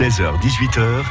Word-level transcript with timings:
16h-18h, 0.00 1.04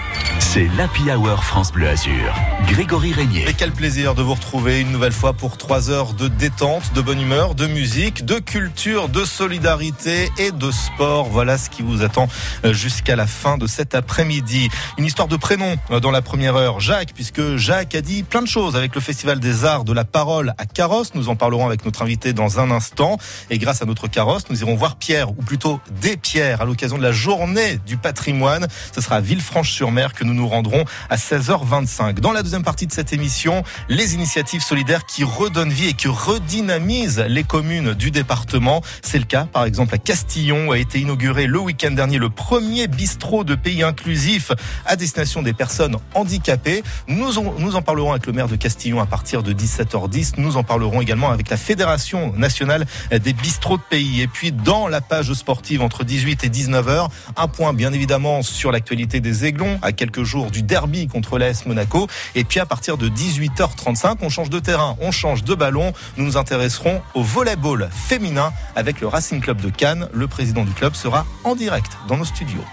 c'est 0.51 0.67
l'Happy 0.79 1.11
Hour 1.11 1.43
France 1.43 1.71
Bleu 1.71 1.87
Azur. 1.89 2.33
Grégory 2.67 3.13
Régnier. 3.13 3.47
Et 3.47 3.53
quel 3.53 3.71
plaisir 3.71 4.15
de 4.15 4.23
vous 4.23 4.33
retrouver 4.33 4.79
une 4.79 4.91
nouvelle 4.91 5.11
fois 5.11 5.33
pour 5.33 5.57
trois 5.57 5.91
heures 5.91 6.13
de 6.13 6.27
détente, 6.27 6.91
de 6.95 7.01
bonne 7.01 7.21
humeur, 7.21 7.53
de 7.53 7.67
musique, 7.67 8.25
de 8.25 8.39
culture, 8.39 9.09
de 9.09 9.25
solidarité 9.25 10.31
et 10.39 10.49
de 10.51 10.71
sport. 10.71 11.25
Voilà 11.29 11.59
ce 11.59 11.69
qui 11.69 11.83
vous 11.83 12.01
attend 12.01 12.27
euh, 12.65 12.73
jusqu'à 12.73 13.15
la 13.15 13.27
fin 13.27 13.59
de 13.59 13.67
cet 13.67 13.93
après-midi. 13.93 14.69
Une 14.97 15.05
histoire 15.05 15.27
de 15.27 15.35
prénom 15.35 15.75
euh, 15.91 15.99
dans 15.99 16.09
la 16.09 16.23
première 16.23 16.55
heure. 16.55 16.79
Jacques, 16.79 17.13
puisque 17.13 17.57
Jacques 17.57 17.93
a 17.93 18.01
dit 18.01 18.23
plein 18.23 18.41
de 18.41 18.47
choses 18.47 18.75
avec 18.75 18.95
le 18.95 19.01
Festival 19.01 19.39
des 19.39 19.65
Arts 19.65 19.83
de 19.83 19.93
la 19.93 20.03
Parole 20.03 20.55
à 20.57 20.65
Carrosse. 20.65 21.13
Nous 21.13 21.29
en 21.29 21.35
parlerons 21.35 21.67
avec 21.67 21.85
notre 21.85 22.01
invité 22.01 22.33
dans 22.33 22.59
un 22.59 22.71
instant. 22.71 23.19
Et 23.51 23.59
grâce 23.59 23.83
à 23.83 23.85
notre 23.85 24.07
carrosse, 24.07 24.49
nous 24.49 24.61
irons 24.61 24.75
voir 24.75 24.95
Pierre, 24.95 25.29
ou 25.29 25.43
plutôt 25.43 25.79
des 26.01 26.17
Pierres, 26.17 26.61
à 26.61 26.65
l'occasion 26.65 26.97
de 26.97 27.03
la 27.03 27.11
journée 27.11 27.77
du 27.85 27.97
patrimoine. 27.97 28.67
Ce 28.95 28.99
sera 28.99 29.17
à 29.17 29.21
Villefranche-sur-Mer 29.21 30.15
que 30.15 30.23
nous 30.23 30.38
nous 30.39 30.47
rendrons 30.47 30.85
à 31.09 31.17
16h25. 31.17 32.19
Dans 32.19 32.31
la 32.31 32.43
deuxième 32.43 32.63
partie 32.63 32.87
de 32.87 32.93
cette 32.93 33.11
émission, 33.11 33.63
les 33.89 34.15
initiatives 34.15 34.61
solidaires 34.61 35.05
qui 35.05 35.25
redonnent 35.25 35.71
vie 35.71 35.89
et 35.89 35.93
qui 35.93 36.07
redynamisent 36.07 37.19
les 37.27 37.43
communes 37.43 37.93
du 37.93 38.09
département. 38.09 38.81
C'est 39.01 39.19
le 39.19 39.25
cas, 39.25 39.45
par 39.45 39.65
exemple, 39.65 39.93
à 39.93 39.97
Castillon, 39.97 40.71
a 40.71 40.77
été 40.77 40.99
inauguré 40.99 41.45
le 41.45 41.59
week-end 41.59 41.91
dernier 41.91 42.17
le 42.17 42.29
premier 42.29 42.87
bistrot 42.87 43.43
de 43.43 43.55
pays 43.55 43.83
inclusif 43.83 44.53
à 44.85 44.95
destination 44.95 45.41
des 45.41 45.53
personnes 45.53 45.97
handicapées. 46.13 46.83
Nous, 47.07 47.37
en 47.37 47.81
parlerons 47.81 48.11
avec 48.11 48.25
le 48.25 48.33
maire 48.33 48.47
de 48.47 48.55
Castillon 48.55 49.01
à 49.01 49.05
partir 49.05 49.43
de 49.43 49.51
17h10. 49.51 50.33
Nous 50.37 50.55
en 50.55 50.63
parlerons 50.63 51.01
également 51.01 51.31
avec 51.31 51.49
la 51.49 51.57
Fédération 51.57 52.33
nationale 52.37 52.85
des 53.11 53.33
bistrots 53.33 53.77
de 53.77 53.83
pays. 53.89 54.21
Et 54.21 54.27
puis, 54.27 54.53
dans 54.53 54.87
la 54.87 55.01
page 55.01 55.33
sportive 55.33 55.81
entre 55.81 56.05
18 56.05 56.45
et 56.45 56.49
19h, 56.49 57.09
un 57.35 57.47
point 57.49 57.73
bien 57.73 57.91
évidemment 57.91 58.41
sur 58.41 58.71
l'actualité 58.71 59.19
des 59.19 59.45
Aiglons, 59.45 59.77
à 59.81 59.91
quelques 59.91 60.23
du 60.51 60.61
derby 60.61 61.07
contre 61.07 61.37
l'AS 61.37 61.65
Monaco. 61.65 62.07
Et 62.35 62.43
puis 62.43 62.59
à 62.59 62.65
partir 62.65 62.97
de 62.97 63.09
18h35, 63.09 64.17
on 64.21 64.29
change 64.29 64.49
de 64.49 64.59
terrain, 64.59 64.95
on 65.01 65.11
change 65.11 65.43
de 65.43 65.55
ballon. 65.55 65.93
Nous 66.17 66.25
nous 66.25 66.37
intéresserons 66.37 67.01
au 67.15 67.23
volleyball 67.23 67.89
féminin 67.91 68.51
avec 68.75 69.01
le 69.01 69.07
Racing 69.07 69.41
Club 69.41 69.61
de 69.61 69.69
Cannes. 69.69 70.07
Le 70.13 70.27
président 70.27 70.63
du 70.63 70.71
club 70.71 70.95
sera 70.95 71.25
en 71.43 71.55
direct 71.55 71.91
dans 72.07 72.17
nos 72.17 72.25
studios. 72.25 72.63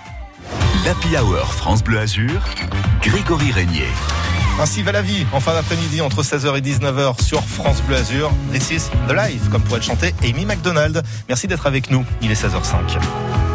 L'Happy 0.85 1.17
Hour 1.17 1.53
France 1.55 1.83
Bleu 1.83 1.99
Azur, 1.99 2.43
Grégory 3.03 3.51
Régnier. 3.51 3.89
Ainsi 4.61 4.83
va 4.83 4.93
la 4.93 5.03
vie 5.03 5.27
en 5.33 5.41
fin 5.41 5.53
d'après-midi 5.53 6.01
entre 6.01 6.23
16h 6.23 6.57
et 6.57 6.61
19h 6.61 7.23
sur 7.23 7.43
France 7.43 7.83
Bleu 7.83 7.97
Azur. 7.97 8.33
This 8.53 8.71
is 8.71 8.91
the 9.09 9.13
life, 9.13 9.49
comme 9.51 9.63
pourrait 9.63 9.81
le 9.81 9.85
chanter 9.85 10.15
Amy 10.23 10.47
McDonald. 10.47 11.03
Merci 11.29 11.47
d'être 11.47 11.67
avec 11.67 11.91
nous. 11.91 12.05
Il 12.23 12.31
est 12.31 12.43
16h05. 12.43 13.46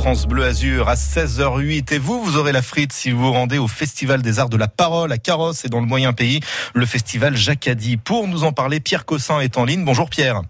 France 0.00 0.26
Bleu 0.26 0.44
Azur 0.44 0.88
à 0.88 0.94
16h08. 0.94 1.92
Et 1.92 1.98
vous, 1.98 2.22
vous 2.24 2.38
aurez 2.38 2.52
la 2.52 2.62
frite 2.62 2.90
si 2.90 3.10
vous 3.10 3.18
vous 3.18 3.32
rendez 3.32 3.58
au 3.58 3.68
Festival 3.68 4.22
des 4.22 4.38
Arts 4.38 4.48
de 4.48 4.56
la 4.56 4.66
Parole 4.66 5.12
à 5.12 5.18
Carrosse 5.18 5.66
et 5.66 5.68
dans 5.68 5.78
le 5.78 5.84
Moyen 5.84 6.14
Pays, 6.14 6.40
le 6.72 6.86
Festival 6.86 7.36
Jacadi. 7.36 7.98
Pour 7.98 8.26
nous 8.26 8.44
en 8.44 8.52
parler, 8.52 8.80
Pierre 8.80 9.04
Cossin 9.04 9.40
est 9.40 9.58
en 9.58 9.66
ligne. 9.66 9.84
Bonjour 9.84 10.08
Pierre. 10.08 10.40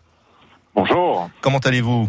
Bonjour. 0.77 1.29
Comment 1.41 1.59
allez-vous? 1.59 2.09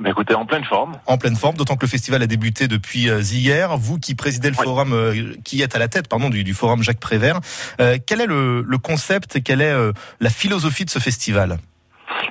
Bah, 0.00 0.08
écoutez, 0.08 0.34
en 0.34 0.46
pleine 0.46 0.64
forme. 0.64 0.92
En 1.04 1.18
pleine 1.18 1.36
forme, 1.36 1.54
d'autant 1.54 1.76
que 1.76 1.84
le 1.84 1.90
festival 1.90 2.22
a 2.22 2.26
débuté 2.26 2.66
depuis 2.66 3.10
euh, 3.10 3.20
hier. 3.20 3.76
Vous 3.76 3.98
qui 3.98 4.14
présidez 4.14 4.48
le 4.48 4.56
forum, 4.56 4.94
euh, 4.94 5.34
qui 5.44 5.60
êtes 5.60 5.76
à 5.76 5.78
la 5.78 5.88
tête, 5.88 6.08
pardon, 6.08 6.30
du, 6.30 6.54
forum 6.54 6.82
Jacques 6.82 6.98
Prévert. 6.98 7.40
Euh, 7.82 7.98
quel 8.06 8.22
est 8.22 8.26
le, 8.26 8.64
concept, 8.82 9.42
quelle 9.42 9.60
est 9.60 9.74
la 10.18 10.30
philosophie 10.30 10.86
de 10.86 10.90
ce 10.90 10.98
festival? 10.98 11.58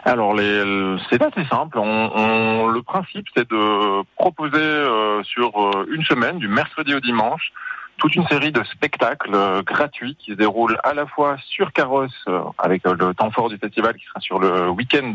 Alors, 0.06 0.34
les, 0.34 0.98
c'est 1.10 1.22
assez 1.22 1.46
simple. 1.46 1.80
On, 1.80 2.68
le 2.68 2.82
principe, 2.82 3.26
c'est 3.36 3.50
de 3.50 4.04
proposer 4.16 4.58
euh, 4.58 5.24
sur 5.24 5.50
euh, 5.62 5.88
une 5.92 6.04
semaine, 6.04 6.38
du 6.40 6.48
mercredi 6.48 6.94
au 6.94 7.00
dimanche, 7.00 7.52
toute 7.98 8.16
une 8.16 8.26
série 8.28 8.52
de 8.52 8.64
spectacles 8.64 9.64
gratuits 9.64 10.16
qui 10.20 10.32
se 10.32 10.36
déroulent 10.36 10.80
à 10.84 10.94
la 10.94 11.06
fois 11.06 11.38
sur 11.46 11.72
Carrosse, 11.72 12.26
avec 12.58 12.84
le 12.86 13.14
temps 13.14 13.30
fort 13.30 13.50
du 13.50 13.58
festival 13.58 13.94
qui 13.96 14.06
sera 14.06 14.20
sur 14.20 14.40
le 14.40 14.70
week-end, 14.70 15.14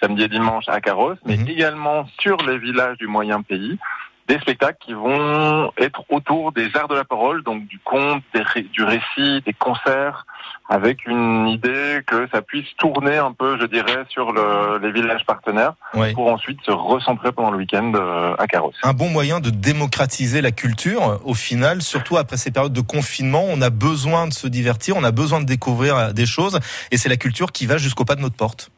samedi 0.00 0.24
et 0.24 0.28
dimanche 0.28 0.64
à 0.68 0.80
Carrosse, 0.80 1.18
mais 1.24 1.36
mhm. 1.36 1.48
également 1.48 2.08
sur 2.20 2.36
les 2.38 2.58
villages 2.58 2.98
du 2.98 3.06
moyen 3.06 3.40
pays 3.42 3.78
des 4.28 4.38
spectacles 4.40 4.78
qui 4.80 4.92
vont 4.92 5.72
être 5.78 6.04
autour 6.10 6.52
des 6.52 6.68
arts 6.74 6.88
de 6.88 6.94
la 6.94 7.04
parole, 7.04 7.42
donc 7.42 7.66
du 7.66 7.78
conte, 7.78 8.22
du 8.72 8.84
récit, 8.84 9.42
des 9.44 9.54
concerts, 9.54 10.26
avec 10.68 11.06
une 11.06 11.48
idée 11.48 12.00
que 12.06 12.28
ça 12.30 12.42
puisse 12.42 12.66
tourner 12.76 13.16
un 13.16 13.32
peu, 13.32 13.58
je 13.58 13.64
dirais, 13.64 14.04
sur 14.10 14.32
le, 14.32 14.78
les 14.82 14.92
villages 14.92 15.24
partenaires, 15.24 15.74
pour 16.14 16.30
ensuite 16.30 16.60
se 16.62 16.70
recentrer 16.70 17.32
pendant 17.32 17.50
le 17.50 17.58
week-end 17.58 17.92
euh, 17.94 18.34
à 18.38 18.46
Carrosse. 18.46 18.76
Un 18.82 18.92
bon 18.92 19.08
moyen 19.08 19.40
de 19.40 19.50
démocratiser 19.50 20.42
la 20.42 20.52
culture, 20.52 21.20
au 21.24 21.34
final, 21.34 21.80
surtout 21.80 22.18
après 22.18 22.36
ces 22.36 22.50
périodes 22.50 22.74
de 22.74 22.82
confinement, 22.82 23.44
on 23.48 23.62
a 23.62 23.70
besoin 23.70 24.26
de 24.26 24.34
se 24.34 24.46
divertir, 24.46 24.96
on 24.96 25.04
a 25.04 25.12
besoin 25.12 25.40
de 25.40 25.46
découvrir 25.46 25.96
euh, 25.96 26.12
des 26.12 26.26
choses, 26.26 26.60
et 26.90 26.98
c'est 26.98 27.08
la 27.08 27.16
culture 27.16 27.50
qui 27.50 27.64
va 27.64 27.78
jusqu'au 27.78 28.04
pas 28.04 28.14
de 28.14 28.20
notre 28.20 28.36
porte. 28.36 28.70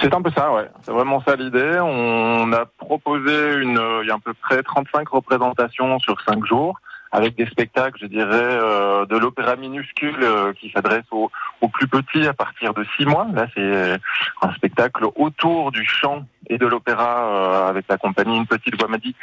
C'est 0.00 0.14
un 0.14 0.22
peu 0.22 0.30
ça, 0.30 0.52
ouais. 0.52 0.68
C'est 0.82 0.92
vraiment 0.92 1.20
ça 1.22 1.36
l'idée. 1.36 1.78
On 1.80 2.52
a 2.52 2.66
proposé 2.66 3.54
une, 3.54 3.80
il 4.02 4.08
y 4.08 4.10
a 4.10 4.14
à 4.14 4.18
peu 4.18 4.34
près 4.34 4.62
35 4.62 5.08
représentations 5.08 5.98
sur 5.98 6.20
5 6.22 6.44
jours 6.46 6.78
avec 7.12 7.36
des 7.36 7.46
spectacles, 7.46 7.98
je 8.00 8.06
dirais, 8.06 8.28
euh, 8.32 9.06
de 9.06 9.16
l'opéra 9.16 9.56
minuscule 9.56 10.18
euh, 10.22 10.52
qui 10.52 10.70
s'adresse 10.70 11.04
aux, 11.10 11.30
plus 11.72 11.88
petits 11.88 12.26
à 12.26 12.32
partir 12.32 12.74
de 12.74 12.84
6 12.96 13.06
mois. 13.06 13.26
Là, 13.32 13.46
c'est 13.54 13.98
un 14.42 14.52
spectacle 14.54 15.06
autour 15.16 15.70
du 15.70 15.86
chant 15.86 16.24
et 16.48 16.58
de 16.58 16.66
l'opéra 16.66 17.28
euh, 17.28 17.68
avec 17.68 17.84
la 17.88 17.98
compagnie 17.98 18.36
Une 18.36 18.46
Petite 18.46 18.78
Voix 18.78 18.88
Madi 18.88 19.14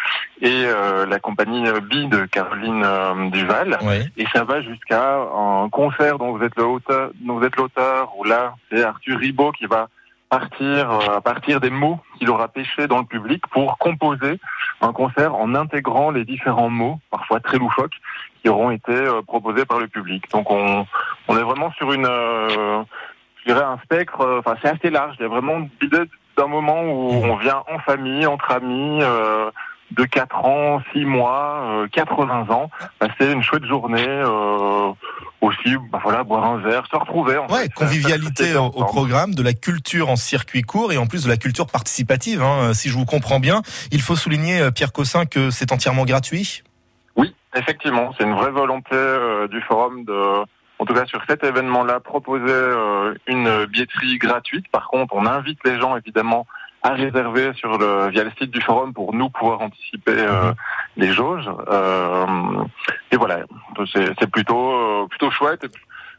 et 0.42 0.66
la 1.08 1.20
compagnie 1.20 1.64
Bi 1.90 2.08
de 2.08 2.26
Caroline 2.26 2.86
Duval. 3.32 3.80
Et 4.18 4.26
ça 4.34 4.44
va 4.44 4.62
jusqu'à 4.62 5.18
un 5.18 5.70
concert 5.70 6.18
dont 6.20 6.38
vous 6.38 6.44
êtes 6.44 6.56
l'auteur, 6.56 7.12
dont 7.22 7.40
vous 7.40 7.46
êtes 7.46 7.56
l'auteur, 7.56 8.14
où 8.18 8.24
là, 8.24 8.56
c'est 8.70 8.84
Arthur 8.84 9.18
Ribot 9.18 9.52
qui 9.54 9.66
va 9.66 9.88
partir 10.30 10.92
euh, 10.92 11.18
à 11.18 11.22
partir 11.22 11.60
des 11.60 11.70
mots 11.70 12.00
qu'il 12.18 12.30
aura 12.30 12.48
pêchés 12.48 12.88
dans 12.88 13.00
le 13.00 13.06
public 13.06 13.46
pour 13.48 13.78
composer 13.78 14.40
un 14.82 14.92
concert 14.92 15.36
en 15.36 15.56
intégrant 15.56 16.12
les 16.12 16.26
différents 16.26 16.70
mots, 16.70 17.00
parfois 17.12 17.40
très 17.40 17.58
loufoques, 17.58 17.96
qui 18.42 18.50
auront 18.50 18.72
été 18.72 18.94
euh, 18.94 19.22
proposés 19.22 19.66
par 19.66 19.80
le 19.80 19.88
public. 19.88 20.30
Donc 20.32 20.52
on, 20.52 20.86
on 21.28 21.38
est 21.38 21.44
vraiment 21.44 21.72
sur 21.74 21.94
une, 21.94 22.06
euh, 22.06 22.84
je 23.38 23.54
dirais 23.54 23.64
un 23.64 23.80
spectre, 23.84 24.40
enfin 24.40 24.56
c'est 24.62 24.70
assez 24.70 24.90
large. 24.90 25.16
Il 25.20 25.24
y 25.24 25.26
a 25.26 25.30
vraiment 25.30 25.68
l'idée 25.82 26.04
d'un 26.38 26.48
moment 26.48 26.82
où 26.82 27.12
on 27.12 27.36
vient 27.38 27.64
en 27.72 27.80
famille, 27.80 28.26
entre 28.26 28.52
amis, 28.52 29.02
de 29.92 30.04
4 30.04 30.46
ans, 30.46 30.82
6 30.94 31.06
mois, 31.06 31.86
80 31.92 32.50
ans, 32.50 32.70
passer 33.00 33.32
une 33.32 33.44
chouette 33.44 33.66
journée 33.66 34.24
aussi, 35.46 35.76
bah 35.92 36.00
voilà, 36.04 36.24
boire 36.24 36.46
un 36.46 36.58
verre, 36.58 36.86
se 36.92 36.96
retrouver. 36.96 37.38
En 37.38 37.48
ouais, 37.48 37.70
convivialité 37.70 38.56
au, 38.56 38.70
programme, 38.70 39.34
de 39.34 39.44
la 39.44 39.54
culture 39.54 40.10
en 40.10 40.16
circuit 40.16 40.62
court 40.62 40.92
et 40.92 40.98
en 40.98 41.06
plus 41.06 41.24
de 41.24 41.30
la 41.30 41.38
culture 41.38 41.68
participative. 41.68 42.42
Hein, 42.42 42.74
si 42.74 42.90
je 42.90 42.98
vous 42.98 43.06
comprends 43.06 43.40
bien, 43.40 43.62
il 43.92 44.02
faut 44.02 44.16
souligner, 44.16 44.62
euh, 44.62 44.72
Pierre 44.72 44.92
Cossin, 44.92 45.26
que 45.26 45.50
c'est 45.50 45.72
entièrement 45.72 46.06
gratuit? 46.06 46.64
Oui, 47.16 47.34
effectivement, 47.56 48.14
c'est 48.18 48.26
une 48.26 48.36
vraie 48.36 48.52
volonté 48.52 48.94
euh, 48.94 49.48
du 49.48 49.62
forum 49.62 50.04
de, 50.06 50.14
en 50.80 50.86
tout 50.86 50.94
cas 50.94 51.06
sur 51.06 51.22
cet 51.28 51.44
événement-là, 51.44 52.00
proposer 52.00 52.46
euh, 52.50 53.14
une 53.28 53.66
billetterie 53.66 54.18
gratuite. 54.18 54.68
Par 54.72 54.88
contre, 54.88 55.14
on 55.16 55.26
invite 55.26 55.60
les 55.66 55.80
gens 55.80 55.96
évidemment 55.96 56.46
à 56.86 56.94
réserver 56.94 57.52
sur 57.56 57.80
le 57.80 58.10
via 58.10 58.24
le 58.24 58.32
site 58.38 58.52
du 58.52 58.62
forum 58.62 58.94
pour 58.94 59.12
nous 59.16 59.30
pouvoir 59.30 59.62
anticiper 59.62 60.20
euh, 60.20 60.50
mhm. 60.50 60.56
les 60.98 61.14
jauges. 61.14 61.50
Euh, 61.68 62.26
et 63.12 63.18
voilà, 63.18 63.40
c'est 63.92 64.30
plutôt 64.30 64.72
euh, 64.72 65.08
plutôt 65.10 65.32
chouette. 65.32 65.66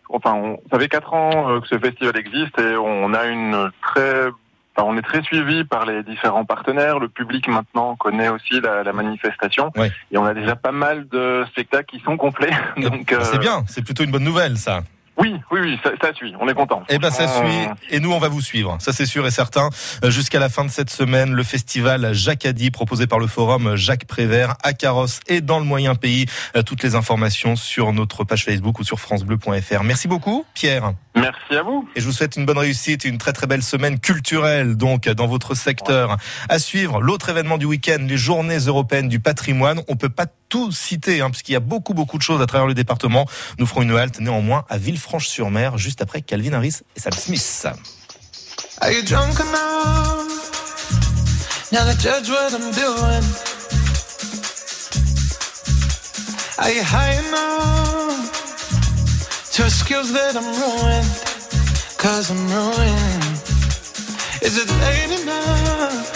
Enfin, 0.08 0.34
on, 0.34 0.60
ça 0.68 0.80
fait 0.80 0.88
quatre 0.88 1.14
ans 1.14 1.60
que 1.60 1.68
ce 1.68 1.78
festival 1.78 2.16
existe 2.18 2.58
et 2.58 2.76
on 2.76 3.14
a 3.14 3.26
une 3.26 3.70
très 3.80 4.26
Enfin, 4.78 4.88
on 4.90 4.98
est 4.98 5.02
très 5.02 5.22
suivi 5.22 5.64
par 5.64 5.86
les 5.86 6.02
différents 6.02 6.44
partenaires. 6.44 6.98
Le 6.98 7.08
public 7.08 7.48
maintenant 7.48 7.96
connaît 7.96 8.28
aussi 8.28 8.60
la, 8.60 8.82
la 8.82 8.92
manifestation. 8.92 9.72
Et 10.10 10.18
on 10.18 10.26
a 10.26 10.34
déjà 10.34 10.54
pas 10.54 10.70
mal 10.70 11.08
de 11.08 11.46
spectacles 11.48 11.86
qui 11.86 12.00
sont 12.00 12.18
complets. 12.18 12.52
Donc 12.76 13.14
c'est 13.22 13.38
bien, 13.38 13.64
c'est 13.68 13.82
plutôt 13.82 14.04
une 14.04 14.10
bonne 14.10 14.24
nouvelle 14.24 14.58
ça. 14.58 14.82
Oui, 15.18 15.34
oui, 15.50 15.60
oui, 15.62 15.78
ça, 15.82 15.90
ça, 16.00 16.12
suit. 16.14 16.34
On 16.40 16.48
est 16.48 16.54
content. 16.54 16.82
Eh 16.88 16.98
ben, 16.98 17.10
ça 17.10 17.26
suit. 17.26 17.68
Et 17.90 18.00
nous, 18.00 18.12
on 18.12 18.18
va 18.18 18.28
vous 18.28 18.42
suivre. 18.42 18.76
Ça, 18.80 18.92
c'est 18.92 19.06
sûr 19.06 19.26
et 19.26 19.30
certain. 19.30 19.70
Euh, 20.04 20.10
jusqu'à 20.10 20.38
la 20.38 20.48
fin 20.48 20.64
de 20.64 20.70
cette 20.70 20.90
semaine, 20.90 21.32
le 21.32 21.42
festival 21.42 22.12
Jacques 22.12 22.44
Addy, 22.44 22.70
proposé 22.70 23.06
par 23.06 23.18
le 23.18 23.26
forum 23.26 23.76
Jacques 23.76 24.04
Prévert, 24.04 24.54
à 24.62 24.72
Carrosse 24.72 25.20
et 25.26 25.40
dans 25.40 25.58
le 25.58 25.64
moyen 25.64 25.94
pays. 25.94 26.26
Euh, 26.56 26.62
toutes 26.62 26.82
les 26.82 26.94
informations 26.94 27.56
sur 27.56 27.92
notre 27.92 28.24
page 28.24 28.44
Facebook 28.44 28.78
ou 28.78 28.84
sur 28.84 29.00
FranceBleu.fr. 29.00 29.82
Merci 29.82 30.08
beaucoup, 30.08 30.44
Pierre. 30.54 30.92
Merci 31.16 31.56
à 31.56 31.62
vous. 31.62 31.88
Et 31.96 32.00
je 32.00 32.06
vous 32.06 32.12
souhaite 32.12 32.36
une 32.36 32.44
bonne 32.44 32.58
réussite 32.58 33.06
et 33.06 33.08
une 33.08 33.16
très 33.16 33.32
très 33.32 33.46
belle 33.46 33.62
semaine 33.62 33.98
culturelle, 33.98 34.76
donc, 34.76 35.08
dans 35.08 35.26
votre 35.26 35.54
secteur. 35.54 36.18
À 36.48 36.58
suivre, 36.58 37.00
l'autre 37.00 37.30
événement 37.30 37.56
du 37.56 37.64
week-end, 37.64 37.98
les 38.00 38.18
journées 38.18 38.58
européennes 38.58 39.08
du 39.08 39.18
patrimoine. 39.18 39.80
On 39.88 39.96
peut 39.96 40.10
pas 40.10 40.26
tout 40.48 40.70
citer, 40.72 41.22
hein, 41.22 41.30
puisqu'il 41.30 41.52
y 41.52 41.56
a 41.56 41.60
beaucoup 41.60 41.94
beaucoup 41.94 42.18
de 42.18 42.22
choses 42.22 42.42
à 42.42 42.46
travers 42.46 42.66
le 42.66 42.74
département. 42.74 43.26
Nous 43.58 43.66
ferons 43.66 43.82
une 43.82 43.96
halte 43.96 44.20
néanmoins 44.20 44.64
à 44.68 44.76
Villefranche 44.76 44.96
Villefranche-sur-Mer, 44.96 45.78
juste 45.78 46.02
après 46.02 46.20
Calvin 46.20 46.52
Harris 46.52 46.80
et 46.96 47.00
Sam 47.00 47.12
Smith. 47.12 47.66
Are 48.80 48.90
you 48.90 49.02
drunk 49.02 49.40
enough? 49.40 50.26
Now 51.72 51.84
to 51.84 51.96
judge 51.98 52.28
what 52.28 52.52
I'm 52.52 52.70
doing. 52.72 53.24
Are 56.58 56.70
you 56.70 56.82
high 56.82 57.18
enough 57.18 58.25
to 59.56 59.64
excuse 59.64 60.12
that 60.12 60.36
I'm 60.36 60.44
ruined? 60.44 61.08
Cause 61.96 62.30
I'm 62.30 62.44
ruined. 62.52 63.24
Is 64.42 64.58
it 64.60 64.68
late 64.84 65.12
enough 65.22 66.06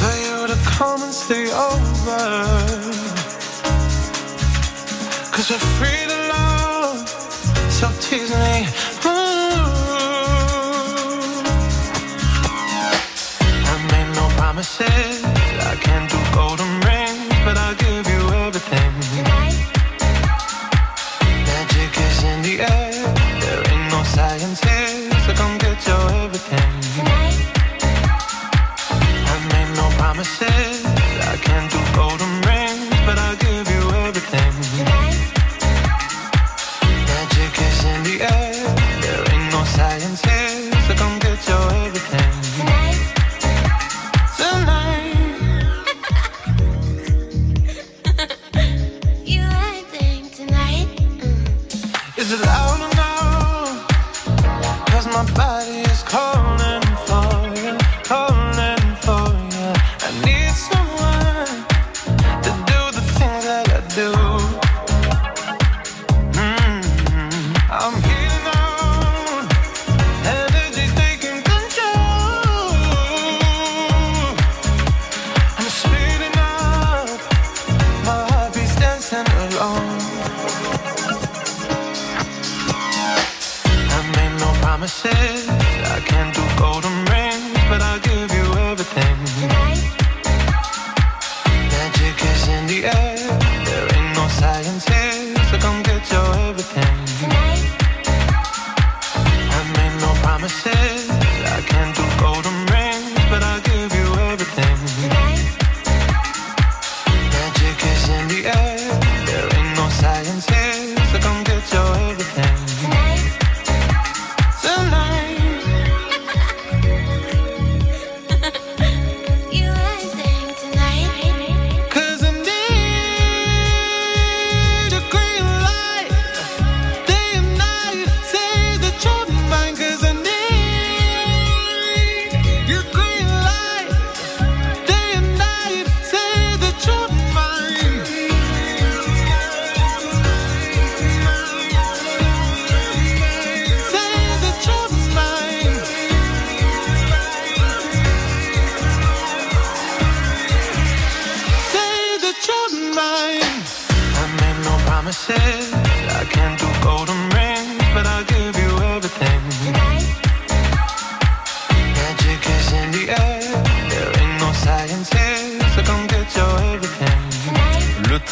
for 0.00 0.14
you 0.24 0.46
to 0.52 0.56
come 0.76 1.02
and 1.02 1.14
stay 1.14 1.46
over? 1.50 2.24
Cause 5.32 5.48
we're 5.50 5.66
free 5.78 6.04
to 6.12 6.18
love, 6.28 7.08
so 7.70 7.88
tease 8.00 8.32
me. 8.44 8.68
I 13.64 13.76
made 13.92 14.10
no 14.14 14.28
promises. 14.36 15.27
Promises. 30.18 30.57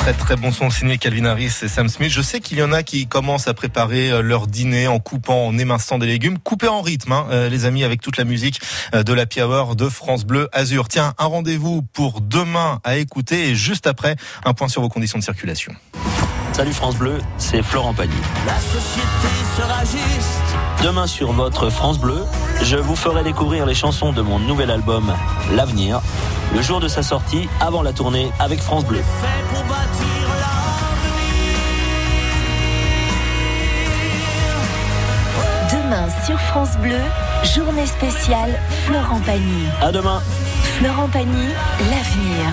Très 0.07 0.13
très 0.13 0.37
bon 0.37 0.53
son 0.53 0.71
signé 0.71 0.99
Calvin 0.99 1.25
Harris 1.25 1.53
et 1.63 1.69
Sam 1.69 1.89
Smith. 1.89 2.13
Je 2.13 2.23
sais 2.23 2.39
qu'il 2.39 2.59
y 2.59 2.63
en 2.63 2.71
a 2.71 2.85
qui 2.85 3.09
commencent 3.09 3.49
à 3.49 3.55
préparer 3.55 4.13
euh, 4.13 4.23
leur 4.23 4.47
dîner 4.47 4.87
en 4.87 5.01
coupant, 5.01 5.49
en 5.49 5.59
éminçant 5.59 5.99
des 5.99 6.07
légumes. 6.07 6.39
Coupez 6.39 6.69
en 6.69 6.81
rythme, 6.81 7.11
hein, 7.11 7.27
euh, 7.33 7.49
les 7.49 7.65
amis, 7.65 7.83
avec 7.83 8.03
toute 8.03 8.17
la 8.17 8.23
musique 8.23 8.61
euh, 8.95 9.03
de 9.03 9.13
la 9.13 9.25
Hour 9.45 9.75
de 9.75 9.89
France 9.89 10.25
Bleu 10.25 10.49
Azur. 10.53 10.87
Tiens, 10.87 11.13
un 11.19 11.25
rendez-vous 11.25 11.83
pour 11.83 12.21
demain 12.21 12.79
à 12.85 12.99
écouter 12.99 13.49
et 13.49 13.57
juste 13.57 13.89
après, 13.89 14.15
un 14.45 14.55
point 14.55 14.69
sur 14.69 14.81
vos 14.81 14.89
conditions 14.89 15.19
de 15.19 15.25
circulation. 15.25 15.73
Salut 16.53 16.73
France 16.73 16.95
Bleu, 16.95 17.19
c'est 17.37 17.65
Florent 17.65 17.93
Pagny. 17.93 18.15
La 18.47 18.61
société 18.61 19.29
sera 19.57 19.81
juste. 19.81 20.46
Demain 20.87 21.09
sur 21.09 21.33
votre 21.33 21.69
France 21.69 21.99
Bleu, 21.99 22.25
je 22.63 22.77
vous 22.77 22.95
ferai 22.95 23.25
découvrir 23.25 23.67
les 23.67 23.75
chansons 23.75 24.13
de 24.13 24.23
mon 24.23 24.39
nouvel 24.39 24.71
album 24.71 25.13
L'avenir, 25.51 26.01
le 26.55 26.63
jour 26.63 26.79
de 26.79 26.87
sa 26.87 27.03
sortie 27.03 27.49
avant 27.59 27.83
la 27.83 27.93
tournée 27.93 28.31
avec 28.39 28.61
France 28.61 28.85
Bleu. 28.85 29.01
Demain 35.73 36.07
sur 36.25 36.39
France 36.39 36.79
Bleu, 36.79 37.01
journée 37.53 37.87
spéciale 37.87 38.57
Florent 38.85 39.21
Pagny. 39.27 39.67
À 39.83 39.91
demain. 39.91 40.23
Florent 40.79 41.09
Pagny, 41.09 41.49
l'avenir. 41.91 42.53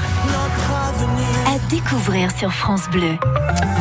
Découvrir 1.70 2.32
sur 2.38 2.51
France 2.53 2.89
Bleu. 2.89 3.17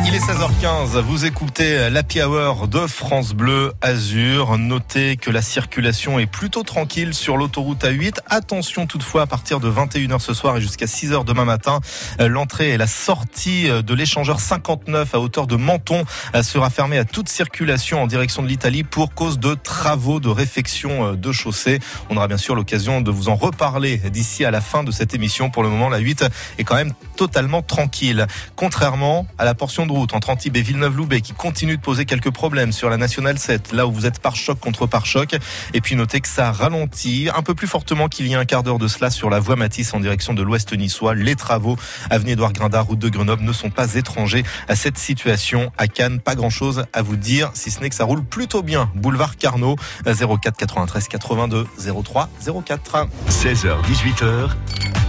Il 0.05 0.13
est 0.13 0.19
16h15, 0.19 0.99
vous 0.99 1.25
écoutez 1.25 1.89
l'Happy 1.89 2.21
Hour 2.21 2.67
de 2.67 2.85
France 2.87 3.33
Bleu 3.33 3.71
Azur. 3.81 4.57
Notez 4.57 5.17
que 5.17 5.31
la 5.31 5.41
circulation 5.41 6.19
est 6.19 6.25
plutôt 6.25 6.63
tranquille 6.63 7.13
sur 7.13 7.37
l'autoroute 7.37 7.83
A8. 7.83 8.19
Attention 8.27 8.85
toutefois, 8.85 9.23
à 9.23 9.25
partir 9.25 9.59
de 9.59 9.69
21h 9.71 10.19
ce 10.19 10.33
soir 10.33 10.57
et 10.57 10.61
jusqu'à 10.61 10.85
6h 10.85 11.23
demain 11.25 11.45
matin, 11.45 11.79
euh, 12.19 12.27
l'entrée 12.27 12.71
et 12.71 12.77
la 12.77 12.87
sortie 12.87 13.69
euh, 13.69 13.81
de 13.81 13.93
l'échangeur 13.93 14.39
59 14.39 15.15
à 15.15 15.19
hauteur 15.19 15.47
de 15.47 15.55
Menton 15.55 16.03
euh, 16.35 16.43
sera 16.43 16.69
fermée 16.69 16.97
à 16.97 17.05
toute 17.05 17.29
circulation 17.29 18.01
en 18.01 18.07
direction 18.07 18.43
de 18.43 18.47
l'Italie 18.47 18.83
pour 18.83 19.13
cause 19.13 19.39
de 19.39 19.53
travaux 19.53 20.19
de 20.19 20.29
réfection 20.29 21.13
de 21.13 21.31
chaussée. 21.31 21.79
On 22.09 22.17
aura 22.17 22.27
bien 22.27 22.37
sûr 22.37 22.55
l'occasion 22.55 23.01
de 23.01 23.11
vous 23.11 23.29
en 23.29 23.35
reparler 23.35 23.97
d'ici 23.97 24.45
à 24.45 24.51
la 24.51 24.61
fin 24.61 24.83
de 24.83 24.91
cette 24.91 25.13
émission. 25.13 25.49
Pour 25.49 25.63
le 25.63 25.69
moment, 25.69 25.89
la 25.89 25.99
8 25.99 26.25
est 26.57 26.63
quand 26.63 26.75
même 26.75 26.93
totalement 27.15 27.61
tranquille. 27.73 28.27
Contrairement 28.55 29.25
à 29.39 29.45
la 29.45 29.55
portion 29.55 29.87
de 29.87 29.91
route 29.91 30.13
entre 30.13 30.29
Antibes 30.29 30.55
et 30.55 30.61
Villeneuve-Loubet 30.61 31.21
qui 31.21 31.33
continue 31.33 31.75
de 31.75 31.81
poser 31.81 32.05
quelques 32.05 32.29
problèmes 32.29 32.71
sur 32.71 32.87
la 32.87 32.97
nationale 32.97 33.39
7, 33.39 33.71
là 33.71 33.87
où 33.87 33.91
vous 33.91 34.05
êtes 34.05 34.19
par 34.19 34.35
choc 34.35 34.59
contre 34.59 34.85
par 34.85 35.07
choc. 35.07 35.35
Et 35.73 35.81
puis 35.81 35.95
notez 35.95 36.21
que 36.21 36.27
ça 36.27 36.51
ralentit 36.51 37.29
un 37.35 37.41
peu 37.41 37.55
plus 37.55 37.65
fortement 37.65 38.09
qu'il 38.09 38.27
y 38.27 38.35
a 38.35 38.39
un 38.39 38.45
quart 38.45 38.61
d'heure 38.61 38.77
de 38.77 38.87
cela 38.87 39.09
sur 39.09 39.31
la 39.31 39.39
voie 39.39 39.55
Matisse 39.55 39.91
en 39.95 39.99
direction 39.99 40.35
de 40.35 40.43
l'ouest 40.43 40.71
niçois. 40.71 41.15
Les 41.15 41.35
travaux 41.35 41.75
avenue 42.11 42.33
Édouard 42.33 42.53
Grindard, 42.53 42.85
route 42.85 42.99
de 42.99 43.09
Grenoble 43.09 43.41
ne 43.43 43.53
sont 43.53 43.71
pas 43.71 43.95
étrangers 43.95 44.43
à 44.67 44.75
cette 44.75 44.99
situation. 44.99 45.71
À 45.79 45.87
Cannes, 45.87 46.19
pas 46.19 46.35
grand 46.35 46.51
chose 46.51 46.85
à 46.93 47.01
vous 47.01 47.15
dire, 47.15 47.49
si 47.55 47.71
ce 47.71 47.79
n'est 47.79 47.89
que 47.89 47.95
ça 47.95 48.05
roule 48.05 48.23
plutôt 48.23 48.61
bien. 48.61 48.91
Boulevard 48.93 49.35
Carnot, 49.35 49.77
04 50.05 50.57
93 50.57 51.07
82 51.07 51.65
03 52.03 52.29
04. 52.67 53.07
16h, 53.29 53.81
18h, 53.81 54.49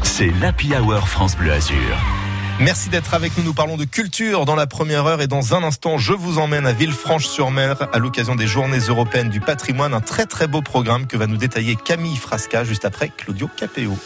c'est 0.02 0.30
l'Happy 0.40 0.75
Hour 0.75 1.06
France 1.06 1.37
Bleu 1.37 1.52
Azur. 1.52 2.24
Merci 2.61 2.88
d'être 2.88 3.14
avec 3.14 3.37
nous. 3.37 3.42
Nous 3.42 3.52
parlons 3.52 3.76
de 3.76 3.84
culture 3.84 4.44
dans 4.44 4.54
la 4.54 4.66
première 4.66 5.06
heure 5.06 5.20
et 5.20 5.26
dans 5.26 5.54
un 5.54 5.64
instant, 5.64 5.99
je 5.99 6.12
vous 6.12 6.38
emmène 6.38 6.66
à 6.66 6.73
Villefranche-sur-Mer 6.73 7.88
à 7.92 7.99
l'occasion 7.99 8.37
des 8.37 8.46
Journées 8.46 8.78
européennes 8.78 9.28
du 9.28 9.40
patrimoine. 9.40 9.92
Un 9.92 10.00
très 10.00 10.26
très 10.26 10.46
beau 10.46 10.62
programme 10.62 11.06
que 11.06 11.16
va 11.16 11.26
nous 11.26 11.37
détailler 11.37 11.76
Camille 11.76 12.16
Frasca 12.16 12.62
juste 12.62 12.84
après 12.84 13.08
Claudio 13.08 13.49
Capéo. 13.56 13.99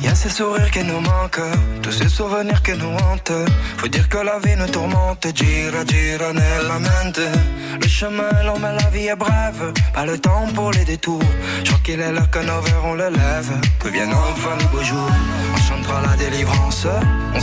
Y 0.00 0.06
a 0.06 0.14
ces 0.14 0.28
sourires 0.28 0.70
qui 0.70 0.84
nous 0.84 1.00
manquent, 1.00 1.40
tous 1.82 1.90
ces 1.90 2.08
souvenirs 2.08 2.62
qui 2.62 2.72
nous 2.72 2.94
hantent. 2.94 3.32
Faut 3.78 3.88
dire 3.88 4.08
que 4.08 4.18
la 4.18 4.38
vie 4.38 4.54
nous 4.56 4.68
tourmente, 4.68 5.26
gira, 5.34 5.84
gira 5.84 6.32
nella 6.32 6.78
mente. 6.78 7.20
Le 7.80 7.88
chemin 7.88 8.28
est 8.40 8.44
long, 8.44 8.58
mais 8.60 8.72
la 8.80 8.90
vie 8.90 9.08
est 9.08 9.16
brève. 9.16 9.72
Pas 9.92 10.06
le 10.06 10.16
temps 10.18 10.46
pour 10.54 10.70
les 10.70 10.84
détours. 10.84 11.22
Je 11.64 11.70
crois 11.70 11.80
qu'il 11.82 11.98
est 11.98 12.12
l'heure 12.12 12.30
que 12.30 12.38
nos 12.38 12.60
verres 12.60 12.84
on 12.84 12.94
le 12.94 13.08
lève. 13.08 13.50
Que 13.80 13.88
viennent 13.88 14.14
enfin 14.14 14.56
les 14.60 14.66
beaux 14.66 14.84
jours. 14.84 15.10
On 15.54 15.56
chantera 15.56 16.00
la 16.02 16.16
délivrance, 16.16 16.86
on 17.34 17.40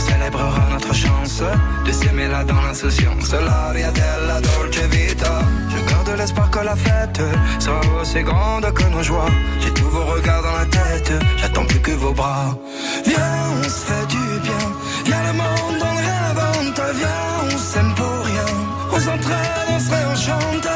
notre 0.70 0.94
chance 0.94 1.42
de 1.86 1.92
s'aimer 1.92 2.28
là 2.28 2.44
dans 2.44 2.60
l'insouciance. 2.60 3.32
L'aria 3.32 3.90
della 3.90 4.40
dolce 4.40 4.82
vita? 4.90 5.40
Je 5.70 5.90
garde 5.90 6.18
l'espoir 6.18 6.50
que 6.50 6.60
la 6.60 6.76
fête 6.76 7.20
sera 7.58 7.80
aussi 8.00 8.22
grande 8.22 8.72
que 8.72 8.84
nos 8.84 9.02
joies. 9.02 9.30
J'ai 9.60 9.72
tous 9.72 9.88
vos 9.88 10.04
regards 10.04 10.42
dans 10.42 10.56
la 10.58 10.66
tête, 10.66 11.12
j'attends 11.38 11.64
plus 11.64 11.80
que 11.80 11.92
vos 11.92 12.12
bras. 12.12 12.56
Viens, 13.04 13.36
on 13.58 13.62
se 13.64 13.82
fait 13.88 14.06
du 14.08 14.40
bien. 14.46 14.64
Viens, 15.06 15.22
le 15.28 15.32
monde, 15.32 15.82
on 15.90 15.96
rêve, 16.08 16.40
on 16.60 16.72
te 16.72 16.86
vient, 17.00 17.26
on 17.46 17.58
s'aime 17.58 17.94
pour 17.94 18.24
rien. 18.30 18.48
On 18.92 18.98
s'entraide, 18.98 19.66
on 19.74 19.80
se 19.80 19.90
réenchante, 19.90 20.68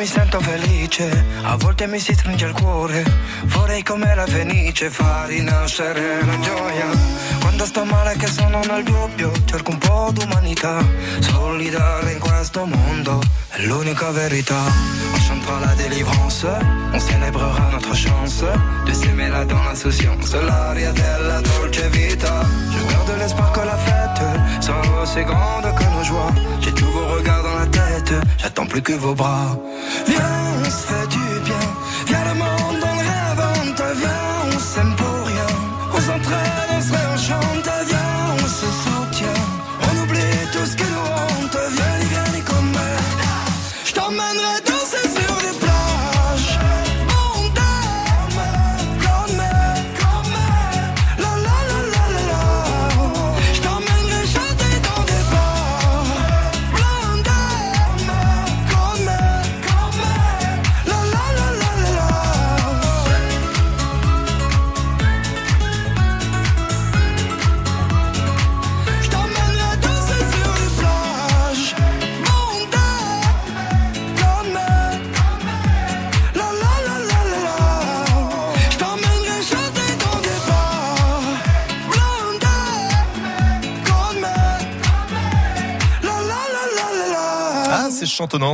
mi 0.00 0.06
sento 0.06 0.40
felice, 0.40 1.26
a 1.42 1.56
volte 1.56 1.86
mi 1.86 1.98
si 1.98 2.14
stringe 2.14 2.46
il 2.46 2.54
cuore. 2.54 3.04
Vorrei 3.44 3.82
come 3.82 4.14
la 4.14 4.24
fenice 4.24 4.88
far 4.88 5.28
rinascere 5.28 6.24
la 6.24 6.38
gioia. 6.38 6.86
Quando 7.40 7.66
sto 7.66 7.84
male 7.84 8.16
che 8.16 8.26
sono 8.26 8.60
nel 8.64 8.82
dubbio, 8.82 9.30
cerco 9.44 9.72
un 9.72 9.78
po' 9.78 10.10
d'umanità. 10.10 10.82
Solidale 11.18 12.12
in 12.12 12.18
questo 12.18 12.64
mondo, 12.64 13.20
è 13.50 13.60
l'unica 13.66 14.10
verità. 14.10 14.62
On 15.12 15.20
chantera 15.26 15.58
la 15.58 15.74
délivrance, 15.74 16.46
on 16.92 16.98
célébrera 16.98 17.68
notre 17.70 17.94
chance 17.94 18.42
de 18.86 18.92
s'aimer 18.94 19.28
là 19.28 19.44
dans 19.44 19.62
l'insouciance. 19.64 20.34
L'aria 20.40 20.92
della 20.92 21.42
dolce 21.42 21.90
vita. 21.90 22.46
Je 22.70 22.86
garde 22.90 23.18
l'espoir 23.18 23.50
que 23.52 23.64
la 23.66 23.76
fête 23.76 24.00
sera 24.60 25.02
aussi 25.02 25.22
grande 25.24 25.74
que 25.76 25.84
nos 25.96 26.04
joies. 26.04 26.32
J'ai 26.60 26.72
tous 26.72 26.86
vos 26.86 27.06
regards 27.16 27.42
dans 27.42 27.58
la 27.58 27.66
tête, 27.66 28.12
j'attends 28.38 28.66
plus 28.66 28.82
que 28.82 28.92
vos 28.92 29.14
bras. 29.14 29.56
Viens, 30.06 30.20
on 30.60 30.70
fait 30.70 31.08
du 31.08 31.40
bien. 31.44 31.64
Viens, 32.06 32.24
le 32.24 32.34
monde, 32.34 32.89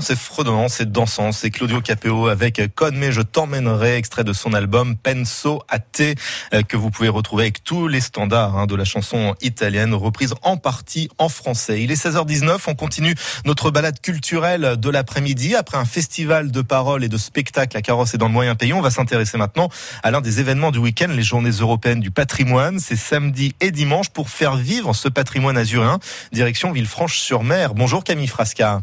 c'est 0.01 0.17
fredonnant, 0.17 0.69
c'est 0.69 0.91
dansant, 0.91 1.33
c'est 1.33 1.51
Claudio 1.51 1.83
Capéo 1.83 2.29
avec 2.29 2.63
Code 2.75 2.95
mais 2.95 3.13
je 3.13 3.21
t'emmènerai, 3.21 3.97
extrait 3.97 4.25
de 4.25 4.33
son 4.33 4.55
album 4.55 4.97
Penso 4.97 5.63
a 5.69 5.79
te, 5.79 6.15
euh, 6.55 6.63
que 6.63 6.79
vous 6.79 6.91
pouvez 6.91 7.11
retrouver 7.11 7.43
avec 7.43 7.63
tous 7.63 7.87
les 7.87 8.01
standards 8.01 8.57
hein, 8.57 8.67
de 8.67 8.75
la 8.75 8.87
chanson 8.87 9.35
italienne, 9.43 9.93
reprise 9.93 10.33
en 10.41 10.57
partie 10.57 11.11
en 11.19 11.29
français. 11.29 11.83
Il 11.83 11.91
est 11.91 12.03
16h19, 12.03 12.59
on 12.69 12.75
continue 12.75 13.15
notre 13.45 13.71
balade 13.71 14.01
culturelle 14.01 14.77
de 14.79 14.89
l'après-midi. 14.89 15.55
Après 15.55 15.77
un 15.77 15.85
festival 15.85 16.51
de 16.51 16.63
paroles 16.63 17.05
et 17.05 17.11
de 17.11 17.19
spectacles 17.19 17.77
à 17.77 17.83
Carrosse 17.83 18.15
et 18.15 18.19
dans 18.19 18.29
le 18.29 18.33
moyen 18.33 18.55
pays, 18.55 18.73
on 18.73 18.81
va 18.81 18.91
s'intéresser 18.91 19.37
maintenant 19.37 19.69
à 20.03 20.11
l'un 20.11 20.23
des 20.23 20.41
événements 20.41 20.71
du 20.71 20.79
week-end, 20.79 21.09
les 21.11 21.23
journées 21.23 21.51
européennes 21.51 22.01
du 22.01 22.11
patrimoine. 22.11 22.79
C'est 22.79 22.97
samedi 22.97 23.55
et 23.61 23.73
dimanche 23.73 24.09
pour 24.09 24.31
faire 24.31 24.57
vivre 24.57 24.95
ce 24.95 25.11
patrimoine 25.11 25.59
azuréen. 25.59 25.99
Direction 26.33 26.73
Villefranche-sur-Mer. 26.73 27.75
Bonjour 27.75 28.05
Camille 28.05 28.27
Frasca. 28.27 28.81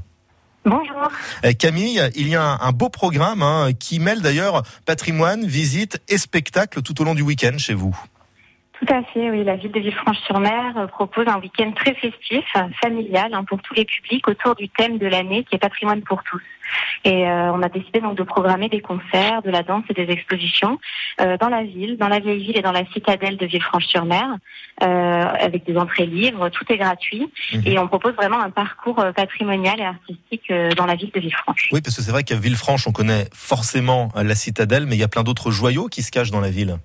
Bonjour. 0.66 1.10
Eh, 1.44 1.54
Camille, 1.56 2.02
il 2.16 2.28
y 2.30 2.36
a 2.36 2.44
un, 2.44 2.60
un 2.62 2.72
beau 2.72 2.90
programme 2.90 3.42
hein, 3.42 3.70
qui 3.78 4.00
mêle 4.00 4.22
d'ailleurs 4.22 4.64
patrimoine, 4.86 5.46
visite 5.46 6.02
et 6.08 6.18
spectacle 6.18 6.82
tout 6.82 7.02
au 7.02 7.04
long 7.04 7.16
du 7.16 7.22
week-end 7.22 7.58
chez 7.58 7.74
vous. 7.74 7.96
Tout 8.80 8.94
à 8.94 9.04
fait, 9.04 9.30
oui. 9.30 9.44
La 9.44 9.56
ville 9.56 9.72
de 9.72 9.80
Villefranche-sur-Mer 9.80 10.78
euh, 10.78 10.88
propose 10.88 11.28
un 11.28 11.40
week-end 11.40 11.72
très 11.72 11.94
festif, 11.96 12.44
euh, 12.56 12.64
familial, 12.82 13.34
hein, 13.34 13.44
pour 13.46 13.62
tous 13.62 13.74
les 13.76 13.86
publics 13.86 14.28
autour 14.28 14.56
du 14.56 14.68
thème 14.68 14.98
de 14.98 15.08
l'année 15.08 15.46
qui 15.46 15.56
est 15.56 15.60
patrimoine 15.60 16.02
pour 16.02 16.22
tous. 16.24 16.42
Et 17.04 17.28
euh, 17.28 17.52
on 17.54 17.62
a 17.62 17.70
décidé 17.70 18.00
donc 18.00 18.16
de 18.18 18.24
programmer 18.24 18.70
des 18.70 18.82
concerts, 18.82 19.42
de 19.42 19.50
la 19.52 19.64
danse 19.64 19.84
et 19.90 19.94
des 19.94 20.12
expositions 20.12 20.80
euh, 21.22 21.38
dans 21.38 21.50
la 21.50 21.64
ville, 21.64 21.98
dans 21.98 22.08
la 22.08 22.20
vieille 22.20 22.44
ville 22.44 22.58
et 22.58 22.62
dans 22.62 22.72
la 22.72 22.86
citadelle 22.94 23.38
de 23.38 23.46
Villefranche-sur-Mer, 23.46 24.38
euh, 24.82 24.86
avec 24.86 25.66
des 25.66 25.78
entrées 25.78 26.06
libres. 26.06 26.50
Tout 26.50 26.66
est 26.70 26.78
gratuit 26.78 27.30
Mhm. 27.54 27.62
et 27.66 27.80
on 27.80 27.88
propose 27.88 28.14
vraiment 28.14 28.40
un 28.40 28.50
parcours 28.50 29.04
patrimonial 29.16 29.80
et 29.80 29.86
artistique 29.86 30.52
dans 30.78 30.86
la 30.86 30.96
ville 30.96 31.12
de 31.14 31.20
Villefranche. 31.20 31.70
Oui, 31.72 31.82
parce 31.82 31.96
que 31.96 32.02
c'est 32.02 32.12
vrai 32.12 32.24
qu'à 32.24 32.36
Villefranche, 32.36 32.88
on 32.88 32.92
connaît 32.92 33.28
forcément 33.34 34.12
la 34.16 34.36
citadelle, 34.36 34.86
mais 34.86 34.96
il 34.96 35.00
y 35.00 35.04
a 35.04 35.08
plein 35.08 35.24
d'autres 35.24 35.52
joyaux 35.52 35.88
qui 35.88 36.02
se 36.02 36.12
cachent 36.12 36.32
dans 36.32 36.42
la 36.42 36.50
ville. 36.50 36.78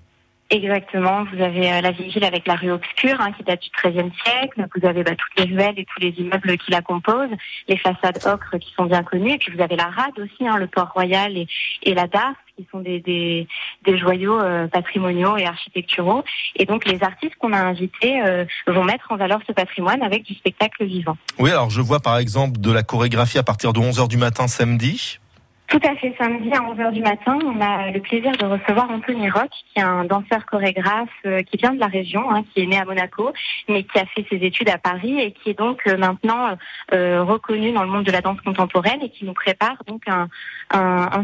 Exactement. 0.51 1.25
Vous 1.31 1.41
avez 1.43 1.71
euh, 1.71 1.81
la 1.81 1.91
ville 1.91 2.23
avec 2.23 2.47
la 2.47 2.55
rue 2.55 2.71
Obscure, 2.71 3.21
hein, 3.21 3.31
qui 3.37 3.43
date 3.43 3.61
du 3.61 3.69
XIIIe 3.69 4.11
siècle. 4.23 4.67
Vous 4.75 4.87
avez 4.87 5.03
bah, 5.03 5.11
toutes 5.11 5.45
les 5.45 5.53
ruelles 5.53 5.77
et 5.77 5.85
tous 5.85 5.99
les 6.01 6.09
immeubles 6.17 6.57
qui 6.57 6.71
la 6.71 6.81
composent, 6.81 7.29
les 7.67 7.77
façades 7.77 8.19
ocre 8.25 8.57
qui 8.57 8.73
sont 8.73 8.85
bien 8.85 9.03
connues. 9.03 9.33
Et 9.33 9.37
puis 9.37 9.53
vous 9.55 9.61
avez 9.61 9.75
la 9.75 9.85
rade 9.85 10.17
aussi, 10.17 10.47
hein, 10.47 10.57
le 10.57 10.65
port 10.65 10.91
royal 10.93 11.37
et, 11.37 11.47
et 11.83 11.93
la 11.93 12.07
Darse, 12.07 12.35
qui 12.57 12.67
sont 12.71 12.79
des, 12.79 12.99
des, 12.99 13.47
des 13.85 13.97
joyaux 13.97 14.41
euh, 14.41 14.67
patrimoniaux 14.67 15.37
et 15.37 15.45
architecturaux. 15.45 16.23
Et 16.55 16.65
donc 16.65 16.85
les 16.85 17.03
artistes 17.03 17.35
qu'on 17.37 17.53
a 17.53 17.59
invités 17.59 18.21
euh, 18.23 18.45
vont 18.65 18.83
mettre 18.83 19.11
en 19.11 19.17
valeur 19.17 19.39
ce 19.45 19.53
patrimoine 19.53 20.01
avec 20.01 20.23
du 20.23 20.33
spectacle 20.33 20.83
vivant. 20.85 21.17
Oui, 21.37 21.51
alors 21.51 21.69
je 21.69 21.81
vois 21.81 21.99
par 21.99 22.17
exemple 22.17 22.59
de 22.59 22.71
la 22.71 22.81
chorégraphie 22.81 23.37
à 23.37 23.43
partir 23.43 23.71
de 23.71 23.79
11h 23.79 24.07
du 24.07 24.17
matin 24.17 24.47
samedi. 24.47 25.19
Tout 25.69 25.79
à 25.83 25.95
fait. 25.95 26.15
Samedi 26.17 26.51
à 26.51 26.61
11h 26.61 26.91
du 26.93 27.01
matin, 27.01 27.37
on 27.45 27.61
a 27.61 27.91
le 27.91 27.99
plaisir 27.99 28.31
de 28.31 28.43
recevoir 28.43 28.89
Anthony 28.89 29.29
Rock, 29.29 29.49
qui 29.51 29.79
est 29.79 29.83
un 29.83 30.03
danseur 30.03 30.47
chorégraphe 30.47 31.09
euh, 31.27 31.43
qui 31.43 31.57
vient 31.57 31.73
de 31.73 31.79
la 31.79 31.85
région, 31.85 32.31
hein, 32.31 32.43
qui 32.51 32.61
est 32.61 32.65
né 32.65 32.79
à 32.79 32.85
Monaco, 32.85 33.31
mais 33.67 33.83
qui 33.83 33.99
a 33.99 34.05
fait 34.07 34.25
ses 34.31 34.37
études 34.37 34.69
à 34.69 34.79
Paris 34.79 35.19
et 35.19 35.31
qui 35.31 35.51
est 35.51 35.57
donc 35.57 35.81
euh, 35.85 35.95
maintenant 35.95 36.57
euh, 36.91 37.23
reconnu 37.23 37.71
dans 37.71 37.83
le 37.83 37.89
monde 37.89 38.03
de 38.03 38.11
la 38.11 38.21
danse 38.21 38.41
contemporaine 38.41 39.03
et 39.03 39.09
qui 39.09 39.25
nous 39.25 39.33
prépare 39.33 39.83
donc 39.85 40.01
un, 40.07 40.27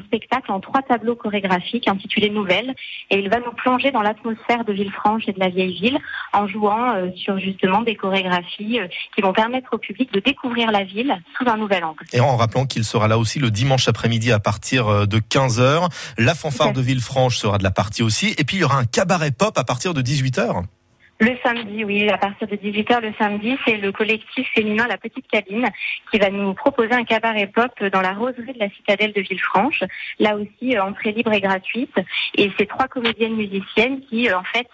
spectacle 0.05 0.51
en 0.51 0.59
trois 0.59 0.81
tableaux 0.83 1.15
chorégraphiques 1.15 1.87
intitulé 1.87 2.29
Nouvelles. 2.29 2.75
Et 3.09 3.17
il 3.17 3.29
va 3.29 3.39
nous 3.39 3.51
plonger 3.51 3.91
dans 3.91 4.01
l'atmosphère 4.01 4.63
de 4.63 4.73
Villefranche 4.73 5.23
et 5.27 5.33
de 5.33 5.39
la 5.39 5.49
vieille 5.49 5.73
ville 5.73 5.97
en 6.33 6.47
jouant 6.47 7.11
sur 7.15 7.39
justement 7.39 7.81
des 7.81 7.95
chorégraphies 7.95 8.79
qui 9.15 9.21
vont 9.21 9.33
permettre 9.33 9.73
au 9.73 9.77
public 9.77 10.11
de 10.13 10.19
découvrir 10.19 10.71
la 10.71 10.83
ville 10.83 11.15
sous 11.37 11.49
un 11.49 11.57
nouvel 11.57 11.83
angle. 11.83 12.03
Et 12.13 12.19
en 12.19 12.35
rappelant 12.35 12.65
qu'il 12.65 12.83
sera 12.83 13.07
là 13.07 13.17
aussi 13.17 13.39
le 13.39 13.51
dimanche 13.51 13.87
après-midi 13.87 14.31
partir 14.39 14.87
euh, 14.87 15.05
de 15.05 15.19
15h. 15.19 15.89
La 16.17 16.35
fanfare 16.35 16.69
à 16.69 16.71
de 16.73 16.81
Villefranche 16.81 17.37
sera 17.37 17.57
de 17.57 17.63
la 17.63 17.71
partie 17.71 18.03
aussi. 18.03 18.35
Et 18.37 18.43
puis 18.43 18.57
il 18.57 18.59
y 18.61 18.63
aura 18.63 18.77
un 18.77 18.85
cabaret 18.85 19.31
pop 19.31 19.57
à 19.57 19.63
partir 19.63 19.93
de 19.93 20.01
18h. 20.01 20.63
Le 21.17 21.31
samedi, 21.41 21.85
oui, 21.85 22.09
à 22.09 22.17
partir 22.17 22.45
de 22.45 22.57
18h 22.57 22.99
le 22.99 23.13
samedi, 23.17 23.57
c'est 23.63 23.77
le 23.77 23.93
collectif 23.93 24.45
féminin 24.53 24.85
La 24.85 24.97
Petite 24.97 25.25
Cabine 25.29 25.69
qui 26.11 26.19
va 26.19 26.29
nous 26.29 26.53
proposer 26.53 26.91
un 26.91 27.05
cabaret 27.05 27.47
pop 27.47 27.71
dans 27.85 28.01
la 28.01 28.11
roseraie 28.11 28.51
de 28.51 28.59
la 28.59 28.69
citadelle 28.69 29.13
de 29.13 29.21
Villefranche. 29.21 29.81
Là 30.19 30.35
aussi, 30.35 30.75
euh, 30.75 30.83
entrée 30.83 31.13
libre 31.13 31.31
et 31.31 31.39
gratuite. 31.39 31.95
Et 32.37 32.51
c'est 32.57 32.65
trois 32.65 32.89
comédiennes 32.89 33.37
musiciennes 33.37 34.01
qui, 34.01 34.27
euh, 34.27 34.37
en 34.37 34.43
fait, 34.43 34.67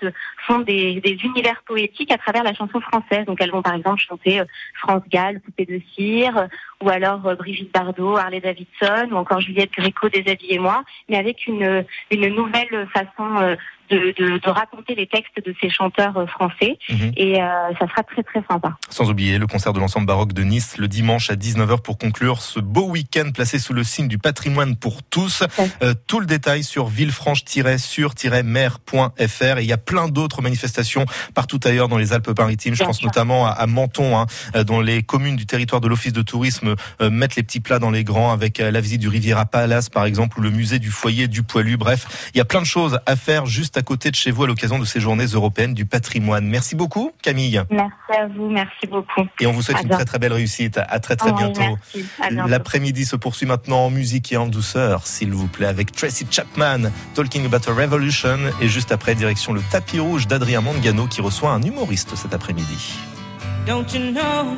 font 0.48 0.60
des, 0.60 1.00
des 1.02 1.16
univers 1.24 1.62
poétiques 1.64 2.12
à 2.12 2.18
travers 2.18 2.44
la 2.44 2.56
chanson 2.56 2.82
française. 2.82 3.26
Donc 3.28 3.40
elles 3.40 3.52
vont 3.52 3.62
par 3.62 3.76
exemple 3.76 4.02
chanter 4.02 4.40
euh, 4.40 4.46
France 4.80 5.04
Gall, 5.12 5.42
Poupée 5.42 5.66
de 5.66 5.80
cire, 5.94 6.48
ou 6.82 6.90
alors 6.90 7.20
Brigitte 7.36 7.72
Bardot, 7.72 8.18
Harley 8.18 8.42
Davidson, 8.42 9.10
ou 9.12 9.16
encore 9.16 9.42
Juliette 9.42 9.74
Gréco, 9.74 10.10
Déshabillez-moi, 10.10 10.84
mais 11.08 11.18
avec 11.18 11.46
une, 11.46 11.86
une 12.10 12.30
nouvelle 12.30 12.88
façon 12.92 13.56
de, 13.92 14.14
de, 14.18 14.38
de 14.40 14.50
raconter 14.50 14.96
les 14.96 15.08
textes 15.08 15.44
de 15.46 15.54
ces 15.62 15.70
chanteurs 15.70 16.18
euh, 16.18 16.26
français. 16.28 16.78
Mhm. 16.90 17.12
Et 17.18 17.42
euh, 17.42 17.46
ça 17.80 17.88
sera 17.88 18.04
très 18.04 18.24
très 18.24 18.42
sympa. 18.50 18.76
Sans 18.90 19.10
oublier 19.10 19.38
le 19.38 19.48
concert 19.48 19.74
de 19.74 19.80
l'ensemble 19.80 20.08
baroque 20.08 20.34
de 20.34 20.44
Nice 20.44 20.78
le 20.78 20.88
dimanche 20.88 21.30
à 21.30 21.36
19h 21.36 21.82
pour 21.82 21.98
conclure 21.98 22.42
ce 22.42 22.60
beau 22.60 22.88
week-end 22.88 23.30
placé 23.34 23.60
sous 23.60 23.74
le 23.74 23.84
signe 23.84 24.08
du 24.08 24.18
patrimoine 24.18 24.76
pour 24.76 25.04
tous. 25.04 25.44
Euh, 25.84 25.94
tout 26.08 26.20
le 26.20 26.26
détail 26.26 26.64
sur 26.64 26.88
villefranche-sur-mer.fr 26.88 29.58
et 29.58 29.62
il 29.62 29.68
y 29.68 29.74
a 29.74 29.78
plein 29.78 30.08
d'autres 30.08 30.42
manifestations 30.42 31.06
partout 31.34 31.60
ailleurs 31.64 31.88
dans 31.88 31.98
les 31.98 32.14
Alpes-Maritimes. 32.14 32.74
Je 32.74 32.80
Bien 32.80 32.88
pense 32.88 33.00
sûr. 33.00 33.08
notamment 33.08 33.46
à, 33.46 33.52
à 33.52 33.68
Menton, 33.68 34.18
hein, 34.18 34.26
euh, 34.56 34.64
dont 34.64 34.82
les 34.82 35.04
communes 35.04 35.36
du 35.36 35.46
territoire 35.46 35.82
de 35.82 35.88
l'Office 35.88 36.14
de 36.14 36.22
tourisme 36.22 36.76
euh, 37.02 37.10
mettent 37.10 37.36
les 37.36 37.44
petits 37.44 37.60
plats 37.60 37.80
dans 37.80 37.92
les 37.92 38.04
grands 38.04 38.32
avec 38.32 38.60
euh, 38.60 38.72
la 38.72 38.82
visite 38.82 39.02
du 39.02 39.08
Riviera 39.08 39.46
Palace 39.46 39.90
par 39.90 40.06
exemple 40.06 40.40
ou 40.40 40.42
le 40.42 40.52
musée 40.52 40.80
du 40.80 40.92
foyer 40.92 41.28
du 41.28 41.44
poilu. 41.44 41.78
Bref, 41.78 42.30
il 42.34 42.38
y 42.38 42.42
a 42.42 42.46
plein 42.46 42.62
de 42.62 42.66
choses 42.66 43.00
à 43.06 43.16
faire 43.16 43.46
juste 43.46 43.78
à 43.78 43.81
côté 43.82 44.12
de 44.12 44.16
chez 44.16 44.32
vous 44.32 44.44
à 44.44 44.48
l'occasion 44.48 44.80
de 44.80 44.86
ces 44.86 45.00
journées 45.00 45.26
européennes 45.26 45.74
du 45.74 45.86
patrimoine. 45.86 46.46
Merci 46.48 46.76
beaucoup 46.76 47.12
Camille. 47.22 47.62
Merci 47.70 47.94
à 48.18 48.28
vous, 48.28 48.50
merci 48.50 48.88
beaucoup. 48.88 49.26
Et 49.40 49.48
on 49.48 49.52
vous 49.52 49.62
souhaite 49.62 49.78
À 49.78 49.82
une 49.82 49.90
très 49.90 50.06
très 50.06 50.20
belle 50.20 50.34
réussite. 50.34 50.78
À 50.78 51.00
très 51.00 51.16
très 51.16 51.32
Oui, 51.32 51.38
bientôt. 51.38 51.78
L'après-midi 52.48 53.06
se 53.06 53.16
poursuit 53.16 53.46
maintenant 53.46 53.86
en 53.86 53.90
musique 53.90 54.32
et 54.32 54.38
en 54.38 54.48
douceur, 54.48 55.08
s'il 55.08 55.32
vous 55.32 55.48
plaît, 55.48 55.68
avec 55.68 55.92
Tracy 55.92 56.26
Chapman, 56.30 56.92
Talking 57.14 57.46
About 57.46 57.70
a 57.70 57.74
Revolution. 57.74 58.38
Et 58.62 58.68
juste 58.68 58.92
après, 58.92 59.16
direction 59.16 59.54
le 59.54 59.62
tapis 59.72 60.00
rouge 60.00 60.28
d'Adrien 60.28 60.62
Mangano 60.62 61.08
qui 61.08 61.22
reçoit 61.22 61.52
un 61.52 61.62
humoriste 61.62 62.16
cet 62.16 62.34
après-midi. 62.34 62.98
Don't 63.66 63.86
you 63.94 64.12
know? 64.12 64.58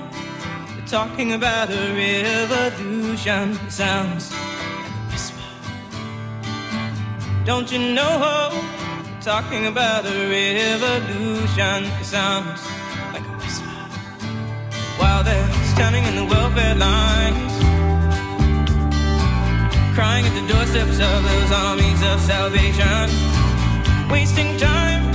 Talking 0.86 1.34
about 1.34 1.70
a 1.70 1.94
revolution. 1.94 3.58
Sounds 3.70 4.32
like 4.32 4.86
a 4.86 5.12
whisper? 5.12 5.40
Don't 7.46 7.72
you 7.72 7.80
know? 7.94 8.52
Talking 9.24 9.68
about 9.68 10.06
a 10.06 10.30
revolution. 10.30 11.86
It 12.02 12.04
sounds 12.04 12.62
like 13.14 13.26
a 13.26 13.36
whisper. 13.40 13.70
While 15.00 15.24
they're 15.24 15.50
standing 15.74 16.04
in 16.04 16.18
the 16.18 16.26
welfare 16.26 16.76
lines, 16.76 17.54
crying 19.96 20.26
at 20.26 20.34
the 20.36 20.46
doorsteps 20.52 21.00
of 21.00 21.24
those 21.24 21.52
armies 21.54 22.04
of 22.04 22.20
salvation, 22.20 23.08
wasting 24.12 24.58
time 24.58 25.06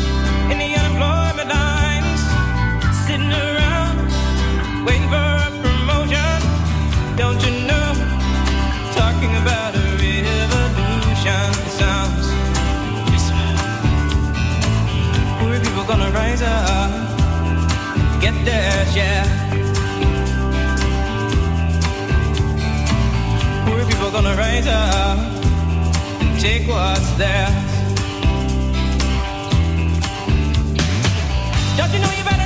in 0.51 0.57
the 0.57 0.75
unemployment 0.81 1.51
lines, 1.51 2.21
sitting 3.05 3.31
around 3.31 4.09
waiting 4.87 5.09
for 5.11 5.38
gonna 15.89 16.11
rise 16.11 16.43
up, 16.43 16.91
get 18.21 18.35
their 18.45 18.85
yeah. 18.95 19.25
Poor 23.65 23.87
people 23.87 24.11
gonna 24.11 24.37
rise 24.37 24.67
up 24.67 25.19
and 26.21 26.39
take 26.39 26.69
what's 26.69 27.11
theirs. 27.13 27.73
Don't 31.79 31.93
you 31.95 32.01
know 32.01 32.13
you 32.19 32.25
better 32.25 32.38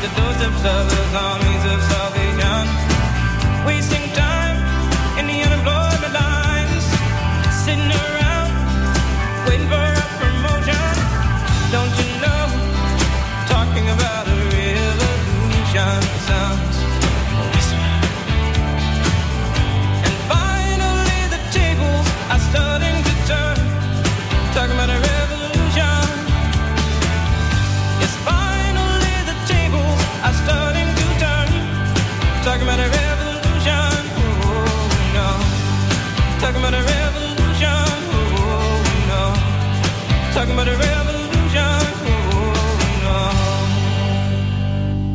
the 0.00 0.08
doorsteps 0.16 0.64
of 0.64 0.90
those 0.90 1.14
armies 1.14 1.64
of 1.72 1.82
salvation. 1.82 2.20
Time 4.14 4.34
in 4.34 4.39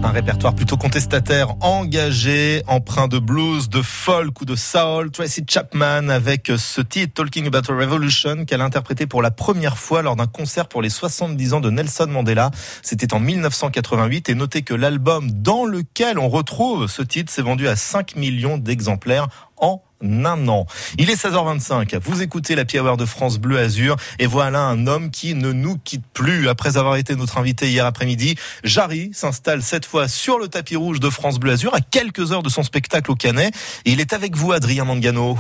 Un 0.06 0.12
répertoire 0.12 0.54
plutôt 0.54 0.78
contestataire, 0.78 1.56
engagé, 1.62 2.62
empreint 2.67 3.08
de 3.08 3.17
blues, 3.17 3.69
de 3.69 3.82
folk 3.82 4.39
ou 4.39 4.45
de 4.45 4.56
soul. 4.56 5.10
Tracy 5.10 5.43
Chapman 5.50 6.10
avec 6.10 6.52
ce 6.58 6.82
titre 6.82 7.24
Talking 7.24 7.48
About 7.48 7.71
a 7.71 7.76
Revolution 7.76 8.45
qu'elle 8.45 8.62
a 8.62 8.65
interprété 8.65 9.08
pour 9.08 9.24
la 9.24 9.32
première 9.32 9.80
fois 9.80 10.04
lors 10.04 10.15
d'un 10.15 10.28
concert 10.28 10.67
pour 10.67 10.84
les 10.84 10.89
70 10.89 11.54
ans 11.54 11.60
de 11.60 11.71
Nelson 11.71 12.06
Mandela. 12.08 12.52
C'était 12.84 13.15
en 13.15 13.19
1988 13.19 14.30
et 14.30 14.36
notez 14.36 14.62
que 14.62 14.76
l'album 14.76 15.32
dans 15.32 15.65
lequel 15.65 16.19
on 16.19 16.30
retrouve 16.30 16.86
ce 16.86 17.02
titre 17.02 17.34
s'est 17.34 17.41
vendu 17.41 17.67
à 17.67 17.76
5 17.76 18.15
millions 18.15 18.60
d'exemplaires 18.60 19.28
en 19.58 19.82
un 20.06 20.48
an. 20.48 20.65
Il 20.98 21.10
est 21.10 21.22
16h25. 21.22 22.00
Vous 22.02 22.22
écoutez 22.22 22.56
la 22.56 22.63
Hour 22.76 22.98
de 22.98 23.06
France 23.06 23.38
Bleu 23.38 23.60
Azur 23.60 23.96
et 24.20 24.26
voilà 24.26 24.62
un 24.62 24.88
homme 24.88 25.12
qui 25.12 25.34
ne 25.34 25.52
nous 25.52 25.78
quitte 25.78 26.06
plus. 26.13 26.50
Après 26.50 26.78
avoir 26.78 26.96
été 26.98 27.15
notre 27.15 27.38
invité 27.38 27.70
hier 27.70 27.86
après-midi, 27.86 28.36
Jarry 28.63 29.12
s'installe 29.13 29.62
cette 29.62 29.86
fois 29.86 30.08
sur 30.08 30.39
le 30.39 30.48
tapis 30.48 30.76
rouge 30.76 31.00
de 31.00 31.10
France 31.10 31.39
Bleu 31.39 31.54
Azur 31.54 31.74
à 31.74 31.82
quelques 31.82 32.32
heures 32.32 32.44
de 32.44 32.50
son 32.50 32.63
spectacle 32.63 33.12
au 33.12 33.15
Canet. 33.15 33.54
Et 33.86 33.91
il 33.91 34.00
est 34.00 34.13
avec 34.13 34.36
vous, 34.36 34.52
Adrien 34.52 34.86
Mangano. 34.86 35.38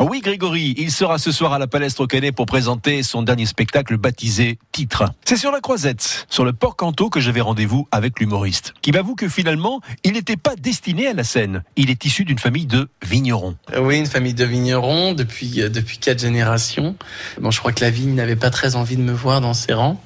Oui, 0.00 0.20
Grégory, 0.20 0.74
il 0.76 0.90
sera 0.90 1.18
ce 1.18 1.32
soir 1.32 1.52
à 1.52 1.58
la 1.58 1.66
Palestre 1.66 2.02
au 2.02 2.06
Canet 2.06 2.34
pour 2.34 2.46
présenter 2.46 3.02
son 3.02 3.22
dernier 3.22 3.46
spectacle 3.46 3.96
baptisé 3.96 4.58
Titre. 4.72 5.04
C'est 5.24 5.36
sur 5.36 5.50
la 5.50 5.60
Croisette, 5.60 6.26
sur 6.28 6.44
le 6.44 6.52
port 6.52 6.76
Canto, 6.76 7.10
que 7.10 7.20
j'avais 7.20 7.40
rendez-vous 7.40 7.88
avec 7.90 8.20
l'humoriste, 8.20 8.74
qui 8.82 8.92
m'avoue 8.92 9.14
que 9.14 9.28
finalement, 9.28 9.80
il 10.04 10.12
n'était 10.12 10.36
pas 10.36 10.56
destiné 10.56 11.06
à 11.08 11.12
la 11.12 11.24
scène. 11.24 11.62
Il 11.76 11.90
est 11.90 12.04
issu 12.04 12.24
d'une 12.24 12.38
famille 12.38 12.66
de 12.66 12.88
vignerons. 13.02 13.56
Oui, 13.78 13.95
une 13.98 14.06
famille 14.06 14.34
de 14.34 14.44
vignerons 14.44 15.12
depuis, 15.12 15.62
euh, 15.62 15.68
depuis 15.68 15.98
quatre 15.98 16.20
générations. 16.20 16.96
Bon, 17.40 17.50
je 17.50 17.58
crois 17.58 17.72
que 17.72 17.80
la 17.82 17.90
vigne 17.90 18.14
n'avait 18.14 18.36
pas 18.36 18.50
très 18.50 18.76
envie 18.76 18.96
de 18.96 19.02
me 19.02 19.12
voir 19.12 19.40
dans 19.40 19.54
ses 19.54 19.72
rangs. 19.72 20.00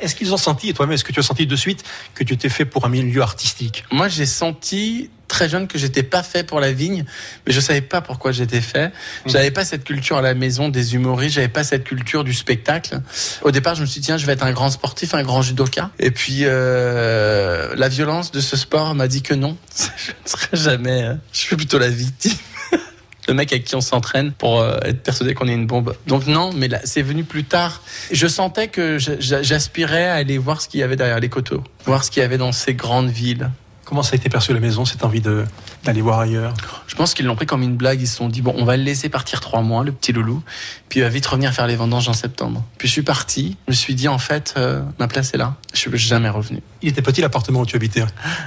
Est-ce 0.00 0.14
qu'ils 0.14 0.32
ont 0.32 0.36
senti, 0.36 0.68
et 0.68 0.74
toi-même, 0.74 0.94
est-ce 0.94 1.02
que 1.04 1.12
tu 1.12 1.20
as 1.20 1.24
senti 1.24 1.46
de 1.46 1.56
suite 1.56 1.82
que 2.14 2.22
tu 2.24 2.34
étais 2.34 2.48
fait 2.48 2.64
pour 2.64 2.84
un 2.84 2.88
milieu 2.88 3.22
artistique? 3.22 3.84
Moi, 3.90 4.08
j'ai 4.08 4.26
senti 4.26 5.10
très 5.26 5.48
jeune 5.48 5.66
que 5.68 5.78
j'étais 5.78 6.02
pas 6.02 6.22
fait 6.24 6.42
pour 6.44 6.58
la 6.60 6.72
vigne, 6.72 7.04
mais 7.46 7.52
je 7.52 7.60
savais 7.60 7.80
pas 7.80 8.00
pourquoi 8.00 8.32
j'étais 8.32 8.60
fait. 8.60 8.92
J'avais 9.26 9.50
pas 9.52 9.64
cette 9.64 9.84
culture 9.84 10.16
à 10.16 10.22
la 10.22 10.34
maison 10.34 10.68
des 10.68 10.94
humoristes, 10.94 11.36
j'avais 11.36 11.48
pas 11.48 11.62
cette 11.64 11.84
culture 11.84 12.24
du 12.24 12.34
spectacle. 12.34 13.00
Au 13.42 13.50
départ, 13.50 13.74
je 13.76 13.82
me 13.82 13.86
suis 13.86 14.00
dit 14.00 14.06
tiens, 14.06 14.18
je 14.18 14.26
vais 14.26 14.32
être 14.32 14.44
un 14.44 14.52
grand 14.52 14.70
sportif, 14.70 15.14
un 15.14 15.22
grand 15.22 15.42
judoka. 15.42 15.90
Et 16.00 16.10
puis 16.10 16.40
euh, 16.42 17.74
la 17.76 17.88
violence 17.88 18.30
de 18.32 18.40
ce 18.40 18.56
sport 18.56 18.94
m'a 18.94 19.06
dit 19.08 19.22
que 19.22 19.34
non, 19.34 19.56
je 19.96 20.10
ne 20.10 20.28
serai 20.28 20.48
jamais. 20.56 21.02
euh, 21.04 21.14
Je 21.32 21.38
suis 21.40 21.56
plutôt 21.56 21.78
la 21.78 21.90
victime. 21.90 22.32
Le 23.30 23.34
mec 23.36 23.52
avec 23.52 23.64
qui 23.64 23.76
on 23.76 23.80
s'entraîne 23.80 24.32
pour 24.32 24.58
euh, 24.60 24.76
être 24.84 25.04
persuadé 25.04 25.34
qu'on 25.34 25.46
est 25.46 25.54
une 25.54 25.66
bombe. 25.68 25.94
Donc 26.08 26.26
non, 26.26 26.50
mais 26.52 26.68
c'est 26.82 27.00
venu 27.02 27.22
plus 27.22 27.44
tard. 27.44 27.80
Je 28.10 28.26
sentais 28.26 28.66
que 28.66 28.98
j'aspirais 28.98 30.06
à 30.06 30.14
aller 30.14 30.36
voir 30.36 30.60
ce 30.60 30.68
qu'il 30.68 30.80
y 30.80 30.82
avait 30.82 30.96
derrière 30.96 31.20
les 31.20 31.28
coteaux, 31.28 31.62
voir 31.86 32.02
ce 32.02 32.10
qu'il 32.10 32.22
y 32.22 32.24
avait 32.24 32.38
dans 32.38 32.50
ces 32.50 32.74
grandes 32.74 33.08
villes. 33.10 33.50
Comment 33.84 34.02
ça 34.02 34.14
a 34.14 34.16
été 34.16 34.28
perçu 34.28 34.50
à 34.50 34.54
la 34.54 34.60
maison, 34.60 34.84
cette 34.84 35.04
envie 35.04 35.20
de- 35.20 35.44
d'aller 35.84 36.00
voir 36.02 36.20
ailleurs 36.20 36.54
Je 36.86 36.94
pense 36.94 37.14
qu'ils 37.14 37.26
l'ont 37.26 37.36
pris 37.36 37.46
comme 37.46 37.62
une 37.62 37.76
blague. 37.76 38.00
Ils 38.00 38.06
se 38.06 38.16
sont 38.16 38.28
dit, 38.28 38.42
bon, 38.42 38.54
on 38.56 38.64
va 38.64 38.76
le 38.76 38.82
laisser 38.82 39.08
partir 39.08 39.40
trois 39.40 39.62
mois, 39.62 39.84
le 39.84 39.92
petit 39.92 40.12
loulou. 40.12 40.42
Puis 40.88 41.00
il 41.00 41.02
va 41.02 41.08
vite 41.08 41.26
revenir 41.26 41.52
faire 41.52 41.66
les 41.66 41.76
vendanges 41.76 42.08
en 42.08 42.12
septembre. 42.12 42.64
Puis 42.78 42.88
je 42.88 42.92
suis 42.92 43.02
parti. 43.02 43.56
Je 43.66 43.72
me 43.72 43.76
suis 43.76 43.94
dit, 43.94 44.08
en 44.08 44.18
fait, 44.18 44.54
euh, 44.56 44.82
ma 44.98 45.08
place 45.08 45.32
est 45.34 45.38
là. 45.38 45.56
Je 45.72 45.78
suis 45.78 45.98
jamais 45.98 46.28
revenu. 46.28 46.60
Il 46.82 46.88
était 46.88 47.02
petit 47.02 47.20
l'appartement 47.20 47.60
où 47.60 47.66
tu 47.66 47.76
habitais. 47.76 48.04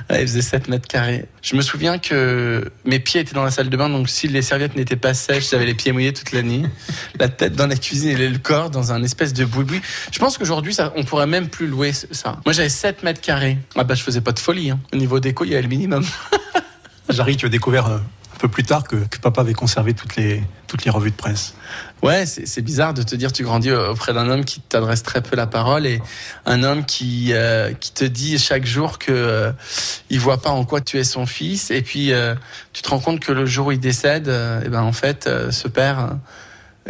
Ah, 0.09 0.19
il 0.19 0.27
faisait 0.27 0.41
7 0.41 0.67
mètres 0.67 0.87
carrés. 0.87 1.25
Je 1.41 1.55
me 1.55 1.61
souviens 1.61 1.97
que 1.99 2.69
mes 2.85 2.99
pieds 2.99 3.21
étaient 3.21 3.33
dans 3.33 3.43
la 3.43 3.51
salle 3.51 3.69
de 3.69 3.77
bain, 3.77 3.89
donc 3.89 4.09
si 4.09 4.27
les 4.27 4.41
serviettes 4.41 4.75
n'étaient 4.75 4.95
pas 4.95 5.13
sèches, 5.13 5.49
j'avais 5.51 5.65
les 5.65 5.73
pieds 5.73 5.91
mouillés 5.91 6.13
toute 6.13 6.31
la 6.31 6.41
nuit. 6.41 6.65
La 7.19 7.29
tête 7.29 7.55
dans 7.55 7.67
la 7.67 7.75
cuisine 7.75 8.09
et 8.09 8.27
le 8.27 8.39
corps 8.39 8.69
dans 8.69 8.91
un 8.91 9.03
espèce 9.03 9.33
de 9.33 9.45
boui-boui. 9.45 9.81
Je 10.11 10.19
pense 10.19 10.37
qu'aujourd'hui, 10.37 10.75
on 10.95 11.03
pourrait 11.03 11.27
même 11.27 11.47
plus 11.47 11.67
louer 11.67 11.93
ça. 11.93 12.39
Moi, 12.45 12.53
j'avais 12.53 12.69
7 12.69 13.03
mètres 13.03 13.21
carrés. 13.21 13.57
Ah 13.75 13.83
bah, 13.83 13.93
je 13.93 14.01
faisais 14.03 14.21
pas 14.21 14.31
de 14.31 14.39
folie. 14.39 14.71
hein. 14.71 14.79
Au 14.91 14.97
niveau 14.97 15.19
déco, 15.19 15.45
il 15.45 15.51
y 15.51 15.53
avait 15.53 15.61
le 15.61 15.69
minimum. 15.69 16.03
Jarry, 17.09 17.37
tu 17.37 17.45
as 17.45 17.49
découvert 17.49 17.87
euh, 17.87 17.97
un 18.33 18.37
peu 18.39 18.47
plus 18.47 18.63
tard 18.63 18.83
que, 18.83 18.95
papa 19.21 19.41
avait 19.41 19.53
conservé 19.53 19.93
toutes 19.93 20.15
les, 20.15 20.43
toutes 20.67 20.85
les 20.85 20.91
revues 20.91 21.11
de 21.11 21.15
presse. 21.15 21.53
Ouais, 22.01 22.25
c'est 22.25 22.61
bizarre 22.61 22.93
de 22.93 23.03
te 23.03 23.15
dire 23.15 23.31
tu 23.31 23.43
grandis 23.43 23.71
auprès 23.71 24.13
d'un 24.13 24.29
homme 24.29 24.43
qui 24.43 24.59
t'adresse 24.59 25.03
très 25.03 25.21
peu 25.21 25.35
la 25.35 25.47
parole 25.47 25.85
et 25.85 26.01
un 26.45 26.63
homme 26.63 26.85
qui 26.85 27.29
euh, 27.31 27.73
qui 27.73 27.93
te 27.93 28.03
dit 28.03 28.37
chaque 28.37 28.65
jour 28.65 28.99
que 28.99 29.11
euh, 29.11 29.51
il 30.09 30.19
voit 30.19 30.41
pas 30.41 30.49
en 30.49 30.65
quoi 30.65 30.81
tu 30.81 30.97
es 30.97 31.03
son 31.03 31.25
fils 31.25 31.71
et 31.71 31.81
puis 31.81 32.11
euh, 32.11 32.35
tu 32.73 32.81
te 32.81 32.89
rends 32.89 32.99
compte 32.99 33.19
que 33.19 33.31
le 33.31 33.45
jour 33.45 33.67
où 33.67 33.71
il 33.71 33.79
décède, 33.79 34.27
euh, 34.27 34.61
eh 34.65 34.69
ben 34.69 34.81
en 34.81 34.91
fait 34.91 35.29
ce 35.51 35.67
père 35.67 36.17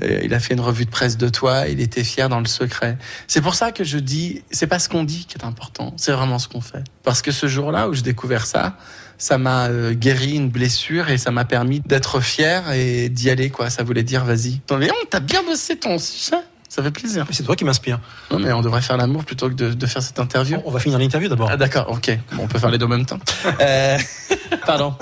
il 0.01 0.33
a 0.33 0.39
fait 0.39 0.55
une 0.55 0.61
revue 0.61 0.85
de 0.85 0.89
presse 0.89 1.17
de 1.17 1.29
toi, 1.29 1.67
il 1.67 1.79
était 1.79 2.03
fier 2.03 2.27
dans 2.27 2.39
le 2.39 2.47
secret. 2.47 2.97
C'est 3.27 3.41
pour 3.41 3.53
ça 3.53 3.71
que 3.71 3.83
je 3.83 3.99
dis, 3.99 4.41
c'est 4.49 4.65
pas 4.65 4.79
ce 4.79 4.89
qu'on 4.89 5.03
dit 5.03 5.25
qui 5.25 5.37
est 5.37 5.45
important, 5.45 5.93
c'est 5.97 6.11
vraiment 6.11 6.39
ce 6.39 6.47
qu'on 6.47 6.61
fait. 6.61 6.83
Parce 7.03 7.21
que 7.21 7.31
ce 7.31 7.45
jour-là 7.45 7.87
où 7.87 7.93
j'ai 7.93 8.01
découvert 8.01 8.47
ça, 8.47 8.75
ça 9.23 9.37
m'a 9.37 9.69
euh, 9.69 9.93
guéri 9.93 10.35
une 10.35 10.49
blessure 10.49 11.09
et 11.09 11.17
ça 11.17 11.31
m'a 11.31 11.45
permis 11.45 11.79
d'être 11.79 12.19
fier 12.19 12.73
et 12.73 13.07
d'y 13.07 13.29
aller 13.29 13.49
quoi. 13.49 13.69
Ça 13.69 13.81
voulait 13.81 14.03
dire 14.03 14.25
vas-y. 14.25 14.59
Mais 14.77 14.91
on 14.91 15.05
t'as 15.09 15.21
bien 15.21 15.41
bossé 15.43 15.77
ton 15.77 15.97
sujet. 15.97 16.35
Ça 16.73 16.81
fait 16.81 16.89
plaisir. 16.89 17.27
C'est 17.29 17.43
toi 17.43 17.55
qui 17.55 17.65
m'inspire. 17.65 17.99
Non 18.31 18.39
mais 18.39 18.51
on 18.51 18.63
devrait 18.63 18.81
faire 18.81 18.97
l'amour 18.97 19.23
plutôt 19.25 19.47
que 19.47 19.53
de, 19.53 19.73
de 19.75 19.85
faire 19.85 20.01
cette 20.01 20.19
interview. 20.19 20.57
On 20.65 20.71
va 20.71 20.79
finir 20.79 20.97
l'interview 20.97 21.29
d'abord. 21.29 21.47
Ah 21.51 21.55
d'accord, 21.55 21.87
ok. 21.91 22.17
Bon, 22.31 22.45
on 22.45 22.47
peut 22.47 22.57
faire 22.57 22.71
les 22.71 22.79
deux 22.79 22.87
en 22.87 22.89
même 22.89 23.05
temps. 23.05 23.19
Euh, 23.61 23.99
Pardon. 24.65 24.95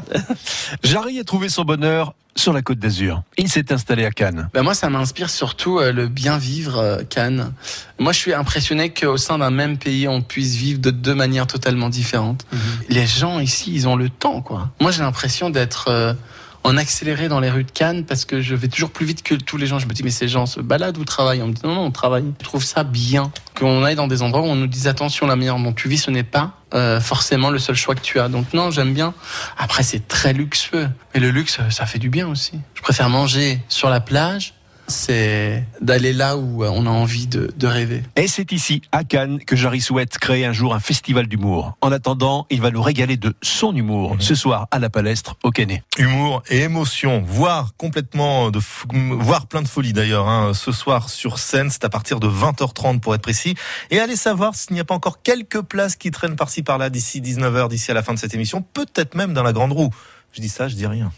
Jarry 0.84 1.18
a 1.22 1.24
trouvé 1.24 1.48
son 1.48 1.64
bonheur 1.64 2.14
sur 2.36 2.52
la 2.52 2.62
côte 2.62 2.78
d'Azur. 2.78 3.24
Il 3.38 3.48
s'est 3.48 3.72
installé 3.72 4.04
à 4.04 4.12
Cannes. 4.12 4.50
Ben 4.54 4.64
moi, 4.64 4.74
ça 4.74 4.90
m'inspire 4.90 5.30
surtout 5.30 5.80
euh, 5.80 5.94
le 5.94 6.10
bien 6.10 6.38
vivre 6.38 6.78
euh, 6.78 7.04
Cannes. 7.04 7.54
Moi, 8.00 8.12
je 8.12 8.18
suis 8.18 8.34
impressionné 8.34 8.90
qu'au 8.90 9.16
sein 9.16 9.38
d'un 9.38 9.52
même 9.52 9.78
pays, 9.78 10.10
on 10.10 10.22
puisse 10.22 10.56
vivre 10.56 10.82
de 10.82 10.92
deux 10.92 11.16
manières 11.16 11.48
totalement 11.48 11.88
différentes. 11.88 12.46
Les 12.90 13.08
gens 13.08 13.40
ici, 13.40 13.72
ils 13.74 13.88
ont 13.88 13.96
le 13.96 14.10
temps, 14.10 14.42
quoi. 14.42 14.72
Moi, 14.82 14.92
j'ai 14.92 15.04
l'impression 15.04 15.50
d'être 15.50 16.18
en 16.64 16.78
accéléré 16.78 17.28
dans 17.28 17.40
les 17.40 17.50
rues 17.50 17.64
de 17.64 17.72
Cannes 17.72 18.06
parce 18.06 18.26
que 18.26 18.42
je 18.42 18.56
vais 18.56 18.68
toujours 18.68 18.92
plus 18.92 19.06
vite 19.06 19.24
que 19.24 19.36
tous 19.36 19.58
les 19.58 19.68
gens. 19.68 19.80
Je 19.80 19.88
me 19.88 19.94
dis, 19.94 20.04
mais 20.04 20.12
ces 20.12 20.28
gens 20.28 20.46
se 20.46 20.60
baladent 20.60 20.98
ou 20.98 21.06
travaillent? 21.06 21.42
On 21.42 21.48
me 21.48 21.54
dit, 21.54 21.62
non, 21.64 21.76
non, 21.76 21.86
on 21.86 21.92
travaille. 21.92 22.26
Je 22.40 22.46
trouve 22.46 22.64
ça 22.64 22.84
bien 22.84 23.32
qu'on 23.58 23.84
aille 23.84 23.96
dans 23.96 24.08
des 24.08 24.22
endroits 24.22 24.42
où 24.42 24.46
on 24.46 24.56
nous 24.56 24.68
dise, 24.68 24.88
attention, 24.88 25.28
la 25.28 25.36
manière 25.36 25.58
dont 25.58 25.74
tu 25.74 25.90
vis, 25.90 25.98
ce 25.98 26.12
n'est 26.12 26.24
pas 26.24 26.58
euh, 26.74 27.02
forcément 27.02 27.50
le 27.50 27.60
seul 27.60 27.76
choix 27.76 27.96
que 27.96 28.02
tu 28.02 28.20
as. 28.20 28.30
Donc 28.30 28.54
non, 28.54 28.72
j'aime 28.72 28.94
bien. 28.94 29.14
Après, 29.58 29.84
c'est 29.84 30.08
très 30.08 30.34
luxueux. 30.34 30.90
Mais 31.14 31.20
le 31.20 31.32
luxe, 31.32 31.60
ça 31.70 31.86
fait 31.86 32.00
du 32.00 32.10
bien 32.10 32.28
aussi. 32.28 32.54
Je 32.76 32.82
préfère 32.82 33.10
manger 33.10 33.60
sur 33.68 33.90
la 33.90 34.00
plage. 34.00 34.54
C'est 34.92 35.64
d'aller 35.82 36.14
là 36.14 36.38
où 36.38 36.64
euh, 36.64 36.70
on 36.72 36.86
a 36.86 36.90
envie 36.90 37.26
de, 37.28 37.52
de 37.56 37.68
rêver. 37.68 38.04
Et 38.16 38.28
c'est 38.28 38.52
ici, 38.52 38.82
à 38.92 39.04
Cannes, 39.04 39.40
que 39.40 39.56
Jarry 39.56 39.82
souhaite 39.82 40.18
créer 40.20 40.46
un 40.46 40.54
jour 40.54 40.76
un 40.76 40.80
festival 40.80 41.28
d'humour. 41.28 41.78
En 41.82 41.92
attendant, 41.92 42.46
il 42.50 42.62
va 42.62 42.70
nous 42.72 42.82
régaler 42.82 43.18
de 43.18 43.34
son 43.42 43.76
humour 43.76 44.18
ce 44.20 44.36
soir 44.36 44.68
à 44.72 44.80
la 44.80 44.90
Palestre 44.90 45.36
au 45.44 45.52
Canet. 45.52 45.84
Humour 45.98 46.44
et 46.50 46.60
émotion, 46.62 47.24
voire 47.26 47.72
complètement 47.78 48.52
de, 48.52 48.60
f- 48.60 48.84
voire 49.20 49.48
plein 49.48 49.62
de 49.62 49.68
folie 49.68 49.94
d'ailleurs. 49.94 50.28
hein. 50.28 50.54
Ce 50.54 50.72
soir 50.72 51.10
sur 51.10 51.40
scène, 51.40 51.70
c'est 51.70 51.86
à 51.86 51.90
partir 51.90 52.20
de 52.20 52.28
20h30 52.28 53.00
pour 53.00 53.16
être 53.16 53.22
précis. 53.22 53.56
Et 53.90 54.00
allez 54.00 54.16
savoir 54.18 54.56
s'il 54.56 54.74
n'y 54.74 54.80
a 54.80 54.86
pas 54.86 54.96
encore 54.96 55.22
quelques 55.24 55.62
places 55.62 55.96
qui 55.96 56.12
traînent 56.12 56.36
par-ci 56.36 56.64
par-là 56.64 56.90
d'ici 56.90 57.22
19h, 57.22 57.70
d'ici 57.70 57.90
à 57.92 57.94
la 57.94 58.04
fin 58.04 58.14
de 58.14 58.20
cette 58.20 58.34
émission, 58.34 58.62
peut-être 58.62 59.16
même 59.16 59.34
dans 59.34 59.44
la 59.44 59.54
grande 59.54 59.72
roue. 59.72 59.90
Je 60.34 60.42
dis 60.42 60.50
ça, 60.50 60.68
je 60.68 60.76
dis 60.76 60.88
rien. 60.88 61.12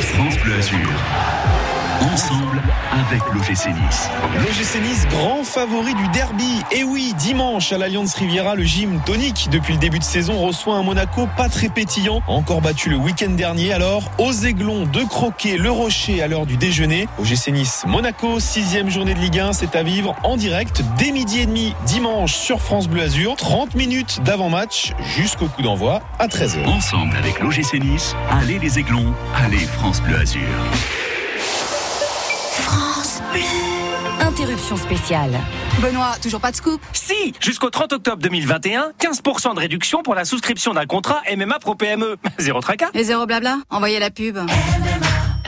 France 0.00 0.36
Bleu 0.44 0.54
Azur. 0.54 0.78
Ensemble 2.00 2.60
avec 2.92 3.22
l'OGC 3.32 3.68
Nice. 3.68 4.10
L'OGC 4.38 4.82
Nice, 4.82 5.06
grand 5.10 5.44
favori 5.44 5.94
du 5.94 6.08
derby. 6.08 6.62
Et 6.72 6.82
oui, 6.82 7.14
dimanche 7.18 7.72
à 7.72 7.78
l'Alliance 7.78 8.14
Riviera, 8.14 8.54
le 8.54 8.64
gym 8.64 9.00
tonique 9.04 9.48
depuis 9.50 9.74
le 9.74 9.78
début 9.78 9.98
de 9.98 10.04
saison 10.04 10.38
reçoit 10.38 10.76
un 10.76 10.82
Monaco 10.82 11.28
pas 11.36 11.48
très 11.48 11.68
pétillant, 11.68 12.22
encore 12.26 12.60
battu 12.60 12.90
le 12.90 12.96
week-end 12.96 13.30
dernier. 13.30 13.72
Alors, 13.72 14.10
aux 14.18 14.32
aiglons 14.32 14.86
de 14.86 15.02
croquer 15.04 15.56
le 15.56 15.70
rocher 15.70 16.22
à 16.22 16.28
l'heure 16.28 16.46
du 16.46 16.56
déjeuner. 16.56 17.08
OGC 17.18 17.48
Nice, 17.48 17.84
Monaco, 17.86 18.40
sixième 18.40 18.90
journée 18.90 19.14
de 19.14 19.20
Ligue 19.20 19.40
1, 19.40 19.52
c'est 19.52 19.76
à 19.76 19.82
vivre 19.82 20.14
en 20.24 20.36
direct 20.36 20.82
dès 20.98 21.12
midi 21.12 21.40
et 21.40 21.46
demi 21.46 21.74
dimanche 21.86 22.34
sur 22.34 22.60
France 22.60 22.88
Bleu 22.88 23.02
Azur. 23.02 23.36
30 23.36 23.74
minutes 23.74 24.20
d'avant-match 24.24 24.92
jusqu'au 25.16 25.46
coup 25.46 25.62
d'envoi 25.62 26.02
à 26.18 26.26
13h. 26.26 26.66
Ensemble 26.66 27.16
avec 27.16 27.40
l'OGC 27.40 27.80
Nice, 27.80 28.14
allez 28.30 28.58
les 28.58 28.78
aiglons, 28.78 29.12
allez 29.34 29.58
France 29.58 30.00
Bleu 30.00 30.18
Azur. 30.18 30.40
Interruption 34.20 34.76
spéciale. 34.76 35.40
Benoît, 35.80 36.12
toujours 36.22 36.40
pas 36.40 36.50
de 36.50 36.56
scoop 36.56 36.80
Si 36.92 37.34
Jusqu'au 37.40 37.70
30 37.70 37.92
octobre 37.94 38.22
2021, 38.22 38.92
15% 39.00 39.54
de 39.54 39.60
réduction 39.60 40.02
pour 40.02 40.14
la 40.14 40.24
souscription 40.24 40.74
d'un 40.74 40.86
contrat 40.86 41.22
MMA 41.36 41.58
Pro 41.58 41.74
PME. 41.74 42.16
Zéro 42.38 42.60
tracas. 42.60 42.90
Et 42.94 43.04
zéro 43.04 43.26
blabla 43.26 43.58
Envoyez 43.70 43.98
la 43.98 44.10
pub. 44.10 44.38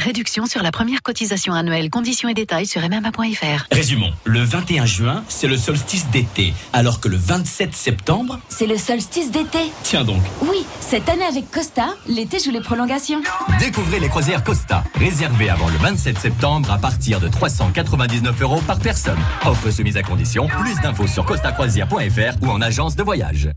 Réduction 0.06 0.46
sur 0.46 0.62
la 0.62 0.70
première 0.70 1.02
cotisation 1.02 1.52
annuelle. 1.52 1.90
Conditions 1.90 2.28
et 2.28 2.34
détails 2.34 2.68
sur 2.68 2.80
mma.fr. 2.80 3.66
Résumons. 3.72 4.12
Le 4.22 4.38
21 4.38 4.86
juin, 4.86 5.24
c'est 5.26 5.48
le 5.48 5.56
solstice 5.56 6.06
d'été, 6.10 6.54
alors 6.72 7.00
que 7.00 7.08
le 7.08 7.16
27 7.16 7.74
septembre, 7.74 8.38
C'est 8.48 8.68
le 8.68 8.78
solstice 8.78 9.32
d'été. 9.32 9.58
tiens 9.82 10.04
donc. 10.04 10.22
Oui, 10.42 10.64
cette 10.78 11.08
année 11.08 11.24
avec 11.24 11.50
Costa, 11.50 11.88
l'été 12.06 12.38
joue 12.38 12.52
les 12.52 12.60
prolongations. 12.60 13.20
Découvrez 13.58 13.98
les 13.98 14.08
croisières 14.08 14.44
Costa, 14.44 14.84
réservées 14.94 15.50
avant 15.50 15.66
le 15.70 15.76
27 15.78 16.20
septembre 16.20 16.70
à 16.70 16.78
partir 16.78 17.18
de 17.18 17.26
399 17.26 18.40
euros 18.42 18.60
par 18.64 18.78
personne. 18.78 19.18
Offre 19.44 19.72
soumise 19.72 19.96
à 19.96 20.04
condition. 20.04 20.46
Plus 20.46 20.76
d'infos 20.82 21.08
sur 21.08 21.24
costacroisière.fr 21.24 22.42
ou 22.42 22.50
en 22.50 22.60
agence 22.60 22.94
de 22.94 23.02
voyage. 23.02 23.50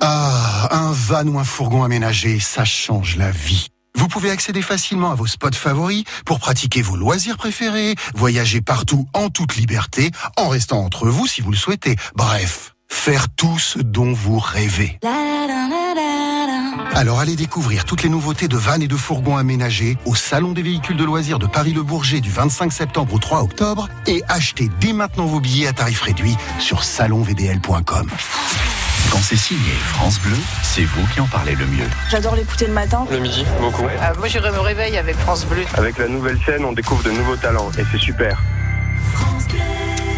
Ah, 0.00 0.68
un 0.70 0.92
van 0.92 1.26
ou 1.26 1.36
un 1.40 1.44
fourgon 1.44 1.82
aménagé, 1.82 2.38
ça 2.38 2.64
change 2.64 3.16
la 3.16 3.32
vie. 3.32 3.66
Vous 3.96 4.08
pouvez 4.08 4.30
accéder 4.30 4.62
facilement 4.62 5.10
à 5.10 5.14
vos 5.14 5.26
spots 5.26 5.52
favoris 5.52 6.04
pour 6.24 6.38
pratiquer 6.38 6.82
vos 6.82 6.96
loisirs 6.96 7.36
préférés, 7.36 7.94
voyager 8.14 8.60
partout 8.60 9.06
en 9.14 9.30
toute 9.30 9.56
liberté, 9.56 10.10
en 10.36 10.48
restant 10.48 10.84
entre 10.84 11.08
vous 11.08 11.26
si 11.26 11.40
vous 11.40 11.50
le 11.50 11.56
souhaitez. 11.56 11.96
Bref, 12.14 12.74
faire 12.88 13.28
tout 13.30 13.58
ce 13.58 13.78
dont 13.78 14.12
vous 14.12 14.38
rêvez. 14.38 14.98
Alors 16.94 17.20
allez 17.20 17.36
découvrir 17.36 17.84
toutes 17.84 18.02
les 18.02 18.08
nouveautés 18.08 18.48
de 18.48 18.56
vannes 18.56 18.82
et 18.82 18.88
de 18.88 18.96
fourgons 18.96 19.36
aménagés 19.36 19.98
au 20.06 20.14
Salon 20.14 20.52
des 20.52 20.62
véhicules 20.62 20.96
de 20.96 21.04
loisirs 21.04 21.38
de 21.38 21.46
Paris-le-Bourget 21.46 22.20
du 22.20 22.30
25 22.30 22.72
septembre 22.72 23.14
au 23.14 23.18
3 23.18 23.42
octobre 23.42 23.88
et 24.06 24.22
achetez 24.28 24.70
dès 24.80 24.92
maintenant 24.92 25.26
vos 25.26 25.40
billets 25.40 25.66
à 25.66 25.72
tarif 25.72 26.00
réduit 26.02 26.36
sur 26.58 26.84
salonvdl.com. 26.84 28.08
Quand 29.10 29.20
c'est 29.22 29.36
signé 29.36 29.72
France 29.84 30.20
Bleu, 30.20 30.36
c'est 30.62 30.84
vous 30.84 31.06
qui 31.08 31.20
en 31.20 31.26
parlez 31.26 31.54
le 31.54 31.66
mieux. 31.66 31.86
J'adore 32.10 32.34
l'écouter 32.34 32.66
le 32.66 32.72
matin. 32.72 33.06
Le 33.10 33.18
midi, 33.18 33.44
beaucoup. 33.60 33.82
moi, 33.82 34.28
je 34.28 34.38
me 34.38 34.60
réveille 34.60 34.96
avec 34.96 35.16
France 35.16 35.44
Bleu. 35.46 35.64
Avec 35.74 35.98
la 35.98 36.08
nouvelle 36.08 36.38
scène, 36.44 36.64
on 36.64 36.72
découvre 36.72 37.02
de 37.02 37.10
nouveaux 37.10 37.36
talents 37.36 37.70
et 37.78 37.82
c'est 37.92 37.98
super. 37.98 38.42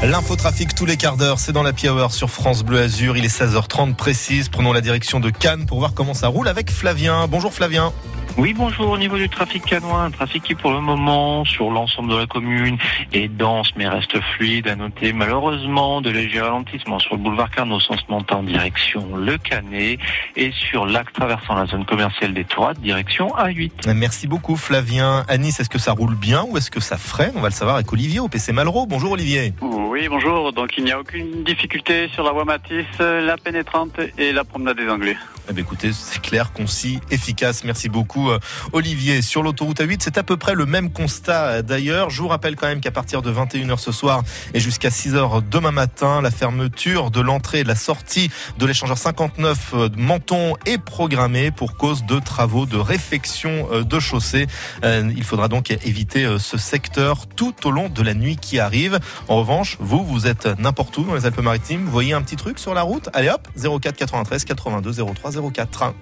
L'infotrafic 0.03 0.75
tous 0.75 0.87
les 0.87 0.97
quarts 0.97 1.17
d'heure, 1.17 1.39
c'est 1.41 1.53
dans 1.53 1.65
la 1.65 1.73
Hour 1.85 2.13
sur 2.13 2.31
France 2.31 2.63
Bleu 2.63 2.81
Azur. 2.81 3.17
Il 3.17 3.25
est 3.25 3.37
16h30 3.37 3.95
précise. 3.95 4.49
Prenons 4.49 4.73
la 4.73 4.81
direction 4.81 5.19
de 5.19 5.31
Cannes 5.31 5.67
pour 5.67 5.81
voir 5.81 5.93
comment 5.95 6.15
ça 6.15 6.29
roule 6.29 6.47
avec 6.47 6.71
Flavien. 6.71 7.27
Bonjour 7.27 7.53
Flavien. 7.53 7.93
Oui, 8.37 8.55
bonjour. 8.55 8.91
Au 8.91 8.99
niveau 8.99 9.17
du 9.17 9.29
trafic 9.29 9.65
canois, 9.65 10.03
un 10.03 10.11
trafic 10.11 10.45
qui 10.45 10.55
pour 10.55 10.71
le 10.71 10.81
moment 10.81 11.45
sur 11.45 11.71
l'ensemble 11.71 12.11
de 12.11 12.17
la 12.17 12.27
commune 12.27 12.79
est 13.13 13.29
dense 13.29 13.73
mais 13.77 13.89
reste 13.89 14.21
fluide. 14.37 14.69
À 14.69 14.77
noter 14.77 15.13
malheureusement 15.13 16.01
de 16.01 16.11
légers 16.11 16.41
ralentissements 16.41 17.01
sur 17.01 17.17
le 17.17 17.23
boulevard 17.23 17.51
Carnot 17.51 17.81
sens 17.81 18.01
montant 18.09 18.39
en 18.39 18.43
direction 18.45 19.17
Le 19.17 19.39
Canet 19.39 19.99
et 20.37 20.53
sur 20.53 20.87
l'axe 20.87 21.13
traversant 21.13 21.55
la 21.55 21.67
zone 21.67 21.85
commerciale 21.85 22.33
des 22.33 22.45
Tourades 22.45 22.79
direction 22.79 23.29
A8. 23.31 23.93
Merci 23.93 24.29
beaucoup 24.29 24.57
Flavien. 24.57 25.25
À 25.29 25.37
Nice, 25.37 25.59
est-ce 25.59 25.71
que 25.71 25.79
ça 25.79 25.93
roule 25.93 26.15
bien 26.15 26.45
ou 26.49 26.57
est-ce 26.57 26.71
que 26.71 26.81
ça 26.81 26.97
freine? 26.97 27.33
On 27.35 27.41
va 27.41 27.49
le 27.49 27.55
savoir 27.55 27.77
avec 27.77 27.93
Olivier 27.93 28.21
au 28.21 28.29
PC 28.29 28.53
Malraux. 28.53 28.87
Bonjour 28.87 29.13
Olivier. 29.13 29.53
Oui, 29.61 30.07
bonjour. 30.09 30.53
Donc 30.53 30.75
il 30.79 30.85
n'y 30.85 30.93
a 30.93 31.01
aucune 31.01 31.43
difficulté 31.43 32.09
sur 32.15 32.23
la 32.23 32.31
voie 32.31 32.45
Matisse, 32.45 32.87
la 33.01 33.37
pénétrante 33.37 33.99
et 34.17 34.33
la 34.33 34.45
promenade 34.45 34.77
des 34.77 34.89
Anglais. 34.89 35.17
Eh 35.51 35.55
bien, 35.55 35.65
écoutez, 35.65 35.93
c'est 35.95 36.21
clair, 36.21 36.53
concis, 36.53 37.01
efficace. 37.11 37.65
Merci 37.65 37.89
beaucoup, 37.89 38.28
euh, 38.31 38.39
Olivier. 38.73 39.23
Sur 39.23 39.43
l'autoroute 39.43 39.81
A8, 39.81 39.99
c'est 40.01 40.19
à 40.19 40.23
peu 40.23 40.37
près 40.37 40.55
le 40.55 40.67
même 40.67 40.91
constat 40.91 41.47
euh, 41.47 41.63
d'ailleurs. 41.63 42.11
Je 42.11 42.23
vous 42.23 42.29
rappelle 42.29 42.57
quand 42.57 42.67
même 42.67 42.81
qu'à 42.81 42.91
partir 42.91 43.23
de 43.23 43.33
21h 43.33 43.79
ce 43.79 43.93
soir 43.93 44.23
et 44.55 44.61
jusqu'à 44.61 44.89
6h 44.89 45.43
demain 45.49 45.71
matin, 45.71 46.21
la 46.21 46.31
fermeture 46.31 47.11
de 47.11 47.21
l'entrée 47.21 47.61
et 47.61 47.63
de 47.63 47.69
la 47.69 47.75
sortie 47.75 48.31
de 48.59 48.67
l'échangeur 48.67 48.99
59 48.99 49.59
euh, 49.75 49.89
de 49.89 49.99
Menton 50.01 50.55
est 50.67 50.79
programmée 50.79 51.51
pour 51.51 51.77
cause 51.77 52.05
de 52.05 52.19
travaux 52.19 52.67
de 52.67 52.77
réfection 52.77 53.69
de 53.83 54.01
chaussée. 54.01 54.47
Il 54.83 55.25
faudra 55.25 55.49
donc 55.49 55.71
éviter 55.71 56.37
ce 56.39 56.57
secteur 56.57 57.27
tout 57.27 57.55
au 57.67 57.71
long 57.71 57.89
de 57.89 58.03
la 58.03 58.15
nuit 58.15 58.37
qui 58.37 58.59
arrive. 58.59 58.99
En 59.29 59.37
revanche, 59.37 59.77
vous, 59.81 60.05
vous 60.05 60.27
êtes 60.27 60.47
n'importe 60.59 60.97
où 60.99 61.05
dans 61.05 61.15
les 61.15 61.27
Alpes-Maritimes. 61.27 61.85
Vous 61.85 61.91
voyez 61.91 62.13
un 62.13 62.23
petit 62.23 62.37
truc 62.37 62.59
sur 62.59 62.75
la 62.75 62.83
route? 62.83 63.09
Allez 63.13 63.29
hop, 63.29 63.49
04 63.57 63.97
93 63.97 64.45
82 64.45 64.93
03 64.93 65.31
04. 65.53 65.95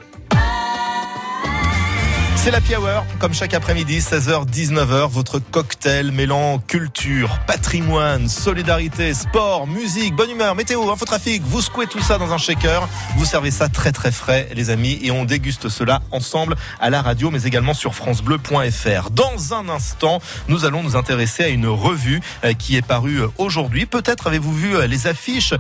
C'est 2.47 2.53
la 2.53 2.79
Hour, 2.79 3.05
comme 3.19 3.35
chaque 3.35 3.55
après-midi, 3.55 3.99
16h, 3.99 4.49
19h, 4.49 5.09
votre 5.09 5.41
cocktail 5.41 6.13
mêlant 6.13 6.61
culture, 6.61 7.41
patrimoine, 7.45 8.29
solidarité, 8.29 9.15
sport, 9.15 9.67
musique, 9.67 10.15
bonne 10.15 10.31
humeur, 10.31 10.55
météo, 10.55 10.89
infotrafic. 10.89 11.43
Vous 11.43 11.61
secouez 11.61 11.89
tout 11.89 11.99
ça 12.01 12.19
dans 12.19 12.33
un 12.33 12.39
shaker, 12.39 12.89
vous 13.17 13.25
servez 13.25 13.51
ça 13.51 13.69
très 13.69 13.91
très 13.91 14.13
frais, 14.13 14.49
les 14.55 14.71
amis, 14.71 14.97
et 15.03 15.11
on 15.11 15.25
déguste 15.25 15.69
cela 15.69 16.03
ensemble 16.13 16.55
à 16.79 16.89
la 16.89 17.03
radio, 17.03 17.33
mais 17.33 17.43
également 17.43 17.75
sur 17.75 17.97
FranceBleu.fr. 17.97 19.11
Dans 19.11 19.53
un 19.53 19.69
instant, 19.69 20.23
nous 20.47 20.65
allons 20.65 20.85
nous 20.85 20.95
intéresser 20.95 21.43
à 21.43 21.49
une 21.49 21.67
revue 21.67 22.21
euh, 22.45 22.53
qui 22.53 22.77
est 22.77 22.87
parue 22.87 23.23
euh, 23.23 23.29
aujourd'hui. 23.39 23.87
Peut-être 23.87 24.29
avez-vous 24.29 24.55
vu 24.55 24.77
euh, 24.77 24.87
les 24.87 25.09
affiches 25.09 25.55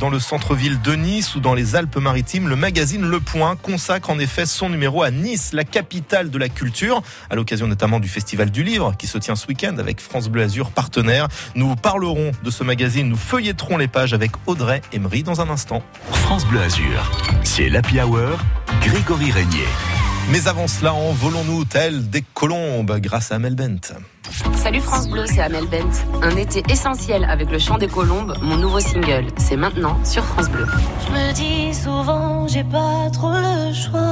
dans 0.00 0.10
le 0.10 0.18
centre-ville 0.18 0.80
de 0.80 0.94
Nice 0.94 1.36
ou 1.36 1.40
dans 1.40 1.54
les 1.54 1.76
Alpes-Maritimes. 1.76 2.48
Le 2.48 2.56
magazine 2.56 3.02
Le 3.02 3.20
Point 3.20 3.54
consacre 3.54 4.10
en 4.10 4.18
effet 4.18 4.44
son 4.44 4.70
numéro 4.70 5.04
à 5.04 5.12
Nice, 5.12 5.50
la 5.52 5.62
capitale 5.62 6.31
de 6.32 6.38
la 6.38 6.48
culture, 6.48 7.02
à 7.30 7.36
l'occasion 7.36 7.68
notamment 7.68 8.00
du 8.00 8.08
Festival 8.08 8.50
du 8.50 8.64
Livre 8.64 8.94
qui 8.98 9.06
se 9.06 9.18
tient 9.18 9.36
ce 9.36 9.46
week-end 9.46 9.76
avec 9.78 10.00
France 10.00 10.28
Bleu 10.28 10.42
Azur 10.42 10.72
partenaire. 10.72 11.28
Nous 11.54 11.76
parlerons 11.76 12.32
de 12.42 12.50
ce 12.50 12.64
magazine, 12.64 13.08
nous 13.08 13.16
feuilletterons 13.16 13.76
les 13.76 13.88
pages 13.88 14.14
avec 14.14 14.32
Audrey 14.46 14.82
Emery 14.92 15.22
dans 15.22 15.40
un 15.40 15.48
instant. 15.50 15.82
France 16.10 16.44
Bleu 16.46 16.60
Azur, 16.60 17.10
c'est 17.44 17.68
l'Happy 17.68 18.00
Hour, 18.00 18.38
Grégory 18.80 19.30
Régnier. 19.30 19.68
Mais 20.30 20.46
avant 20.46 20.68
cela, 20.68 20.94
envolons-nous 20.94 21.64
tel 21.64 22.08
des 22.08 22.22
colombes 22.22 22.98
grâce 23.00 23.32
à 23.32 23.36
Amel 23.36 23.54
Bent. 23.54 23.92
Salut 24.54 24.80
France 24.80 25.08
Bleu, 25.08 25.24
c'est 25.26 25.40
Amel 25.40 25.66
Bent. 25.66 26.22
Un 26.22 26.36
été 26.36 26.62
essentiel 26.70 27.24
avec 27.24 27.50
le 27.50 27.58
chant 27.58 27.76
des 27.76 27.88
colombes, 27.88 28.34
mon 28.40 28.56
nouveau 28.56 28.80
single. 28.80 29.26
C'est 29.36 29.56
maintenant 29.56 30.02
sur 30.04 30.24
France 30.24 30.48
Bleu. 30.48 30.66
Je 31.06 31.12
me 31.12 31.32
dis 31.34 31.74
souvent, 31.74 32.46
j'ai 32.46 32.64
pas 32.64 33.10
trop 33.12 33.32
le 33.32 33.74
choix. 33.74 34.11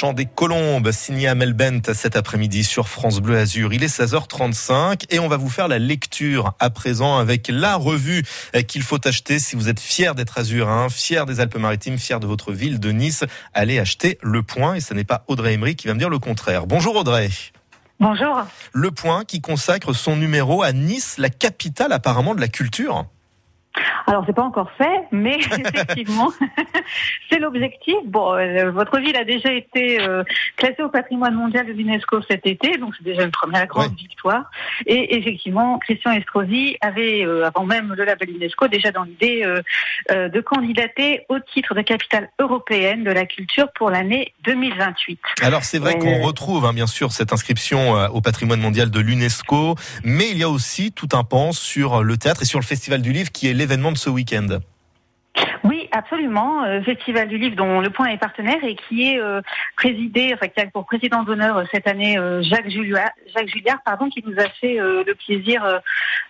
chant 0.00 0.14
des 0.14 0.24
colombes, 0.24 0.92
signé 0.92 1.28
Amel 1.28 1.52
Bent 1.52 1.92
cet 1.92 2.16
après-midi 2.16 2.64
sur 2.64 2.88
France 2.88 3.20
Bleu 3.20 3.36
Azur. 3.36 3.74
Il 3.74 3.84
est 3.84 4.00
16h35 4.00 5.04
et 5.10 5.18
on 5.18 5.28
va 5.28 5.36
vous 5.36 5.50
faire 5.50 5.68
la 5.68 5.78
lecture 5.78 6.54
à 6.58 6.70
présent 6.70 7.18
avec 7.18 7.48
la 7.52 7.76
revue 7.76 8.24
qu'il 8.66 8.80
faut 8.80 9.06
acheter 9.06 9.38
si 9.38 9.56
vous 9.56 9.68
êtes 9.68 9.78
fier 9.78 10.14
d'être 10.14 10.38
azurin, 10.38 10.88
fier 10.88 11.26
des 11.26 11.40
Alpes-Maritimes, 11.40 11.98
fier 11.98 12.18
de 12.18 12.26
votre 12.26 12.50
ville 12.50 12.80
de 12.80 12.92
Nice. 12.92 13.24
Allez 13.52 13.78
acheter 13.78 14.16
Le 14.22 14.42
Point 14.42 14.76
et 14.76 14.80
ce 14.80 14.94
n'est 14.94 15.04
pas 15.04 15.22
Audrey 15.28 15.52
Emery 15.52 15.76
qui 15.76 15.86
va 15.86 15.92
me 15.92 15.98
dire 15.98 16.08
le 16.08 16.18
contraire. 16.18 16.66
Bonjour 16.66 16.96
Audrey. 16.96 17.28
Bonjour. 17.98 18.46
Le 18.72 18.90
Point 18.92 19.26
qui 19.26 19.42
consacre 19.42 19.92
son 19.92 20.16
numéro 20.16 20.62
à 20.62 20.72
Nice, 20.72 21.16
la 21.18 21.28
capitale 21.28 21.92
apparemment 21.92 22.34
de 22.34 22.40
la 22.40 22.48
culture. 22.48 23.04
Alors 24.10 24.24
c'est 24.26 24.34
pas 24.34 24.42
encore 24.42 24.72
fait, 24.72 25.04
mais 25.12 25.36
effectivement, 25.38 26.32
c'est 27.30 27.38
l'objectif. 27.38 27.94
Bon, 28.06 28.34
euh, 28.34 28.72
votre 28.72 28.98
ville 28.98 29.16
a 29.16 29.22
déjà 29.22 29.52
été 29.52 30.00
euh, 30.00 30.24
classée 30.56 30.82
au 30.82 30.88
patrimoine 30.88 31.34
mondial 31.34 31.64
de 31.64 31.72
l'UNESCO 31.72 32.20
cet 32.28 32.44
été, 32.44 32.76
donc 32.76 32.92
c'est 32.98 33.04
déjà 33.04 33.22
une 33.22 33.30
première 33.30 33.68
grande 33.68 33.94
victoire. 33.94 34.50
Et 34.86 35.16
effectivement, 35.16 35.78
Christian 35.78 36.10
Estrosi 36.10 36.76
avait, 36.80 37.24
euh, 37.24 37.46
avant 37.46 37.64
même 37.64 37.94
le 37.94 38.04
label 38.04 38.30
UNESCO, 38.30 38.66
déjà 38.66 38.90
dans 38.90 39.04
l'idée 39.04 39.46
de 40.10 40.40
candidater 40.40 41.24
au 41.28 41.38
titre 41.38 41.74
de 41.74 41.82
capitale 41.82 42.30
européenne 42.40 43.04
de 43.04 43.10
la 43.12 43.26
culture 43.26 43.68
pour 43.76 43.90
l'année 43.90 44.32
2028. 44.44 45.20
Alors 45.42 45.62
c'est 45.62 45.78
vrai 45.78 45.98
qu'on 45.98 46.22
retrouve 46.22 46.64
hein, 46.64 46.72
bien 46.72 46.88
sûr 46.88 47.12
cette 47.12 47.32
inscription 47.32 47.92
au 48.12 48.20
patrimoine 48.20 48.60
mondial 48.60 48.90
de 48.90 48.98
l'UNESCO, 48.98 49.76
mais 50.02 50.30
il 50.30 50.38
y 50.38 50.42
a 50.42 50.48
aussi 50.48 50.90
tout 50.90 51.08
un 51.12 51.22
pan 51.22 51.52
sur 51.52 52.02
le 52.02 52.16
théâtre 52.16 52.42
et 52.42 52.46
sur 52.46 52.58
le 52.58 52.64
Festival 52.64 53.02
du 53.02 53.12
Livre 53.12 53.30
qui 53.30 53.48
est 53.48 53.54
l'événement 53.54 53.92
de 53.92 53.99
ce 54.00 54.08
week-end. 54.08 54.60
Oui, 55.62 55.79
absolument. 55.92 56.64
Euh, 56.64 56.82
Festival 56.82 57.28
du 57.28 57.38
livre 57.38 57.56
dont 57.56 57.80
Le 57.80 57.90
Point 57.90 58.08
est 58.08 58.18
partenaire 58.18 58.62
et 58.62 58.76
qui 58.76 59.08
est 59.08 59.20
euh, 59.20 59.40
présidé, 59.76 60.32
enfin 60.34 60.48
qui 60.48 60.60
a 60.60 60.66
pour 60.66 60.86
président 60.86 61.22
d'honneur 61.22 61.58
euh, 61.58 61.64
cette 61.72 61.86
année 61.86 62.16
Jacques 62.42 62.70
Julliard, 62.70 63.10
Jacques 63.34 63.48
Julliard, 63.48 63.78
pardon, 63.84 64.08
qui 64.08 64.22
nous 64.26 64.38
a 64.38 64.48
fait 64.60 64.76
le 64.78 65.14
plaisir 65.14 65.62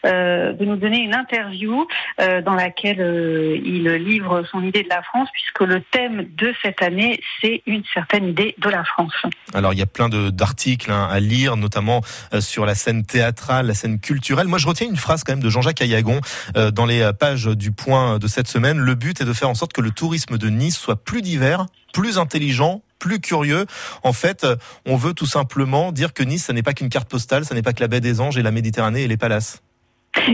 de 0.05 0.65
nous 0.65 0.77
donner 0.77 0.99
une 0.99 1.15
interview 1.15 1.87
dans 2.19 2.55
laquelle 2.55 3.61
il 3.65 3.89
livre 3.95 4.45
son 4.51 4.63
idée 4.63 4.83
de 4.83 4.89
la 4.89 5.03
France, 5.03 5.29
puisque 5.33 5.61
le 5.61 5.81
thème 5.81 6.27
de 6.37 6.55
cette 6.63 6.83
année 6.83 7.21
c'est 7.41 7.63
une 7.67 7.83
certaine 7.93 8.27
idée 8.29 8.55
de 8.59 8.69
la 8.69 8.85
France. 8.85 9.15
Alors 9.55 9.73
il 9.73 9.79
y 9.79 9.83
a 9.83 9.87
plein 9.87 10.09
d'articles 10.09 10.91
hein, 10.91 11.09
à 11.11 11.21
lire, 11.21 11.57
notamment 11.57 12.01
sur 12.41 12.67
la 12.67 12.75
scène 12.75 13.05
théâtrale, 13.05 13.67
la 13.67 13.75
scène 13.75 14.01
culturelle. 14.01 14.47
Moi 14.47 14.59
je 14.59 14.67
retiens 14.67 14.89
une 14.89 14.97
phrase 14.97 15.25
quand 15.25 15.33
même 15.33 15.43
de 15.43 15.51
Jean-Jacques 15.51 15.83
Ayagon 15.83 16.21
dans 16.55 16.87
les 16.87 17.11
pages 17.19 17.47
du 17.47 17.73
Point 17.73 18.19
de 18.19 18.27
cette 18.27 18.49
semaine. 18.49 18.79
Le 18.79 18.95
but 18.95 19.21
est 19.21 19.25
de 19.25 19.33
faire 19.33 19.50
en 19.51 19.55
sorte 19.55 19.73
que 19.73 19.81
le 19.81 19.91
tourisme 19.91 20.39
de 20.39 20.49
Nice 20.49 20.79
soit 20.79 20.97
plus 20.97 21.23
divers, 21.23 21.67
plus 21.93 22.19
intelligent 22.19 22.83
plus 23.01 23.19
curieux. 23.19 23.67
En 24.05 24.13
fait, 24.13 24.47
on 24.87 24.95
veut 24.95 25.15
tout 25.15 25.27
simplement 25.27 25.91
dire 25.91 26.13
que 26.13 26.23
Nice, 26.23 26.45
ça 26.45 26.53
n'est 26.53 26.63
pas 26.63 26.75
qu'une 26.75 26.91
carte 26.91 27.09
postale, 27.09 27.45
ça 27.45 27.55
n'est 27.55 27.63
pas 27.63 27.73
que 27.73 27.81
la 27.81 27.89
baie 27.89 28.01
des 28.01 28.21
Anges 28.21 28.37
et 28.37 28.43
la 28.43 28.53
Méditerranée 28.53 29.03
et 29.03 29.09
les 29.09 29.17
palaces. 29.17 29.63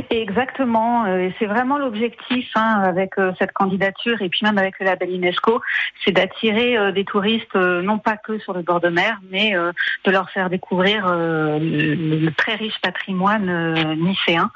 Exactement, 0.09 1.05
euh, 1.05 1.19
et 1.19 1.35
c'est 1.39 1.45
vraiment 1.45 1.77
l'objectif 1.77 2.49
hein, 2.55 2.83
avec 2.83 3.19
euh, 3.19 3.33
cette 3.39 3.53
candidature 3.53 4.23
et 4.23 4.31
puis 4.31 4.41
même 4.43 4.57
avec 4.57 4.79
le 4.81 4.87
label 4.87 5.11
UNESCO, 5.11 5.61
c'est 6.03 6.13
d'attirer 6.13 6.79
euh, 6.79 6.93
des 6.93 7.05
touristes 7.05 7.55
non 7.55 7.99
pas 7.99 8.17
que 8.17 8.39
sur 8.39 8.55
le 8.55 8.63
bord 8.63 8.81
de 8.81 8.89
mer, 8.89 9.21
mais 9.31 9.53
de 9.53 10.11
leur 10.11 10.31
faire 10.31 10.49
découvrir 10.49 11.07
le, 11.09 12.31
très 12.31 12.55
riche 12.55 12.79
patrimoine 12.81 13.95
nicéen, 13.97 14.51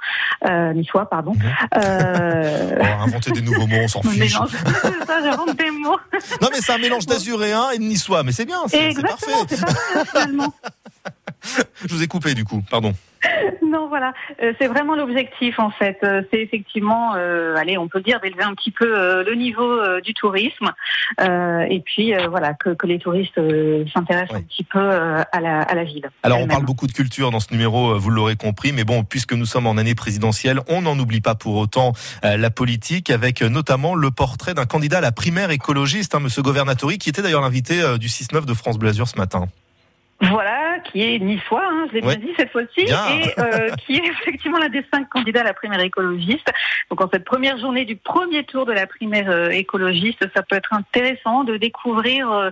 euh, 0.47 0.73
niçois, 0.73 1.09
pardon. 1.09 1.35
Euh, 1.77 2.77
Oh, 2.81 3.03
inventer 3.03 3.31
des 3.33 3.43
nouveaux 3.43 3.67
mots, 3.67 3.81
on 3.83 3.89
s'en 3.89 4.03
fiche. 4.11 4.19
mélange. 4.19 4.51
ça, 5.07 5.21
j'invente 5.23 5.57
des 5.57 5.71
mots. 5.71 5.99
Non 6.41 6.49
mais 6.51 6.61
c'est 6.61 6.73
un 6.73 6.79
mélange 6.79 7.07
d'azuréen 7.07 7.71
et 7.71 7.79
de 7.79 7.83
niçois, 7.83 8.23
mais 8.23 8.33
c'est 8.33 8.47
bien, 8.47 8.61
c'est 8.69 8.93
c'est 8.93 9.03
parfait. 9.03 9.33
C'est 9.49 10.09
finalement. 10.09 10.53
Je 11.85 11.95
vous 11.95 12.03
ai 12.03 12.07
coupé 12.07 12.35
du 12.35 12.45
coup, 12.45 12.63
pardon. 12.71 12.95
Non, 13.63 13.89
voilà, 13.89 14.13
Euh, 14.43 14.53
c'est 14.59 14.67
vraiment 14.67 14.95
l'objectif 14.95 15.59
en 15.59 15.71
fait. 15.71 15.99
Euh, 16.03 16.23
c'est 16.31 16.41
effectivement, 16.41 17.15
euh, 17.17 17.57
allez, 17.57 17.79
on 17.79 17.89
peut 17.89 18.01
dire 18.01 18.21
d'élever 18.21 18.43
un 18.43 18.55
petit 18.55 18.71
peu 18.71 18.87
le 19.23 19.35
niveau 19.35 20.01
du 20.01 20.15
tourisme, 20.15 20.73
et 21.19 21.81
puis 21.85 22.13
voilà 22.29 22.55
que, 22.55 22.71
que 22.71 22.87
les 22.87 22.99
touristes 22.99 23.41
s'intéressent 23.93 24.37
un 24.37 24.43
petit 24.43 24.65
peu 24.65 24.91
à, 24.91 25.41
la, 25.41 25.63
à 25.63 25.75
la 25.75 25.85
ville. 25.85 26.11
Alors 26.23 26.41
on 26.41 26.47
parle 26.47 26.65
beaucoup 26.65 26.87
de 26.87 26.93
culture 26.93 27.31
dans 27.31 27.41
ce 27.41 27.53
numéro, 27.53 27.99
vous 27.99 28.11
l'aurez 28.11 28.37
compris, 28.37 28.73
mais 28.73 28.85
bon, 28.85 29.05
puisque 29.05 29.33
nous 29.33 29.47
sommes 29.47 29.67
en 29.67 29.77
année 29.77 29.95
présidentielle, 29.95 30.61
on 30.69 30.83
n'en 30.83 30.99
oublie 30.99 31.21
pas 31.21 31.35
pour 31.35 31.57
autant 31.57 31.93
la 32.23 32.51
politique, 32.51 33.11
avec 33.11 33.43
notamment 33.43 33.95
le 33.95 34.11
portrait 34.11 34.55
d'un 34.55 34.67
candidat 34.67 34.99
à 34.99 35.03
la 35.03 35.13
primaire 35.13 35.51
écologiste, 35.51 36.15
hein, 36.15 36.21
Monsieur 36.21 36.43
Governatori, 36.43 36.99
qui 36.99 37.09
était 37.09 37.23
d'ailleurs 37.23 37.43
l'invité 37.43 37.99
du 37.99 38.09
6-9 38.09 38.45
de 38.45 38.55
France 38.55 38.79
Bleu 38.79 38.91
Azur 38.91 39.09
ce 39.09 39.17
matin. 39.17 39.47
Voilà, 40.23 40.70
qui 40.81 41.03
est 41.03 41.19
niçois, 41.19 41.63
hein, 41.65 41.87
je 41.89 41.95
l'ai 41.99 42.05
Ouais. 42.05 42.17
bien 42.17 42.27
dit 42.27 42.33
cette 42.37 42.51
fois-ci, 42.51 42.81
et 42.81 43.41
euh, 43.41 43.71
qui 43.87 43.97
est 43.97 44.03
effectivement 44.23 44.59
l'un 44.59 44.69
des 44.69 44.85
cinq 44.93 45.09
candidats 45.09 45.41
à 45.43 45.45
la 45.45 45.55
primaire 45.55 45.81
écologiste. 45.81 46.51
Donc 46.91 47.01
en 47.01 47.09
cette 47.13 47.25
première 47.25 47.59
journée 47.59 47.85
du 47.85 47.97
premier 47.97 48.45
tour 48.45 48.67
de 48.67 48.73
la 48.73 48.87
primaire 48.87 49.31
euh, 49.31 49.51
écologiste, 49.51 50.25
ça 50.35 50.43
peut 50.43 50.57
être 50.57 50.73
intéressant 50.73 51.45
de 51.45 51.57
découvrir 51.57 52.31
euh, 52.31 52.51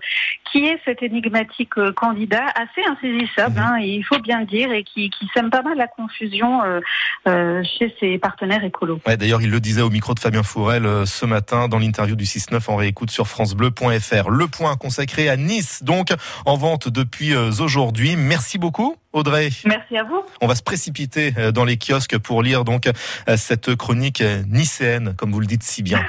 qui 0.53 0.66
est 0.66 0.79
cet 0.85 1.03
énigmatique 1.03 1.74
candidat 1.97 2.45
assez 2.55 2.87
insaisissable, 2.89 3.59
hein, 3.59 3.76
et 3.81 3.89
il 3.89 4.03
faut 4.05 4.18
bien 4.20 4.41
le 4.41 4.47
dire, 4.47 4.70
et 4.72 4.83
qui, 4.85 5.11
qui 5.11 5.26
sème 5.35 5.51
pas 5.51 5.62
mal 5.62 5.76
la 5.76 5.87
confusion 5.89 6.61
chez 7.26 7.95
ses 8.01 8.18
partenaires 8.18 8.64
écolos. 8.64 9.01
Ouais, 9.07 9.16
D'ailleurs, 9.16 9.43
il 9.43 9.51
le 9.51 9.61
disait 9.61 9.83
au 9.83 9.91
micro 9.91 10.14
de 10.14 10.20
Fabien 10.20 10.43
Fourel 10.43 11.07
ce 11.07 11.26
matin 11.26 11.68
dans 11.68 11.79
l'interview 11.79 12.16
du 12.16 12.24
6-9 12.24 12.70
en 12.70 12.76
réécoute 12.76 13.11
sur 13.11 13.26
francebleu.fr. 13.26 14.31
Le 14.31 14.47
point 14.47 14.76
consacré 14.76 15.29
à 15.29 15.37
Nice, 15.37 15.83
donc 15.83 16.09
en 16.47 16.57
vente 16.57 16.89
depuis 16.89 17.35
aujourd'hui. 17.37 18.16
Merci 18.19 18.59
beaucoup, 18.59 18.97
Audrey. 19.15 19.51
Merci 19.65 19.97
à 19.97 20.05
vous. 20.05 20.21
On 20.43 20.47
va 20.47 20.55
se 20.55 20.63
précipiter 20.63 21.33
euh, 21.39 21.51
dans 21.51 21.65
les 21.65 21.79
kiosques 21.79 22.19
pour 22.19 22.43
lire 22.43 22.65
donc 22.65 22.87
euh, 22.87 23.37
cette 23.39 23.75
chronique 23.75 24.21
euh, 24.21 24.43
nicéenne, 24.49 25.15
comme 25.17 25.33
vous 25.33 25.41
le 25.41 25.47
dites 25.47 25.63
si 25.63 25.83
bien. 25.83 26.05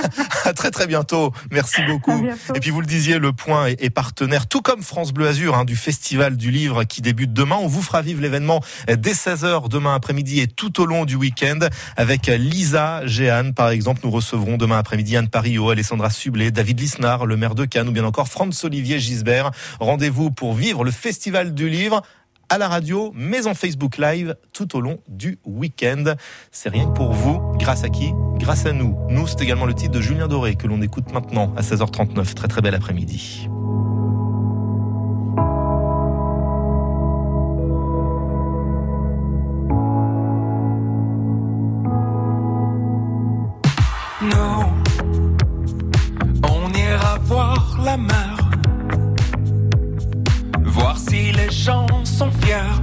à 0.44 0.52
très 0.52 0.70
très 0.70 0.86
bientôt. 0.86 1.32
Merci 1.50 1.82
beaucoup. 1.82 2.24
Et 2.54 2.60
puis 2.60 2.70
vous 2.70 2.80
le 2.80 2.86
disiez, 2.86 3.18
le 3.18 3.32
point 3.32 3.66
est, 3.66 3.90
partenaire, 3.90 4.46
tout 4.46 4.62
comme 4.62 4.82
France 4.82 5.12
Bleu 5.12 5.26
Azur, 5.26 5.56
hein, 5.56 5.64
du 5.64 5.74
Festival 5.74 6.36
du 6.36 6.52
Livre 6.52 6.84
qui 6.84 7.02
débute 7.02 7.32
demain. 7.32 7.56
On 7.56 7.66
vous 7.66 7.82
fera 7.82 8.02
vivre 8.02 8.22
l'événement 8.22 8.60
dès 8.86 9.12
16h 9.12 9.68
demain 9.68 9.94
après-midi 9.94 10.40
et 10.40 10.46
tout 10.46 10.80
au 10.80 10.86
long 10.86 11.04
du 11.04 11.16
week-end 11.16 11.58
avec 11.96 12.26
Lisa 12.26 13.04
Géane, 13.04 13.52
par 13.52 13.70
exemple. 13.70 14.02
Nous 14.04 14.10
recevrons 14.12 14.56
demain 14.56 14.78
après-midi 14.78 15.16
Anne 15.16 15.28
Pario, 15.28 15.70
Alessandra 15.70 16.10
Sublet, 16.10 16.52
David 16.52 16.78
Lisnard, 16.78 17.26
le 17.26 17.36
maire 17.36 17.56
de 17.56 17.64
Cannes 17.64 17.88
ou 17.88 17.92
bien 17.92 18.04
encore 18.04 18.28
Franz-Olivier 18.28 19.00
Gisbert. 19.00 19.50
Rendez-vous 19.80 20.30
pour 20.30 20.54
vivre 20.54 20.84
le 20.84 20.92
Festival 20.92 21.52
du 21.52 21.68
Livre 21.68 22.02
à 22.48 22.58
la 22.58 22.68
radio, 22.68 23.12
mais 23.14 23.46
en 23.46 23.54
Facebook 23.54 23.98
Live 23.98 24.36
tout 24.52 24.76
au 24.76 24.80
long 24.80 24.98
du 25.08 25.38
week-end. 25.44 26.14
C'est 26.50 26.68
rien 26.68 26.86
que 26.86 26.92
pour 26.92 27.12
vous. 27.12 27.40
Grâce 27.58 27.84
à 27.84 27.88
qui? 27.88 28.12
Grâce 28.36 28.66
à 28.66 28.72
nous. 28.72 28.96
Nous, 29.08 29.26
c'est 29.26 29.40
également 29.40 29.66
le 29.66 29.74
titre 29.74 29.92
de 29.92 30.00
Julien 30.00 30.28
Doré 30.28 30.54
que 30.56 30.66
l'on 30.66 30.82
écoute 30.82 31.12
maintenant 31.12 31.52
à 31.56 31.62
16h39. 31.62 32.34
Très 32.34 32.48
très 32.48 32.60
bel 32.60 32.74
après-midi. 32.74 33.48
Nous, 44.22 44.64
on 46.48 46.72
ira 46.72 47.18
voir 47.24 47.78
la 47.84 47.96
mer, 47.98 48.33
gens 51.64 51.86
sont 52.04 52.30
fiers. 52.42 52.80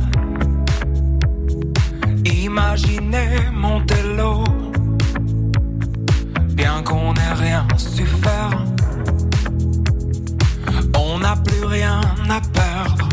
Imaginez 2.25 3.51
monter 3.53 4.01
l'eau, 4.17 4.43
bien 6.55 6.81
qu'on 6.81 7.13
n'ait 7.13 7.33
rien 7.35 7.67
su 7.77 8.05
faire. 8.05 8.65
On 10.97 11.19
n'a 11.19 11.35
plus 11.35 11.65
rien 11.65 12.01
à 12.27 12.41
perdre, 12.59 13.09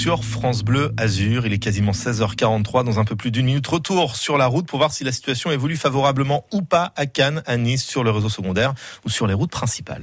sur 0.00 0.24
France 0.24 0.62
Bleu 0.62 0.94
Azur. 0.96 1.44
Il 1.44 1.52
est 1.52 1.58
quasiment 1.58 1.92
16h43 1.92 2.84
dans 2.84 2.98
un 2.98 3.04
peu 3.04 3.16
plus 3.16 3.30
d'une 3.30 3.44
minute. 3.44 3.66
Retour 3.66 4.16
sur 4.16 4.38
la 4.38 4.46
route 4.46 4.66
pour 4.66 4.78
voir 4.78 4.92
si 4.92 5.04
la 5.04 5.12
situation 5.12 5.50
évolue 5.50 5.76
favorablement 5.76 6.46
ou 6.52 6.62
pas 6.62 6.94
à 6.96 7.04
Cannes, 7.04 7.42
à 7.44 7.58
Nice, 7.58 7.84
sur 7.84 8.02
le 8.02 8.10
réseau 8.10 8.30
secondaire 8.30 8.72
ou 9.04 9.10
sur 9.10 9.26
les 9.26 9.34
routes 9.34 9.50
principales. 9.50 10.00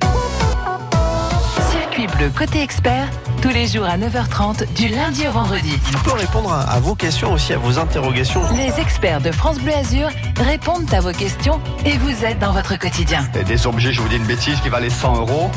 Circuit 1.72 2.06
bleu 2.16 2.30
côté 2.38 2.62
expert, 2.62 3.10
tous 3.42 3.50
les 3.50 3.68
jours 3.68 3.86
à 3.86 3.98
9h30 3.98 4.74
du 4.74 4.88
lundi 4.88 5.28
au 5.28 5.32
vendredi. 5.32 5.80
Il 5.92 5.98
peut 6.00 6.14
répondre 6.14 6.52
à, 6.52 6.62
à 6.62 6.80
vos 6.80 6.96
questions 6.96 7.34
aussi, 7.34 7.54
à 7.54 7.58
vos 7.58 7.78
interrogations. 7.78 8.42
Les 8.56 8.80
experts 8.82 9.22
de 9.22 9.32
France 9.32 9.60
Bleu 9.60 9.74
Azur 9.74 10.10
répondent 10.40 10.92
à 10.94 11.02
vos 11.02 11.12
questions 11.12 11.60
et 11.86 11.98
vous 11.98 12.26
aident 12.26 12.40
dans 12.40 12.52
votre 12.52 12.78
quotidien. 12.78 13.28
Et 13.40 13.44
Des 13.44 13.68
objets, 13.68 13.92
je 13.94 14.02
vous 14.02 14.08
dis 14.10 14.18
une 14.18 14.26
bêtise, 14.26 14.60
qui 14.62 14.70
valaient 14.70 14.90
100 14.90 15.18
euros, 15.18 15.52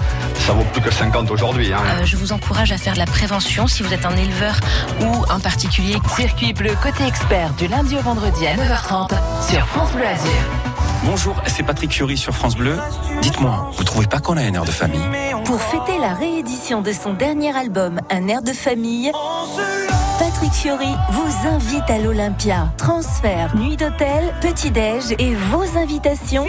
ça 0.47 0.53
vaut 0.53 0.65
plus 0.73 0.83
que 0.83 0.91
50 0.93 1.31
aujourd'hui. 1.31 1.73
Hein. 1.73 1.81
Euh, 1.87 2.05
je 2.05 2.17
vous 2.17 2.33
encourage 2.33 2.73
à 2.73 2.79
faire 2.79 2.95
de 2.95 2.99
la 2.99 3.07
prévention 3.07 3.67
si 3.67 3.83
vous 3.83 3.93
êtes 3.93 4.05
un 4.07 4.17
éleveur 4.17 4.57
ou 5.01 5.25
un 5.31 5.41
particulier. 5.41 5.97
Circuit 6.17 6.53
bleu 6.53 6.73
côté 6.83 7.07
expert 7.07 7.53
du 7.55 7.67
lundi 7.69 7.97
au 7.97 8.01
vendredi 8.03 8.47
à 8.47 8.55
9h30 8.57 9.11
sur 9.49 9.67
France 9.69 9.93
Bleu 9.93 10.07
Azur. 10.07 10.31
Bonjour, 11.05 11.35
c'est 11.47 11.63
Patrick 11.63 11.91
Fiori 11.93 12.19
sur 12.19 12.35
France 12.35 12.57
Bleu. 12.57 12.77
Dites-moi, 13.23 13.71
vous 13.75 13.85
trouvez 13.85 14.07
pas 14.07 14.21
qu'on 14.21 14.37
a 14.37 14.43
un 14.43 14.53
air 14.53 14.65
de 14.67 14.71
famille? 14.71 15.01
Pour 15.45 15.61
fêter 15.61 15.99
la 15.99 16.15
réédition 16.15 16.83
de 16.83 16.93
son 16.93 17.15
dernier 17.15 17.57
album, 17.57 18.01
Un 18.11 18.29
air 18.29 18.43
de 18.43 18.53
famille, 18.53 19.13
Patrick 20.19 20.53
Fiori 20.53 20.93
vous 21.11 21.49
invite 21.49 21.89
à 21.89 21.99
l'Olympia. 21.99 22.73
Transfert, 22.77 23.57
nuit 23.57 23.77
d'hôtel, 23.77 24.33
petit-déj 24.41 25.15
et 25.19 25.35
vos 25.35 25.79
invitations 25.79 26.47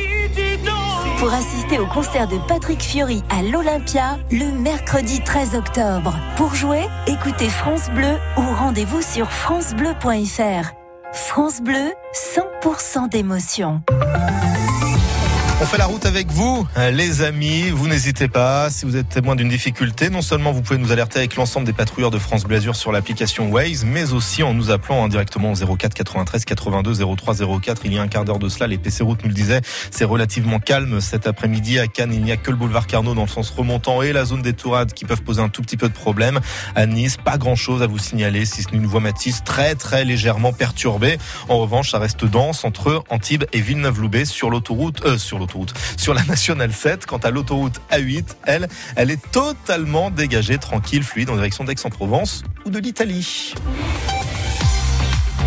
pour 1.21 1.33
assister 1.33 1.77
au 1.77 1.85
concert 1.85 2.27
de 2.27 2.37
Patrick 2.47 2.81
Fiori 2.81 3.23
à 3.29 3.43
l'Olympia 3.43 4.17
le 4.31 4.51
mercredi 4.59 5.21
13 5.23 5.53
octobre. 5.53 6.15
Pour 6.35 6.55
jouer, 6.55 6.87
écoutez 7.05 7.47
France 7.47 7.91
Bleu 7.91 8.17
ou 8.37 8.55
rendez-vous 8.55 9.03
sur 9.03 9.31
francebleu.fr. 9.31 10.71
France 11.13 11.61
Bleu, 11.61 11.93
100% 12.63 13.09
d'émotion. 13.09 13.83
On 15.61 15.65
fait 15.65 15.77
la 15.77 15.85
route 15.85 16.07
avec 16.07 16.31
vous, 16.31 16.67
les 16.91 17.21
amis. 17.21 17.69
Vous 17.69 17.87
n'hésitez 17.87 18.27
pas. 18.27 18.71
Si 18.71 18.83
vous 18.83 18.97
êtes 18.97 19.09
témoin 19.09 19.35
d'une 19.35 19.47
difficulté, 19.47 20.09
non 20.09 20.23
seulement 20.23 20.51
vous 20.51 20.63
pouvez 20.63 20.79
nous 20.79 20.91
alerter 20.91 21.19
avec 21.19 21.35
l'ensemble 21.35 21.67
des 21.67 21.71
patrouilleurs 21.71 22.09
de 22.09 22.17
France 22.17 22.45
Blasure 22.45 22.75
sur 22.75 22.91
l'application 22.91 23.51
Waze, 23.51 23.85
mais 23.85 24.11
aussi 24.11 24.41
en 24.41 24.55
nous 24.55 24.71
appelant 24.71 25.07
directement 25.07 25.51
au 25.51 25.77
04 25.77 25.93
93 25.93 26.45
82 26.45 27.15
03 27.15 27.35
04. 27.61 27.81
Il 27.85 27.93
y 27.93 27.99
a 27.99 28.01
un 28.01 28.07
quart 28.07 28.25
d'heure 28.25 28.39
de 28.39 28.49
cela, 28.49 28.65
les 28.65 28.79
PC 28.79 29.03
routes 29.03 29.21
nous 29.21 29.29
le 29.29 29.35
disaient, 29.35 29.61
c'est 29.91 30.03
relativement 30.03 30.57
calme 30.57 30.99
cet 30.99 31.27
après-midi. 31.27 31.77
À 31.77 31.85
Cannes, 31.85 32.11
il 32.11 32.23
n'y 32.23 32.31
a 32.31 32.37
que 32.37 32.49
le 32.49 32.57
boulevard 32.57 32.87
Carnot 32.87 33.13
dans 33.13 33.21
le 33.21 33.27
sens 33.27 33.51
remontant 33.51 34.01
et 34.01 34.13
la 34.13 34.25
zone 34.25 34.41
des 34.41 34.53
Tourades 34.53 34.93
qui 34.93 35.05
peuvent 35.05 35.21
poser 35.21 35.43
un 35.43 35.49
tout 35.49 35.61
petit 35.61 35.77
peu 35.77 35.89
de 35.89 35.93
problème. 35.93 36.39
À 36.73 36.87
Nice, 36.87 37.17
pas 37.23 37.37
grand-chose 37.37 37.83
à 37.83 37.87
vous 37.87 37.99
signaler, 37.99 38.45
si 38.45 38.63
ce 38.63 38.71
n'est 38.71 38.77
une 38.77 38.87
voie 38.87 38.99
Matisse 38.99 39.43
très 39.43 39.75
très 39.75 40.05
légèrement 40.05 40.53
perturbée. 40.53 41.19
En 41.49 41.59
revanche, 41.59 41.91
ça 41.91 41.99
reste 41.99 42.25
dense 42.25 42.65
entre 42.65 43.03
Antibes 43.09 43.45
et 43.53 43.61
Villeneuve-Loubet 43.61 44.25
sur 44.25 44.49
l'autoroute, 44.49 45.05
euh, 45.05 45.19
sur 45.19 45.37
l'autoroute 45.37 45.50
sur 45.97 46.13
la 46.13 46.23
nationale 46.23 46.73
7. 46.73 47.05
Quant 47.05 47.17
à 47.17 47.31
l'autoroute 47.31 47.81
A8, 47.91 48.25
elle, 48.45 48.67
elle 48.95 49.11
est 49.11 49.31
totalement 49.31 50.09
dégagée, 50.09 50.57
tranquille, 50.57 51.03
fluide 51.03 51.29
en 51.29 51.35
direction 51.35 51.63
d'Aix-en-Provence 51.63 52.43
ou 52.65 52.69
de 52.69 52.79
l'Italie. 52.79 53.53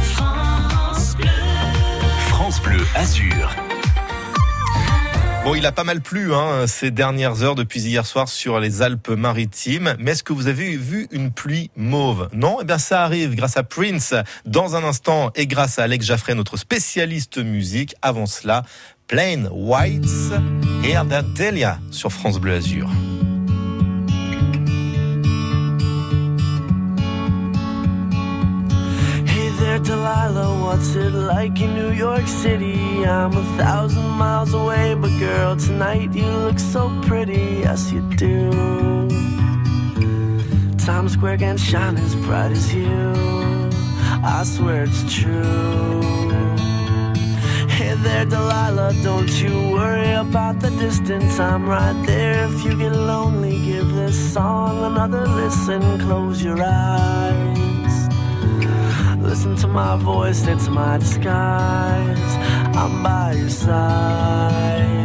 France 0.03 1.17
Bleu, 1.17 1.29
France 2.29 2.61
Bleu 2.63 2.87
Azur. 2.95 3.51
Bon, 5.45 5.55
il 5.55 5.67
a 5.67 5.73
pas 5.73 5.85
mal 5.85 6.01
plu 6.01 6.33
hein, 6.33 6.67
ces 6.67 6.91
dernières 6.91 7.43
heures 7.43 7.55
depuis 7.55 7.83
hier 7.83 8.07
soir 8.07 8.31
sur 8.31 8.61
les 8.61 8.81
Alpes-Maritimes. 8.81 9.95
Mais 9.99 10.13
est-ce 10.13 10.23
que 10.23 10.33
vous 10.33 10.47
avez 10.47 10.75
vu 10.75 11.07
une 11.11 11.33
pluie 11.33 11.71
mauve? 11.77 12.31
Non? 12.33 12.61
Eh 12.63 12.65
bien, 12.65 12.79
ça 12.79 13.05
arrive 13.05 13.35
grâce 13.35 13.59
à 13.59 13.63
Prince 13.63 14.15
dans 14.47 14.75
un 14.75 14.85
instant 14.85 15.33
et 15.35 15.47
grâce 15.47 15.79
à 15.79 15.83
Alex 15.83 16.07
Jaffray, 16.07 16.35
notre 16.35 16.57
spécialiste 16.57 17.37
musique. 17.37 17.95
Avant 18.01 18.25
cela, 18.25 18.63
Plain 19.07 19.49
Whites 19.53 20.33
et 20.83 20.95
Delia 21.37 21.79
sur 21.91 22.11
France 22.11 22.39
Bleu 22.41 22.55
Azur. 22.55 22.89
Hey 29.27 29.51
there, 29.59 29.79
Delilah, 29.79 30.65
what's 30.65 30.95
it 30.95 31.13
like 31.13 31.61
in 31.61 31.75
New 31.75 31.93
York 31.93 32.27
City? 32.27 33.05
I'm 33.05 33.33
a 33.33 33.45
thousand 33.59 34.09
miles 34.09 34.55
away, 34.55 34.95
but 34.95 35.11
girl, 35.19 35.57
tonight 35.57 36.15
you 36.15 36.27
look 36.27 36.59
so 36.59 36.91
pretty, 37.03 37.61
yes 37.61 37.93
you 37.93 38.01
do. 38.17 38.51
Times 40.79 41.13
Square 41.13 41.39
can 41.39 41.59
shine 41.59 41.97
as 41.97 42.15
bright 42.17 42.53
as 42.53 42.75
you, 42.75 43.13
I 44.25 44.43
swear 44.45 44.85
it's 44.85 45.15
true. 45.15 46.24
Hey 47.75 47.95
there, 47.95 48.25
Delilah, 48.25 48.95
don't 49.03 49.29
you 49.43 49.73
worry 49.73 50.13
about 50.13 50.61
the 50.61 50.71
distance. 50.71 51.41
I'm 51.41 51.69
right 51.69 52.01
there. 52.07 52.45
If 52.45 52.65
you 52.65 52.79
get 52.79 52.93
lonely, 52.93 53.59
give 53.65 53.93
this 53.97 54.17
song 54.33 54.85
another 54.85 55.27
listen. 55.27 55.83
Close 55.99 56.41
your 56.41 56.63
eyes. 56.63 58.09
Listen 59.19 59.57
to 59.57 59.67
my 59.67 59.97
voice, 59.97 60.47
it's 60.47 60.69
my 60.69 60.99
disguise. 60.99 62.37
I'm 62.77 63.03
by 63.03 63.33
your 63.33 63.51
side. 63.51 65.04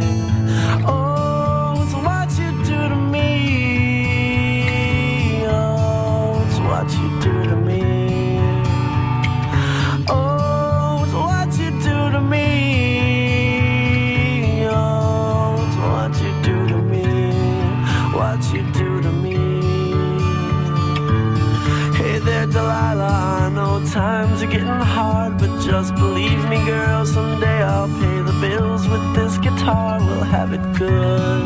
Getting 24.50 24.66
hard, 24.66 25.38
but 25.38 25.62
just 25.62 25.94
believe 25.94 26.42
me, 26.48 26.58
girl. 26.64 27.06
Someday 27.06 27.62
I'll 27.62 27.88
pay 28.00 28.18
the 28.30 28.36
bills 28.40 28.88
with 28.88 29.14
this 29.14 29.38
guitar. 29.38 30.00
We'll 30.00 30.24
have 30.24 30.52
it 30.52 30.64
good. 30.76 31.44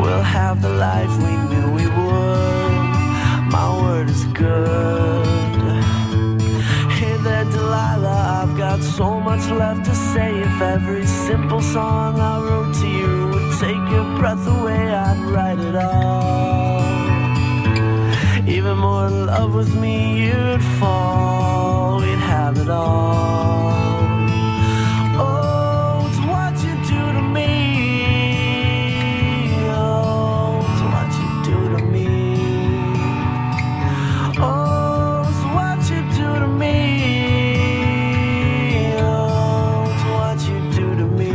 We'll 0.00 0.26
have 0.38 0.60
the 0.60 0.68
life 0.68 1.12
we 1.24 1.32
knew 1.50 1.66
we 1.78 1.86
would. 1.96 2.84
My 3.56 3.68
word 3.82 4.10
is 4.10 4.24
good. 4.26 5.26
Hey 6.98 7.16
there, 7.26 7.44
Delilah, 7.44 8.42
I've 8.42 8.56
got 8.58 8.80
so 8.82 9.18
much 9.18 9.48
left 9.50 9.86
to 9.86 9.94
say. 9.94 10.30
If 10.40 10.60
every 10.60 11.06
simple 11.06 11.62
song 11.62 12.20
I 12.20 12.34
wrote 12.46 12.74
to 12.82 12.86
you 12.86 13.28
would 13.32 13.50
take 13.58 13.84
your 13.94 14.08
breath 14.18 14.46
away, 14.46 14.92
I'd 14.94 15.20
write 15.32 15.58
it 15.58 15.74
all. 15.74 16.67
Even 18.48 18.78
more 18.78 19.08
in 19.08 19.26
love 19.26 19.54
with 19.54 19.74
me, 19.74 20.24
you'd 20.24 20.62
fall. 20.80 22.00
We'd 22.00 22.18
have 22.18 22.56
it 22.56 22.70
all. 22.70 23.74
Oh, 25.20 26.06
it's 26.08 26.18
what 26.30 26.54
you 26.64 26.74
do 26.88 27.12
to 27.12 27.22
me. 27.36 27.50
Oh, 29.68 30.64
it's 30.64 30.82
what 30.90 31.10
you 31.20 31.28
do 31.44 31.58
to 31.76 31.82
me. 31.94 32.08
Oh, 34.40 35.28
it's 35.28 35.44
what 35.54 35.80
you 35.90 36.00
do 36.16 36.28
to 36.40 36.48
me. 36.48 36.76
Oh, 38.96 39.92
it's 39.92 40.04
what 40.16 40.38
you 40.48 40.58
do 40.72 40.86
to 40.96 41.06
me. 41.20 41.34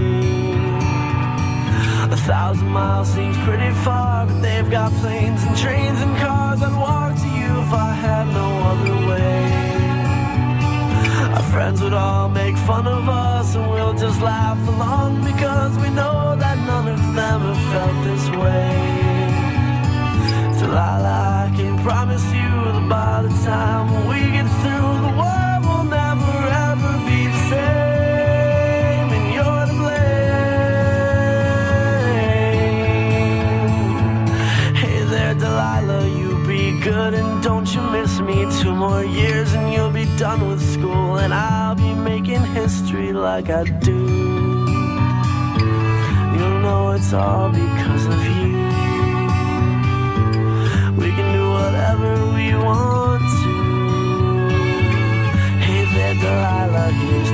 A 2.12 2.18
thousand 2.18 2.70
miles 2.70 3.08
seems 3.14 3.38
pretty 3.46 3.72
far, 3.86 4.26
but 4.26 4.42
they've 4.42 4.72
got 4.72 4.92
planes 4.94 5.44
and 5.44 5.56
trains 5.56 6.02
friends 11.54 11.80
would 11.84 11.94
all 11.94 12.30
make 12.30 12.58
fun 12.70 12.88
of 12.88 13.08
us, 13.08 13.54
and 13.56 13.70
we'll 13.70 13.94
just 13.94 14.20
laugh 14.22 14.58
along 14.74 15.24
because 15.24 15.78
we 15.84 15.90
know 16.00 16.36
that 16.44 16.58
none 16.72 16.88
of 16.88 17.00
them 17.20 17.40
have 17.50 17.62
felt 17.72 17.98
this 18.10 18.26
way. 18.42 18.70
Delilah, 20.60 21.46
I 21.46 21.48
can 21.56 21.78
promise 21.88 22.26
you 22.42 22.52
that 22.74 22.88
by 22.90 23.16
the 23.26 23.34
time 23.52 23.86
we 24.10 24.20
get 24.38 24.48
through, 24.62 24.94
the 25.06 25.14
world 25.22 25.62
will 25.70 25.88
never 26.02 26.34
ever 26.70 26.92
be 27.08 27.20
the 27.34 27.42
same, 27.54 29.10
and 29.18 29.26
you're 29.36 29.66
to 29.70 29.76
blame. 29.82 30.24
Hey 34.82 34.98
there, 35.14 35.36
Delilah, 35.44 36.06
you 36.20 36.30
be 36.48 36.64
good 36.90 37.14
and 37.14 37.32
don't 37.44 37.70
you 37.76 37.82
miss 37.96 38.14
me. 38.28 38.38
Two 38.60 38.74
more 38.86 39.04
years 39.04 39.43
done 40.24 40.48
with 40.48 40.62
school, 40.62 41.18
and 41.18 41.34
I'll 41.34 41.76
be 41.76 41.94
making 41.94 42.40
history 42.56 43.12
like 43.12 43.50
I 43.50 43.66
do. 43.66 44.00
You'll 46.34 46.60
know 46.62 46.92
it's 46.92 47.12
all 47.12 47.50
because 47.50 48.06
of 48.06 48.22
you. 48.38 48.56
We 51.02 51.10
can 51.18 51.28
do 51.38 51.46
whatever 51.58 52.12
we 52.36 52.56
want 52.56 53.24
to. 53.44 53.54
Hey 55.66 55.84
there, 55.94 56.16
Delilah, 56.24 56.92
here's 57.02 57.33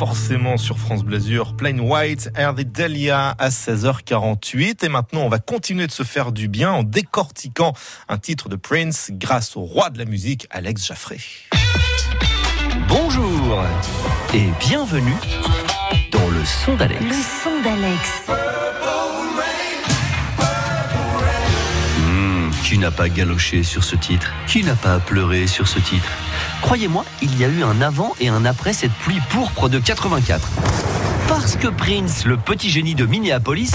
forcément 0.00 0.56
sur 0.56 0.78
France 0.78 1.04
Blasure. 1.04 1.54
Plain 1.54 1.78
White, 1.78 2.30
Air 2.34 2.54
the 2.54 2.62
Delia 2.62 3.34
à 3.38 3.50
16h48. 3.50 4.82
Et 4.82 4.88
maintenant, 4.88 5.20
on 5.20 5.28
va 5.28 5.40
continuer 5.40 5.86
de 5.86 5.92
se 5.92 6.04
faire 6.04 6.32
du 6.32 6.48
bien 6.48 6.72
en 6.72 6.82
décortiquant 6.82 7.74
un 8.08 8.16
titre 8.16 8.48
de 8.48 8.56
Prince 8.56 9.10
grâce 9.12 9.58
au 9.58 9.60
roi 9.60 9.90
de 9.90 9.98
la 9.98 10.06
musique, 10.06 10.46
Alex 10.48 10.86
Jaffré. 10.86 11.20
Bonjour 12.88 13.62
et 14.32 14.46
bienvenue 14.60 15.12
dans 16.12 16.30
le 16.30 16.46
son 16.46 16.76
d'Alex. 16.76 17.04
Le 17.04 17.12
son 17.12 17.62
d'Alex. 17.62 18.22
Hmm, 21.98 22.50
qui 22.64 22.78
n'a 22.78 22.90
pas 22.90 23.10
galoché 23.10 23.62
sur 23.62 23.84
ce 23.84 23.96
titre? 23.96 24.32
Qui 24.46 24.64
n'a 24.64 24.76
pas 24.76 24.98
pleuré 24.98 25.46
sur 25.46 25.68
ce 25.68 25.78
titre? 25.78 26.10
Croyez-moi, 26.62 27.04
il 27.22 27.38
y 27.38 27.44
a 27.44 27.48
eu 27.48 27.62
un 27.62 27.80
avant 27.80 28.14
et 28.20 28.28
un 28.28 28.44
après 28.44 28.72
cette 28.72 28.92
pluie 28.92 29.20
pourpre 29.30 29.68
de 29.68 29.78
84. 29.78 30.48
Parce 31.28 31.56
que 31.56 31.68
Prince, 31.68 32.24
le 32.26 32.36
petit 32.36 32.70
génie 32.70 32.94
de 32.94 33.06
Minneapolis, 33.06 33.72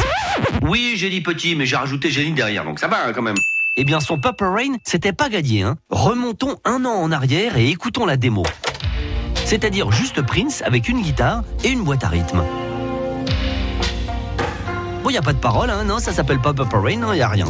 oui, 0.61 0.93
j'ai 0.95 1.09
dit 1.09 1.21
petit, 1.21 1.55
mais 1.55 1.65
j'ai 1.65 1.75
rajouté 1.75 2.09
génie 2.09 2.33
derrière, 2.33 2.63
donc 2.63 2.79
ça 2.79 2.87
va 2.87 3.07
hein, 3.07 3.11
quand 3.13 3.21
même. 3.21 3.35
Eh 3.77 3.83
bien, 3.83 3.99
son 3.99 4.17
Purple 4.17 4.45
Rain, 4.45 4.77
c'était 4.83 5.13
pas 5.13 5.29
gagné. 5.29 5.63
Hein. 5.63 5.75
Remontons 5.89 6.57
un 6.63 6.85
an 6.85 6.93
en 6.93 7.11
arrière 7.11 7.57
et 7.57 7.69
écoutons 7.69 8.05
la 8.05 8.17
démo. 8.17 8.43
C'est-à-dire 9.45 9.91
juste 9.91 10.21
Prince 10.21 10.61
avec 10.65 10.87
une 10.87 11.01
guitare 11.01 11.43
et 11.63 11.69
une 11.69 11.83
boîte 11.83 12.03
à 12.03 12.07
rythme. 12.07 12.43
Bon, 15.03 15.09
y 15.09 15.17
a 15.17 15.21
pas 15.21 15.33
de 15.33 15.39
parole, 15.39 15.69
hein, 15.69 15.83
non, 15.83 15.99
ça 15.99 16.13
s'appelle 16.13 16.39
pas 16.39 16.53
Purple 16.53 16.77
Rain, 16.77 17.13
il 17.13 17.21
a 17.21 17.27
rien. 17.27 17.47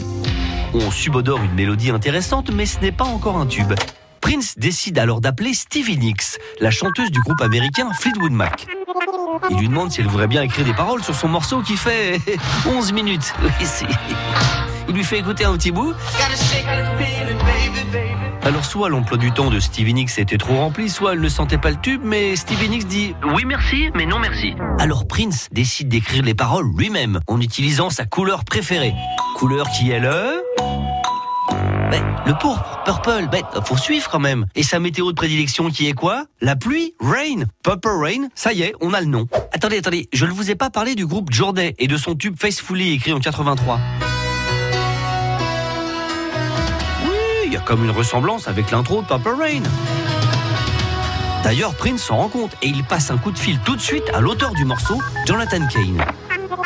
On 0.73 0.91
subodore 0.91 1.41
une 1.43 1.53
mélodie 1.53 1.91
intéressante, 1.91 2.51
mais 2.51 2.65
ce 2.65 2.79
n'est 2.79 2.91
pas 2.91 3.05
encore 3.05 3.37
un 3.37 3.45
tube. 3.45 3.73
Prince 4.25 4.55
décide 4.57 4.97
alors 4.97 5.21
d'appeler 5.21 5.53
Stevie 5.53 5.99
Nicks, 5.99 6.39
la 6.59 6.71
chanteuse 6.71 7.11
du 7.11 7.19
groupe 7.19 7.41
américain 7.41 7.91
Fleetwood 7.93 8.31
Mac. 8.31 8.65
Il 9.51 9.57
lui 9.57 9.67
demande 9.67 9.91
si 9.91 10.01
elle 10.01 10.07
voudrait 10.07 10.25
bien 10.25 10.41
écrire 10.41 10.65
des 10.65 10.73
paroles 10.73 11.03
sur 11.03 11.13
son 11.13 11.27
morceau 11.27 11.61
qui 11.61 11.77
fait 11.77 12.19
11 12.67 12.91
minutes. 12.91 13.35
Il 14.89 14.95
lui 14.95 15.03
fait 15.03 15.19
écouter 15.19 15.45
un 15.45 15.53
petit 15.55 15.69
bout. 15.69 15.93
Alors 18.41 18.65
soit 18.65 18.89
l'emploi 18.89 19.19
du 19.19 19.31
temps 19.31 19.51
de 19.51 19.59
Stevie 19.59 19.93
Nicks 19.93 20.17
était 20.17 20.39
trop 20.39 20.55
rempli, 20.55 20.89
soit 20.89 21.13
elle 21.13 21.21
ne 21.21 21.29
sentait 21.29 21.59
pas 21.59 21.69
le 21.69 21.77
tube, 21.77 22.01
mais 22.03 22.35
Stevie 22.35 22.69
Nicks 22.69 22.87
dit 22.87 23.13
oui 23.35 23.45
merci, 23.45 23.91
mais 23.93 24.07
non 24.07 24.17
merci. 24.17 24.55
Alors 24.79 25.05
Prince 25.07 25.49
décide 25.51 25.89
d'écrire 25.89 26.23
les 26.23 26.33
paroles 26.33 26.65
lui-même 26.75 27.19
en 27.27 27.39
utilisant 27.39 27.91
sa 27.91 28.05
couleur 28.05 28.43
préférée. 28.43 28.95
Couleur 29.35 29.69
qui 29.69 29.91
est 29.91 29.99
le... 29.99 30.41
Le 32.25 32.33
pourpre, 32.39 32.81
purple, 32.83 33.27
ben, 33.31 33.43
faut 33.63 33.77
suivre 33.77 34.09
quand 34.09 34.19
même. 34.19 34.47
Et 34.55 34.63
sa 34.63 34.79
météo 34.79 35.11
de 35.11 35.15
prédilection 35.15 35.69
qui 35.69 35.87
est 35.87 35.93
quoi? 35.93 36.25
La 36.41 36.55
pluie, 36.55 36.93
rain, 36.99 37.43
purple 37.63 37.89
rain, 37.89 38.29
ça 38.33 38.51
y 38.51 38.63
est, 38.63 38.73
on 38.81 38.93
a 38.93 38.99
le 38.99 39.05
nom. 39.05 39.27
Attendez, 39.53 39.77
attendez, 39.77 40.09
je 40.11 40.25
ne 40.25 40.31
vous 40.31 40.49
ai 40.49 40.55
pas 40.55 40.69
parlé 40.69 40.95
du 40.95 41.05
groupe 41.05 41.31
Jordan 41.31 41.71
et 41.77 41.87
de 41.87 41.97
son 41.97 42.15
tube 42.15 42.35
Facefully 42.39 42.93
écrit 42.93 43.13
en 43.13 43.19
83. 43.19 43.79
il 47.45 47.53
y 47.53 47.57
a 47.57 47.59
comme 47.59 47.85
une 47.85 47.91
ressemblance 47.91 48.47
avec 48.47 48.71
l'intro 48.71 49.03
de 49.03 49.07
Purple 49.07 49.35
Rain. 49.39 49.63
D'ailleurs, 51.43 51.75
Prince 51.75 52.01
s'en 52.01 52.17
rend 52.17 52.29
compte 52.29 52.55
et 52.63 52.67
il 52.67 52.83
passe 52.83 53.11
un 53.11 53.17
coup 53.17 53.31
de 53.31 53.37
fil 53.37 53.59
tout 53.59 53.75
de 53.75 53.81
suite 53.81 54.09
à 54.15 54.19
l'auteur 54.19 54.51
du 54.53 54.65
morceau, 54.65 54.99
Jonathan 55.27 55.65
Kane. 55.67 56.03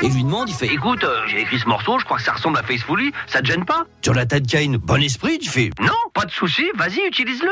Et 0.01 0.07
lui 0.07 0.23
demande, 0.23 0.49
il 0.49 0.55
fait 0.55 0.67
Écoute, 0.67 1.03
euh, 1.03 1.27
j'ai 1.27 1.41
écrit 1.41 1.59
ce 1.59 1.67
morceau, 1.67 1.99
je 1.99 2.05
crois 2.05 2.17
que 2.17 2.23
ça 2.23 2.31
ressemble 2.31 2.57
à 2.57 2.63
Facefully, 2.63 3.11
ça 3.27 3.41
te 3.41 3.47
gêne 3.47 3.65
pas 3.65 3.85
Jonathan 4.01 4.39
Kane, 4.39 4.77
bon 4.77 5.01
esprit, 5.01 5.39
tu 5.39 5.49
fais 5.49 5.71
Non, 5.81 5.91
pas 6.13 6.23
de 6.25 6.31
souci, 6.31 6.63
vas-y, 6.77 7.05
utilise-le. 7.07 7.51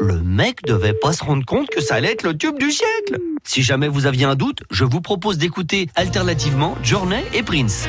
Le 0.00 0.20
mec 0.22 0.62
devait 0.64 0.92
pas 0.92 1.12
se 1.12 1.22
rendre 1.22 1.44
compte 1.44 1.68
que 1.70 1.80
ça 1.80 1.96
allait 1.96 2.12
être 2.12 2.24
le 2.24 2.36
tube 2.36 2.58
du 2.58 2.72
siècle. 2.72 3.18
Si 3.44 3.62
jamais 3.62 3.86
vous 3.86 4.06
aviez 4.06 4.24
un 4.24 4.34
doute, 4.34 4.64
je 4.70 4.84
vous 4.84 5.00
propose 5.00 5.38
d'écouter 5.38 5.88
alternativement 5.94 6.76
Journey 6.82 7.24
et 7.32 7.44
Prince. 7.44 7.86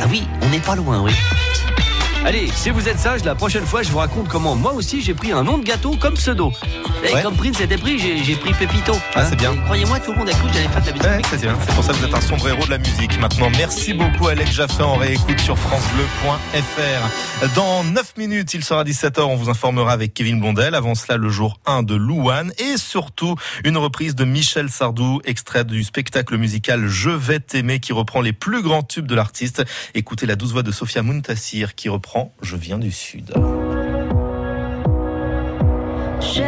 Ah 0.00 0.06
oui, 0.08 0.22
on 0.42 0.48
n'est 0.48 0.60
pas 0.60 0.76
loin, 0.76 1.02
oui. 1.02 1.12
Allez, 2.26 2.48
si 2.48 2.70
vous 2.70 2.88
êtes 2.88 2.98
sage, 2.98 3.24
la 3.24 3.36
prochaine 3.36 3.64
fois, 3.64 3.84
je 3.84 3.92
vous 3.92 3.98
raconte 3.98 4.26
comment 4.26 4.56
moi 4.56 4.72
aussi 4.72 5.00
j'ai 5.00 5.14
pris 5.14 5.30
un 5.30 5.44
nom 5.44 5.58
de 5.58 5.62
gâteau 5.62 5.94
comme 5.96 6.14
pseudo. 6.14 6.50
Et 7.08 7.14
Ouais. 7.14 7.22
comme 7.22 7.36
Prince 7.36 7.60
était 7.60 7.76
pris, 7.78 7.98
j'ai 7.98 8.34
pris 8.36 8.52
Pépito. 8.54 8.94
Ah, 9.14 9.24
c'est 9.28 9.36
bien. 9.36 9.54
Croyez-moi, 9.64 10.00
tout 10.00 10.12
le 10.12 10.18
monde 10.18 10.28
a 10.28 10.32
cru 10.32 10.48
que 10.48 10.54
j'allais 10.54 10.68
faire 10.68 10.80
de 10.82 10.86
la 10.86 10.92
musique. 10.92 11.06
Ouais, 11.06 11.22
c'est 11.30 11.40
bien. 11.40 11.56
C'est 11.66 11.74
pour 11.74 11.84
ça 11.84 11.92
que 11.92 11.98
vous 11.98 12.04
êtes 12.06 12.14
un 12.14 12.20
sombre 12.20 12.48
héros 12.48 12.64
de 12.64 12.70
la 12.70 12.78
musique. 12.78 13.18
Maintenant, 13.20 13.48
merci 13.56 13.94
beaucoup 13.94 14.28
Alex 14.28 14.50
Jaffé. 14.52 14.82
On 14.82 14.96
réécoute 14.96 15.38
sur 15.40 15.56
francebleu.fr. 15.58 17.46
Dans 17.54 17.84
9 17.84 18.16
minutes, 18.16 18.54
il 18.54 18.64
sera 18.64 18.82
17h. 18.84 19.20
On 19.22 19.36
vous 19.36 19.48
informera 19.50 19.92
avec 19.92 20.14
Kevin 20.14 20.40
Blondel. 20.40 20.74
Avant 20.74 20.94
cela, 20.94 21.16
le 21.16 21.28
jour 21.28 21.60
1 21.66 21.82
de 21.82 21.94
Louane. 21.94 22.52
Et 22.58 22.76
surtout, 22.76 23.36
une 23.64 23.76
reprise 23.76 24.14
de 24.14 24.24
Michel 24.24 24.68
Sardou, 24.70 25.20
extrait 25.24 25.64
du 25.64 25.84
spectacle 25.84 26.36
musical 26.36 26.86
Je 26.88 27.10
vais 27.10 27.40
t'aimer, 27.40 27.78
qui 27.80 27.92
reprend 27.92 28.20
les 28.20 28.32
plus 28.32 28.62
grands 28.62 28.82
tubes 28.82 29.06
de 29.06 29.14
l'artiste. 29.14 29.64
Écoutez 29.94 30.26
la 30.26 30.34
douce 30.36 30.52
voix 30.52 30.62
de 30.62 30.72
Sophia 30.72 31.02
Muntassir, 31.02 31.74
qui 31.74 31.88
reprend 31.88 32.32
Je 32.42 32.56
viens 32.56 32.78
du 32.78 32.90
Sud. 32.90 33.32
J'ai 36.20 36.42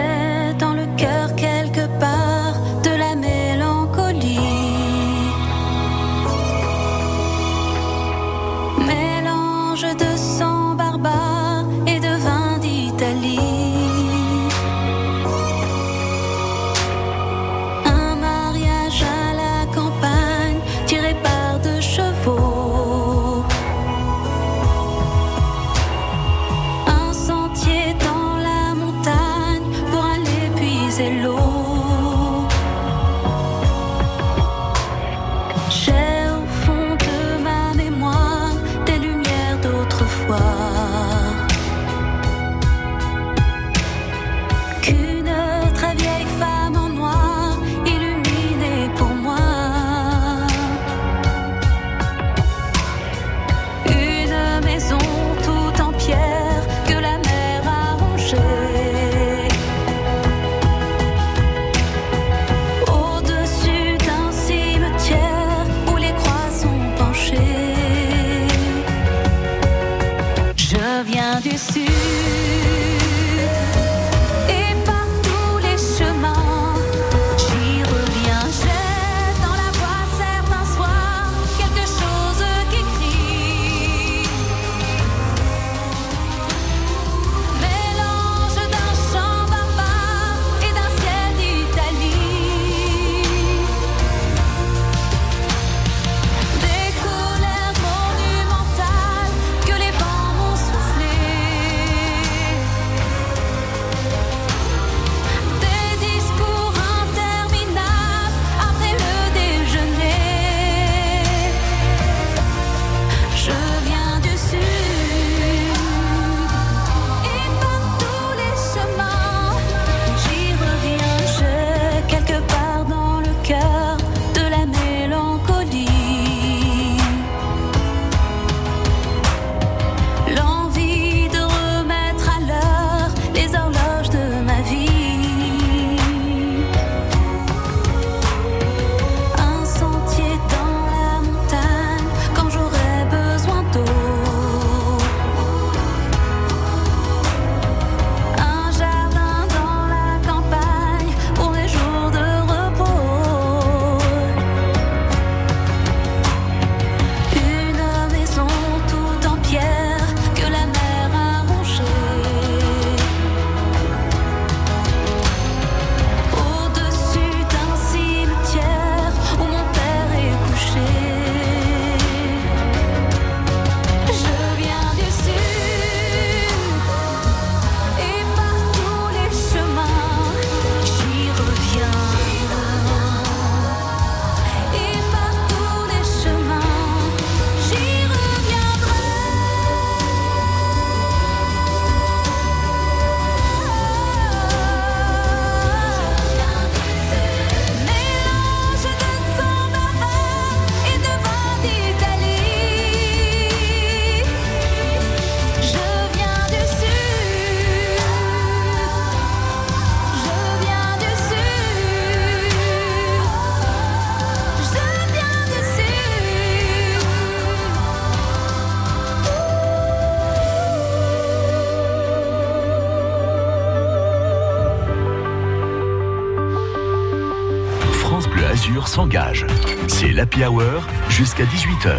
l'Happy 230.19 230.45
Hour 230.45 230.83
jusqu'à 231.09 231.45
18h. 231.45 231.95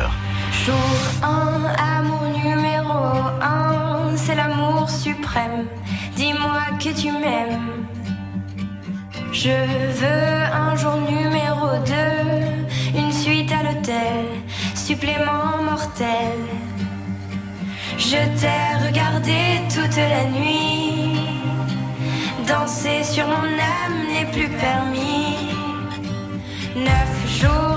Jour 0.65 0.75
1, 1.23 1.63
amour 1.97 2.23
numéro 2.43 2.99
1, 3.41 4.17
c'est 4.17 4.35
l'amour 4.35 4.89
suprême. 4.89 5.67
Dis-moi 6.17 6.59
que 6.83 6.89
tu 6.89 7.13
m'aimes. 7.13 7.85
Je 9.31 9.55
veux 10.01 10.53
un 10.53 10.75
jour 10.75 10.97
numéro 10.97 11.67
2, 12.93 12.99
une 12.99 13.13
suite 13.13 13.53
à 13.53 13.63
l'hôtel, 13.63 14.25
supplément 14.75 15.63
mortel. 15.63 16.39
Je 17.97 18.19
t'ai 18.37 18.85
regardé 18.85 19.39
toute 19.73 19.95
la 19.95 20.25
nuit, 20.25 21.21
danser 22.45 23.01
sur 23.01 23.25
mon 23.27 23.47
âme 23.77 23.99
n'est 24.11 24.29
plus 24.33 24.49
permis. 24.49 25.37
Neuf 26.75 27.41
jours, 27.41 27.68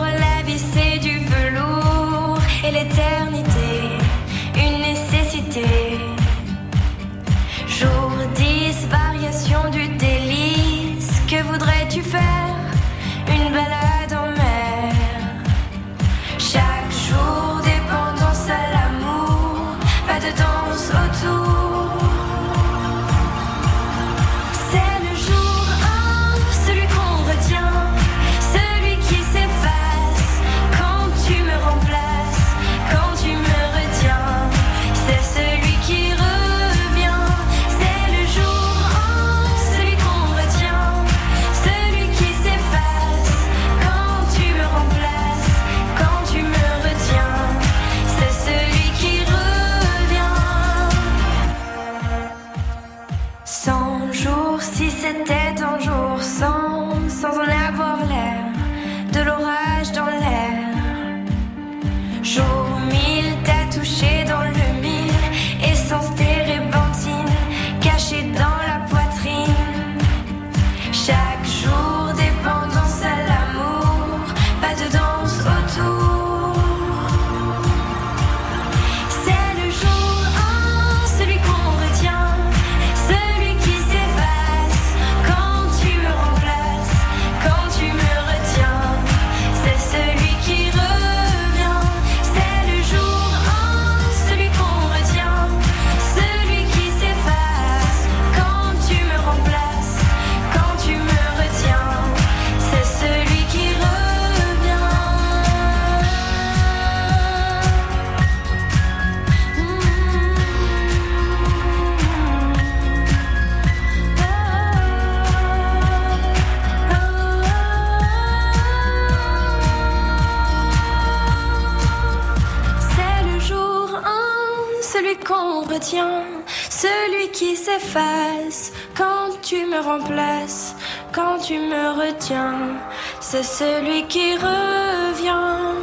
quand 131.13 131.39
tu 131.39 131.59
me 131.59 131.85
retiens. 132.01 132.79
C'est 133.21 133.43
celui 133.43 134.07
qui 134.07 134.35
revient. 134.37 135.77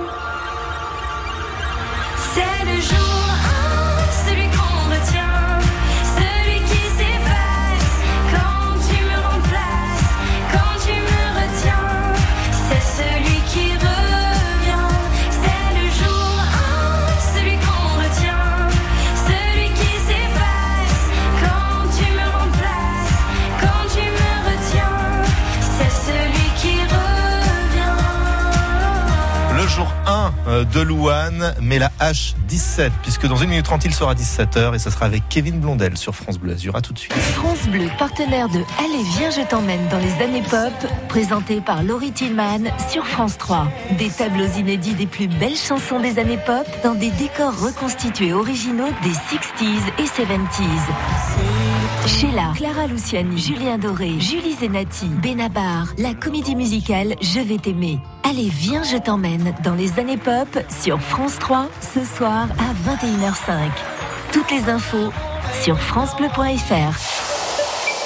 C'est 2.34 2.66
le 2.66 2.82
jour 2.82 3.19
de 30.50 30.80
Louane, 30.82 31.54
mais 31.62 31.80
la 31.80 31.92
H17, 32.00 32.92
puisque 33.02 33.28
dans 33.28 33.42
1 33.42 33.46
minute 33.46 33.66
30, 33.66 33.86
il 33.86 33.94
sera 33.94 34.16
17h 34.16 34.76
et 34.76 34.80
ce 34.80 34.90
sera 34.90 35.06
avec 35.06 35.24
Kevin 35.30 35.60
Blondel 35.60 35.98
sur 35.98 36.16
France 36.16 36.38
Bleu 36.38 36.54
Azur. 36.54 36.76
À 36.76 36.82
tout 36.82 36.94
de 36.94 37.00
suite. 37.00 37.14
France 37.14 37.68
Bleu, 37.68 37.88
partenaire 37.98 38.50
de 38.50 38.60
Allez, 38.80 39.04
viens, 39.18 39.30
je 39.30 39.42
t'emmène 39.48 39.88
dans 39.90 40.00
les 40.00 40.24
années 40.24 40.44
pop, 40.44 40.74
présenté 41.08 41.62
par 41.62 41.84
Laurie 41.84 42.12
Tillman 42.12 42.72
sur 42.92 43.06
France 43.06 43.38
3. 43.38 43.68
Des 43.98 44.10
tableaux 44.10 44.48
inédits 44.58 44.94
des 44.94 45.08
plus 45.08 45.28
belles 45.28 45.56
chansons 45.58 46.00
des 46.00 46.20
années 46.20 46.40
pop 46.46 46.66
dans 46.84 46.96
des 46.96 47.12
décors 47.12 47.60
reconstitués 47.60 48.34
originaux 48.34 48.90
des 49.04 49.10
60s 49.10 49.82
et 49.98 50.04
70s. 50.04 51.59
Sheila, 52.10 52.54
Clara 52.56 52.88
Luciani, 52.88 53.38
Julien 53.38 53.78
Doré, 53.78 54.20
Julie 54.20 54.56
Zenati, 54.56 55.06
Benabar, 55.06 55.94
la 56.00 56.16
comédie 56.16 56.56
musicale 56.56 57.16
Je 57.22 57.40
vais 57.40 57.58
t'aimer. 57.58 58.00
Allez, 58.24 58.50
viens, 58.50 58.82
je 58.84 58.98
t'emmène 58.98 59.54
dans 59.64 59.76
les 59.76 60.00
années 60.00 60.18
pop 60.18 60.48
sur 60.82 61.00
France 61.00 61.38
3 61.40 61.70
ce 61.82 62.04
soir 62.04 62.48
à 62.58 62.74
21h05. 62.90 63.70
Toutes 64.34 64.50
les 64.50 64.70
infos 64.70 65.14
sur 65.62 65.80
francebleu.fr. 65.80 66.94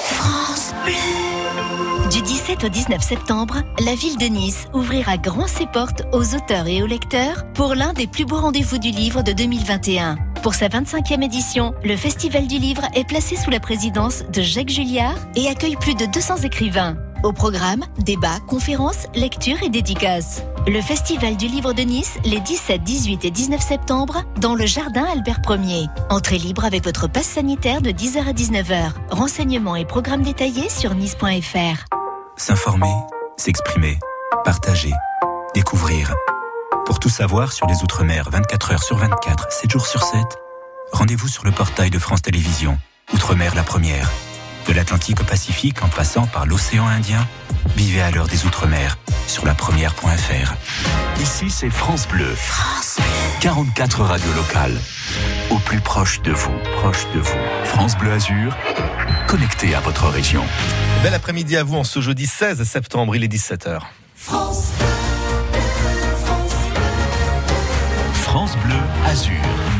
France 0.04 0.74
Bleu. 0.84 2.10
Du 2.10 2.20
17 2.20 2.64
au 2.64 2.68
19 2.68 3.02
septembre, 3.02 3.62
la 3.84 3.94
ville 3.94 4.18
de 4.18 4.26
Nice 4.26 4.66
ouvrira 4.74 5.16
grand 5.16 5.48
ses 5.48 5.66
portes 5.66 6.02
aux 6.12 6.34
auteurs 6.34 6.68
et 6.68 6.82
aux 6.82 6.86
lecteurs 6.86 7.50
pour 7.54 7.74
l'un 7.74 7.94
des 7.94 8.06
plus 8.06 8.26
beaux 8.26 8.36
rendez-vous 8.36 8.78
du 8.78 8.90
livre 8.90 9.22
de 9.22 9.32
2021. 9.32 10.16
Pour 10.44 10.54
sa 10.54 10.68
25e 10.68 11.24
édition, 11.24 11.72
le 11.84 11.96
Festival 11.96 12.46
du 12.46 12.58
livre 12.58 12.82
est 12.94 13.08
placé 13.08 13.34
sous 13.34 13.48
la 13.48 13.60
présidence 13.60 14.24
de 14.28 14.42
Jacques 14.42 14.68
Julliard 14.68 15.16
et 15.36 15.48
accueille 15.48 15.76
plus 15.76 15.94
de 15.94 16.04
200 16.04 16.42
écrivains. 16.42 16.98
Au 17.22 17.32
programme, 17.32 17.82
débats, 18.00 18.40
conférences, 18.46 19.06
lectures 19.14 19.62
et 19.62 19.70
dédicaces. 19.70 20.42
Le 20.66 20.82
Festival 20.82 21.38
du 21.38 21.46
livre 21.46 21.72
de 21.72 21.80
Nice, 21.80 22.18
les 22.26 22.40
17, 22.40 22.82
18 22.82 23.24
et 23.24 23.30
19 23.30 23.58
septembre, 23.58 24.22
dans 24.38 24.54
le 24.54 24.66
jardin 24.66 25.06
Albert 25.10 25.40
1er. 25.40 25.86
Entrée 26.10 26.36
libre 26.36 26.66
avec 26.66 26.84
votre 26.84 27.08
passe 27.08 27.24
sanitaire 27.24 27.80
de 27.80 27.88
10h 27.88 28.28
à 28.28 28.34
19h. 28.34 28.90
Renseignements 29.12 29.76
et 29.76 29.86
programmes 29.86 30.24
détaillés 30.24 30.68
sur 30.68 30.94
nice.fr. 30.94 31.86
S'informer, 32.36 32.92
s'exprimer, 33.38 33.98
partager, 34.44 34.92
découvrir. 35.54 36.14
Pour 36.86 37.00
tout 37.00 37.08
savoir 37.08 37.52
sur 37.52 37.66
les 37.66 37.82
Outre-mer 37.82 38.28
24 38.30 38.72
heures 38.72 38.82
sur 38.82 38.98
24, 38.98 39.50
7 39.50 39.70
jours 39.70 39.86
sur 39.86 40.02
7, 40.02 40.20
rendez-vous 40.92 41.28
sur 41.28 41.44
le 41.44 41.50
portail 41.50 41.88
de 41.88 41.98
France 41.98 42.20
Télévisions. 42.20 42.78
Outre-mer 43.14 43.54
la 43.54 43.62
première. 43.62 44.10
De 44.68 44.72
l'Atlantique 44.74 45.20
au 45.20 45.24
Pacifique 45.24 45.82
en 45.82 45.88
passant 45.88 46.26
par 46.26 46.44
l'océan 46.44 46.86
Indien, 46.86 47.26
vivez 47.76 48.02
à 48.02 48.10
l'heure 48.10 48.28
des 48.28 48.44
Outre-mer 48.44 48.98
sur 49.26 49.46
la 49.46 49.54
première.fr. 49.54 50.54
Ici, 51.20 51.48
c'est 51.48 51.70
France 51.70 52.06
Bleu. 52.06 52.34
44 53.40 54.02
radios 54.02 54.32
locales. 54.34 54.78
Au 55.50 55.58
plus 55.58 55.80
proche 55.80 56.20
de 56.20 56.32
vous, 56.32 56.54
proche 56.76 57.06
de 57.14 57.20
vous. 57.20 57.38
France 57.64 57.96
Bleu 57.96 58.12
Azur, 58.12 58.54
connecté 59.26 59.74
à 59.74 59.80
votre 59.80 60.08
région. 60.08 60.44
Bel 61.02 61.14
après-midi 61.14 61.56
à 61.56 61.64
vous 61.64 61.76
en 61.76 61.84
ce 61.84 62.00
jeudi 62.00 62.26
16 62.26 62.62
septembre, 62.64 63.16
il 63.16 63.24
est 63.24 63.32
17h. 63.32 63.80
France 64.16 64.68
Bleu. 64.78 65.03
France 68.34 68.56
Bleu 68.56 68.74
Azur. 69.06 69.73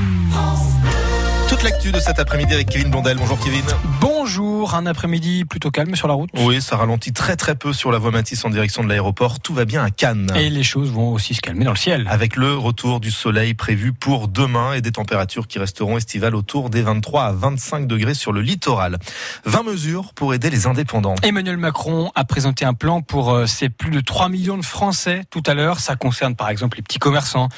L'actu 1.65 1.93
de 1.93 1.99
cet 1.99 2.19
après-midi 2.19 2.53
avec 2.53 2.69
Kevin 2.69 2.91
Blondel. 2.91 3.17
Bonjour 3.17 3.39
Kevin. 3.43 3.65
Bonjour, 3.99 4.75
un 4.75 4.85
après-midi 4.85 5.47
plutôt 5.47 5.71
calme 5.71 5.97
sur 5.97 6.07
la 6.07 6.13
route. 6.13 6.29
Oui, 6.37 6.61
ça 6.61 6.77
ralentit 6.77 7.15
très 7.15 7.37
très 7.37 7.55
peu 7.55 7.73
sur 7.73 7.91
la 7.91 7.97
voie 7.97 8.11
Matisse 8.11 8.45
en 8.45 8.51
direction 8.51 8.85
de 8.85 8.89
l'aéroport. 8.91 9.41
Tout 9.41 9.55
va 9.55 9.65
bien 9.65 9.83
à 9.83 9.89
Cannes. 9.89 10.31
Et 10.37 10.51
les 10.51 10.63
choses 10.63 10.91
vont 10.91 11.11
aussi 11.11 11.33
se 11.33 11.41
calmer 11.41 11.65
dans 11.65 11.71
le 11.71 11.79
ciel. 11.79 12.07
Avec 12.11 12.37
le 12.37 12.55
retour 12.55 13.01
du 13.01 13.11
soleil 13.11 13.55
prévu 13.55 13.95
pour 13.95 14.29
demain 14.29 14.75
et 14.75 14.83
des 14.83 14.93
températures 14.93 15.47
qui 15.47 15.59
resteront 15.59 15.97
estivales 15.97 16.35
autour 16.35 16.69
des 16.69 16.83
23 16.83 17.25
à 17.25 17.33
25 17.33 17.87
degrés 17.87 18.13
sur 18.13 18.33
le 18.35 18.43
littoral. 18.43 18.99
20 19.47 19.63
mesures 19.63 20.13
pour 20.13 20.35
aider 20.35 20.51
les 20.51 20.67
indépendants. 20.67 21.15
Emmanuel 21.23 21.57
Macron 21.57 22.13
a 22.15 22.27
présenté 22.27 22.67
un 22.67 22.75
plan 22.75 23.01
pour 23.01 23.33
euh, 23.33 23.47
ces 23.47 23.71
plus 23.71 23.91
de 23.91 24.01
3 24.01 24.29
millions 24.29 24.59
de 24.59 24.65
Français 24.65 25.23
tout 25.31 25.43
à 25.47 25.55
l'heure. 25.55 25.81
Ça 25.81 25.97
concerne 25.97 26.37
par 26.37 26.51
exemple 26.51 26.77
les 26.77 26.83
petits 26.83 26.99
commerçants 26.99 27.49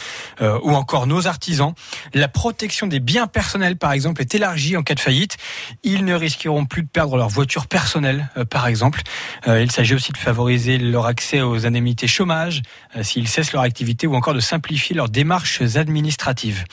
euh, 0.42 0.60
ou 0.62 0.76
encore 0.76 1.08
nos 1.08 1.26
artisans. 1.26 1.72
La 2.14 2.28
protection 2.28 2.86
des 2.86 3.00
biens 3.00 3.26
personnels 3.26 3.76
par 3.76 3.90
exemple 3.90 3.95
est 4.18 4.34
élargie 4.34 4.76
en 4.76 4.82
cas 4.82 4.94
de 4.94 5.00
faillite. 5.00 5.36
Ils 5.82 6.04
ne 6.04 6.14
risqueront 6.14 6.66
plus 6.66 6.82
de 6.82 6.88
perdre 6.88 7.16
leur 7.16 7.28
voiture 7.28 7.66
personnelle, 7.66 8.30
euh, 8.36 8.44
par 8.44 8.66
exemple. 8.66 9.02
Euh, 9.46 9.62
il 9.62 9.70
s'agit 9.70 9.94
aussi 9.94 10.12
de 10.12 10.18
favoriser 10.18 10.78
leur 10.78 11.06
accès 11.06 11.40
aux 11.40 11.66
indemnités 11.66 12.06
chômage 12.06 12.62
euh, 12.96 13.02
s'ils 13.02 13.28
cessent 13.28 13.52
leur 13.52 13.62
activité 13.62 14.06
ou 14.06 14.14
encore 14.14 14.34
de 14.34 14.40
simplifier 14.40 14.94
leurs 14.94 15.08
démarches 15.08 15.62
administratives. 15.76 16.64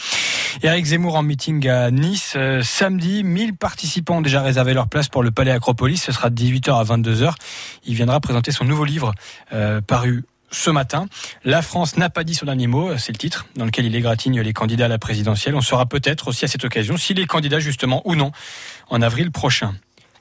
Eric 0.61 0.86
Zemmour 0.86 1.15
en 1.15 1.24
meeting 1.24 1.67
à 1.67 1.89
Nice 1.89 2.38
samedi. 2.61 3.24
1000 3.24 3.55
participants 3.55 4.17
ont 4.17 4.21
déjà 4.21 4.41
réservé 4.41 4.76
leur 4.76 4.88
place 4.88 5.09
pour 5.09 5.24
le 5.24 5.32
Palais 5.32 5.51
Acropolis. 5.51 5.97
Ce 5.97 6.11
sera 6.11 6.30
de 6.30 6.39
18h 6.39 6.80
à 6.80 6.84
22h. 6.84 7.34
Il 7.86 7.95
viendra 7.95 8.19
présenter 8.19 8.51
son 8.51 8.63
nouveau 8.63 8.86
livre 8.86 9.15
paru 9.88 10.26
ce 10.54 10.70
matin. 10.70 11.08
La 11.43 11.62
France 11.62 11.97
n'a 11.97 12.10
pas 12.10 12.24
dit 12.24 12.36
son 12.36 12.45
dernier 12.45 12.68
mot, 12.68 12.97
c'est 12.97 13.12
le 13.12 13.18
titre, 13.18 13.47
dans 13.56 13.66
lequel 13.66 13.86
il 13.86 13.95
égratigne 13.95 14.41
les 14.41 14.54
candidats 14.54 14.86
à 14.86 14.89
la 14.89 14.99
présidentielle. 14.99 15.56
On 15.56 15.62
saura 15.62 15.86
peut-être 15.86 16.28
aussi 16.30 16.45
à 16.45 16.47
cette 16.47 16.64
occasion 16.64 16.95
s'il 16.97 17.20
est 17.20 17.26
candidat 17.26 17.60
justement 17.60 18.01
ou 18.06 18.16
non 18.16 18.32
en 18.89 19.01
avril 19.01 19.32
prochain. 19.32 19.74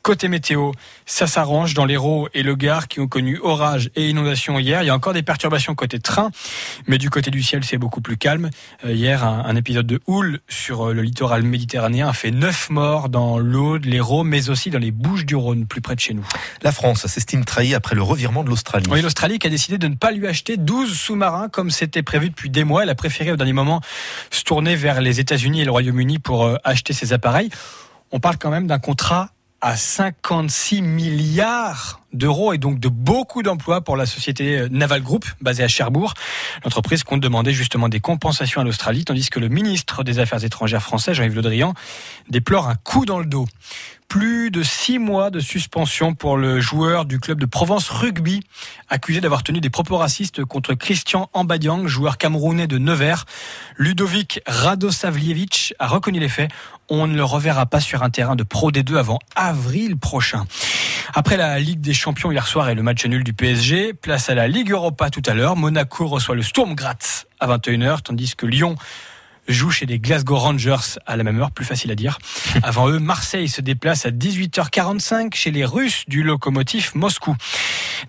Côté 0.03 0.27
météo, 0.27 0.73
ça 1.07 1.29
s'arrange 1.29 1.75
dans 1.75 1.85
l'Hérault 1.85 2.29
et 2.35 2.43
le 2.43 2.57
Gard 2.57 2.89
qui 2.89 2.99
ont 2.99 3.07
connu 3.07 3.39
orage 3.41 3.89
et 3.95 4.09
inondation 4.09 4.59
hier. 4.59 4.83
Il 4.83 4.87
y 4.87 4.91
a 4.91 4.95
encore 4.97 5.13
des 5.13 5.23
perturbations 5.23 5.77
côté 5.77 6.01
train, 6.01 6.33
mais 6.89 6.99
du 6.99 7.09
côté 7.09 7.31
du 7.31 7.41
ciel, 7.41 7.63
c'est 7.63 7.79
beaucoup 7.79 8.01
plus 8.01 8.17
calme. 8.17 8.51
Euh, 8.85 8.93
hier, 8.93 9.23
un, 9.23 9.55
épisode 9.55 9.87
de 9.87 10.01
houle 10.09 10.41
sur 10.49 10.89
euh, 10.89 10.93
le 10.93 11.03
littoral 11.03 11.45
méditerranéen 11.45 12.09
a 12.09 12.13
fait 12.13 12.33
9 12.33 12.71
morts 12.71 13.09
dans 13.11 13.39
l'Aude, 13.39 13.85
l'Hérault, 13.85 14.25
mais 14.25 14.51
aussi 14.51 14.71
dans 14.71 14.81
les 14.81 14.91
Bouches 14.91 15.25
du 15.25 15.37
Rhône, 15.37 15.67
plus 15.67 15.81
près 15.81 15.95
de 15.95 16.01
chez 16.01 16.15
nous. 16.15 16.27
La 16.63 16.73
France 16.73 17.07
s'estime 17.07 17.45
trahie 17.45 17.75
après 17.75 17.95
le 17.95 18.03
revirement 18.03 18.43
de 18.43 18.49
l'Australie. 18.49 18.87
Oui, 18.91 19.03
l'Australie 19.03 19.39
qui 19.39 19.47
a 19.47 19.51
décidé 19.51 19.79
de 19.79 19.87
ne 19.87 19.95
pas 19.95 20.11
lui 20.11 20.27
acheter 20.27 20.57
12 20.57 20.93
sous-marins 20.93 21.49
comme 21.49 21.71
c'était 21.71 22.03
prévu 22.03 22.29
depuis 22.29 22.51
des 22.51 22.65
mois. 22.65 22.83
Elle 22.83 22.91
a 22.91 22.97
préféré 22.97 23.31
au 23.31 23.37
dernier 23.37 23.53
moment 23.53 23.81
se 24.33 24.43
tourner 24.43 24.75
vers 24.75 25.01
les 25.01 25.21
États-Unis 25.21 25.61
et 25.61 25.65
le 25.65 25.71
Royaume-Uni 25.71 26.19
pour 26.19 26.45
euh, 26.45 26.57
acheter 26.65 26.93
ses 26.93 27.13
appareils. 27.13 27.51
On 28.11 28.19
parle 28.19 28.37
quand 28.37 28.51
même 28.51 28.67
d'un 28.67 28.81
contrat 28.81 29.31
à 29.63 29.77
56 29.77 30.83
milliards 30.83 32.01
d'euros 32.13 32.53
et 32.53 32.59
donc 32.59 32.81
de 32.81 32.89
beaucoup 32.89 33.45
d'emplois 33.45 33.81
pour 33.81 33.97
la 33.97 34.07
société 34.07 34.67
Naval 34.71 35.03
Group 35.03 35.25
basée 35.41 35.63
à 35.63 35.69
Cherbourg. 35.69 36.15
L'entreprise 36.65 37.05
compte 37.05 37.21
demander 37.21 37.53
justement 37.53 37.89
des 37.89 38.01
compensations 38.01 38.61
à 38.61 38.65
l'Australie 38.65 39.05
tandis 39.05 39.31
que 39.31 39.39
le 39.39 39.49
ministre 39.49 40.03
des 40.03 40.19
Affaires 40.19 40.45
étrangères 40.45 40.83
français, 40.83 41.15
Jean-Yves 41.15 41.37
Le 41.37 41.43
Drian, 41.43 41.75
déplore 42.29 42.69
un 42.69 42.75
coup 42.75 43.07
dans 43.07 43.21
le 43.21 43.25
dos 43.25 43.47
plus 44.13 44.51
de 44.51 44.63
six 44.63 44.99
mois 44.99 45.31
de 45.31 45.41
suspension 45.41 46.13
pour 46.13 46.37
le 46.37 46.61
joueur 46.61 47.07
du 47.07 47.19
club 47.19 47.41
de 47.41 47.47
Provence 47.47 47.89
Rugby, 47.89 48.43
accusé 48.91 49.23
d'avoir 49.23 49.43
tenu 49.43 49.63
des 49.63 49.71
propos 49.71 49.97
racistes 49.97 50.45
contre 50.45 50.75
Christian 50.75 51.31
Ambadiang, 51.33 51.87
joueur 51.87 52.19
camerounais 52.19 52.67
de 52.67 52.77
Nevers. 52.77 53.25
Ludovic 53.79 54.43
Radosavljevic 54.47 55.73
a 55.79 55.87
reconnu 55.87 56.21
les 56.21 56.29
faits. 56.29 56.51
On 56.95 57.07
ne 57.07 57.17
le 57.17 57.25
reverra 57.25 57.65
pas 57.65 57.81
sur 57.81 58.03
un 58.03 58.11
terrain 58.11 58.37
de 58.37 58.43
Pro 58.43 58.71
D2 58.71 58.99
avant 58.99 59.19
avril 59.35 59.97
prochain. 59.97 60.45
Après 61.15 61.39
la 61.39 61.59
Ligue 61.59 61.81
des 61.81 61.95
Champions 61.95 62.31
hier 62.31 62.47
soir 62.47 62.69
et 62.69 62.75
le 62.75 62.83
match 62.83 63.07
nul 63.07 63.25
du 63.25 63.33
PSG, 63.33 63.95
place 63.95 64.29
à 64.29 64.35
la 64.35 64.47
Ligue 64.47 64.73
Europa 64.73 65.09
tout 65.09 65.23
à 65.25 65.33
l'heure. 65.33 65.57
Monaco 65.57 66.07
reçoit 66.07 66.35
le 66.35 66.43
Sturm 66.43 66.75
Graz 66.75 67.25
à 67.41 67.47
21h, 67.47 68.03
tandis 68.03 68.37
que 68.37 68.45
Lyon 68.45 68.75
joue 69.49 69.71
chez 69.71 69.87
les 69.87 69.99
Glasgow 69.99 70.37
Rangers 70.37 70.99
à 71.07 71.17
la 71.17 71.25
même 71.25 71.41
heure, 71.41 71.51
plus 71.51 71.65
facile 71.65 71.91
à 71.91 71.95
dire. 71.95 72.19
Avant 72.63 72.89
eux, 72.89 72.99
Marseille 72.99 73.49
se 73.49 73.61
déplace 73.61 74.07
à 74.07 74.11
18h45 74.11 75.35
chez 75.35 75.51
les 75.51 75.65
Russes 75.65 76.05
du 76.09 76.23
locomotive 76.23 76.93
Moscou. 76.95 77.37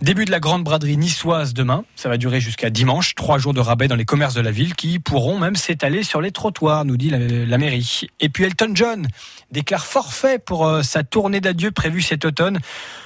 Début 0.01 0.25
de 0.25 0.31
la 0.31 0.39
grande 0.39 0.63
braderie 0.63 0.97
niçoise 0.97 1.53
demain. 1.53 1.85
Ça 1.95 2.09
va 2.09 2.17
durer 2.17 2.39
jusqu'à 2.39 2.69
dimanche. 2.69 3.15
Trois 3.15 3.37
jours 3.37 3.53
de 3.53 3.59
rabais 3.59 3.87
dans 3.87 3.95
les 3.95 4.05
commerces 4.05 4.33
de 4.33 4.41
la 4.41 4.51
ville 4.51 4.75
qui 4.75 4.99
pourront 4.99 5.39
même 5.39 5.55
s'étaler 5.55 6.03
sur 6.03 6.21
les 6.21 6.31
trottoirs, 6.31 6.85
nous 6.85 6.97
dit 6.97 7.09
la, 7.09 7.57
mairie. 7.57 8.07
Et 8.19 8.29
puis 8.29 8.43
Elton 8.43 8.71
John 8.73 9.07
déclare 9.51 9.85
forfait 9.85 10.39
pour 10.39 10.65
euh, 10.65 10.81
sa 10.81 11.03
tournée 11.03 11.41
d'adieu 11.41 11.71
prévue 11.71 12.01
cet 12.01 12.25
automne. 12.25 12.59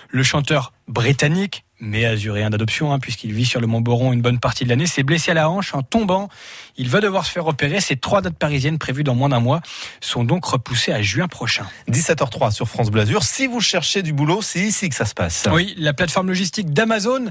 Le 0.10 0.24
chanteur 0.24 0.72
britannique 0.88 1.66
mais 1.80 2.06
azuréen 2.06 2.50
d'adoption, 2.50 2.92
hein, 2.92 3.00
puisqu'il 3.00 3.34
vit 3.34 3.46
sur 3.46 3.62
le 3.62 3.68
Mont 3.68 3.82
Boron 3.82 4.14
une 4.14 4.22
bonne 4.22 4.40
partie 4.40 4.64
de 4.64 4.70
l'année, 4.70 4.88
s'est 4.88 5.04
blessé 5.04 5.32
à 5.32 5.34
la 5.34 5.50
hanche 5.50 5.74
en 5.74 5.84
tombant. 5.84 6.30
Il 6.76 6.90
va 6.90 7.00
devoir 7.02 7.26
se 7.26 7.32
faire 7.32 7.48
opérer. 7.48 7.80
Ces 7.82 7.98
trois 7.98 8.22
dates 8.22 8.38
parisiennes 8.38 8.78
prévues 8.78 9.04
dans 9.04 9.16
moins 9.16 9.30
d'un 9.30 9.40
mois 9.40 9.62
sont 10.02 10.24
donc 10.24 10.46
repoussées 10.46 10.92
à 10.92 11.02
juin 11.02 11.28
prochain. 11.28 11.68
17h03 11.90 12.52
sur 12.52 12.68
France 12.68 12.90
Blasure. 12.90 13.24
Si 13.24 13.48
vous 13.48 13.62
cherchez 13.62 14.02
du 14.02 14.14
boulot, 14.14 14.42
c'est 14.42 14.60
ici 14.60 14.90
que 14.90 14.96
ça 14.96 15.06
se 15.06 15.14
passe. 15.14 15.48
Oui, 15.52 15.76
la 15.78 15.94
plateforme 15.94 16.28
logistique 16.28 16.74
d'Amazon 16.74 17.26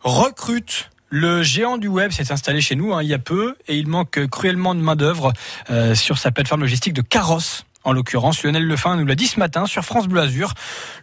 recrute 0.00 0.90
le 1.14 1.42
géant 1.42 1.76
du 1.76 1.88
web 1.88 2.10
s'est 2.10 2.32
installé 2.32 2.62
chez 2.62 2.74
nous 2.74 2.94
hein, 2.94 3.02
il 3.02 3.08
y 3.10 3.12
a 3.12 3.18
peu 3.18 3.54
et 3.68 3.76
il 3.76 3.86
manque 3.86 4.26
cruellement 4.28 4.74
de 4.74 4.80
main-d'œuvre 4.80 5.34
euh, 5.68 5.94
sur 5.94 6.16
sa 6.16 6.30
plateforme 6.30 6.62
logistique 6.62 6.94
de 6.94 7.02
carrosse 7.02 7.66
en 7.84 7.92
l'occurrence, 7.92 8.42
Lionel 8.42 8.64
Lefin 8.64 8.96
nous 8.96 9.06
l'a 9.06 9.14
dit 9.14 9.26
ce 9.26 9.38
matin 9.38 9.66
sur 9.66 9.84
France 9.84 10.06
Bleu 10.06 10.20
Azur, 10.20 10.54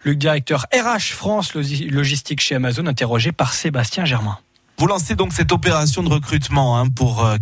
le 0.04 0.16
directeur 0.16 0.66
RH 0.74 1.14
France 1.14 1.54
Logistique 1.54 2.40
chez 2.40 2.56
Amazon, 2.56 2.88
interrogé 2.88 3.32
par 3.32 3.54
Sébastien 3.54 4.06
Germain. 4.06 4.38
Vous 4.80 4.88
lancez 4.88 5.16
donc 5.16 5.34
cette 5.34 5.52
opération 5.52 6.04
de 6.04 6.10
recrutement 6.10 6.80
hein, 6.80 6.88
pour 6.88 7.26
euh. 7.26 7.36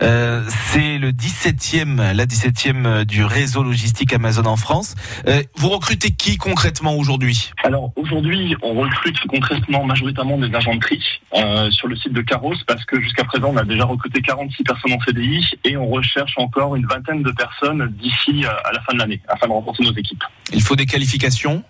Euh, 0.00 0.42
c'est 0.72 0.96
le 0.96 1.12
17e, 1.12 2.14
la 2.14 2.24
17e 2.24 2.86
euh, 2.86 3.04
du 3.04 3.24
réseau 3.24 3.62
logistique 3.62 4.14
Amazon 4.14 4.46
en 4.46 4.56
France. 4.56 4.94
Euh, 5.28 5.42
vous 5.56 5.68
recrutez 5.68 6.12
qui 6.12 6.38
concrètement 6.38 6.94
aujourd'hui? 6.94 7.50
Alors 7.62 7.92
aujourd'hui, 7.96 8.56
on 8.62 8.72
recrute 8.72 9.18
concrètement 9.28 9.84
majoritairement 9.84 10.38
des 10.38 10.54
agents 10.54 10.74
de 10.74 10.80
tri 10.80 11.02
euh, 11.34 11.70
sur 11.70 11.88
le 11.88 11.96
site 11.96 12.14
de 12.14 12.22
Caros 12.22 12.54
parce 12.66 12.84
que 12.86 13.00
jusqu'à 13.02 13.24
présent, 13.24 13.50
on 13.52 13.56
a 13.58 13.64
déjà 13.64 13.84
recruté 13.84 14.22
46 14.22 14.62
personnes 14.62 14.92
en 14.94 15.00
CDI 15.00 15.44
et 15.64 15.76
on 15.76 15.88
recherche 15.88 16.32
encore 16.38 16.74
une 16.74 16.86
vingtaine 16.86 17.22
de 17.22 17.32
personnes 17.32 17.92
d'ici 18.00 18.46
à 18.46 18.72
la 18.72 18.80
fin 18.80 18.94
de 18.94 18.98
l'année 18.98 19.20
afin 19.28 19.46
de 19.46 19.52
renforcer 19.52 19.82
nos 19.82 19.92
équipes. 19.92 20.24
Il 20.54 20.62
faut 20.62 20.76
des 20.76 20.86
qualifications? 20.86 21.62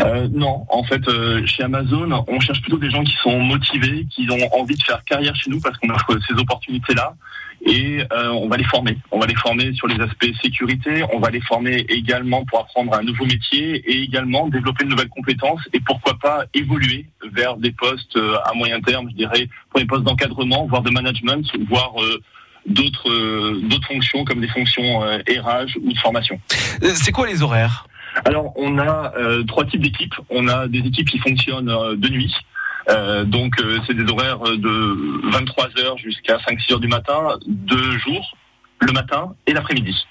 Euh, 0.00 0.28
non, 0.30 0.66
en 0.68 0.84
fait, 0.84 1.06
euh, 1.08 1.44
chez 1.46 1.62
Amazon, 1.62 2.24
on 2.28 2.40
cherche 2.40 2.60
plutôt 2.62 2.78
des 2.78 2.90
gens 2.90 3.02
qui 3.02 3.16
sont 3.22 3.38
motivés, 3.40 4.06
qui 4.10 4.28
ont 4.30 4.54
envie 4.58 4.76
de 4.76 4.82
faire 4.82 5.02
carrière 5.04 5.34
chez 5.36 5.50
nous 5.50 5.60
parce 5.60 5.76
qu'on 5.78 5.90
offre 5.90 6.18
ces 6.28 6.34
opportunités-là. 6.34 7.14
Et 7.64 8.02
euh, 8.12 8.28
on 8.28 8.48
va 8.48 8.56
les 8.58 8.64
former. 8.64 8.96
On 9.10 9.18
va 9.18 9.26
les 9.26 9.34
former 9.34 9.72
sur 9.72 9.88
les 9.88 10.00
aspects 10.00 10.26
sécurité. 10.40 11.02
On 11.12 11.18
va 11.18 11.30
les 11.30 11.40
former 11.40 11.84
également 11.88 12.44
pour 12.44 12.60
apprendre 12.60 12.94
un 12.94 13.02
nouveau 13.02 13.24
métier 13.24 13.76
et 13.76 14.02
également 14.02 14.48
développer 14.48 14.84
de 14.84 14.90
nouvelles 14.90 15.08
compétences 15.08 15.62
et 15.72 15.80
pourquoi 15.80 16.14
pas 16.20 16.44
évoluer 16.54 17.06
vers 17.32 17.56
des 17.56 17.72
postes 17.72 18.18
à 18.44 18.52
moyen 18.54 18.80
terme, 18.80 19.08
je 19.10 19.16
dirais, 19.16 19.48
pour 19.70 19.80
des 19.80 19.86
postes 19.86 20.04
d'encadrement, 20.04 20.66
voire 20.66 20.82
de 20.82 20.90
management, 20.90 21.44
voire 21.68 21.94
d'autres 22.66 23.86
fonctions 23.88 24.24
comme 24.24 24.40
des 24.40 24.48
fonctions 24.48 25.00
RH 25.00 25.78
ou 25.82 25.92
de 25.92 25.98
formation. 25.98 26.38
C'est 26.82 27.10
quoi 27.10 27.26
les 27.26 27.42
horaires? 27.42 27.86
Alors, 28.24 28.52
on 28.56 28.78
a 28.78 29.12
euh, 29.16 29.44
trois 29.44 29.64
types 29.64 29.82
d'équipes. 29.82 30.14
On 30.30 30.48
a 30.48 30.68
des 30.68 30.78
équipes 30.78 31.08
qui 31.08 31.18
fonctionnent 31.18 31.68
euh, 31.68 31.96
de 31.96 32.08
nuit. 32.08 32.34
Euh, 32.88 33.24
donc, 33.24 33.54
c'est 33.86 33.94
des 33.94 34.10
horaires 34.10 34.38
de 34.40 35.30
23 35.30 35.68
h 35.68 35.98
jusqu'à 35.98 36.36
5-6 36.36 36.72
h 36.72 36.80
du 36.80 36.88
matin, 36.88 37.36
deux 37.46 37.98
jours, 37.98 38.36
le 38.80 38.92
matin 38.92 39.34
et 39.46 39.52
l'après-midi. 39.52 40.06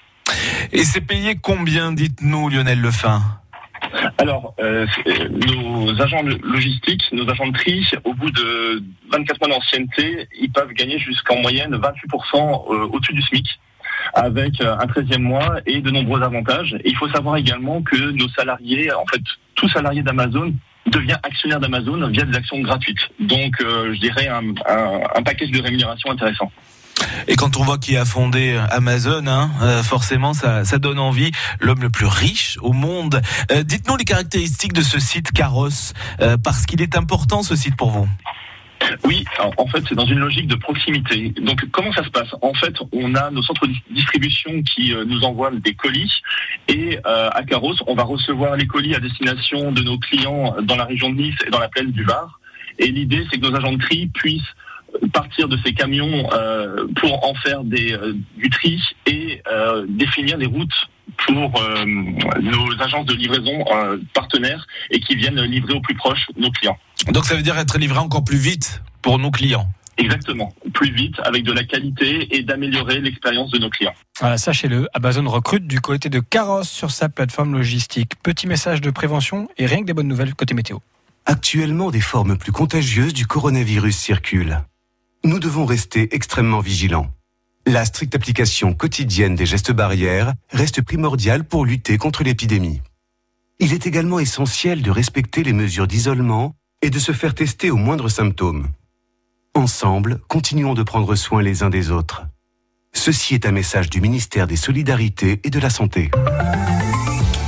Et 0.72 0.84
c'est 0.84 1.00
payé 1.00 1.36
combien, 1.40 1.92
dites-nous, 1.92 2.50
Lionel 2.50 2.80
Lefin? 2.80 3.22
Alors, 4.18 4.54
nos 4.58 6.02
agents 6.02 6.22
logistiques, 6.42 7.04
nos 7.12 7.28
agents 7.30 7.46
de 7.46 7.56
tri, 7.56 7.86
au 8.04 8.12
bout 8.12 8.30
de 8.30 8.82
24 9.10 9.40
mois 9.40 9.56
d'ancienneté, 9.56 10.28
ils 10.38 10.50
peuvent 10.50 10.72
gagner 10.72 10.98
jusqu'en 10.98 11.36
moyenne 11.40 11.74
28% 11.76 12.90
au-dessus 12.90 13.14
du 13.14 13.22
SMIC 13.22 13.46
avec 14.14 14.60
euh, 14.60 14.76
un 14.78 14.86
13e 14.86 15.18
mois 15.18 15.56
et 15.66 15.80
de 15.80 15.90
nombreux 15.90 16.22
avantages. 16.22 16.76
Il 16.84 16.96
faut 16.96 17.08
savoir 17.08 17.36
également 17.36 17.82
que 17.82 17.96
nos 18.12 18.28
salariés, 18.28 18.92
en 18.92 19.04
fait, 19.06 19.22
tout 19.54 19.68
salarié 19.68 20.02
d'Amazon 20.02 20.52
devient 20.86 21.16
actionnaire 21.22 21.60
d'Amazon 21.60 22.08
via 22.08 22.24
des 22.24 22.36
actions 22.36 22.60
gratuites. 22.60 23.00
Donc, 23.18 23.60
euh, 23.60 23.92
je 23.94 24.00
dirais 24.00 24.28
un, 24.28 24.42
un, 25.16 25.22
package 25.22 25.50
de 25.50 25.60
rémunération 25.60 26.10
intéressant. 26.10 26.50
Et 27.28 27.34
quand 27.34 27.56
on 27.56 27.64
voit 27.64 27.78
qui 27.78 27.96
a 27.96 28.04
fondé 28.04 28.58
Amazon, 28.70 29.26
hein, 29.26 29.50
euh, 29.62 29.82
forcément, 29.82 30.32
ça, 30.32 30.64
ça, 30.64 30.78
donne 30.78 30.98
envie. 30.98 31.30
L'homme 31.60 31.82
le 31.82 31.90
plus 31.90 32.06
riche 32.06 32.56
au 32.62 32.72
monde. 32.72 33.20
Dites-nous 33.64 33.96
les 33.96 34.04
caractéristiques 34.04 34.72
de 34.72 34.82
ce 34.82 34.98
site 34.98 35.32
Carrosse, 35.32 35.92
parce 36.42 36.64
qu'il 36.66 36.80
est 36.80 36.96
important 36.96 37.42
ce 37.42 37.56
site 37.56 37.76
pour 37.76 37.90
vous. 37.90 38.08
Oui, 39.04 39.24
en 39.56 39.66
fait, 39.66 39.82
c'est 39.88 39.94
dans 39.94 40.06
une 40.06 40.18
logique 40.18 40.46
de 40.46 40.54
proximité. 40.54 41.30
Donc, 41.40 41.64
comment 41.70 41.92
ça 41.92 42.04
se 42.04 42.10
passe? 42.10 42.28
En 42.42 42.54
fait, 42.54 42.74
on 42.92 43.14
a 43.14 43.30
nos 43.30 43.42
centres 43.42 43.66
de 43.66 43.74
distribution 43.90 44.62
qui 44.62 44.92
euh, 44.92 45.04
nous 45.04 45.22
envoient 45.24 45.50
des 45.50 45.74
colis 45.74 46.12
et 46.68 46.98
euh, 47.06 47.28
à 47.32 47.42
Carros, 47.42 47.74
on 47.86 47.94
va 47.94 48.04
recevoir 48.04 48.56
les 48.56 48.66
colis 48.66 48.94
à 48.94 49.00
destination 49.00 49.72
de 49.72 49.82
nos 49.82 49.98
clients 49.98 50.56
dans 50.62 50.76
la 50.76 50.84
région 50.84 51.10
de 51.10 51.16
Nice 51.16 51.36
et 51.46 51.50
dans 51.50 51.60
la 51.60 51.68
plaine 51.68 51.90
du 51.92 52.04
Var. 52.04 52.40
Et 52.78 52.88
l'idée, 52.88 53.24
c'est 53.30 53.38
que 53.38 53.46
nos 53.46 53.54
agents 53.56 53.72
de 53.72 53.82
tri 53.82 54.06
puissent 54.08 54.42
partir 55.12 55.48
de 55.48 55.56
ces 55.64 55.72
camions 55.72 56.28
euh, 56.32 56.86
pour 56.96 57.28
en 57.28 57.34
faire 57.34 57.64
des, 57.64 57.92
euh, 57.92 58.14
du 58.36 58.50
tri 58.50 58.80
et 59.06 59.42
euh, 59.50 59.86
définir 59.88 60.38
des 60.38 60.46
routes 60.46 60.68
pour 61.26 61.60
euh, 61.60 61.84
nos 61.84 62.82
agences 62.82 63.06
de 63.06 63.14
livraison 63.14 63.64
euh, 63.72 63.98
partenaires 64.12 64.66
et 64.90 65.00
qui 65.00 65.14
viennent 65.14 65.40
livrer 65.42 65.74
au 65.74 65.80
plus 65.80 65.94
proche 65.94 66.26
nos 66.36 66.50
clients. 66.50 66.78
Donc 67.08 67.24
ça 67.24 67.34
veut 67.34 67.42
dire 67.42 67.58
être 67.58 67.78
livré 67.78 67.98
encore 67.98 68.24
plus 68.24 68.38
vite 68.38 68.82
pour 69.02 69.18
nos 69.18 69.30
clients. 69.30 69.68
Exactement, 69.98 70.52
plus 70.74 70.92
vite, 70.92 71.14
avec 71.24 71.42
de 71.42 71.52
la 71.52 71.64
qualité 71.64 72.36
et 72.36 72.42
d'améliorer 72.42 73.00
l'expérience 73.00 73.50
de 73.50 73.58
nos 73.58 73.70
clients. 73.70 73.94
Voilà, 74.20 74.36
sachez-le, 74.36 74.88
Amazon 74.92 75.26
recrute 75.26 75.66
du 75.66 75.80
côté 75.80 76.10
de 76.10 76.20
Carros 76.20 76.64
sur 76.64 76.90
sa 76.90 77.08
plateforme 77.08 77.54
logistique. 77.54 78.12
Petit 78.22 78.46
message 78.46 78.82
de 78.82 78.90
prévention 78.90 79.48
et 79.56 79.64
rien 79.64 79.80
que 79.80 79.86
des 79.86 79.94
bonnes 79.94 80.08
nouvelles 80.08 80.34
côté 80.34 80.52
météo. 80.52 80.78
Actuellement, 81.24 81.90
des 81.90 82.02
formes 82.02 82.36
plus 82.36 82.52
contagieuses 82.52 83.14
du 83.14 83.26
coronavirus 83.26 83.96
circulent. 83.96 84.60
Nous 85.26 85.40
devons 85.40 85.64
rester 85.64 86.14
extrêmement 86.14 86.60
vigilants. 86.60 87.10
La 87.66 87.84
stricte 87.84 88.14
application 88.14 88.74
quotidienne 88.74 89.34
des 89.34 89.44
gestes 89.44 89.72
barrières 89.72 90.34
reste 90.50 90.82
primordiale 90.82 91.42
pour 91.42 91.66
lutter 91.66 91.98
contre 91.98 92.22
l'épidémie. 92.22 92.80
Il 93.58 93.72
est 93.72 93.88
également 93.88 94.20
essentiel 94.20 94.82
de 94.82 94.90
respecter 94.92 95.42
les 95.42 95.52
mesures 95.52 95.88
d'isolement 95.88 96.54
et 96.80 96.90
de 96.90 97.00
se 97.00 97.10
faire 97.10 97.34
tester 97.34 97.72
au 97.72 97.76
moindre 97.76 98.08
symptôme. 98.08 98.68
Ensemble, 99.56 100.20
continuons 100.28 100.74
de 100.74 100.84
prendre 100.84 101.16
soin 101.16 101.42
les 101.42 101.64
uns 101.64 101.70
des 101.70 101.90
autres. 101.90 102.28
Ceci 102.92 103.34
est 103.34 103.46
un 103.46 103.52
message 103.52 103.90
du 103.90 104.00
ministère 104.00 104.46
des 104.46 104.54
Solidarités 104.54 105.40
et 105.42 105.50
de 105.50 105.58
la 105.58 105.70
Santé. 105.70 106.08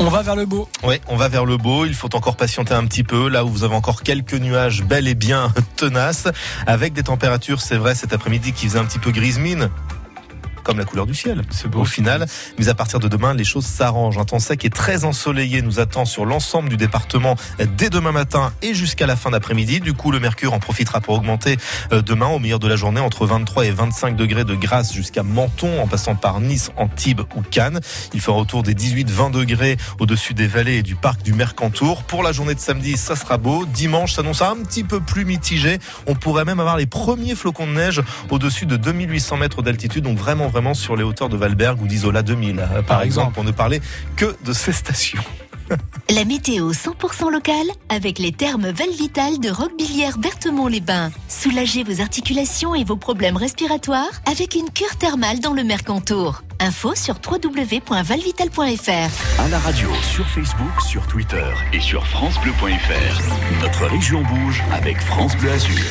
On 0.08 0.10
va 0.10 0.22
vers 0.22 0.36
le 0.36 0.46
beau. 0.46 0.66
Oui, 0.84 1.02
on 1.08 1.16
va 1.16 1.28
vers 1.28 1.44
le 1.44 1.58
beau. 1.58 1.84
Il 1.84 1.92
faut 1.92 2.16
encore 2.16 2.34
patienter 2.34 2.72
un 2.72 2.86
petit 2.86 3.04
peu, 3.04 3.28
là 3.28 3.44
où 3.44 3.48
vous 3.50 3.62
avez 3.62 3.74
encore 3.74 4.02
quelques 4.02 4.32
nuages 4.32 4.82
bel 4.82 5.06
et 5.06 5.14
bien 5.14 5.52
tenaces, 5.76 6.28
avec 6.66 6.94
des 6.94 7.02
températures, 7.02 7.60
c'est 7.60 7.76
vrai, 7.76 7.94
cet 7.94 8.14
après-midi 8.14 8.54
qui 8.54 8.68
faisait 8.68 8.78
un 8.78 8.86
petit 8.86 8.98
peu 8.98 9.10
grise 9.10 9.38
mine 9.38 9.68
comme 10.68 10.76
la 10.78 10.84
couleur 10.84 11.06
du 11.06 11.14
ciel. 11.14 11.40
C'est 11.48 11.66
beau 11.66 11.80
au 11.80 11.84
final. 11.86 12.26
Mais 12.58 12.68
à 12.68 12.74
partir 12.74 13.00
de 13.00 13.08
demain, 13.08 13.32
les 13.32 13.44
choses 13.44 13.64
s'arrangent. 13.64 14.18
Un 14.18 14.26
temps 14.26 14.38
sec 14.38 14.66
et 14.66 14.68
très 14.68 15.06
ensoleillé 15.06 15.62
nous 15.62 15.80
attend 15.80 16.04
sur 16.04 16.26
l'ensemble 16.26 16.68
du 16.68 16.76
département 16.76 17.36
dès 17.78 17.88
demain 17.88 18.12
matin 18.12 18.52
et 18.60 18.74
jusqu'à 18.74 19.06
la 19.06 19.16
fin 19.16 19.30
d'après-midi. 19.30 19.80
Du 19.80 19.94
coup, 19.94 20.10
le 20.10 20.20
mercure 20.20 20.52
en 20.52 20.58
profitera 20.58 21.00
pour 21.00 21.14
augmenter 21.14 21.56
euh, 21.94 22.02
demain 22.02 22.26
au 22.26 22.38
milieu 22.38 22.58
de 22.58 22.68
la 22.68 22.76
journée 22.76 23.00
entre 23.00 23.24
23 23.24 23.64
et 23.64 23.70
25 23.70 24.14
degrés 24.14 24.44
de 24.44 24.54
Grasse 24.54 24.92
jusqu'à 24.92 25.22
Menton 25.22 25.80
en 25.80 25.86
passant 25.86 26.16
par 26.16 26.38
Nice, 26.38 26.70
Antibes 26.76 27.22
ou 27.34 27.40
Cannes. 27.40 27.80
Il 28.12 28.20
fera 28.20 28.36
autour 28.36 28.62
des 28.62 28.74
18-20 28.74 29.30
degrés 29.30 29.78
au-dessus 29.98 30.34
des 30.34 30.48
vallées 30.48 30.76
et 30.76 30.82
du 30.82 30.96
parc 30.96 31.22
du 31.22 31.32
Mercantour. 31.32 32.02
Pour 32.02 32.22
la 32.22 32.32
journée 32.32 32.54
de 32.54 32.60
samedi, 32.60 32.98
ça 32.98 33.16
sera 33.16 33.38
beau. 33.38 33.64
Dimanche 33.64 34.12
s'annonce 34.12 34.42
un 34.42 34.56
petit 34.56 34.84
peu 34.84 35.00
plus 35.00 35.24
mitigé. 35.24 35.78
On 36.06 36.14
pourrait 36.14 36.44
même 36.44 36.60
avoir 36.60 36.76
les 36.76 36.86
premiers 36.86 37.34
flocons 37.34 37.66
de 37.66 37.72
neige 37.72 38.02
au-dessus 38.28 38.66
de 38.66 38.76
2800 38.76 39.38
mètres 39.38 39.62
d'altitude. 39.62 40.04
Donc 40.04 40.18
vraiment, 40.18 40.48
vraiment 40.48 40.57
sur 40.74 40.96
les 40.96 41.04
hauteurs 41.04 41.28
de 41.28 41.36
Valberg 41.36 41.80
ou 41.80 41.86
d'Isola 41.86 42.22
2000, 42.22 42.58
euh, 42.58 42.82
par 42.82 43.02
exemple, 43.02 43.34
pour 43.34 43.44
ne 43.44 43.52
parler 43.52 43.80
que 44.16 44.34
de 44.44 44.52
ces 44.52 44.72
stations. 44.72 45.22
La 46.10 46.24
météo 46.24 46.72
100% 46.72 47.30
locale 47.30 47.68
avec 47.88 48.18
les 48.18 48.32
thermes 48.32 48.70
Valvital 48.70 49.38
de 49.38 49.50
Roquebillière 49.50 50.18
Berthemont-les-Bains. 50.18 51.10
Soulagez 51.28 51.84
vos 51.84 52.00
articulations 52.00 52.74
et 52.74 52.84
vos 52.84 52.96
problèmes 52.96 53.36
respiratoires 53.36 54.22
avec 54.26 54.54
une 54.54 54.70
cure 54.70 54.96
thermale 54.96 55.40
dans 55.40 55.52
le 55.52 55.64
Mercantour. 55.64 56.42
Info 56.60 56.94
sur 56.94 57.16
www.valvital.fr. 57.24 59.40
À 59.40 59.48
la 59.48 59.58
radio, 59.58 59.88
sur 60.02 60.26
Facebook, 60.26 60.80
sur 60.86 61.06
Twitter 61.06 61.52
et 61.72 61.80
sur 61.80 62.06
FranceBleu.fr. 62.06 63.62
Notre 63.62 63.86
région 63.86 64.22
bouge 64.22 64.62
avec 64.72 65.00
France 65.00 65.36
Bleu 65.36 65.52
Azur. 65.52 65.84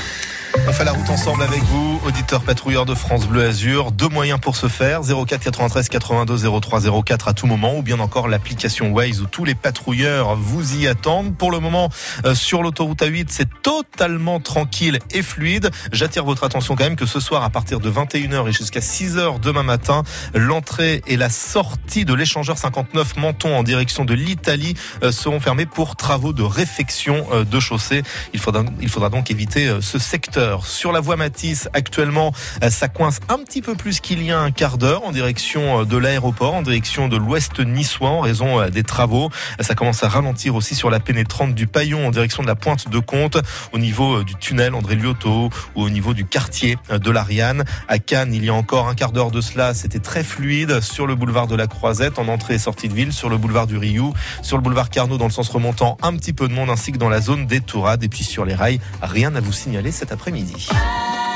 On 0.65 0.71
fait 0.71 0.83
la 0.85 0.93
route 0.93 1.09
ensemble 1.09 1.43
avec 1.43 1.61
vous, 1.63 2.01
auditeurs 2.05 2.41
patrouilleurs 2.41 2.85
de 2.85 2.95
France 2.95 3.27
Bleu 3.27 3.45
Azur. 3.45 3.91
Deux 3.91 4.07
moyens 4.07 4.39
pour 4.39 4.55
se 4.55 4.67
faire 4.67 5.01
04 5.01 5.41
93 5.41 5.89
82 5.89 6.59
03 6.59 7.03
04 7.03 7.27
à 7.27 7.33
tout 7.33 7.47
moment, 7.47 7.77
ou 7.77 7.81
bien 7.81 7.99
encore 7.99 8.27
l'application 8.27 8.91
Waze 8.91 9.21
où 9.21 9.25
tous 9.25 9.43
les 9.43 9.55
patrouilleurs 9.55 10.35
vous 10.35 10.77
y 10.77 10.87
attendent. 10.87 11.35
Pour 11.35 11.51
le 11.51 11.59
moment, 11.59 11.89
euh, 12.25 12.33
sur 12.33 12.63
l'autoroute 12.63 13.01
A8, 13.01 13.27
c'est 13.29 13.49
totalement 13.61 14.39
tranquille 14.39 14.99
et 15.11 15.21
fluide. 15.21 15.69
J'attire 15.91 16.23
votre 16.23 16.43
attention 16.43 16.75
quand 16.75 16.85
même 16.85 16.95
que 16.95 17.05
ce 17.05 17.19
soir, 17.19 17.43
à 17.43 17.49
partir 17.49 17.79
de 17.79 17.91
21h 17.91 18.47
et 18.47 18.51
jusqu'à 18.53 18.79
6h 18.79 19.39
demain 19.39 19.63
matin, 19.63 20.03
l'entrée 20.33 21.01
et 21.07 21.17
la 21.17 21.29
sortie 21.29 22.05
de 22.05 22.13
l'échangeur 22.13 22.57
59 22.57 23.17
Menton 23.17 23.57
en 23.57 23.63
direction 23.63 24.05
de 24.05 24.13
l'Italie 24.13 24.75
euh, 25.03 25.11
seront 25.11 25.39
fermées 25.39 25.65
pour 25.65 25.95
travaux 25.95 26.33
de 26.33 26.43
réfection 26.43 27.25
euh, 27.33 27.43
de 27.43 27.59
chaussée. 27.59 28.03
Il 28.33 28.39
faudra, 28.39 29.09
donc 29.09 29.29
éviter 29.31 29.69
ce 29.81 29.99
secteur. 29.99 30.46
Sur 30.63 30.91
la 30.91 30.99
voie 30.99 31.15
Matisse, 31.15 31.69
actuellement, 31.73 32.31
euh, 32.63 32.69
ça 32.69 32.87
coince 32.87 33.19
un 33.29 33.39
petit 33.39 33.61
peu 33.61 33.75
plus 33.75 33.99
qu'il 33.99 34.23
y 34.23 34.31
a 34.31 34.39
un 34.39 34.51
quart 34.51 34.77
d'heure 34.77 35.03
en 35.05 35.11
direction 35.11 35.81
euh, 35.81 35.85
de 35.85 35.97
l'aéroport, 35.97 36.53
en 36.53 36.61
direction 36.61 37.07
de 37.07 37.17
l'ouest 37.17 37.59
niçois 37.59 38.09
en 38.09 38.19
raison 38.21 38.59
euh, 38.59 38.69
des 38.69 38.83
travaux. 38.83 39.29
Ça 39.59 39.75
commence 39.75 40.03
à 40.03 40.09
ralentir 40.09 40.55
aussi 40.55 40.75
sur 40.75 40.89
la 40.89 40.99
pénétrante 40.99 41.53
du 41.53 41.67
Paillon 41.67 42.07
en 42.07 42.11
direction 42.11 42.43
de 42.43 42.47
la 42.47 42.55
pointe 42.55 42.89
de 42.89 42.99
Comte, 42.99 43.37
au 43.73 43.77
niveau 43.77 44.23
du 44.23 44.35
tunnel 44.35 44.73
André 44.73 44.95
Liotto 44.95 45.49
ou 45.75 45.81
au 45.81 45.89
niveau 45.89 46.13
du 46.13 46.25
quartier 46.25 46.77
de 46.89 47.11
l'Ariane. 47.11 47.65
À 47.87 47.99
Cannes, 47.99 48.33
il 48.33 48.45
y 48.45 48.49
a 48.49 48.53
encore 48.53 48.87
un 48.87 48.95
quart 48.95 49.11
d'heure 49.11 49.31
de 49.31 49.41
cela, 49.41 49.73
c'était 49.73 49.99
très 49.99 50.23
fluide 50.23 50.81
sur 50.81 51.07
le 51.07 51.15
boulevard 51.15 51.47
de 51.47 51.55
la 51.55 51.67
Croisette 51.67 52.19
en 52.19 52.27
entrée 52.27 52.55
et 52.55 52.59
sortie 52.59 52.87
de 52.87 52.93
ville, 52.93 53.13
sur 53.13 53.29
le 53.29 53.37
boulevard 53.37 53.67
du 53.67 53.77
Rioux, 53.77 54.13
sur 54.41 54.57
le 54.57 54.63
boulevard 54.63 54.89
Carnot 54.89 55.17
dans 55.17 55.25
le 55.25 55.31
sens 55.31 55.49
remontant, 55.49 55.97
un 56.01 56.15
petit 56.15 56.33
peu 56.33 56.47
de 56.47 56.53
monde 56.53 56.69
ainsi 56.69 56.91
que 56.91 56.97
dans 56.97 57.09
la 57.09 57.21
zone 57.21 57.47
des 57.47 57.61
Tourades 57.61 58.03
et 58.03 58.09
puis 58.09 58.23
sur 58.23 58.45
les 58.45 58.55
rails, 58.55 58.79
rien 59.01 59.35
à 59.35 59.41
vous 59.41 59.53
signaler 59.53 59.91
cet 59.91 60.11
après-midi 60.11 60.36
midi. 60.37 61.26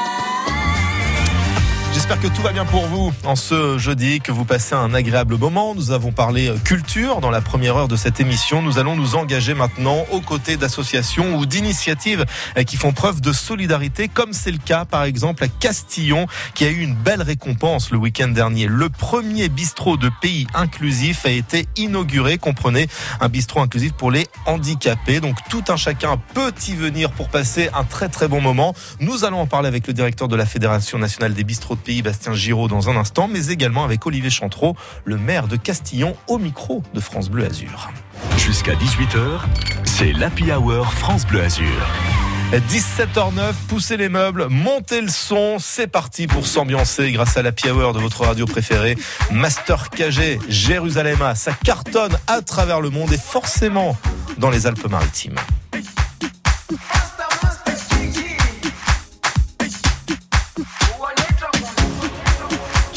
J'espère 1.93 2.21
que 2.21 2.27
tout 2.27 2.41
va 2.41 2.53
bien 2.53 2.63
pour 2.63 2.85
vous 2.85 3.11
en 3.25 3.35
ce 3.35 3.77
jeudi, 3.77 4.21
que 4.21 4.31
vous 4.31 4.45
passez 4.45 4.75
un 4.75 4.93
agréable 4.93 5.35
moment. 5.35 5.75
Nous 5.75 5.91
avons 5.91 6.13
parlé 6.13 6.47
euh, 6.47 6.55
culture 6.63 7.19
dans 7.19 7.29
la 7.29 7.41
première 7.41 7.75
heure 7.75 7.89
de 7.89 7.97
cette 7.97 8.21
émission. 8.21 8.61
Nous 8.61 8.79
allons 8.79 8.95
nous 8.95 9.15
engager 9.15 9.53
maintenant 9.53 10.05
aux 10.09 10.21
côtés 10.21 10.55
d'associations 10.55 11.35
ou 11.35 11.45
d'initiatives 11.45 12.25
euh, 12.57 12.63
qui 12.63 12.77
font 12.77 12.93
preuve 12.93 13.19
de 13.19 13.33
solidarité, 13.33 14.07
comme 14.07 14.31
c'est 14.31 14.51
le 14.51 14.57
cas 14.57 14.85
par 14.85 15.03
exemple 15.03 15.43
à 15.43 15.49
Castillon, 15.49 16.27
qui 16.55 16.63
a 16.63 16.69
eu 16.69 16.79
une 16.79 16.95
belle 16.95 17.21
récompense 17.21 17.91
le 17.91 17.97
week-end 17.97 18.29
dernier. 18.29 18.67
Le 18.67 18.87
premier 18.87 19.49
bistrot 19.49 19.97
de 19.97 20.09
pays 20.21 20.47
inclusif 20.53 21.25
a 21.25 21.29
été 21.29 21.67
inauguré. 21.75 22.37
Comprenez, 22.37 22.87
un 23.19 23.27
bistrot 23.27 23.59
inclusif 23.59 23.91
pour 23.91 24.11
les 24.11 24.27
handicapés. 24.45 25.19
Donc 25.19 25.35
tout 25.49 25.63
un 25.67 25.75
chacun 25.75 26.15
peut 26.33 26.53
y 26.69 26.73
venir 26.73 27.11
pour 27.11 27.27
passer 27.27 27.69
un 27.73 27.83
très 27.83 28.07
très 28.07 28.29
bon 28.29 28.39
moment. 28.39 28.73
Nous 29.01 29.25
allons 29.25 29.41
en 29.41 29.47
parler 29.47 29.67
avec 29.67 29.87
le 29.87 29.93
directeur 29.93 30.29
de 30.29 30.37
la 30.37 30.45
Fédération 30.45 30.97
nationale 30.97 31.33
des 31.33 31.43
bistrots 31.43 31.80
pays, 31.81 32.01
Bastien 32.01 32.33
Giraud, 32.33 32.67
dans 32.67 32.89
un 32.89 32.95
instant, 32.95 33.27
mais 33.27 33.47
également 33.47 33.83
avec 33.83 34.05
Olivier 34.05 34.29
Chantreau, 34.29 34.75
le 35.03 35.17
maire 35.17 35.47
de 35.47 35.55
Castillon, 35.55 36.15
au 36.27 36.37
micro 36.37 36.83
de 36.93 36.99
France 36.99 37.29
Bleu 37.29 37.45
Azur. 37.45 37.91
Jusqu'à 38.37 38.73
18h, 38.73 39.41
c'est 39.83 40.13
l'Happy 40.13 40.51
Hour 40.51 40.93
France 40.93 41.25
Bleu 41.25 41.41
Azur. 41.41 41.65
17h09, 42.51 43.53
poussez 43.69 43.95
les 43.95 44.09
meubles, 44.09 44.47
montez 44.49 44.99
le 44.99 45.07
son, 45.07 45.57
c'est 45.57 45.87
parti 45.87 46.27
pour 46.27 46.45
s'ambiancer 46.45 47.11
grâce 47.13 47.37
à 47.37 47.41
la 47.41 47.51
Hour 47.51 47.93
de 47.93 47.99
votre 47.99 48.25
radio 48.25 48.45
préférée. 48.45 48.97
Master 49.31 49.89
KG, 49.89 50.37
Jérusalem, 50.49 51.19
ça 51.35 51.53
cartonne 51.53 52.17
à 52.27 52.41
travers 52.41 52.81
le 52.81 52.89
monde 52.89 53.13
et 53.13 53.17
forcément 53.17 53.97
dans 54.37 54.49
les 54.49 54.67
Alpes-Maritimes. 54.67 55.39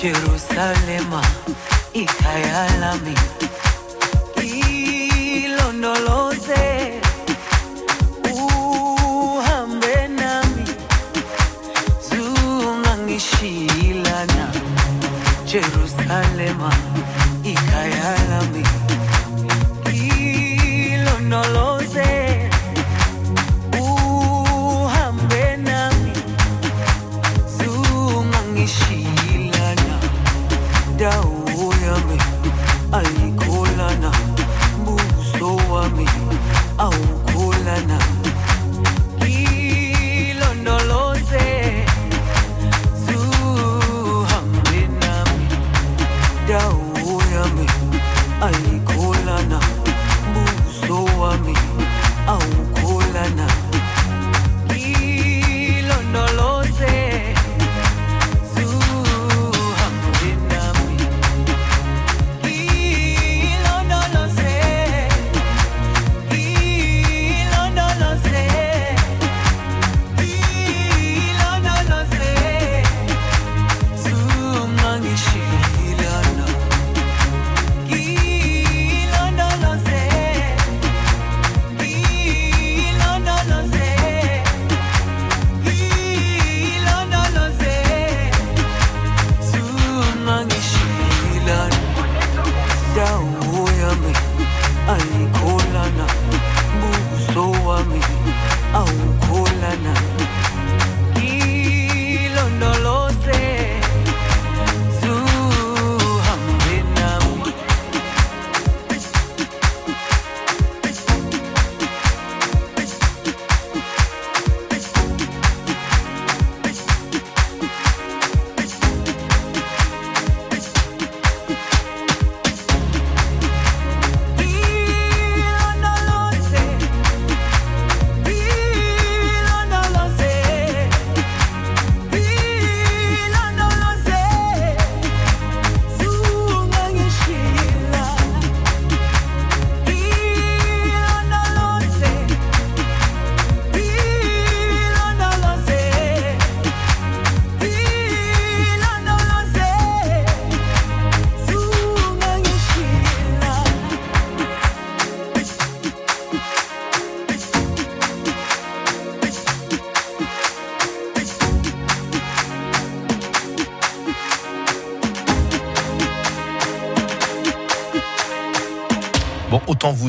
Jerusalema 0.05 1.23
ikhaya 1.95 2.63
lami 2.81 3.15
ilondoloze 5.45 6.65
uhambe 8.37 9.97
nami. 10.21 10.65
Zungangishilana 12.09 14.47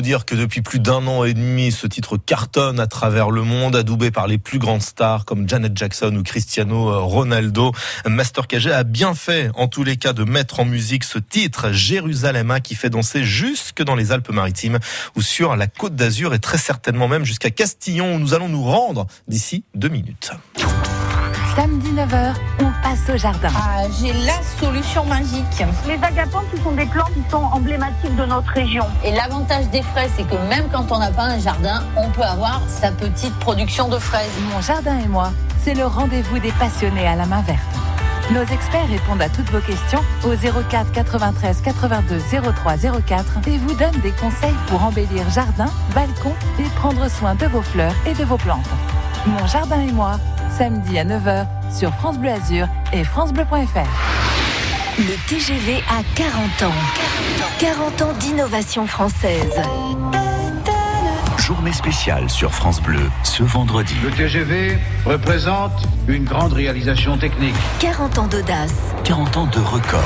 dire 0.06 0.24
que 0.24 0.36
depuis 0.36 0.62
plus 0.62 0.78
d'un 0.78 1.04
an 1.08 1.24
et 1.24 1.34
demi, 1.34 1.72
ce 1.72 1.88
titre 1.88 2.16
cartonne 2.16 2.78
à 2.78 2.86
travers 2.86 3.28
le 3.28 3.42
monde, 3.42 3.74
adoubé 3.74 4.12
par 4.12 4.28
les 4.28 4.38
plus 4.38 4.60
grandes 4.60 4.82
stars 4.82 5.24
comme 5.24 5.48
Janet 5.48 5.76
Jackson 5.76 6.14
ou 6.14 6.22
Cristiano 6.22 7.04
Ronaldo. 7.04 7.72
Master 8.06 8.46
KG 8.46 8.70
a 8.70 8.84
bien 8.84 9.16
fait, 9.16 9.50
en 9.56 9.66
tous 9.66 9.82
les 9.82 9.96
cas, 9.96 10.12
de 10.12 10.22
mettre 10.22 10.60
en 10.60 10.64
musique 10.64 11.02
ce 11.02 11.18
titre, 11.18 11.72
Jérusalem, 11.72 12.56
qui 12.62 12.76
fait 12.76 12.88
danser 12.88 13.24
jusque 13.24 13.82
dans 13.82 13.96
les 13.96 14.12
Alpes-Maritimes 14.12 14.78
ou 15.16 15.22
sur 15.22 15.56
la 15.56 15.66
Côte 15.66 15.96
d'Azur 15.96 16.34
et 16.34 16.38
très 16.38 16.58
certainement 16.58 17.08
même 17.08 17.24
jusqu'à 17.24 17.50
Castillon 17.50 18.14
où 18.14 18.18
nous 18.20 18.32
allons 18.32 18.48
nous 18.48 18.62
rendre 18.62 19.08
d'ici 19.26 19.64
deux 19.74 19.88
minutes. 19.88 20.30
Samedi 21.56 21.90
9h, 21.90 22.34
on 22.60 22.70
passe 22.82 23.08
au 23.08 23.16
jardin. 23.16 23.48
Ah, 23.56 23.84
j'ai 23.98 24.12
la 24.12 24.42
solution 24.60 25.06
magique. 25.06 25.64
Les 25.86 25.94
agapantes, 25.94 26.44
ce 26.54 26.62
sont 26.62 26.72
des 26.72 26.84
plantes 26.84 27.14
qui 27.14 27.30
sont 27.30 27.44
emblématiques 27.44 28.14
de 28.14 28.26
notre 28.26 28.50
région. 28.52 28.84
Et 29.02 29.12
l'avantage 29.12 29.66
des 29.70 29.80
fraises, 29.80 30.10
c'est 30.18 30.28
que 30.28 30.36
même 30.50 30.68
quand 30.70 30.92
on 30.92 30.98
n'a 30.98 31.10
pas 31.10 31.22
un 31.22 31.38
jardin, 31.38 31.82
on 31.96 32.10
peut 32.10 32.24
avoir 32.24 32.60
sa 32.68 32.90
petite 32.90 33.34
production 33.38 33.88
de 33.88 33.96
fraises. 33.98 34.28
Mon 34.52 34.60
jardin 34.60 34.98
et 34.98 35.08
moi, 35.08 35.32
c'est 35.64 35.72
le 35.72 35.86
rendez-vous 35.86 36.38
des 36.40 36.52
passionnés 36.52 37.06
à 37.08 37.16
la 37.16 37.24
main 37.24 37.40
verte. 37.40 37.60
Nos 38.32 38.42
experts 38.42 38.88
répondent 38.90 39.22
à 39.22 39.30
toutes 39.30 39.50
vos 39.50 39.60
questions 39.60 40.02
au 40.24 40.36
04 40.36 40.92
93 40.92 41.62
82 41.62 42.18
03 42.52 42.76
04 43.00 43.48
et 43.48 43.56
vous 43.56 43.74
donnent 43.76 44.02
des 44.02 44.12
conseils 44.12 44.54
pour 44.66 44.84
embellir 44.84 45.30
jardin, 45.30 45.70
balcon 45.94 46.34
et 46.58 46.68
prendre 46.76 47.08
soin 47.08 47.34
de 47.34 47.46
vos 47.46 47.62
fleurs 47.62 47.94
et 48.04 48.12
de 48.12 48.24
vos 48.24 48.36
plantes. 48.36 48.68
Mon 49.26 49.46
jardin 49.46 49.80
et 49.80 49.92
moi, 49.92 50.18
samedi 50.50 50.98
à 50.98 51.04
9h 51.04 51.46
sur 51.70 51.92
France 51.94 52.18
Bleu 52.18 52.30
Azur 52.30 52.68
et 52.92 53.04
francebleu.fr. 53.04 53.88
Le 54.98 55.28
TGV 55.28 55.82
a 55.90 56.02
40 56.14 56.62
ans. 56.62 56.74
40 57.58 58.02
ans 58.02 58.12
d'innovation 58.18 58.86
française. 58.86 59.60
Journée 61.38 61.72
spéciale 61.72 62.28
sur 62.30 62.52
France 62.52 62.80
Bleu 62.80 63.10
ce 63.22 63.42
vendredi. 63.42 63.94
Le 64.02 64.10
TGV 64.10 64.78
représente 65.04 65.86
une 66.08 66.24
grande 66.24 66.52
réalisation 66.54 67.18
technique. 67.18 67.54
40 67.78 68.18
ans 68.18 68.26
d'audace. 68.26 68.74
40 69.04 69.36
ans 69.36 69.46
de 69.46 69.60
record. 69.60 70.00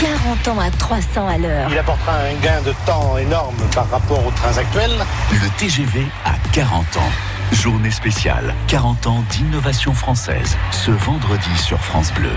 40 0.00 0.48
ans 0.48 0.60
à 0.60 0.70
300 0.70 1.28
à 1.28 1.36
l'heure. 1.38 1.68
Il 1.70 1.78
apportera 1.78 2.12
un 2.12 2.34
gain 2.42 2.62
de 2.62 2.72
temps 2.86 3.18
énorme 3.18 3.56
par 3.74 3.90
rapport 3.90 4.24
aux 4.26 4.30
trains 4.30 4.56
actuels. 4.56 5.04
Le 5.32 5.48
TGV 5.58 6.06
a 6.24 6.34
40 6.52 6.96
ans. 6.96 7.33
Journée 7.54 7.92
spéciale, 7.92 8.52
40 8.66 9.06
ans 9.06 9.24
d'innovation 9.30 9.94
française, 9.94 10.56
ce 10.72 10.90
vendredi 10.90 11.56
sur 11.56 11.78
France 11.78 12.12
Bleu. 12.12 12.30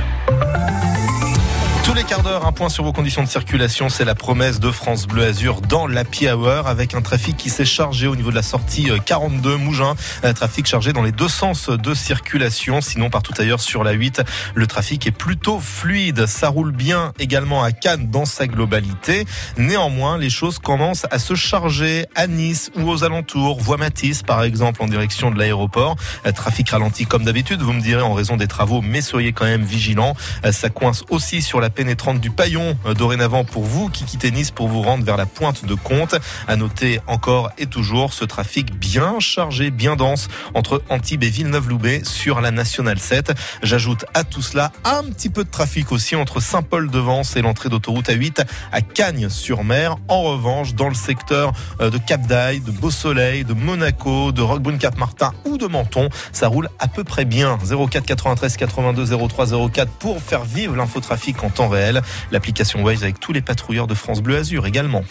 Tous 1.87 1.93
les 1.93 2.03
quarts 2.03 2.21
d'heure, 2.21 2.45
un 2.45 2.51
point 2.51 2.67
sur 2.67 2.83
vos 2.83 2.91
conditions 2.91 3.23
de 3.23 3.29
circulation, 3.29 3.87
c'est 3.87 4.03
la 4.03 4.13
promesse 4.13 4.59
de 4.59 4.71
France 4.71 5.07
Bleu 5.07 5.23
Azur 5.23 5.61
dans 5.61 5.87
l'Happy 5.87 6.27
Hour 6.27 6.67
avec 6.67 6.93
un 6.93 7.01
trafic 7.01 7.37
qui 7.37 7.49
s'est 7.49 7.63
chargé 7.63 8.07
au 8.07 8.17
niveau 8.17 8.29
de 8.29 8.35
la 8.35 8.41
sortie 8.41 8.89
42 9.05 9.55
Mougin, 9.55 9.95
un 10.21 10.33
trafic 10.33 10.65
chargé 10.65 10.91
dans 10.91 11.01
les 11.01 11.13
deux 11.13 11.29
sens 11.29 11.69
de 11.69 11.93
circulation, 11.93 12.81
sinon 12.81 13.09
partout 13.09 13.33
ailleurs 13.37 13.61
sur 13.61 13.85
la 13.85 13.93
8, 13.93 14.21
le 14.53 14.67
trafic 14.67 15.07
est 15.07 15.11
plutôt 15.11 15.61
fluide, 15.61 16.25
ça 16.25 16.49
roule 16.49 16.73
bien 16.73 17.13
également 17.19 17.63
à 17.63 17.71
Cannes 17.71 18.11
dans 18.11 18.25
sa 18.25 18.47
globalité. 18.47 19.25
Néanmoins, 19.55 20.17
les 20.17 20.29
choses 20.29 20.59
commencent 20.59 21.07
à 21.09 21.19
se 21.19 21.35
charger 21.35 22.05
à 22.15 22.27
Nice 22.27 22.69
ou 22.75 22.89
aux 22.89 23.05
alentours, 23.05 23.61
voie 23.61 23.77
Matisse 23.77 24.23
par 24.23 24.43
exemple 24.43 24.83
en 24.83 24.87
direction 24.87 25.31
de 25.31 25.39
l'aéroport, 25.39 25.95
trafic 26.35 26.69
ralenti 26.69 27.05
comme 27.05 27.23
d'habitude, 27.23 27.61
vous 27.61 27.71
me 27.71 27.81
direz 27.81 28.01
en 28.01 28.13
raison 28.13 28.35
des 28.35 28.47
travaux, 28.47 28.81
mais 28.81 28.99
soyez 28.99 29.31
quand 29.31 29.45
même 29.45 29.63
vigilants, 29.63 30.17
ça 30.51 30.67
coince 30.67 31.05
aussi 31.09 31.41
sur 31.41 31.61
la 31.61 31.69
pénétrante 31.77 32.19
du 32.19 32.31
Paillon 32.31 32.75
euh, 32.87 32.95
dorénavant 32.95 33.45
pour 33.45 33.63
vous 33.63 33.87
qui 33.87 34.03
quittez 34.03 34.31
Nice 34.31 34.49
pour 34.49 34.67
vous 34.67 34.81
rendre 34.81 35.05
vers 35.05 35.15
la 35.15 35.27
pointe 35.27 35.63
de 35.63 35.75
Comte. 35.75 36.15
À 36.47 36.55
noter 36.55 36.99
encore 37.05 37.51
et 37.59 37.67
toujours 37.67 38.13
ce 38.13 38.25
trafic 38.25 38.73
bien 38.73 39.19
chargé, 39.19 39.69
bien 39.69 39.95
dense 39.95 40.27
entre 40.55 40.81
Antibes 40.89 41.23
et 41.23 41.29
Villeneuve-Loubet 41.29 42.03
sur 42.03 42.41
la 42.41 42.49
Nationale 42.49 42.97
7. 42.97 43.31
J'ajoute 43.61 44.05
à 44.15 44.23
tout 44.23 44.41
cela 44.41 44.71
un 44.85 45.03
petit 45.03 45.29
peu 45.29 45.43
de 45.43 45.51
trafic 45.51 45.91
aussi 45.91 46.15
entre 46.15 46.39
Saint-Paul-de-Vence 46.39 47.35
et 47.35 47.43
l'entrée 47.43 47.69
d'autoroute 47.69 48.09
A8 48.09 48.43
à 48.71 48.81
Cagnes-sur-Mer. 48.81 49.97
En 50.07 50.23
revanche, 50.23 50.73
dans 50.73 50.89
le 50.89 50.95
secteur 50.95 51.53
euh, 51.79 51.91
de 51.91 51.99
Cap 51.99 52.25
d'Aille, 52.25 52.61
de 52.61 52.71
Beau-Soleil, 52.71 53.43
de 53.43 53.53
Monaco, 53.53 54.31
de 54.31 54.41
Roquebrune-Cap-Martin 54.41 55.31
ou 55.45 55.59
de 55.59 55.67
Menton, 55.67 56.09
ça 56.31 56.47
roule 56.47 56.69
à 56.79 56.87
peu 56.87 57.03
près 57.03 57.25
bien. 57.25 57.59
04 57.59 58.03
93 58.03 58.57
82 58.57 59.15
03 59.27 59.69
04 59.69 59.91
pour 59.91 60.23
faire 60.23 60.43
vivre 60.43 60.75
l'infotrafic 60.75 61.43
en 61.43 61.51
temps 61.51 61.66
réel. 61.67 62.01
L'application 62.31 62.83
Waze 62.83 63.03
avec 63.03 63.19
tous 63.19 63.33
les 63.33 63.41
patrouilleurs 63.41 63.87
de 63.87 63.95
France 63.95 64.21
Bleu 64.21 64.37
Azur 64.37 64.65
également. 64.65 65.03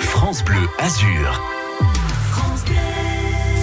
France 0.00 0.44
Bleu 0.44 0.68
Azur. 0.78 1.42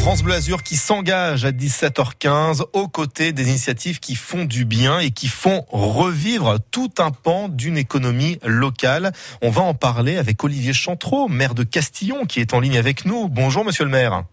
France 0.03 0.21
Bleu 0.21 0.33
Azur 0.33 0.63
qui 0.63 0.75
s'engage 0.75 1.45
à 1.45 1.51
17h15 1.51 2.63
aux 2.73 2.89
côtés 2.89 3.31
des 3.31 3.47
initiatives 3.47 4.01
qui 4.01 4.15
font 4.15 4.43
du 4.43 4.65
bien 4.65 4.99
et 4.99 5.11
qui 5.11 5.29
font 5.29 5.65
revivre 5.69 6.57
tout 6.71 6.91
un 6.99 7.11
pan 7.11 7.47
d'une 7.47 7.77
économie 7.77 8.37
locale. 8.43 9.13
On 9.41 9.49
va 9.49 9.61
en 9.61 9.73
parler 9.73 10.17
avec 10.17 10.43
Olivier 10.43 10.73
Chantreau, 10.73 11.29
maire 11.29 11.55
de 11.55 11.63
Castillon, 11.63 12.25
qui 12.25 12.41
est 12.41 12.53
en 12.53 12.59
ligne 12.59 12.77
avec 12.77 13.05
nous. 13.05 13.29
Bonjour, 13.29 13.63
monsieur 13.63 13.85
le 13.85 13.91
maire. 13.91 14.25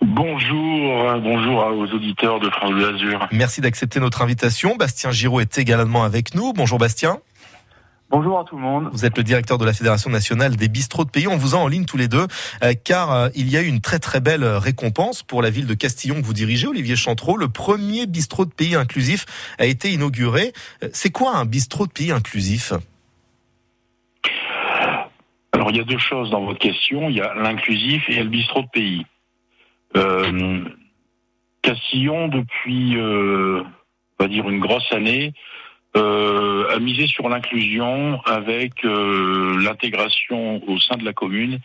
Bonjour, 0.00 1.20
bonjour 1.20 1.66
aux 1.76 1.86
auditeurs 1.86 2.40
de 2.40 2.48
France 2.50 2.72
Bleu 2.72 2.94
Azur. 2.94 3.28
Merci 3.32 3.60
d'accepter 3.60 4.00
notre 4.00 4.22
invitation. 4.22 4.76
Bastien 4.76 5.10
Giraud 5.10 5.40
est 5.40 5.58
également 5.58 6.04
avec 6.04 6.34
nous. 6.34 6.52
Bonjour 6.52 6.78
Bastien. 6.78 7.18
Bonjour 8.08 8.38
à 8.38 8.44
tout 8.44 8.54
le 8.54 8.62
monde. 8.62 8.88
Vous 8.92 9.04
êtes 9.04 9.18
le 9.18 9.24
directeur 9.24 9.58
de 9.58 9.64
la 9.64 9.72
Fédération 9.72 10.10
nationale 10.10 10.54
des 10.54 10.68
bistrots 10.68 11.04
de 11.04 11.10
pays. 11.10 11.26
On 11.26 11.36
vous 11.36 11.56
a 11.56 11.58
en 11.58 11.66
ligne 11.66 11.86
tous 11.86 11.96
les 11.96 12.06
deux, 12.06 12.26
euh, 12.62 12.72
car 12.84 13.12
euh, 13.12 13.28
il 13.34 13.50
y 13.50 13.56
a 13.56 13.62
eu 13.62 13.66
une 13.66 13.80
très 13.80 13.98
très 13.98 14.20
belle 14.20 14.44
récompense 14.44 15.24
pour 15.24 15.42
la 15.42 15.50
ville 15.50 15.66
de 15.66 15.74
Castillon 15.74 16.20
que 16.20 16.24
vous 16.24 16.32
dirigez, 16.32 16.68
Olivier 16.68 16.94
Chantreau. 16.94 17.36
Le 17.36 17.48
premier 17.48 18.06
bistrot 18.06 18.44
de 18.44 18.52
pays 18.52 18.76
inclusif 18.76 19.26
a 19.58 19.66
été 19.66 19.90
inauguré. 19.90 20.52
Euh, 20.84 20.88
c'est 20.92 21.10
quoi 21.10 21.36
un 21.36 21.46
bistrot 21.46 21.88
de 21.88 21.92
pays 21.92 22.12
inclusif? 22.12 22.72
Alors 25.52 25.70
il 25.70 25.76
y 25.76 25.80
a 25.80 25.84
deux 25.84 25.98
choses 25.98 26.30
dans 26.30 26.44
votre 26.44 26.60
question. 26.60 27.08
Il 27.08 27.16
y 27.16 27.20
a 27.20 27.34
l'inclusif 27.34 28.04
et 28.08 28.22
le 28.22 28.28
bistrot 28.28 28.62
de 28.62 28.68
pays. 28.72 29.04
Euh, 29.96 30.64
Castillon, 31.62 32.28
depuis, 32.28 32.96
euh, 32.96 33.62
on 34.18 34.24
va 34.24 34.28
dire, 34.28 34.48
une 34.48 34.60
grosse 34.60 34.90
année, 34.92 35.32
euh, 35.96 36.68
a 36.74 36.78
misé 36.78 37.06
sur 37.06 37.28
l'inclusion 37.28 38.20
avec 38.24 38.84
euh, 38.84 39.60
l'intégration 39.62 40.62
au 40.68 40.78
sein 40.78 40.96
de 40.96 41.04
la 41.04 41.12
commune 41.12 41.58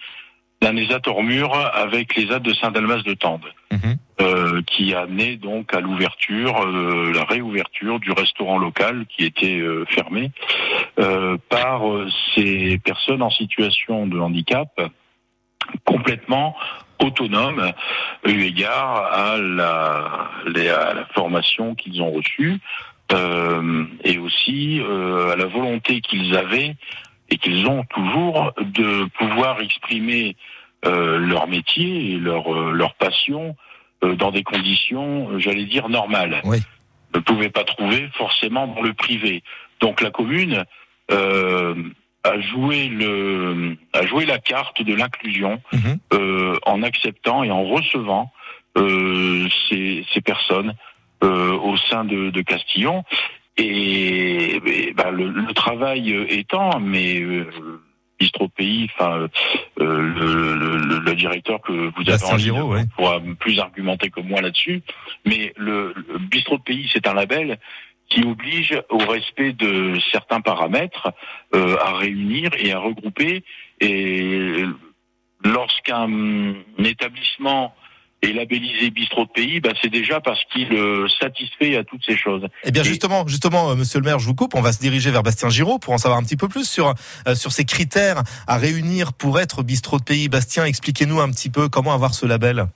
d'un 0.61 0.75
ESAT 0.77 1.01
Ormur 1.07 1.53
avec 1.73 2.15
les 2.15 2.25
de 2.39 2.53
Saint-Dalmas 2.53 3.01
de 3.01 3.13
Tende, 3.15 3.45
euh, 4.21 4.61
qui 4.67 4.93
a 4.93 5.01
amené 5.01 5.35
donc 5.35 5.73
à 5.73 5.81
l'ouverture, 5.81 6.65
la 6.67 7.23
réouverture 7.23 7.99
du 7.99 8.11
restaurant 8.11 8.59
local 8.59 9.05
qui 9.09 9.25
était 9.25 9.59
fermé 9.89 10.29
par 11.49 11.81
ces 12.35 12.77
personnes 12.77 13.23
en 13.23 13.31
situation 13.31 14.05
de 14.05 14.19
handicap 14.19 14.69
complètement 15.83 16.55
autonomes 17.01 17.71
eu 18.25 18.41
égard 18.43 18.95
à 19.11 19.37
la, 19.37 20.29
les- 20.47 20.69
à 20.69 20.93
la 20.93 21.05
formation 21.13 21.75
qu'ils 21.75 22.01
ont 22.01 22.11
reçue 22.11 22.59
euh, 23.11 23.85
et 24.03 24.17
aussi 24.17 24.79
euh, 24.81 25.33
à 25.33 25.35
la 25.35 25.45
volonté 25.45 26.01
qu'ils 26.01 26.35
avaient 26.35 26.75
et 27.29 27.37
qu'ils 27.37 27.67
ont 27.67 27.83
toujours 27.85 28.53
de 28.59 29.05
pouvoir 29.17 29.61
exprimer 29.61 30.35
euh, 30.85 31.17
leur 31.19 31.47
métier 31.47 32.11
et 32.13 32.17
leur, 32.17 32.53
euh, 32.53 32.71
leur 32.71 32.93
passion 32.95 33.55
euh, 34.03 34.15
dans 34.15 34.31
des 34.31 34.43
conditions, 34.43 35.29
euh, 35.31 35.39
j'allais 35.39 35.65
dire, 35.65 35.89
normales. 35.89 36.41
Ne 37.13 37.19
pouvaient 37.19 37.49
pas 37.49 37.63
trouver 37.63 38.09
forcément 38.13 38.67
dans 38.67 38.81
le 38.81 38.93
privé. 38.93 39.43
Donc 39.79 40.01
la 40.01 40.11
commune 40.11 40.63
euh, 42.25 42.29
a 42.29 42.39
joué 42.39 42.87
le 42.87 43.77
a 43.93 44.05
joué 44.05 44.25
la 44.25 44.39
carte 44.39 44.81
de 44.81 44.93
l'inclusion 44.93 45.61
euh, 46.13 46.55
en 46.65 46.83
acceptant 46.83 47.43
et 47.43 47.51
en 47.51 47.63
recevant 47.63 48.31
euh, 48.77 49.47
ces, 49.69 50.05
ces 50.13 50.21
personnes 50.21 50.73
euh, 51.23 51.51
au 51.53 51.77
sein 51.77 52.05
de, 52.05 52.29
de 52.29 52.41
Castillon. 52.41 53.03
Et, 53.57 54.55
et, 54.65 54.93
bah, 54.93 55.11
le, 55.11 55.29
le 55.29 55.53
travail 55.53 56.15
étant, 56.29 56.79
mais 56.79 57.19
euh, 57.21 57.45
Bistro 58.19 58.47
Pays, 58.47 58.87
enfin 58.93 59.17
euh, 59.17 59.27
le, 59.79 60.53
le- 60.55 60.99
le- 60.99 61.15
directeur 61.15 61.59
que 61.61 61.71
vous 61.71 62.09
avez 62.09 62.23
en 62.23 62.37
ouais. 62.69 62.85
pourra 62.95 63.19
plus 63.39 63.59
argumenter 63.59 64.09
que 64.09 64.21
moi 64.21 64.41
là-dessus. 64.41 64.81
Mais 65.25 65.53
le, 65.57 65.93
le 66.07 66.17
Bistro 66.19 66.57
de 66.57 66.63
Pays, 66.63 66.89
c'est 66.93 67.07
un 67.07 67.13
label 67.13 67.59
qui 68.11 68.23
oblige 68.23 68.77
au 68.89 68.97
respect 68.97 69.53
de 69.53 69.97
certains 70.11 70.41
paramètres 70.41 71.11
euh, 71.55 71.77
à 71.79 71.93
réunir 71.93 72.51
et 72.59 72.73
à 72.73 72.79
regrouper. 72.79 73.43
Et 73.79 74.63
lorsqu'un 75.43 76.53
établissement 76.77 77.73
est 78.21 78.33
labellisé 78.33 78.91
bistrot 78.91 79.25
de 79.25 79.31
pays, 79.31 79.59
bah, 79.61 79.71
c'est 79.81 79.89
déjà 79.89 80.19
parce 80.19 80.43
qu'il 80.51 80.71
euh, 80.73 81.07
satisfait 81.19 81.75
à 81.75 81.83
toutes 81.83 82.05
ces 82.05 82.17
choses. 82.17 82.45
Eh 82.63 82.71
bien 82.71 82.83
justement, 82.83 83.25
justement, 83.27 83.71
euh, 83.71 83.75
Monsieur 83.75 83.99
le 83.99 84.05
Maire, 84.05 84.19
je 84.19 84.27
vous 84.27 84.35
coupe. 84.35 84.53
On 84.55 84.61
va 84.61 84.73
se 84.73 84.79
diriger 84.79 85.09
vers 85.09 85.23
Bastien 85.23 85.49
Giraud 85.49 85.79
pour 85.79 85.93
en 85.93 85.97
savoir 85.97 86.19
un 86.19 86.23
petit 86.23 86.37
peu 86.37 86.47
plus 86.47 86.69
sur 86.69 86.93
euh, 87.27 87.33
sur 87.33 87.51
ces 87.51 87.65
critères 87.65 88.21
à 88.45 88.57
réunir 88.57 89.13
pour 89.13 89.39
être 89.39 89.63
bistrot 89.63 89.97
de 89.97 90.03
pays. 90.03 90.29
Bastien, 90.29 90.65
expliquez-nous 90.65 91.19
un 91.19 91.31
petit 91.31 91.49
peu 91.49 91.69
comment 91.69 91.93
avoir 91.93 92.13
ce 92.13 92.25
label. 92.25 92.67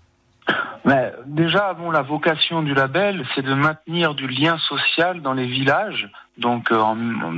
Mais 0.86 1.12
déjà, 1.26 1.74
bon, 1.74 1.90
la 1.90 2.04
vocation 2.04 2.62
du 2.62 2.76
label, 2.76 3.26
c'est 3.34 3.42
de 3.42 3.54
maintenir 3.56 4.14
du 4.14 4.28
lien 4.28 4.58
social 4.60 5.22
dans 5.22 5.34
les 5.34 5.48
villages, 5.48 6.08
donc 6.38 6.72
euh, 6.72 6.78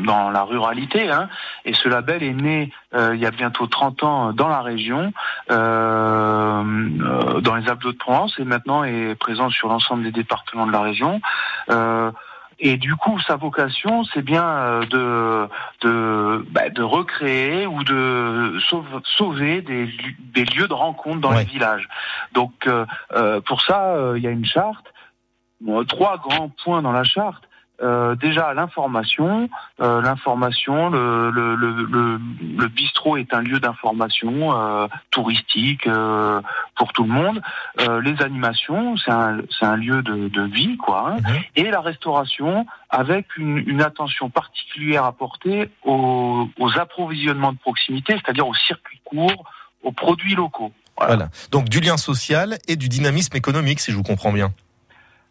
dans 0.06 0.30
la 0.30 0.44
ruralité. 0.44 1.10
Hein. 1.10 1.30
Et 1.64 1.74
ce 1.74 1.88
label 1.88 2.24
est 2.24 2.34
né 2.34 2.74
euh, 2.94 3.16
il 3.16 3.22
y 3.22 3.26
a 3.26 3.32
bientôt 3.32 3.66
30 3.66 4.04
ans 4.04 4.34
dans 4.34 4.50
la 4.50 4.62
région, 4.62 5.14
euh, 5.50 6.64
euh, 7.02 7.40
dans 7.40 7.56
les 7.56 7.70
Alpes 7.70 7.86
de 7.86 7.92
Provence, 7.92 8.36
et 8.38 8.44
maintenant 8.44 8.84
est 8.84 9.16
présent 9.16 9.50
sur 9.50 9.70
l'ensemble 9.70 10.04
des 10.04 10.12
départements 10.12 10.68
de 10.68 10.74
la 10.74 10.82
région. 10.82 11.22
Et 12.60 12.78
du 12.78 12.96
coup, 12.96 13.20
sa 13.20 13.36
vocation, 13.36 14.04
c'est 14.04 14.24
bien 14.24 14.44
euh, 14.44 14.86
de 14.86 15.50
de, 15.82 16.46
bah, 16.50 16.70
de 16.70 16.82
recréer 16.82 17.68
ou 17.68 17.84
de 17.84 18.58
sauve- 18.68 19.02
sauver 19.04 19.62
des, 19.62 19.86
lieux 20.56 20.68
de 20.68 20.74
rencontre 20.74 21.22
dans 21.22 21.32
Ouais. 21.32 21.40
les 21.40 21.46
villages. 21.46 21.88
Donc, 22.34 22.66
euh, 22.66 22.86
euh, 23.14 23.42
pour 23.42 23.62
ça, 23.62 23.96
euh, 23.96 24.18
il 24.18 24.24
y 24.24 24.28
a 24.28 24.32
une 24.32 24.46
charte. 24.46 24.86
Trois 25.88 26.18
grands 26.18 26.50
points 26.64 26.82
dans 26.82 26.92
la 26.92 27.04
charte. 27.04 27.44
Euh, 27.80 28.16
déjà 28.16 28.54
l'information, 28.56 29.50
euh, 29.82 30.02
l'information, 30.02 30.90
le, 30.90 31.30
le, 31.30 31.56
le, 31.56 31.72
le, 31.86 32.20
le 32.58 32.68
bistrot 32.70 33.18
est 33.18 33.34
un 33.34 33.42
lieu 33.42 33.60
d'information 33.60 34.60
euh, 34.60 34.88
touristique 35.12 35.86
euh, 35.86 36.42
pour 36.76 36.92
tout 36.94 37.04
le 37.04 37.12
monde. 37.12 37.42
Euh, 37.82 38.02
les 38.02 38.20
animations, 38.24 38.98
c'est 38.98 39.12
un, 39.12 39.42
un 39.62 39.76
lieu 39.76 40.02
de, 40.02 40.28
de 40.28 40.42
vie, 40.42 40.78
quoi. 40.78 41.14
hein. 41.18 41.34
Et 41.56 41.70
la 41.70 41.82
restauration, 41.82 42.66
avec 42.90 43.38
une, 43.38 43.58
une 43.68 43.82
attention 43.82 44.30
particulière 44.32 45.06
apportée 45.06 45.70
aux, 45.84 46.50
aux 46.60 46.80
approvisionnements 46.80 47.54
de 47.54 47.60
proximité, 47.60 48.14
c'est-à-dire 48.14 48.48
aux 48.48 48.56
circuits 48.56 49.02
courts, 49.06 49.44
aux 49.84 49.92
produits 49.92 50.34
locaux. 50.34 50.72
Voilà. 50.98 51.30
Donc 51.52 51.70
du 51.70 51.80
lien 51.80 51.98
social 51.98 52.58
et 52.68 52.76
du 52.76 52.90
dynamisme 52.90 53.38
économique, 53.38 53.80
si 53.80 53.92
je 53.92 53.98
vous 53.98 54.04
comprends 54.04 54.32
bien. 54.32 54.52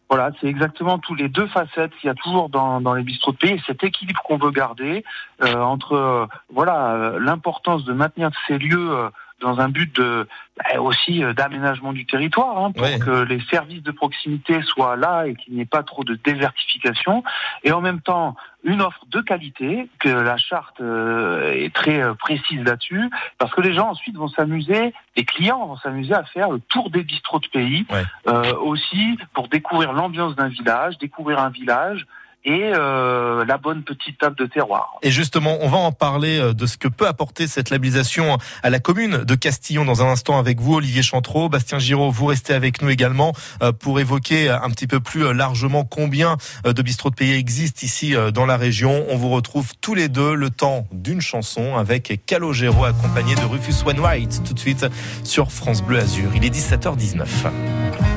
Voilà, 0.08 0.30
c'est 0.40 0.46
exactement 0.46 0.98
tous 0.98 1.16
les 1.16 1.28
deux 1.28 1.48
facettes 1.48 1.90
qu'il 1.96 2.06
y 2.06 2.10
a 2.10 2.14
toujours 2.14 2.48
dans, 2.48 2.80
dans 2.80 2.94
les 2.94 3.02
bistrots 3.02 3.32
de 3.32 3.38
pays. 3.38 3.52
Et 3.54 3.62
cet 3.66 3.82
équilibre 3.82 4.22
qu'on 4.22 4.38
veut 4.38 4.52
garder 4.52 5.04
euh, 5.42 5.54
entre 5.56 5.94
euh, 5.94 6.26
voilà 6.52 6.92
euh, 6.94 7.18
l'importance 7.18 7.84
de 7.84 7.92
maintenir 7.92 8.30
ces 8.46 8.58
lieux 8.58 9.10
dans 9.40 9.60
un 9.60 9.68
but 9.68 9.94
de 9.96 10.26
bah, 10.56 10.80
aussi 10.80 11.22
euh, 11.22 11.34
d'aménagement 11.34 11.92
du 11.92 12.06
territoire 12.06 12.58
hein, 12.58 12.72
pour 12.72 12.82
Ouais. 12.86 12.98
que 12.98 13.22
les 13.22 13.40
services 13.50 13.82
de 13.82 13.90
proximité 13.90 14.62
soient 14.62 14.96
là 14.96 15.26
et 15.26 15.34
qu'il 15.34 15.54
n'y 15.54 15.60
ait 15.60 15.66
pas 15.66 15.82
trop 15.82 16.04
de 16.04 16.14
désertification 16.24 17.22
et 17.64 17.72
en 17.72 17.80
même 17.80 18.00
temps 18.00 18.36
une 18.64 18.80
offre 18.80 19.04
de 19.08 19.20
qualité 19.20 19.88
que 19.98 20.08
la 20.08 20.36
charte 20.38 20.80
euh, 20.80 21.52
est 21.52 21.74
très 21.74 22.02
euh, 22.02 22.14
précise 22.14 22.62
là-dessus 22.64 23.10
parce 23.38 23.52
que 23.52 23.60
les 23.60 23.74
gens 23.74 23.90
ensuite 23.90 24.16
vont 24.16 24.28
s'amuser 24.28 24.94
les 25.16 25.24
clients 25.24 25.66
vont 25.66 25.76
s'amuser 25.76 26.14
à 26.14 26.24
faire 26.24 26.50
le 26.50 26.60
tour 26.60 26.90
des 26.90 27.02
bistrots 27.02 27.40
de 27.40 27.48
pays 27.48 27.86
euh, 28.28 28.54
aussi 28.56 29.18
pour 29.34 29.48
découvrir 29.48 29.92
l'ambiance 29.92 30.34
d'un 30.36 30.48
village 30.48 30.96
découvrir 30.98 31.38
un 31.40 31.50
village 31.50 32.06
et 32.46 32.62
euh, 32.62 33.44
la 33.44 33.58
bonne 33.58 33.82
petite 33.82 34.18
table 34.18 34.36
de 34.36 34.46
terroir 34.46 34.94
Et 35.02 35.10
justement, 35.10 35.58
on 35.60 35.68
va 35.68 35.78
en 35.78 35.90
parler 35.90 36.38
euh, 36.38 36.54
de 36.54 36.64
ce 36.66 36.78
que 36.78 36.86
peut 36.86 37.08
apporter 37.08 37.48
cette 37.48 37.70
labellisation 37.70 38.38
à 38.62 38.70
la 38.70 38.78
commune 38.78 39.24
de 39.24 39.34
Castillon 39.34 39.84
dans 39.84 40.02
un 40.02 40.06
instant 40.06 40.38
avec 40.38 40.60
vous, 40.60 40.74
Olivier 40.74 41.02
Chantreau. 41.02 41.48
Bastien 41.48 41.80
Giraud, 41.80 42.12
vous 42.12 42.26
restez 42.26 42.54
avec 42.54 42.80
nous 42.82 42.88
également 42.88 43.32
euh, 43.62 43.72
pour 43.72 43.98
évoquer 43.98 44.48
un 44.48 44.70
petit 44.70 44.86
peu 44.86 45.00
plus 45.00 45.34
largement 45.34 45.84
combien 45.84 46.36
de 46.64 46.82
bistrots 46.82 47.10
de 47.10 47.16
pays 47.16 47.32
existent 47.32 47.80
ici 47.82 48.14
dans 48.32 48.46
la 48.46 48.56
région. 48.56 49.04
On 49.08 49.16
vous 49.16 49.30
retrouve 49.30 49.72
tous 49.80 49.94
les 49.94 50.08
deux 50.08 50.34
le 50.34 50.50
temps 50.50 50.86
d'une 50.92 51.20
chanson 51.20 51.76
avec 51.76 52.24
Calogero 52.26 52.84
accompagné 52.84 53.34
de 53.34 53.40
Rufus 53.40 53.84
Wainwright 53.84 54.42
tout 54.46 54.54
de 54.54 54.58
suite 54.58 54.86
sur 55.24 55.50
France 55.50 55.82
Bleu 55.82 55.98
Azur. 55.98 56.30
Il 56.34 56.44
est 56.44 56.54
17h19. 56.54 58.15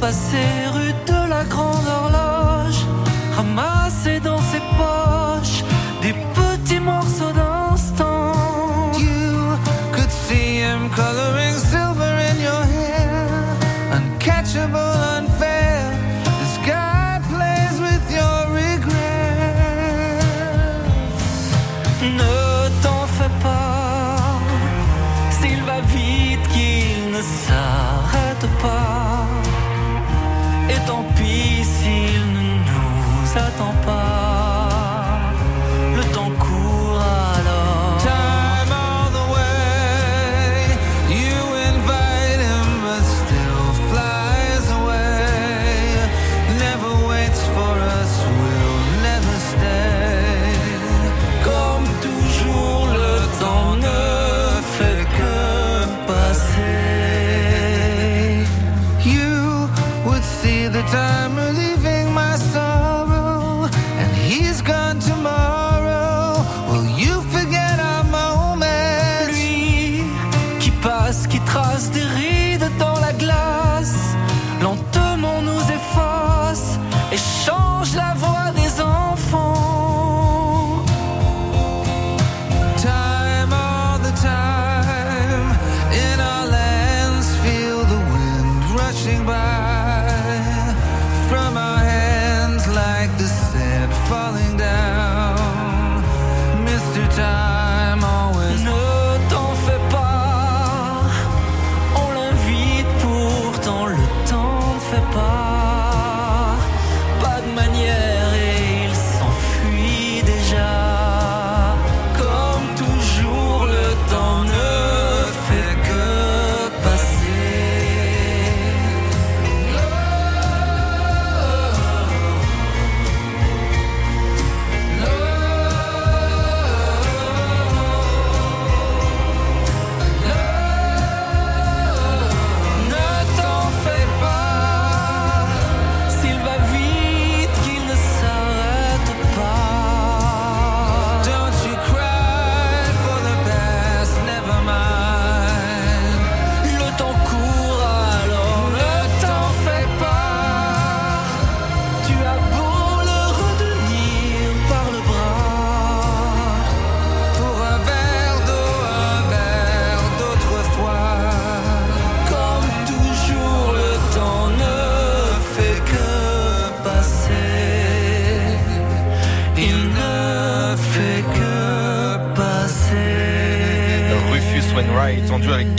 Le 0.00 0.65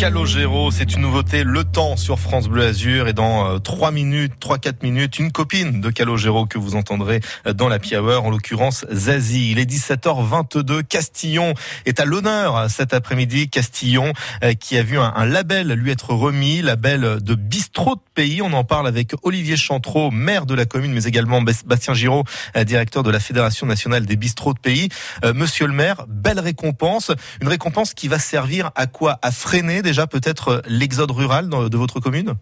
Calogero. 0.08 0.72
C'est 0.72 0.96
une 0.96 1.02
nouveauté, 1.02 1.44
Le 1.44 1.66
Temps 1.66 1.98
sur 1.98 2.18
France 2.18 2.48
Bleu 2.48 2.64
Azur. 2.64 3.10
Et 3.10 3.14
dans 3.14 3.60
3 3.60 3.90
euh, 3.90 3.92
minutes, 3.92 4.37
3-4 4.48 4.76
minutes, 4.82 5.20
une 5.20 5.34
copine 5.34 5.82
de 5.82 5.90
Calogero 5.90 6.46
que 6.46 6.58
vous 6.58 6.76
entendrez 6.76 7.20
euh, 7.46 7.52
dans 7.52 7.68
la 7.68 7.80
Hour, 7.92 8.26
en 8.26 8.30
l'occurrence 8.30 8.86
Zazie. 8.90 9.52
Il 9.52 9.60
est 9.60 9.70
17h22. 9.70 10.84
Castillon 10.84 11.54
est 11.86 12.00
à 12.00 12.06
l'honneur 12.06 12.70
cet 12.70 12.94
après-midi. 12.94 13.50
Castillon 13.50 14.14
euh, 14.46 14.54
qui 14.54 14.78
a 14.78 14.84
vu 14.84 14.98
un, 15.00 15.26
label 15.26 15.74
lui 15.74 15.92
être 15.92 16.14
remis, 16.14 16.62
label 16.62 17.18
de 17.22 17.36
bistrot 17.36 17.96
de 17.96 18.02
pays. 18.14 18.42
On 18.42 18.54
en 18.54 18.64
parle 18.64 18.88
avec 18.88 19.12
Olivier 19.24 19.58
Chantreau, 19.58 20.12
maire 20.12 20.46
de 20.46 20.54
la 20.56 20.66
commune, 20.66 20.94
mais 20.94 21.04
également 21.04 21.42
Bastien 21.42 21.94
Giraud, 21.94 22.24
directeur 22.66 23.04
de 23.04 23.12
la 23.12 23.20
Fédération 23.20 23.68
nationale 23.68 24.06
des 24.06 24.16
bistrots 24.16 24.54
de 24.54 24.60
pays. 24.60 24.88
Monsieur 25.36 25.68
le 25.68 25.74
maire, 25.74 26.06
belle 26.08 26.40
récompense. 26.40 27.12
Une 27.42 27.50
récompense 27.50 27.94
qui 27.94 28.08
va 28.08 28.18
servir 28.18 28.72
à 28.76 28.88
quoi? 28.88 29.20
À 29.22 29.32
freiner 29.32 29.82
déjà 29.82 30.08
peut-être 30.08 30.64
l'exode 30.68 31.12
rural 31.12 31.50
de 31.50 31.78
votre 31.78 32.00
commune? 32.00 32.36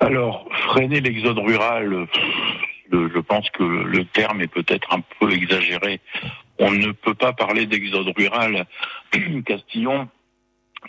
Alors, 0.00 0.48
freiner 0.68 1.00
l'exode 1.00 1.38
rural, 1.38 2.06
je 2.92 3.18
pense 3.20 3.48
que 3.50 3.62
le 3.62 4.04
terme 4.04 4.40
est 4.40 4.52
peut-être 4.52 4.92
un 4.92 5.02
peu 5.18 5.32
exagéré. 5.32 6.00
On 6.58 6.70
ne 6.70 6.92
peut 6.92 7.14
pas 7.14 7.32
parler 7.32 7.66
d'exode 7.66 8.12
rural. 8.16 8.66
Castillon 9.46 10.08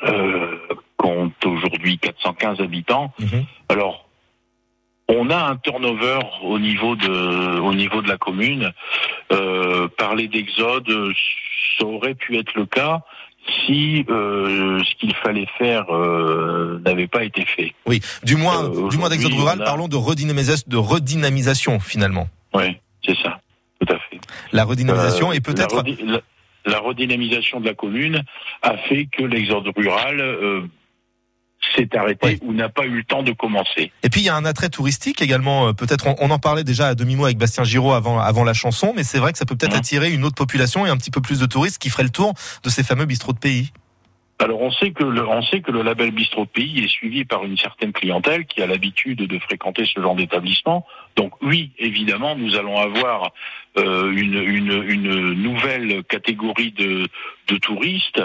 euh, 0.04 0.58
compte 0.98 1.46
aujourd'hui 1.46 1.98
415 1.98 2.62
habitants. 2.62 3.14
Mhm. 3.20 3.46
Alors, 3.70 4.08
on 5.08 5.30
a 5.32 5.38
un 5.38 5.58
turnover 5.58 6.20
au 6.44 6.60
niveau 6.60 6.96
de, 6.96 7.60
au 7.60 7.74
niveau 7.74 8.02
de 8.02 8.08
la 8.08 8.18
commune. 8.18 8.72
Euh, 9.32 9.88
parler 9.98 10.28
d'exode, 10.28 10.88
ça 11.78 11.86
aurait 11.86 12.14
pu 12.14 12.38
être 12.38 12.54
le 12.56 12.66
cas 12.66 13.02
si 13.66 14.06
euh, 14.10 14.82
ce 14.84 14.96
qu'il 14.96 15.14
fallait 15.16 15.48
faire 15.58 15.86
euh, 15.90 16.80
n'avait 16.86 17.08
pas 17.08 17.24
été 17.24 17.46
fait. 17.46 17.74
Oui, 17.86 18.02
du 18.24 18.36
moins, 18.36 18.70
du 18.90 18.98
moins 18.98 19.10
d'exode 19.10 19.34
rural, 19.34 19.60
parlons 19.64 19.88
de 19.88 19.96
redynamisation, 19.96 20.66
de 20.68 20.78
redynamisation 20.78 21.80
finalement. 21.80 22.28
Oui, 22.54 22.78
c'est 23.06 23.18
ça, 23.18 23.40
tout 23.80 23.94
à 23.94 23.98
fait. 24.00 24.20
La 24.52 24.66
redynamisation 24.66 25.32
et 25.32 25.40
peut-être 25.40 25.84
la, 26.66 26.80
redynamisation 26.80 27.60
de 27.60 27.66
la 27.66 27.74
commune 27.74 28.24
a 28.62 28.78
fait 28.78 29.08
que 29.12 29.24
l'exode 29.24 29.68
rural 29.76 30.22
s'est 31.76 31.90
arrêté 31.98 32.40
ou 32.42 32.54
n'a 32.54 32.70
pas 32.70 32.86
eu 32.86 32.98
le 32.98 33.04
temps 33.04 33.24
de 33.24 33.32
commencer. 33.32 33.92
Et 34.04 34.10
puis 34.10 34.22
il 34.22 34.26
y 34.26 34.30
a 34.30 34.36
un 34.36 34.46
attrait 34.46 34.70
touristique 34.70 35.22
également. 35.22 35.68
Euh, 35.68 35.74
peut-être 35.74 36.08
on, 36.20 36.30
en 36.30 36.40
parlait 36.40 36.64
déjà 36.64 36.88
à 36.88 36.96
demi 36.96 37.16
mot 37.16 37.26
avec 37.26 37.38
Bastien 37.38 37.64
Giraud 37.64 37.94
avant 37.94 38.20
avant 38.20 38.44
la 38.44 38.54
chanson, 38.54 38.94
mais 38.96 39.04
c'est 39.04 39.20
vrai 39.20 39.32
que 39.32 39.38
ça 39.38 39.46
peut 39.46 39.56
peut-être 39.56 39.76
mmh. 39.76 39.80
attirer 39.80 40.12
une 40.12 40.24
autre 40.24 40.36
population 40.36 40.86
et 40.86 40.90
un 40.90 40.98
petit 40.98 41.12
peu 41.12 41.22
plus 41.22 41.40
de 41.40 41.46
touristes 41.46 41.78
qui 41.78 41.90
feraient 41.90 42.04
le 42.04 42.10
tour 42.10 42.34
de 42.64 42.70
ces 42.70 42.84
fameux 42.84 43.06
bistrots 43.06 43.34
de 43.34 43.40
pays. 43.40 43.72
Alors 44.42 44.62
on 44.62 44.72
sait 44.72 44.92
que 44.92 45.04
le, 45.04 45.28
on 45.28 45.42
sait 45.42 45.60
que 45.60 45.70
le 45.70 45.82
label 45.82 46.12
Bistrot 46.12 46.46
de 46.46 46.50
Pays 46.50 46.86
est 46.86 46.88
suivi 46.88 47.26
par 47.26 47.44
une 47.44 47.58
certaine 47.58 47.92
clientèle 47.92 48.46
qui 48.46 48.62
a 48.62 48.68
l'habitude 48.68 49.20
de 49.20 49.40
fréquenter 49.40 49.86
ce 49.86 50.00
genre 50.02 50.16
d'établissement. 50.16 50.86
Donc 51.18 51.34
oui, 51.42 51.72
évidemment, 51.78 52.38
nous 52.38 52.56
allons 52.56 52.78
avoir 52.78 53.34
euh, 53.78 54.10
une, 54.12 54.42
une, 54.42 54.84
une, 54.88 55.34
nouvelle 55.34 56.06
catégorie 56.06 56.72
de, 56.72 57.06
de 57.50 57.58
touristes, 57.58 58.22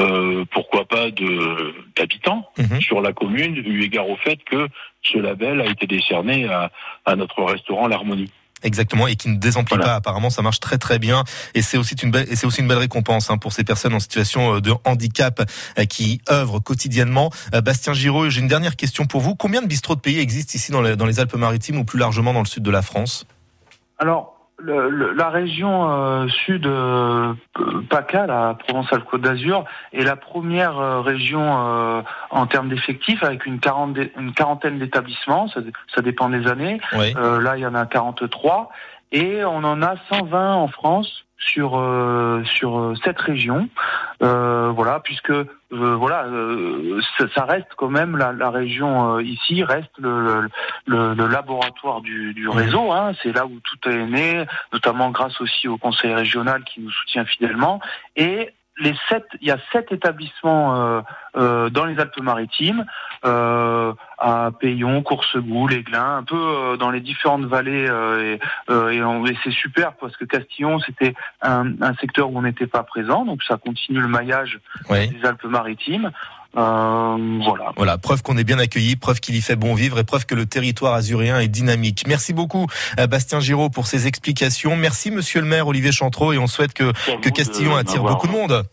euh, 0.00 0.44
pourquoi 0.50 0.84
pas 0.84 1.12
de 1.12 1.74
d'habitants 1.94 2.50
mhm. 2.58 2.80
sur 2.80 3.00
la 3.00 3.12
commune, 3.12 3.56
eu 3.56 3.82
égard 3.84 4.08
au 4.08 4.16
fait 4.16 4.42
que 4.42 4.66
ce 5.02 5.18
label 5.18 5.60
a 5.60 5.66
été 5.66 5.86
décerné 5.86 6.46
à, 6.48 6.72
à 7.04 7.14
notre 7.14 7.40
restaurant 7.44 7.86
L'Harmonie. 7.86 8.32
Exactement, 8.62 9.06
et 9.06 9.16
qui 9.16 9.28
ne 9.28 9.36
désemplit 9.36 9.78
pas. 9.78 9.94
Apparemment, 9.94 10.30
ça 10.30 10.42
marche 10.42 10.60
très 10.60 10.78
très 10.78 10.98
bien, 10.98 11.24
et 11.54 11.62
c'est 11.62 11.76
aussi 11.76 11.94
une 11.94 12.10
belle, 12.10 12.26
et 12.30 12.36
c'est 12.36 12.46
aussi 12.46 12.60
une 12.60 12.68
belle 12.68 12.78
récompense 12.78 13.30
hein, 13.30 13.38
pour 13.38 13.52
ces 13.52 13.64
personnes 13.64 13.94
en 13.94 14.00
situation 14.00 14.56
euh, 14.56 14.60
de 14.60 14.72
handicap 14.84 15.42
euh, 15.78 15.84
qui 15.84 16.20
œuvrent 16.30 16.62
quotidiennement. 16.62 17.30
Euh, 17.54 17.60
Bastien 17.60 17.92
Giraud, 17.92 18.30
j'ai 18.30 18.40
une 18.40 18.48
dernière 18.48 18.76
question 18.76 19.06
pour 19.06 19.20
vous. 19.20 19.34
Combien 19.34 19.62
de 19.62 19.66
bistrots 19.66 19.96
de 19.96 20.00
pays 20.00 20.18
existent 20.18 20.52
ici 20.54 20.72
dans 20.72 20.82
les, 20.82 20.96
dans 20.96 21.06
les 21.06 21.20
Alpes-Maritimes 21.20 21.78
ou 21.78 21.84
plus 21.84 21.98
largement 21.98 22.32
dans 22.32 22.40
le 22.40 22.46
sud 22.46 22.62
de 22.62 22.70
la 22.70 22.82
France? 22.82 23.26
Alors, 23.98 24.31
la 24.64 25.30
région 25.30 25.90
euh, 25.90 26.28
sud 26.28 26.66
euh, 26.66 27.34
PACA, 27.88 28.26
la 28.26 28.54
Provence-Alpes-Côte 28.54 29.22
d'Azur, 29.22 29.64
est 29.92 30.04
la 30.04 30.16
première 30.16 30.78
euh, 30.78 31.00
région 31.00 31.42
en 32.30 32.46
termes 32.46 32.68
d'effectifs 32.68 33.22
avec 33.22 33.46
une, 33.46 33.60
une 34.18 34.32
quarantaine 34.32 34.78
d'établissements, 34.78 35.48
ça, 35.48 35.60
ça, 35.94 36.02
dépend 36.02 36.28
des 36.28 36.46
années. 36.46 36.80
là, 36.92 37.56
il 37.56 37.60
y 37.60 37.66
en 37.66 37.74
a 37.74 37.86
43 37.86 38.70
et 39.12 39.44
on 39.44 39.64
en 39.64 39.82
a 39.82 39.94
120 40.10 40.54
en 40.54 40.68
France 40.68 41.24
sur 41.44 41.78
euh, 41.78 42.42
sur 42.44 42.78
euh, 42.78 42.94
cette 43.04 43.18
région, 43.20 43.68
euh, 44.22 44.70
voilà, 44.74 45.00
puisque 45.00 45.32
voilà, 45.70 46.26
ça, 47.34 47.46
reste 47.46 47.68
quand 47.78 47.88
même 47.88 48.18
la, 48.18 48.50
région 48.50 49.18
ici 49.20 49.64
reste 49.64 49.90
le, 49.98 50.50
le, 50.84 51.26
laboratoire 51.26 52.02
du, 52.02 52.34
du 52.34 52.46
réseau. 52.46 52.92
Hein, 52.92 53.12
c'est 53.22 53.32
là 53.32 53.46
où 53.46 53.58
tout 53.60 53.88
est 53.88 54.04
né, 54.04 54.44
notamment 54.70 55.10
grâce 55.10 55.40
aussi 55.40 55.68
au 55.68 55.78
conseil 55.78 56.12
régional 56.12 56.62
qui 56.64 56.82
nous 56.82 56.90
soutient 56.90 57.24
fidèlement. 57.24 57.80
Et 58.16 58.50
les 58.78 58.94
sept, 59.08 59.26
il 59.40 59.48
y 59.48 59.50
a 59.50 59.58
sept 59.70 59.92
établissements 59.92 60.76
euh, 60.76 61.00
euh, 61.36 61.70
dans 61.70 61.84
les 61.84 61.98
Alpes-Maritimes, 61.98 62.86
euh, 63.24 63.92
à 64.18 64.50
Payon, 64.58 65.02
Coursegoux, 65.02 65.68
L'Aiglin, 65.68 66.18
un 66.18 66.22
peu 66.22 66.76
dans 66.78 66.90
les 66.90 67.00
différentes 67.00 67.44
vallées. 67.44 67.86
et, 67.86 68.40
et, 68.70 69.36
c'est 69.44 69.52
super 69.52 69.92
parce 69.94 70.16
que 70.16 70.24
Castillon, 70.24 70.78
c'était 70.80 71.14
un, 71.42 71.94
secteur 72.00 72.30
où 72.30 72.38
on 72.38 72.42
n'était 72.42 72.66
pas 72.66 72.82
présent, 72.82 73.24
donc 73.24 73.42
ça 73.42 73.56
continue 73.56 74.00
le 74.00 74.08
maillage 74.08 74.58
des 74.88 75.24
Alpes-Maritimes. 75.24 76.10
Euh, 76.56 77.40
voilà. 77.44 77.72
Voilà, 77.76 77.98
preuve 77.98 78.22
qu'on 78.22 78.36
est 78.36 78.44
bien 78.44 78.58
accueilli, 78.58 78.96
preuve 78.96 79.20
qu'il 79.20 79.34
y 79.34 79.40
fait 79.40 79.56
bon 79.56 79.74
vivre 79.74 79.98
et 79.98 80.04
preuve 80.04 80.26
que 80.26 80.34
le 80.34 80.46
territoire 80.46 80.94
azuréen 80.94 81.40
est 81.40 81.48
dynamique. 81.48 82.04
Merci 82.06 82.32
beaucoup 82.32 82.66
Bastien 83.08 83.40
Giraud 83.40 83.70
pour 83.70 83.86
ces 83.86 84.06
explications. 84.06 84.76
Merci 84.76 85.10
Monsieur 85.10 85.40
le 85.40 85.46
maire 85.46 85.66
Olivier 85.66 85.92
Chantreau 85.92 86.32
et 86.32 86.38
on 86.38 86.46
souhaite 86.46 86.74
que, 86.74 86.92
que 87.20 87.30
Castillon 87.30 87.74
attire 87.76 88.02
beaucoup 88.02 88.26
de 88.26 88.32
monde. 88.32 88.64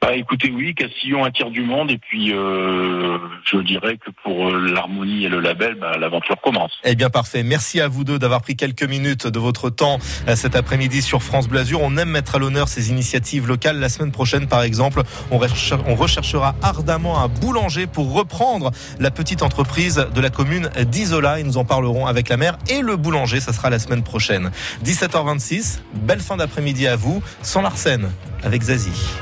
Bah, 0.00 0.14
écoutez, 0.14 0.50
oui, 0.50 0.74
Castillon 0.76 1.24
attire 1.24 1.50
du 1.50 1.62
monde 1.62 1.90
et 1.90 1.98
puis 1.98 2.32
euh, 2.32 3.18
je 3.44 3.58
dirais 3.58 3.96
que 3.96 4.10
pour 4.22 4.48
euh, 4.48 4.70
l'harmonie 4.72 5.24
et 5.24 5.28
le 5.28 5.40
label, 5.40 5.74
bah, 5.74 5.98
l'aventure 5.98 6.40
commence. 6.40 6.72
Eh 6.84 6.94
bien 6.94 7.10
parfait. 7.10 7.42
Merci 7.42 7.80
à 7.80 7.88
vous 7.88 8.04
deux 8.04 8.18
d'avoir 8.18 8.40
pris 8.40 8.54
quelques 8.54 8.84
minutes 8.84 9.26
de 9.26 9.38
votre 9.40 9.70
temps 9.70 9.98
euh, 10.28 10.36
cet 10.36 10.54
après-midi 10.54 11.02
sur 11.02 11.22
France 11.22 11.48
Blasure. 11.48 11.80
On 11.82 11.96
aime 11.96 12.10
mettre 12.10 12.36
à 12.36 12.38
l'honneur 12.38 12.68
ces 12.68 12.90
initiatives 12.90 13.48
locales. 13.48 13.80
La 13.80 13.88
semaine 13.88 14.12
prochaine, 14.12 14.46
par 14.46 14.62
exemple, 14.62 15.02
on, 15.32 15.38
recherchera 15.38 16.54
ardemment 16.62 17.20
un 17.20 17.28
boulanger 17.28 17.88
pour 17.88 18.12
reprendre 18.12 18.70
la 19.00 19.10
petite 19.10 19.42
entreprise 19.42 20.06
de 20.14 20.20
la 20.20 20.30
commune 20.30 20.70
d'Isola 20.86 21.40
et 21.40 21.42
nous 21.42 21.58
en 21.58 21.64
parlerons 21.64 22.06
avec 22.06 22.28
la 22.28 22.36
maire 22.36 22.56
et 22.70 22.82
le 22.82 22.96
boulanger. 22.96 23.40
Ça 23.40 23.52
sera 23.52 23.68
la 23.68 23.80
semaine 23.80 24.04
prochaine. 24.04 24.52
17h26. 24.84 25.80
Belle 25.94 26.20
fin 26.20 26.36
d'après-midi 26.36 26.86
à 26.86 26.94
vous. 26.94 27.20
Sans 27.42 27.62
Larsen 27.62 28.08
avec 28.42 28.62
Zazie. 28.62 29.18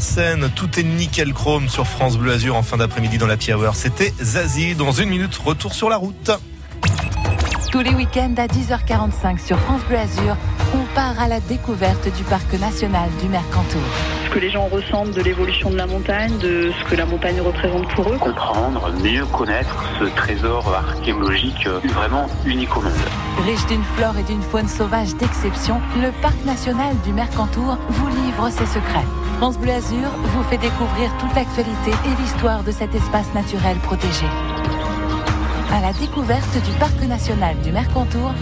Larsen, 0.00 0.50
tout 0.56 0.80
est 0.80 0.82
nickel 0.82 1.34
chrome 1.34 1.68
sur 1.68 1.86
France 1.86 2.16
Bleu 2.16 2.32
Azur 2.32 2.56
en 2.56 2.62
fin 2.62 2.78
d'après-midi 2.78 3.18
dans 3.18 3.26
la 3.26 3.36
Hour. 3.50 3.74
C'était 3.74 4.14
Zazie. 4.18 4.74
Dans 4.74 4.92
une 4.92 5.10
minute, 5.10 5.36
retour 5.36 5.74
sur 5.74 5.90
la 5.90 5.98
route. 5.98 6.30
Tous 7.70 7.80
les 7.80 7.92
week-ends 7.92 8.32
à 8.38 8.46
10h45 8.46 9.44
sur 9.44 9.58
France 9.58 9.82
Bleu 9.90 9.98
Azur, 9.98 10.38
on 10.74 10.94
part 10.94 11.20
à 11.20 11.28
la 11.28 11.38
découverte 11.40 12.08
du 12.16 12.24
parc 12.24 12.50
national 12.54 13.10
du 13.20 13.28
Mercantour. 13.28 13.82
Ce 14.24 14.30
que 14.30 14.38
les 14.38 14.48
gens 14.48 14.68
ressentent 14.68 15.10
de 15.10 15.20
l'évolution 15.20 15.68
de 15.68 15.76
la 15.76 15.86
montagne, 15.86 16.38
de 16.38 16.72
ce 16.80 16.90
que 16.90 16.96
la 16.96 17.04
montagne 17.04 17.42
représente 17.42 17.86
pour 17.94 18.08
eux. 18.08 18.16
Comprendre, 18.16 18.90
mieux 19.02 19.26
connaître 19.26 19.84
ce 19.98 20.04
trésor 20.04 20.74
archéologique 20.74 21.66
euh, 21.66 21.78
vraiment 21.92 22.26
unique 22.46 22.74
au 22.74 22.80
monde. 22.80 22.92
Riche 23.44 23.66
d'une 23.66 23.84
flore 23.96 24.16
et 24.16 24.22
d'une 24.22 24.42
faune 24.42 24.68
sauvage 24.68 25.14
d'exception, 25.16 25.78
le 26.00 26.10
parc 26.22 26.42
national 26.46 26.94
du 27.04 27.12
Mercantour 27.12 27.76
vous 27.90 28.08
livre 28.08 28.48
ses 28.48 28.66
secrets. 28.66 29.04
France 29.40 29.56
Bleu 29.56 29.72
Azur 29.72 30.10
vous 30.22 30.42
fait 30.50 30.58
découvrir 30.58 31.10
toute 31.18 31.34
l'actualité 31.34 31.92
et 32.04 32.22
l'histoire 32.22 32.62
de 32.62 32.70
cet 32.70 32.94
espace 32.94 33.32
naturel 33.32 33.78
protégé. 33.78 34.26
À 35.72 35.80
la 35.80 35.94
découverte 35.94 36.62
du 36.62 36.70
parc 36.72 37.00
national 37.04 37.56
du 37.62 37.72
Mercantour, 37.72 38.34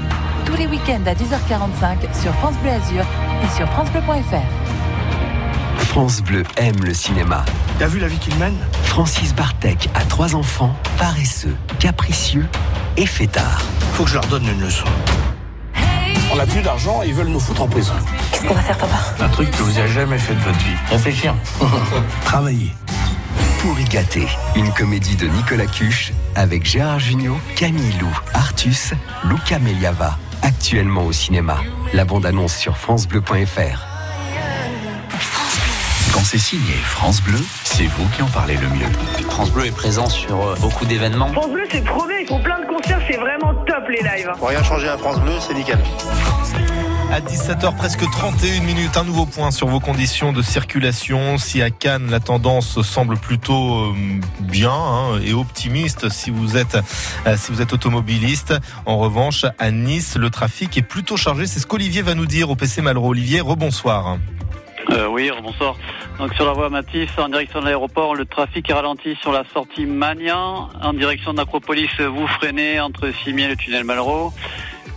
tous 0.44 0.56
les 0.56 0.66
week-ends 0.66 1.04
à 1.06 1.14
10h45 1.14 2.20
sur 2.20 2.34
France 2.34 2.56
Bleu 2.62 2.72
Azur 2.72 3.04
et 3.44 3.56
sur 3.56 3.68
francebleu.fr. 3.68 5.84
France 5.84 6.20
Bleu 6.20 6.42
aime 6.56 6.82
le 6.84 6.94
cinéma. 6.94 7.44
T'as 7.78 7.86
vu 7.86 8.00
la 8.00 8.08
vie 8.08 8.18
qu'il 8.18 8.34
mène? 8.34 8.56
Francis 8.82 9.32
Bartek 9.36 9.88
a 9.94 10.00
trois 10.00 10.34
enfants, 10.34 10.74
paresseux, 10.98 11.54
capricieux 11.78 12.48
et 12.96 13.06
fêtards. 13.06 13.62
Faut 13.92 14.02
que 14.02 14.10
je 14.10 14.14
leur 14.14 14.26
donne 14.26 14.48
une 14.48 14.62
leçon. 14.62 14.88
On 16.38 16.42
n'a 16.42 16.52
plus 16.52 16.62
d'argent 16.62 17.02
et 17.02 17.08
ils 17.08 17.14
veulent 17.14 17.26
nous 17.26 17.40
foutre 17.40 17.62
en 17.62 17.66
prison. 17.66 17.94
Qu'est-ce 18.30 18.44
qu'on 18.44 18.54
va 18.54 18.60
faire, 18.60 18.78
papa 18.78 18.94
Un 19.18 19.28
truc 19.28 19.50
que 19.50 19.60
vous 19.60 19.76
avez 19.76 19.88
jamais 19.88 20.18
fait 20.18 20.34
de 20.34 20.38
votre 20.38 20.58
vie. 20.58 20.76
Réfléchir. 20.88 21.34
Travailler. 22.24 22.72
Pour 23.58 23.76
y 23.80 23.82
gâter, 23.82 24.24
une 24.54 24.72
comédie 24.72 25.16
de 25.16 25.26
Nicolas 25.26 25.66
Cuche 25.66 26.12
avec 26.36 26.64
Gérard 26.64 27.00
Jugnot, 27.00 27.36
Camille 27.56 27.92
Lou, 28.00 28.16
Artus, 28.34 28.92
Luca 29.24 29.58
Meliava. 29.58 30.16
Actuellement 30.42 31.06
au 31.06 31.12
cinéma. 31.12 31.56
La 31.92 32.04
bande-annonce 32.04 32.54
sur 32.54 32.76
FranceBleu.fr. 32.76 33.88
Quand 36.12 36.24
c'est 36.24 36.38
signé 36.38 36.74
France 36.84 37.20
Bleu, 37.20 37.40
c'est 37.64 37.86
vous 37.86 38.08
qui 38.14 38.22
en 38.22 38.28
parlez 38.28 38.56
le 38.56 38.68
mieux. 38.68 38.86
France 39.28 39.50
Bleu 39.50 39.66
est 39.66 39.72
présent 39.72 40.08
sur 40.08 40.40
euh, 40.40 40.54
beaucoup 40.60 40.84
d'événements. 40.84 41.32
France 41.32 41.50
Bleu, 41.50 41.64
c'est 41.68 41.80
bien, 41.80 41.94
ils 42.20 42.26
font 42.28 42.40
plein 42.40 42.60
de 42.60 42.66
concerts, 42.78 43.00
c'est 43.10 43.16
vraiment 43.16 43.54
top 43.66 43.88
les 43.88 44.02
lives. 44.02 44.30
Pour 44.38 44.48
rien 44.48 44.62
changer 44.62 44.88
à 44.88 44.98
France 44.98 45.20
Bleu, 45.20 45.32
c'est 45.40 45.54
nickel. 45.54 45.78
À 47.10 47.20
17h 47.20 47.74
presque 47.76 48.04
31 48.10 48.60
minutes, 48.60 48.96
un 48.96 49.04
nouveau 49.04 49.24
point 49.24 49.50
sur 49.50 49.66
vos 49.66 49.80
conditions 49.80 50.32
de 50.32 50.42
circulation. 50.42 51.38
Si 51.38 51.62
à 51.62 51.70
Cannes 51.70 52.10
la 52.10 52.20
tendance 52.20 52.82
semble 52.82 53.16
plutôt 53.16 53.76
euh, 53.76 53.94
bien 54.40 54.72
hein, 54.72 55.18
et 55.24 55.32
optimiste 55.32 56.10
si 56.10 56.30
vous 56.30 56.58
êtes 56.58 56.76
euh, 57.26 57.36
si 57.38 57.50
vous 57.50 57.62
êtes 57.62 57.72
automobiliste, 57.72 58.54
en 58.84 58.98
revanche 58.98 59.46
à 59.58 59.70
Nice 59.70 60.16
le 60.16 60.28
trafic 60.28 60.76
est 60.76 60.82
plutôt 60.82 61.16
chargé. 61.16 61.46
C'est 61.46 61.60
ce 61.60 61.66
qu'Olivier 61.66 62.02
va 62.02 62.14
nous 62.14 62.26
dire 62.26 62.50
au 62.50 62.56
PC 62.56 62.82
Malraux. 62.82 63.08
Olivier, 63.08 63.40
rebonsoir. 63.40 64.18
Euh, 64.90 65.06
oui, 65.08 65.30
bonsoir. 65.42 65.76
Donc 66.18 66.34
sur 66.34 66.46
la 66.46 66.52
voie 66.52 66.70
Matisse, 66.70 67.10
en 67.18 67.28
direction 67.28 67.60
de 67.60 67.66
l'aéroport, 67.66 68.14
le 68.14 68.24
trafic 68.24 68.70
est 68.70 68.72
ralenti 68.72 69.16
sur 69.16 69.32
la 69.32 69.44
sortie 69.52 69.84
Magnan. 69.84 70.68
En 70.82 70.92
direction 70.94 71.32
de 71.32 71.38
l'Acropolis, 71.38 72.00
vous 72.00 72.26
freinez 72.26 72.80
entre 72.80 73.10
Cimier 73.22 73.44
et 73.44 73.48
le 73.48 73.56
tunnel 73.56 73.84
Malraux. 73.84 74.32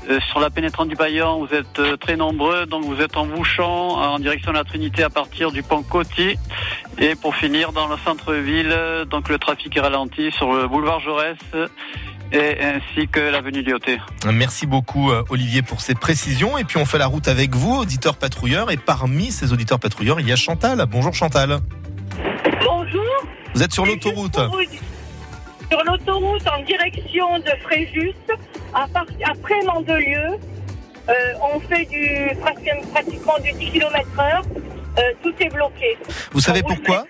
Euh, 0.09 0.19
sur 0.30 0.39
la 0.39 0.49
pénétrante 0.49 0.88
du 0.88 0.95
Bayon, 0.95 1.45
vous 1.45 1.53
êtes 1.53 1.77
euh, 1.80 1.95
très 1.97 2.15
nombreux, 2.15 2.65
donc 2.65 2.85
vous 2.85 3.01
êtes 3.01 3.15
en 3.18 3.26
bouchon 3.26 3.63
en 3.63 4.18
direction 4.18 4.51
de 4.51 4.57
la 4.57 4.63
Trinité 4.63 5.03
à 5.03 5.09
partir 5.09 5.51
du 5.51 5.61
pont 5.61 5.84
Coty. 5.84 6.38
Et 6.97 7.15
pour 7.15 7.35
finir, 7.35 7.72
dans 7.72 7.88
le 7.88 7.97
centre-ville, 7.97 8.76
donc 9.09 9.30
le 9.30 9.38
trafic 9.38 9.76
est 9.76 9.81
ralenti 9.81 10.31
sur 10.31 10.53
le 10.53 10.68
boulevard 10.68 11.01
Jaurès 11.01 11.38
et 12.31 12.57
ainsi 12.63 13.07
que 13.07 13.19
l'avenue 13.19 13.61
Lyoté. 13.61 13.97
Merci 14.31 14.65
beaucoup 14.65 15.11
euh, 15.11 15.23
Olivier 15.29 15.61
pour 15.61 15.81
ces 15.81 15.95
précisions. 15.95 16.57
Et 16.57 16.63
puis 16.63 16.77
on 16.77 16.85
fait 16.85 16.97
la 16.97 17.07
route 17.07 17.27
avec 17.27 17.55
vous, 17.55 17.75
auditeurs 17.79 18.17
patrouilleurs. 18.17 18.71
Et 18.71 18.77
parmi 18.77 19.31
ces 19.31 19.51
auditeurs 19.53 19.79
patrouilleurs, 19.79 20.19
il 20.19 20.27
y 20.27 20.31
a 20.31 20.35
Chantal. 20.35 20.85
Bonjour 20.89 21.13
Chantal. 21.13 21.59
Bonjour. 22.65 23.03
Vous 23.53 23.63
êtes 23.63 23.73
sur 23.73 23.85
l'autoroute. 23.85 24.35
Sur 25.69 25.83
l'autoroute 25.85 26.45
en 26.47 26.63
direction 26.63 27.39
de 27.39 27.51
Fréjus, 27.63 28.13
après 28.73 29.61
Mandelieu, 29.65 30.37
euh, 31.09 31.13
on 31.53 31.59
fait 31.61 31.85
du 31.85 32.29
pratiquement 32.41 33.33
du 33.43 33.51
10 33.53 33.71
km 33.71 34.07
heure. 34.19 34.41
Euh, 34.97 35.01
tout 35.23 35.33
est 35.39 35.47
bloqué. 35.49 35.97
Vous 36.33 36.41
savez 36.41 36.61
On 36.65 36.67
pourquoi. 36.67 37.05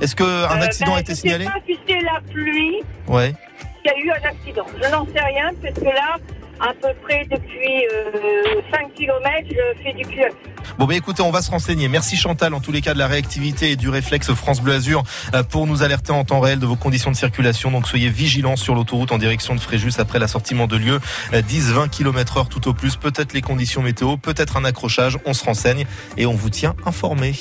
Est-ce 0.00 0.16
qu'un 0.16 0.24
Euh, 0.24 0.48
accident 0.62 0.92
ben, 0.92 0.96
a 0.96 1.00
été 1.00 1.12
je 1.12 1.18
signalé 1.20 1.44
sais 1.44 1.50
pas 1.50 1.58
si 1.66 1.78
c'est 1.86 2.00
la 2.00 2.20
pluie 2.32 2.76
Ouais. 3.06 3.34
Qu'il 3.82 3.92
y 3.92 3.94
a 3.94 3.98
eu 3.98 4.10
un 4.10 4.28
accident. 4.28 4.66
Je 4.82 4.90
n'en 4.90 5.06
sais 5.06 5.20
rien 5.20 5.50
parce 5.60 5.74
que 5.74 5.84
là, 5.84 6.16
à 6.60 6.72
peu 6.74 6.88
près 7.02 7.24
depuis 7.24 7.86
euh, 7.92 8.60
5 8.70 8.94
km, 8.94 9.48
je 9.50 9.82
fais 9.82 9.92
du 9.92 10.04
QF. 10.04 10.32
Bon 10.78 10.86
bah 10.86 10.94
écoutez, 10.94 11.22
on 11.22 11.30
va 11.30 11.42
se 11.42 11.50
renseigner. 11.50 11.88
Merci 11.88 12.16
Chantal 12.16 12.54
en 12.54 12.60
tous 12.60 12.72
les 12.72 12.80
cas 12.80 12.94
de 12.94 12.98
la 12.98 13.06
réactivité 13.08 13.72
et 13.72 13.76
du 13.76 13.88
réflexe 13.88 14.32
France 14.32 14.60
Bleu 14.60 14.74
Azur 14.74 15.02
euh, 15.34 15.42
pour 15.42 15.66
nous 15.66 15.82
alerter 15.82 16.12
en 16.12 16.24
temps 16.24 16.40
réel 16.40 16.60
de 16.60 16.66
vos 16.66 16.76
conditions 16.76 17.10
de 17.10 17.16
circulation. 17.16 17.70
Donc 17.70 17.88
soyez 17.88 18.08
vigilants 18.08 18.56
sur 18.56 18.74
l'autoroute 18.74 19.12
en 19.12 19.18
direction 19.18 19.54
de 19.54 19.60
Fréjus 19.60 19.98
après 19.98 20.18
l'assortiment 20.18 20.66
de 20.66 20.76
lieu 20.76 21.00
10-20 21.32 21.90
km 21.90 22.38
heure 22.38 22.48
tout 22.48 22.68
au 22.68 22.74
plus. 22.74 22.96
Peut-être 22.96 23.32
les 23.32 23.42
conditions 23.42 23.82
météo, 23.82 24.16
peut-être 24.16 24.56
un 24.56 24.64
accrochage. 24.64 25.18
On 25.26 25.34
se 25.34 25.44
renseigne 25.44 25.86
et 26.16 26.26
on 26.26 26.34
vous 26.34 26.50
tient 26.50 26.74
informé. 26.86 27.34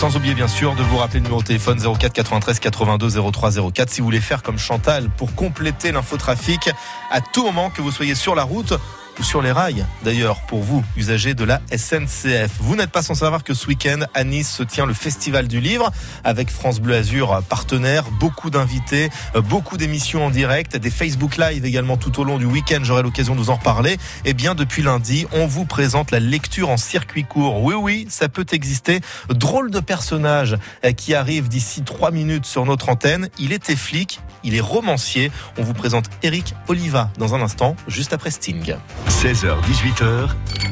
Sans 0.00 0.16
oublier 0.16 0.32
bien 0.32 0.48
sûr 0.48 0.74
de 0.76 0.82
vous 0.82 0.96
rappeler 0.96 1.18
le 1.18 1.24
numéro 1.24 1.42
de 1.42 1.46
téléphone 1.46 1.78
04 1.78 2.14
93 2.14 2.58
82 2.58 3.30
03 3.30 3.50
04 3.70 3.90
si 3.90 4.00
vous 4.00 4.06
voulez 4.06 4.22
faire 4.22 4.42
comme 4.42 4.58
Chantal 4.58 5.10
pour 5.10 5.34
compléter 5.34 5.92
l'infotrafic 5.92 6.70
à 7.10 7.20
tout 7.20 7.44
moment 7.44 7.68
que 7.68 7.82
vous 7.82 7.90
soyez 7.90 8.14
sur 8.14 8.34
la 8.34 8.44
route 8.44 8.72
ou 8.72 8.76
sur 9.22 9.42
les 9.42 9.52
rails. 9.52 9.84
D'ailleurs, 10.04 10.40
pour 10.42 10.60
vous, 10.60 10.84
usagers 10.96 11.34
de 11.34 11.44
la 11.44 11.60
SNCF, 11.74 12.50
vous 12.60 12.76
n'êtes 12.76 12.90
pas 12.90 13.02
sans 13.02 13.14
savoir 13.14 13.44
que 13.44 13.54
ce 13.54 13.66
week-end 13.66 14.00
à 14.14 14.24
Nice 14.24 14.50
se 14.50 14.62
tient 14.62 14.86
le 14.86 14.94
Festival 14.94 15.48
du 15.48 15.60
Livre 15.60 15.90
avec 16.24 16.50
France 16.50 16.80
Bleu 16.80 16.96
Azur 16.96 17.42
partenaire, 17.48 18.04
beaucoup 18.18 18.50
d'invités, 18.50 19.10
euh, 19.34 19.40
beaucoup 19.40 19.76
d'émissions 19.76 20.26
en 20.26 20.30
direct, 20.30 20.76
des 20.76 20.90
Facebook 20.90 21.36
Live 21.36 21.64
également 21.64 21.96
tout 21.96 22.20
au 22.20 22.24
long 22.24 22.38
du 22.38 22.46
week-end. 22.46 22.80
J'aurai 22.82 23.02
l'occasion 23.02 23.34
de 23.34 23.40
vous 23.40 23.50
en 23.50 23.56
reparler. 23.56 23.98
Et 24.24 24.34
bien, 24.34 24.54
depuis 24.54 24.82
lundi, 24.82 25.26
on 25.32 25.46
vous 25.46 25.64
présente 25.64 26.10
la 26.10 26.20
lecture 26.20 26.70
en 26.70 26.76
circuit 26.76 27.24
court. 27.24 27.62
Oui, 27.62 27.74
oui, 27.74 28.06
ça 28.08 28.28
peut 28.28 28.46
exister. 28.52 29.00
Drôle 29.28 29.70
de 29.70 29.80
personnage 29.80 30.56
euh, 30.84 30.92
qui 30.92 31.14
arrive 31.14 31.48
d'ici 31.48 31.82
trois 31.82 32.10
minutes 32.10 32.46
sur 32.46 32.64
notre 32.64 32.88
antenne. 32.88 33.28
Il 33.38 33.52
était 33.52 33.76
flic, 33.76 34.20
il 34.44 34.54
est 34.54 34.60
romancier. 34.60 35.30
On 35.58 35.62
vous 35.62 35.74
présente 35.74 36.06
Eric 36.22 36.54
Oliva 36.68 37.10
dans 37.18 37.34
un 37.34 37.40
instant, 37.40 37.76
juste 37.88 38.12
après 38.12 38.30
Sting. 38.30 38.74
16h-18h, 39.10 40.30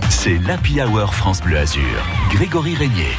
c'est 0.09 0.39
l'Happy 0.39 0.81
Hour 0.81 1.13
France 1.13 1.43
Bleu 1.43 1.59
Azur. 1.59 1.83
Grégory 2.31 2.75
Régnier. 2.75 3.13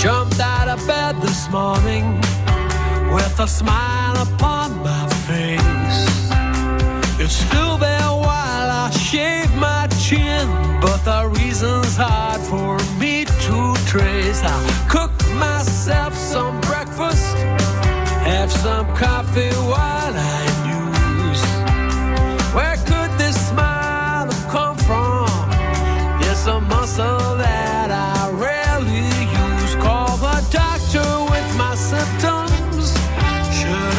Jumped 0.00 0.40
out 0.40 0.68
of 0.68 0.84
bed 0.88 1.16
this 1.22 1.48
morning 1.50 2.20
with 3.12 3.38
a 3.38 3.46
smile 3.46 4.16
upon 4.20 4.82
my 4.82 5.06
face. 5.28 5.62
It's 7.20 7.34
still 7.34 7.71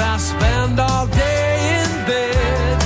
I 0.05 0.17
spend 0.17 0.79
all 0.79 1.07
day 1.07 1.51
in 1.79 1.91
bed. 2.05 2.77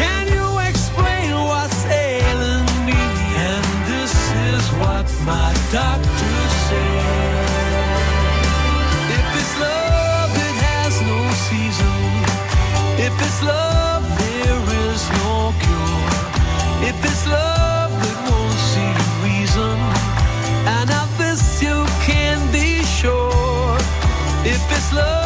Can 0.00 0.24
you 0.36 0.48
explain 0.70 1.32
what's 1.50 1.84
ailing 1.86 2.68
me? 2.88 3.00
And 3.48 3.66
this 3.90 4.14
is 4.48 4.64
what 4.80 5.06
my 5.26 5.50
doctor. 5.72 6.36
If 9.18 9.26
it's 9.40 9.54
love, 9.60 10.30
it 10.46 10.56
has 10.70 10.94
no 11.10 11.18
season. 11.48 12.00
If 13.06 13.14
it's 13.26 13.42
love, 13.42 14.02
there 14.22 14.62
is 14.88 15.02
no 15.20 15.52
cure. 15.62 16.10
If 16.90 16.98
it's 17.04 17.26
love, 17.26 17.90
won't 18.26 18.58
see 18.70 18.92
reason. 19.26 19.78
And 20.76 20.88
of 21.02 21.08
this 21.18 21.62
you 21.62 21.78
can 22.08 22.38
be 22.52 22.82
sure. 22.84 23.76
If 24.44 24.62
it's 24.76 24.92
love, 24.92 25.25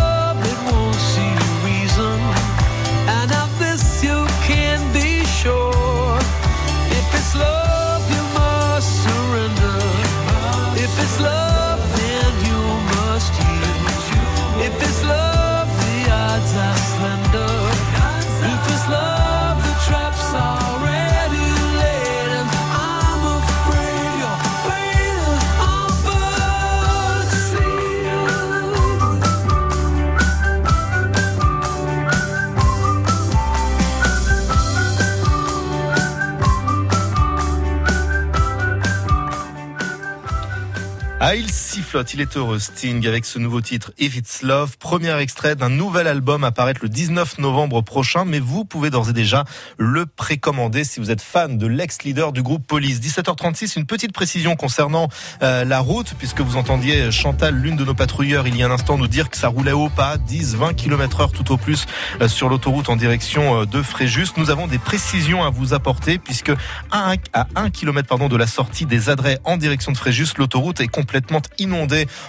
sifflote, 41.91 42.13
il 42.13 42.21
est 42.21 42.37
heureux, 42.37 42.57
Sting, 42.57 43.05
avec 43.05 43.25
ce 43.25 43.37
nouveau 43.37 43.59
titre, 43.59 43.91
If 43.99 44.15
It's 44.15 44.43
Love, 44.43 44.77
premier 44.77 45.13
extrait 45.19 45.57
d'un 45.57 45.67
nouvel 45.67 46.07
album 46.07 46.45
à 46.45 46.51
paraître 46.53 46.79
le 46.83 46.87
19 46.87 47.39
novembre 47.39 47.81
prochain, 47.81 48.23
mais 48.23 48.39
vous 48.39 48.63
pouvez 48.63 48.89
d'ores 48.89 49.09
et 49.09 49.13
déjà 49.13 49.43
le 49.77 50.05
précommander 50.05 50.85
si 50.85 51.01
vous 51.01 51.11
êtes 51.11 51.21
fan 51.21 51.57
de 51.57 51.67
l'ex-leader 51.67 52.31
du 52.31 52.43
groupe 52.43 52.65
Police. 52.65 53.01
17h36, 53.01 53.77
une 53.77 53.85
petite 53.85 54.13
précision 54.13 54.55
concernant 54.55 55.09
euh, 55.43 55.65
la 55.65 55.81
route, 55.81 56.13
puisque 56.17 56.39
vous 56.39 56.55
entendiez 56.55 57.11
Chantal, 57.11 57.55
l'une 57.55 57.75
de 57.75 57.83
nos 57.83 57.93
patrouilleurs, 57.93 58.47
il 58.47 58.55
y 58.55 58.63
a 58.63 58.67
un 58.67 58.71
instant 58.71 58.97
nous 58.97 59.09
dire 59.09 59.29
que 59.29 59.35
ça 59.35 59.49
roulait 59.49 59.73
au 59.73 59.89
pas, 59.89 60.17
10, 60.17 60.55
20 60.55 60.73
km 60.75 61.19
heure 61.19 61.33
tout 61.33 61.51
au 61.51 61.57
plus 61.57 61.87
euh, 62.21 62.29
sur 62.29 62.47
l'autoroute 62.47 62.87
en 62.87 62.95
direction 62.95 63.63
euh, 63.63 63.65
de 63.65 63.81
Fréjus. 63.81 64.27
Nous 64.37 64.49
avons 64.49 64.67
des 64.67 64.79
précisions 64.79 65.43
à 65.43 65.49
vous 65.49 65.73
apporter, 65.73 66.19
puisque 66.19 66.53
à 66.89 67.11
1, 67.11 67.15
à 67.33 67.47
1 67.55 67.69
km 67.69 68.07
pardon, 68.07 68.29
de 68.29 68.37
la 68.37 68.47
sortie 68.47 68.85
des 68.85 69.09
Adrets 69.09 69.39
en 69.43 69.57
direction 69.57 69.91
de 69.91 69.97
Fréjus, 69.97 70.27
l'autoroute 70.37 70.79
est 70.79 70.87
complètement 70.87 71.41
inondée 71.59 71.80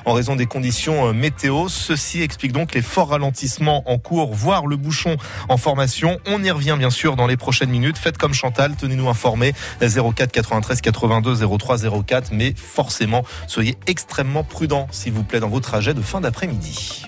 en 0.05 0.13
raison 0.13 0.37
des 0.37 0.47
conditions 0.47 1.09
euh, 1.09 1.13
météo. 1.13 1.69
Ceci 1.69 2.23
explique 2.23 2.53
donc 2.53 2.75
les 2.75 2.83
forts 2.83 3.11
ralentissements 3.11 3.83
en 3.91 3.99
cours, 3.99 4.35
voire 4.35 4.67
le 4.67 4.77
bouchon 4.77 5.17
en 5.49 5.57
formation. 5.57 6.19
On 6.27 6.43
y 6.43 6.51
revient 6.51 6.77
bien 6.79 6.91
sûr 6.91 7.17
dans 7.17 7.27
les 7.27 7.37
prochaines 7.37 7.71
minutes. 7.71 7.99
Faites 7.99 8.19
comme 8.19 8.35
Chantal, 8.35 8.77
tenez-nous 8.77 9.09
informés 9.09 9.53
04 9.81 10.33
93 10.33 10.81
82 10.81 11.59
03 11.59 11.77
04, 12.07 12.31
mais 12.33 12.55
forcément 12.57 13.25
soyez 13.47 13.77
extrêmement 13.87 14.45
prudents 14.45 14.89
s'il 14.91 15.13
vous 15.13 15.25
plaît 15.25 15.41
dans 15.41 15.49
vos 15.49 15.61
trajets 15.61 15.95
de 15.95 16.03
fin 16.03 16.21
d'après-midi. 16.21 17.07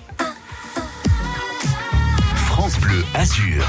France 2.35 2.79
Bleu 2.79 3.05
Azur. 3.15 3.67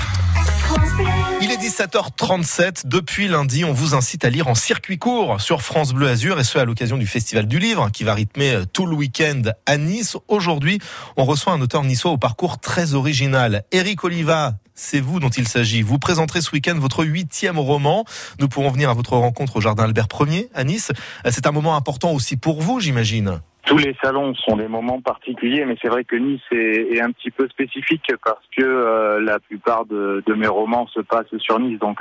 Il 1.41 1.51
est 1.51 1.57
17h37. 1.57 2.87
Depuis 2.87 3.27
lundi, 3.27 3.65
on 3.65 3.73
vous 3.73 3.93
incite 3.93 4.25
à 4.25 4.29
lire 4.29 4.47
en 4.47 4.55
circuit 4.55 4.97
court 4.97 5.39
sur 5.39 5.61
France 5.61 5.93
Bleu 5.93 6.07
Azur 6.07 6.39
et 6.39 6.43
ce 6.43 6.57
à 6.57 6.65
l'occasion 6.65 6.97
du 6.97 7.05
Festival 7.05 7.47
du 7.47 7.59
Livre 7.59 7.89
qui 7.91 8.03
va 8.03 8.13
rythmer 8.13 8.61
tout 8.73 8.85
le 8.85 8.95
week-end 8.95 9.41
à 9.65 9.77
Nice. 9.77 10.17
Aujourd'hui, 10.27 10.79
on 11.17 11.25
reçoit 11.25 11.53
un 11.53 11.61
auteur 11.61 11.83
niçois 11.83 12.11
au 12.11 12.17
parcours 12.17 12.59
très 12.59 12.93
original. 12.93 13.63
Eric 13.71 14.03
Oliva, 14.03 14.53
c'est 14.73 14.99
vous 14.99 15.19
dont 15.19 15.29
il 15.29 15.47
s'agit. 15.47 15.81
Vous 15.81 15.99
présenterez 15.99 16.41
ce 16.41 16.51
week-end 16.51 16.75
votre 16.77 17.05
huitième 17.05 17.59
roman. 17.59 18.05
Nous 18.39 18.47
pourrons 18.47 18.71
venir 18.71 18.89
à 18.89 18.93
votre 18.93 19.13
rencontre 19.13 19.57
au 19.57 19.61
Jardin 19.61 19.83
Albert 19.83 20.07
Ier 20.27 20.49
à 20.53 20.63
Nice. 20.63 20.91
C'est 21.29 21.47
un 21.47 21.51
moment 21.51 21.75
important 21.75 22.11
aussi 22.11 22.37
pour 22.37 22.61
vous, 22.61 22.79
j'imagine. 22.79 23.39
Tous 23.65 23.77
les 23.77 23.95
salons 24.03 24.33
sont 24.35 24.57
des 24.57 24.67
moments 24.67 25.01
particuliers, 25.01 25.65
mais 25.65 25.75
c'est 25.81 25.87
vrai 25.87 26.03
que 26.03 26.15
Nice 26.15 26.41
est, 26.51 26.95
est 26.95 27.01
un 27.01 27.11
petit 27.11 27.31
peu 27.31 27.47
spécifique 27.49 28.11
parce 28.23 28.45
que 28.55 28.63
euh, 28.63 29.19
la 29.21 29.39
plupart 29.39 29.85
de, 29.85 30.23
de 30.25 30.33
mes 30.33 30.47
romans 30.47 30.87
se 30.87 30.99
passent 30.99 31.35
sur 31.39 31.59
Nice. 31.59 31.79
Donc, 31.79 31.99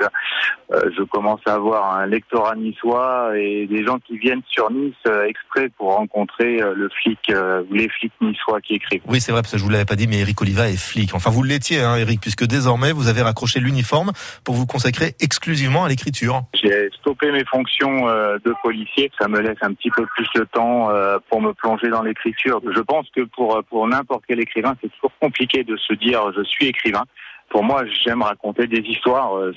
euh, 0.71 0.89
je 0.95 1.03
commence 1.03 1.41
à 1.47 1.53
avoir 1.53 1.97
un 1.97 2.05
lectorat 2.05 2.55
niçois 2.55 3.31
et 3.35 3.65
des 3.65 3.83
gens 3.83 3.97
qui 3.99 4.17
viennent 4.17 4.43
sur 4.47 4.71
Nice 4.71 4.93
euh, 5.07 5.25
exprès 5.25 5.69
pour 5.69 5.95
rencontrer 5.95 6.61
euh, 6.61 6.73
le 6.75 6.89
flic 6.89 7.19
euh, 7.29 7.63
ou 7.69 7.73
les 7.73 7.89
flics 7.89 8.13
niçois 8.21 8.61
qui 8.61 8.75
écrivent. 8.75 9.01
Oui, 9.07 9.19
c'est 9.19 9.31
vrai, 9.31 9.41
parce 9.41 9.53
que 9.53 9.57
je 9.57 9.63
vous 9.63 9.69
l'avais 9.69 9.85
pas 9.85 9.95
dit, 9.95 10.07
mais 10.07 10.19
Eric 10.19 10.39
Oliva 10.41 10.69
est 10.69 10.77
flic. 10.79 11.15
Enfin, 11.15 11.31
vous 11.31 11.43
l'étiez, 11.43 11.81
hein, 11.81 11.95
Eric, 11.95 12.21
puisque 12.21 12.45
désormais, 12.45 12.91
vous 12.91 13.07
avez 13.07 13.23
raccroché 13.23 13.59
l'uniforme 13.59 14.11
pour 14.43 14.53
vous 14.53 14.67
consacrer 14.67 15.15
exclusivement 15.19 15.83
à 15.83 15.89
l'écriture. 15.89 16.43
J'ai 16.53 16.89
stoppé 16.99 17.31
mes 17.31 17.45
fonctions 17.45 18.07
euh, 18.07 18.37
de 18.45 18.53
policier. 18.61 19.11
Ça 19.19 19.27
me 19.27 19.39
laisse 19.39 19.57
un 19.61 19.73
petit 19.73 19.89
peu 19.89 20.05
plus 20.15 20.27
de 20.35 20.43
temps 20.43 20.89
euh, 20.91 21.17
pour 21.29 21.41
me 21.41 21.54
plonger 21.55 21.89
dans 21.89 22.03
l'écriture. 22.03 22.61
Je 22.75 22.81
pense 22.81 23.09
que 23.15 23.21
pour 23.21 23.61
pour 23.69 23.87
n'importe 23.87 24.23
quel 24.27 24.39
écrivain, 24.39 24.75
c'est 24.81 24.91
toujours 24.93 25.11
compliqué 25.19 25.63
de 25.63 25.75
se 25.77 25.93
dire 25.93 26.31
je 26.35 26.43
suis 26.43 26.67
écrivain. 26.67 27.03
Pour 27.49 27.63
moi, 27.63 27.83
j'aime 28.03 28.21
raconter 28.23 28.65
des 28.67 28.79
histoires. 28.79 29.37
Euh, 29.37 29.53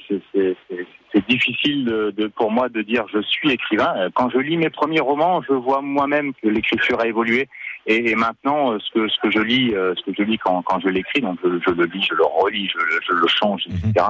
c'est 1.13 1.27
difficile 1.27 1.85
de, 1.87 2.11
de- 2.17 2.27
pour 2.27 2.51
moi 2.51 2.69
de 2.69 2.83
dire 2.83 3.05
je 3.13 3.21
suis 3.23 3.51
écrivain. 3.51 3.95
Euh, 3.97 4.11
Quand 4.15 4.29
je 4.31 4.39
lis 4.39 4.57
mes 4.59 4.69
premiers 4.71 5.01
romans, 5.01 5.41
je 5.49 5.55
vois 5.55 5.81
moi-même 5.81 6.33
que 6.35 6.49
l'écriture 6.49 7.01
a 7.01 7.07
évolué. 7.07 7.49
Et, 7.91 8.11
et 8.11 8.15
maintenant, 8.17 8.73
euh, 8.75 8.79
ce 8.81 8.91
que 8.93 9.09
ce 9.09 9.17
que 9.23 9.31
je 9.31 9.39
lis, 9.41 9.75
euh, 9.75 9.95
ce 9.97 10.03
que 10.11 10.15
je 10.17 10.23
lis 10.23 10.37
quand, 10.37 10.61
quand 10.63 10.79
je 10.79 10.89
l'écris, 10.89 11.23
donc 11.23 11.39
je, 11.43 11.49
je 11.67 11.71
le 11.71 11.87
lis, 11.87 12.07
je 12.09 12.15
le 12.15 12.23
relis, 12.25 12.69
je, 12.71 12.79
le- 12.79 13.01
je 13.09 13.13
le 13.15 13.27
change, 13.27 13.63
etc. 13.67 14.07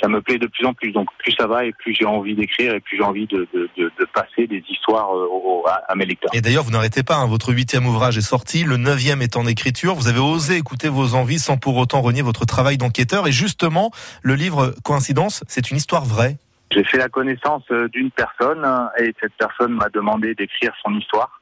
Ça 0.00 0.08
me 0.08 0.22
plaît 0.22 0.38
de 0.38 0.46
plus 0.46 0.64
en 0.66 0.72
plus. 0.72 0.90
Donc 0.92 1.08
plus 1.18 1.32
ça 1.38 1.46
va 1.46 1.66
et 1.66 1.72
plus 1.72 1.94
j'ai 1.94 2.06
envie 2.06 2.34
d'écrire 2.34 2.74
et 2.74 2.80
plus 2.80 2.96
j'ai 2.96 3.02
envie 3.02 3.26
de, 3.26 3.46
de, 3.52 3.68
de, 3.76 3.92
de 3.98 4.04
passer 4.14 4.46
des 4.46 4.64
histoires 4.70 5.14
euh, 5.14 5.26
au- 5.30 5.64
à, 5.68 5.82
à 5.88 5.94
mes 5.96 6.06
lecteurs. 6.06 6.30
Et 6.34 6.40
d'ailleurs, 6.40 6.64
vous 6.64 6.70
n'arrêtez 6.70 7.02
pas. 7.02 7.16
hein. 7.16 7.26
Votre 7.26 7.52
huitième 7.52 7.86
ouvrage 7.86 8.16
est 8.16 8.22
sorti, 8.22 8.64
le 8.64 8.78
neuvième 8.78 9.20
est 9.20 9.36
en 9.36 9.46
écriture. 9.46 9.94
Vous 9.94 10.08
avez 10.08 10.18
osé 10.20 10.56
écouter 10.56 10.88
vos 10.88 11.14
envies 11.14 11.38
sans 11.38 11.58
pour 11.58 11.76
autant 11.76 12.00
renier 12.00 12.22
votre 12.22 12.46
travail 12.46 12.78
d'enquêteur. 12.78 13.26
Et 13.26 13.32
justement, 13.32 13.90
le 14.22 14.34
livre 14.34 14.72
Coïncidence, 14.82 15.44
c'est 15.46 15.70
une 15.70 15.76
histoire 15.76 16.06
vraie. 16.06 16.38
J'ai 16.72 16.84
fait 16.84 16.98
la 16.98 17.08
connaissance 17.08 17.64
d'une 17.92 18.10
personne 18.12 18.64
et 18.98 19.12
cette 19.20 19.34
personne 19.38 19.72
m'a 19.72 19.88
demandé 19.90 20.34
d'écrire 20.34 20.72
son 20.84 20.94
histoire. 20.96 21.39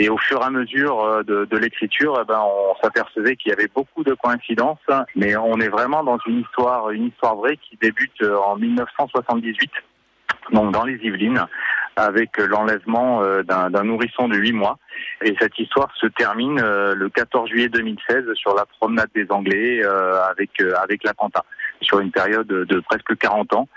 Et 0.00 0.08
au 0.08 0.16
fur 0.16 0.40
et 0.40 0.44
à 0.44 0.50
mesure 0.50 0.98
euh, 1.04 1.22
de, 1.22 1.44
de 1.44 1.58
l'écriture, 1.58 2.18
eh 2.22 2.24
ben, 2.24 2.40
on 2.42 2.74
s'apercevait 2.82 3.36
qu'il 3.36 3.50
y 3.50 3.52
avait 3.52 3.68
beaucoup 3.68 4.02
de 4.02 4.14
coïncidences, 4.14 4.78
mais 5.14 5.36
on 5.36 5.60
est 5.60 5.68
vraiment 5.68 6.02
dans 6.02 6.16
une 6.26 6.40
histoire, 6.40 6.88
une 6.90 7.08
histoire 7.08 7.36
vraie 7.36 7.58
qui 7.58 7.76
débute 7.76 8.22
euh, 8.22 8.38
en 8.38 8.56
1978, 8.56 9.70
donc 10.52 10.72
dans 10.72 10.84
les 10.84 10.94
Yvelines, 10.94 11.44
avec 11.96 12.38
l'enlèvement 12.38 13.22
euh, 13.22 13.42
d'un 13.42 13.84
nourrisson 13.84 14.26
de 14.28 14.38
8 14.38 14.52
mois. 14.54 14.78
Et 15.22 15.34
cette 15.38 15.58
histoire 15.58 15.90
se 15.96 16.06
termine 16.06 16.60
euh, 16.62 16.94
le 16.94 17.08
14 17.08 17.48
juillet 17.50 17.68
2016 17.68 18.24
sur 18.34 18.54
la 18.54 18.64
promenade 18.66 19.10
des 19.14 19.26
Anglais 19.30 19.82
euh, 19.84 20.22
avec 20.24 20.50
euh, 20.60 20.74
avec 20.82 21.04
l'attentat. 21.04 21.44
Sur 21.82 22.00
une 22.00 22.10
période 22.10 22.46
de, 22.46 22.80
presque 22.80 23.16
40 23.16 23.54
ans, 23.54 23.68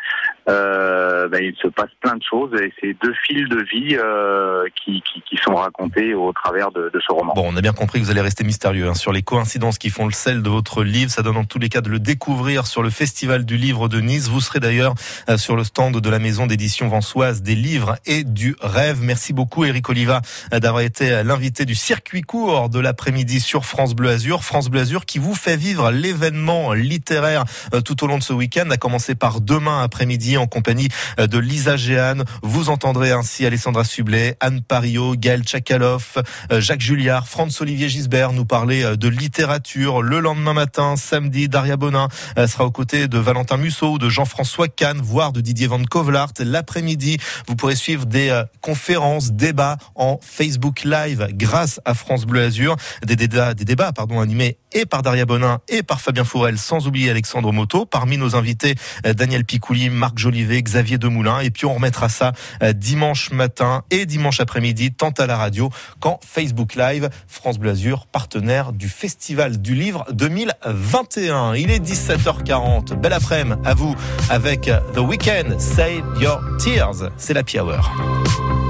euh, 0.49 1.29
ben, 1.29 1.41
il 1.41 1.55
se 1.55 1.69
passe 1.69 1.89
plein 2.01 2.15
de 2.17 2.23
choses 2.29 2.51
et 2.61 2.73
c'est 2.81 2.93
deux 3.01 3.13
fils 3.25 3.47
de 3.47 3.61
vie 3.61 3.95
euh, 3.97 4.65
qui, 4.75 5.01
qui, 5.01 5.21
qui 5.21 5.37
sont 5.37 5.55
racontés 5.55 6.13
au 6.13 6.33
travers 6.33 6.71
de, 6.71 6.91
de 6.93 6.99
ce 6.99 7.13
roman. 7.13 7.33
Bon, 7.33 7.45
on 7.47 7.55
a 7.55 7.61
bien 7.61 7.71
compris 7.71 7.99
que 7.99 8.03
vous 8.03 8.11
allez 8.11 8.19
rester 8.19 8.43
mystérieux 8.43 8.89
hein, 8.89 8.93
sur 8.93 9.13
les 9.13 9.21
coïncidences 9.21 9.77
qui 9.77 9.89
font 9.89 10.05
le 10.05 10.11
sel 10.11 10.43
de 10.43 10.49
votre 10.49 10.83
livre. 10.83 11.11
Ça 11.11 11.21
donne 11.21 11.37
en 11.37 11.45
tous 11.45 11.59
les 11.59 11.69
cas 11.69 11.79
de 11.79 11.89
le 11.89 11.99
découvrir 11.99 12.67
sur 12.67 12.83
le 12.83 12.89
Festival 12.89 13.45
du 13.45 13.55
Livre 13.55 13.87
de 13.87 14.01
Nice. 14.01 14.27
Vous 14.27 14.41
serez 14.41 14.59
d'ailleurs 14.59 14.95
euh, 15.29 15.37
sur 15.37 15.55
le 15.55 15.63
stand 15.63 16.01
de 16.01 16.09
la 16.09 16.19
maison 16.19 16.45
d'édition 16.45 16.89
Vansoise 16.89 17.41
des 17.41 17.55
livres 17.55 17.95
et 18.05 18.25
du 18.25 18.57
rêve. 18.59 18.99
Merci 19.01 19.31
beaucoup 19.31 19.63
Eric 19.63 19.87
Oliva 19.89 20.21
d'avoir 20.51 20.81
été 20.81 21.02
euh, 21.11 21.23
l'invité 21.23 21.65
du 21.65 21.75
circuit 21.75 22.21
court 22.21 22.69
de 22.69 22.79
l'après-midi 22.79 23.39
sur 23.39 23.65
France 23.65 23.93
Bleu 23.93 24.09
Azur. 24.09 24.43
France 24.43 24.69
Bleu 24.69 24.81
Azur 24.81 25.05
qui 25.05 25.19
vous 25.19 25.35
fait 25.35 25.57
vivre 25.57 25.91
l'événement 25.91 26.73
littéraire 26.73 27.45
euh, 27.73 27.81
tout 27.81 28.03
au 28.03 28.07
long 28.07 28.17
de 28.17 28.23
ce 28.23 28.33
week-end, 28.33 28.69
à 28.69 28.77
commencer 28.77 29.15
par 29.15 29.41
demain 29.41 29.83
après-midi 29.83 30.37
en 30.37 30.47
compagnie 30.47 30.87
de 31.17 31.37
Lisa 31.37 31.77
Géane. 31.77 32.23
Vous 32.41 32.69
entendrez 32.69 33.11
ainsi 33.11 33.45
Alessandra 33.45 33.83
Sublet, 33.83 34.37
Anne 34.39 34.61
Pario, 34.61 35.15
Gaël 35.15 35.43
Tchakaloff, 35.43 36.17
Jacques 36.51 36.81
Julliard, 36.81 37.27
Franz-Olivier 37.27 37.89
Gisbert 37.89 38.33
nous 38.33 38.45
parler 38.45 38.97
de 38.97 39.07
littérature. 39.07 40.01
Le 40.01 40.19
lendemain 40.19 40.53
matin, 40.53 40.95
samedi, 40.95 41.49
Daria 41.49 41.77
Bonin 41.77 42.07
sera 42.47 42.65
aux 42.65 42.71
côtés 42.71 43.07
de 43.07 43.17
Valentin 43.17 43.57
Musso 43.57 43.97
de 43.97 44.09
Jean-François 44.09 44.67
Kahn, 44.67 44.99
voire 45.01 45.31
de 45.31 45.41
Didier 45.41 45.67
Van 45.67 45.83
Kovlart. 45.83 46.33
L'après-midi, 46.39 47.17
vous 47.47 47.55
pourrez 47.55 47.75
suivre 47.75 48.05
des 48.05 48.43
conférences, 48.61 49.31
débats 49.31 49.77
en 49.95 50.19
Facebook 50.21 50.83
Live 50.83 50.92
grâce 51.31 51.79
à 51.85 51.93
France 51.93 52.25
Bleu 52.25 52.43
Azur. 52.43 52.75
Des 53.03 53.15
débats, 53.15 53.91
pardon, 53.93 54.19
animés 54.19 54.57
et 54.71 54.85
par 54.85 55.01
Daria 55.03 55.25
Bonin 55.25 55.59
et 55.67 55.83
par 55.83 56.01
Fabien 56.01 56.23
Fourel, 56.23 56.57
sans 56.57 56.87
oublier 56.87 57.09
Alexandre 57.09 57.51
Moto. 57.51 57.85
Parmi 57.85 58.17
nos 58.17 58.35
invités, 58.35 58.75
Daniel 59.03 59.45
Picouli, 59.45 59.89
Marc 59.89 60.17
Jolivet, 60.17 60.61
Xavier 60.61 60.97
Demoulin. 60.97 61.41
Et 61.41 61.51
puis 61.51 61.65
on 61.65 61.73
remettra 61.73 62.09
ça 62.09 62.31
dimanche 62.73 63.31
matin 63.31 63.83
et 63.91 64.05
dimanche 64.05 64.39
après-midi, 64.39 64.93
tant 64.93 65.11
à 65.11 65.27
la 65.27 65.37
radio 65.37 65.69
qu'en 65.99 66.19
Facebook 66.25 66.75
Live. 66.75 67.09
France 67.27 67.59
Bleu 67.59 67.71
Azur, 67.71 68.07
partenaire 68.07 68.71
du 68.71 68.87
Festival 68.87 69.61
du 69.61 69.75
Livre 69.75 70.05
2021. 70.11 71.55
Il 71.55 71.69
est 71.69 71.83
17h40. 71.83 72.95
Belle 72.95 73.13
après-midi 73.13 73.33
à 73.65 73.73
vous 73.73 73.95
avec 74.29 74.71
The 74.93 74.99
Weeknd, 74.99 75.57
Save 75.59 76.03
Your 76.21 76.41
Tears. 76.57 77.09
C'est 77.17 77.33
la 77.33 77.43
Hour. 77.43 78.62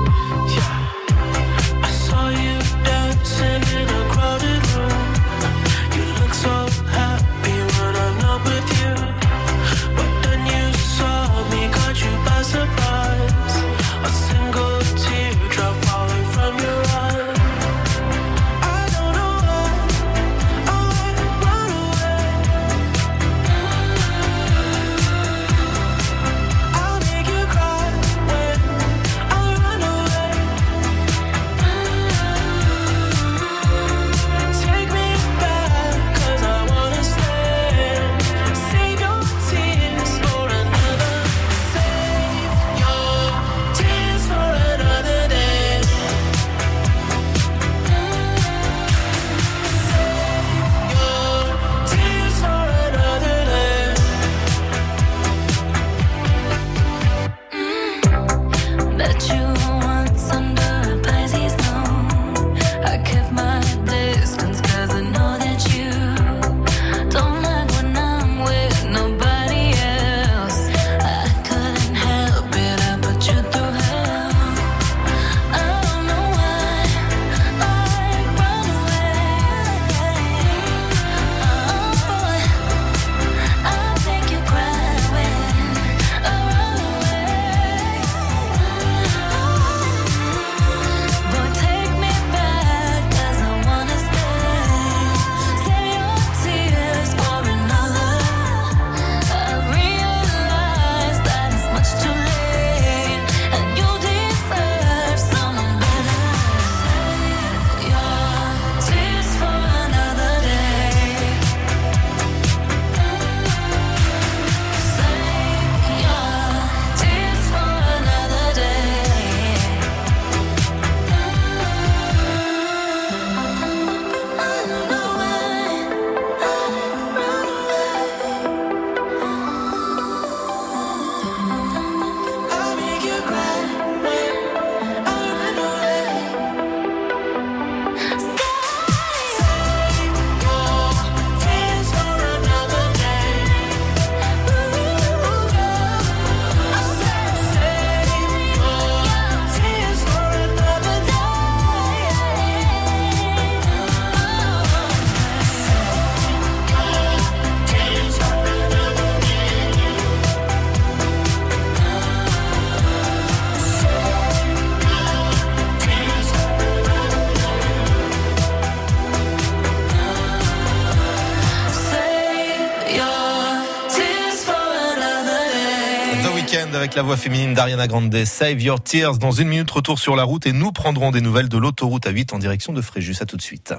La 176.95 177.01
voix 177.01 177.17
féminine 177.17 177.53
d'Ariana 177.53 177.87
Grande, 177.87 178.13
Save 178.25 178.61
Your 178.61 178.81
Tears. 178.81 179.17
Dans 179.17 179.31
une 179.31 179.47
minute, 179.47 179.71
retour 179.71 179.97
sur 179.99 180.15
la 180.15 180.23
route 180.23 180.45
et 180.45 180.51
nous 180.51 180.71
prendrons 180.71 181.11
des 181.11 181.21
nouvelles 181.21 181.49
de 181.49 181.57
l'autoroute 181.57 182.05
A8 182.05 182.33
en 182.35 182.39
direction 182.39 182.73
de 182.73 182.81
Fréjus. 182.81 183.15
À 183.21 183.25
tout 183.25 183.37
de 183.37 183.41
suite 183.41 183.73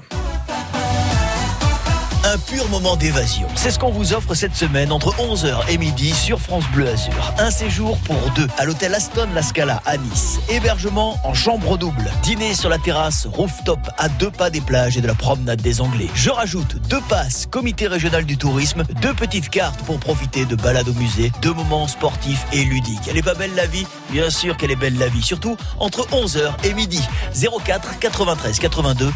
un 2.35 2.37
pur 2.37 2.67
moment 2.67 2.97
d'évasion. 2.97 3.47
C'est 3.55 3.71
ce 3.71 3.79
qu'on 3.79 3.91
vous 3.91 4.11
offre 4.11 4.33
cette 4.33 4.55
semaine 4.55 4.91
entre 4.91 5.15
11h 5.15 5.69
et 5.69 5.77
midi 5.77 6.13
sur 6.13 6.41
France 6.41 6.65
Bleu 6.73 6.89
Azur. 6.89 7.33
Un 7.37 7.49
séjour 7.49 7.97
pour 7.99 8.17
deux 8.35 8.47
à 8.57 8.65
l'hôtel 8.65 8.93
Aston 8.93 9.29
La 9.33 9.41
Scala 9.41 9.81
à 9.85 9.95
Nice. 9.95 10.39
Hébergement 10.49 11.17
en 11.23 11.33
chambre 11.33 11.77
double. 11.77 12.11
Dîner 12.23 12.53
sur 12.53 12.67
la 12.67 12.77
terrasse 12.77 13.25
rooftop 13.25 13.79
à 13.97 14.09
deux 14.09 14.31
pas 14.31 14.49
des 14.49 14.59
plages 14.59 14.97
et 14.97 15.01
de 15.01 15.07
la 15.07 15.13
promenade 15.13 15.61
des 15.61 15.79
Anglais. 15.79 16.09
Je 16.13 16.29
rajoute 16.29 16.75
deux 16.89 16.99
passes 17.07 17.45
comité 17.49 17.87
régional 17.87 18.25
du 18.25 18.37
tourisme, 18.37 18.83
deux 19.01 19.13
petites 19.13 19.49
cartes 19.49 19.79
pour 19.83 19.97
profiter 19.97 20.43
de 20.43 20.57
balades 20.57 20.89
au 20.89 20.93
musée, 20.93 21.31
deux 21.41 21.53
moments 21.53 21.87
sportifs 21.87 22.45
et 22.51 22.65
ludiques. 22.65 23.07
Elle 23.09 23.17
est 23.17 23.23
pas 23.23 23.35
belle 23.35 23.55
la 23.55 23.65
vie? 23.65 23.87
Bien 24.09 24.29
sûr 24.29 24.57
qu'elle 24.57 24.71
est 24.71 24.75
belle 24.75 24.97
la 24.97 25.07
vie, 25.07 25.23
surtout 25.23 25.55
entre 25.79 26.05
11h 26.09 26.51
et 26.65 26.73
midi. 26.73 27.01
04 27.33 27.99
93 27.99 28.59
82 28.59 29.09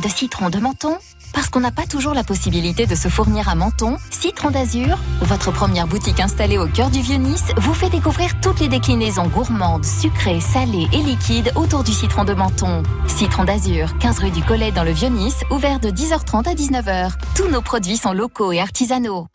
de 0.00 0.08
citron 0.08 0.50
de 0.50 0.58
Menton 0.58 0.96
Parce 1.32 1.48
qu'on 1.48 1.60
n'a 1.60 1.70
pas 1.70 1.86
toujours 1.86 2.14
la 2.14 2.24
possibilité 2.24 2.86
de 2.86 2.94
se 2.94 3.08
fournir 3.08 3.48
à 3.48 3.54
Menton, 3.54 3.96
Citron 4.10 4.50
d'Azur, 4.50 4.98
votre 5.22 5.52
première 5.52 5.86
boutique 5.86 6.20
installée 6.20 6.58
au 6.58 6.66
cœur 6.66 6.90
du 6.90 7.00
Vieux-Nice, 7.00 7.44
vous 7.58 7.74
fait 7.74 7.90
découvrir 7.90 8.38
toutes 8.40 8.60
les 8.60 8.68
déclinaisons 8.68 9.26
gourmandes, 9.28 9.84
sucrées, 9.84 10.40
salées 10.40 10.88
et 10.92 10.98
liquides 10.98 11.52
autour 11.54 11.84
du 11.84 11.92
citron 11.92 12.24
de 12.24 12.34
Menton. 12.34 12.82
Citron 13.06 13.44
d'Azur, 13.44 13.96
15 13.98 14.18
rue 14.18 14.30
du 14.30 14.42
Collet 14.42 14.72
dans 14.72 14.84
le 14.84 14.92
Vieux-Nice, 14.92 15.42
ouvert 15.50 15.80
de 15.80 15.88
10h30 15.88 16.48
à 16.48 16.54
19h. 16.54 17.12
Tous 17.34 17.48
nos 17.48 17.62
produits 17.62 17.96
sont 17.96 18.12
locaux 18.12 18.52
et 18.52 18.60
artisanaux. 18.60 19.28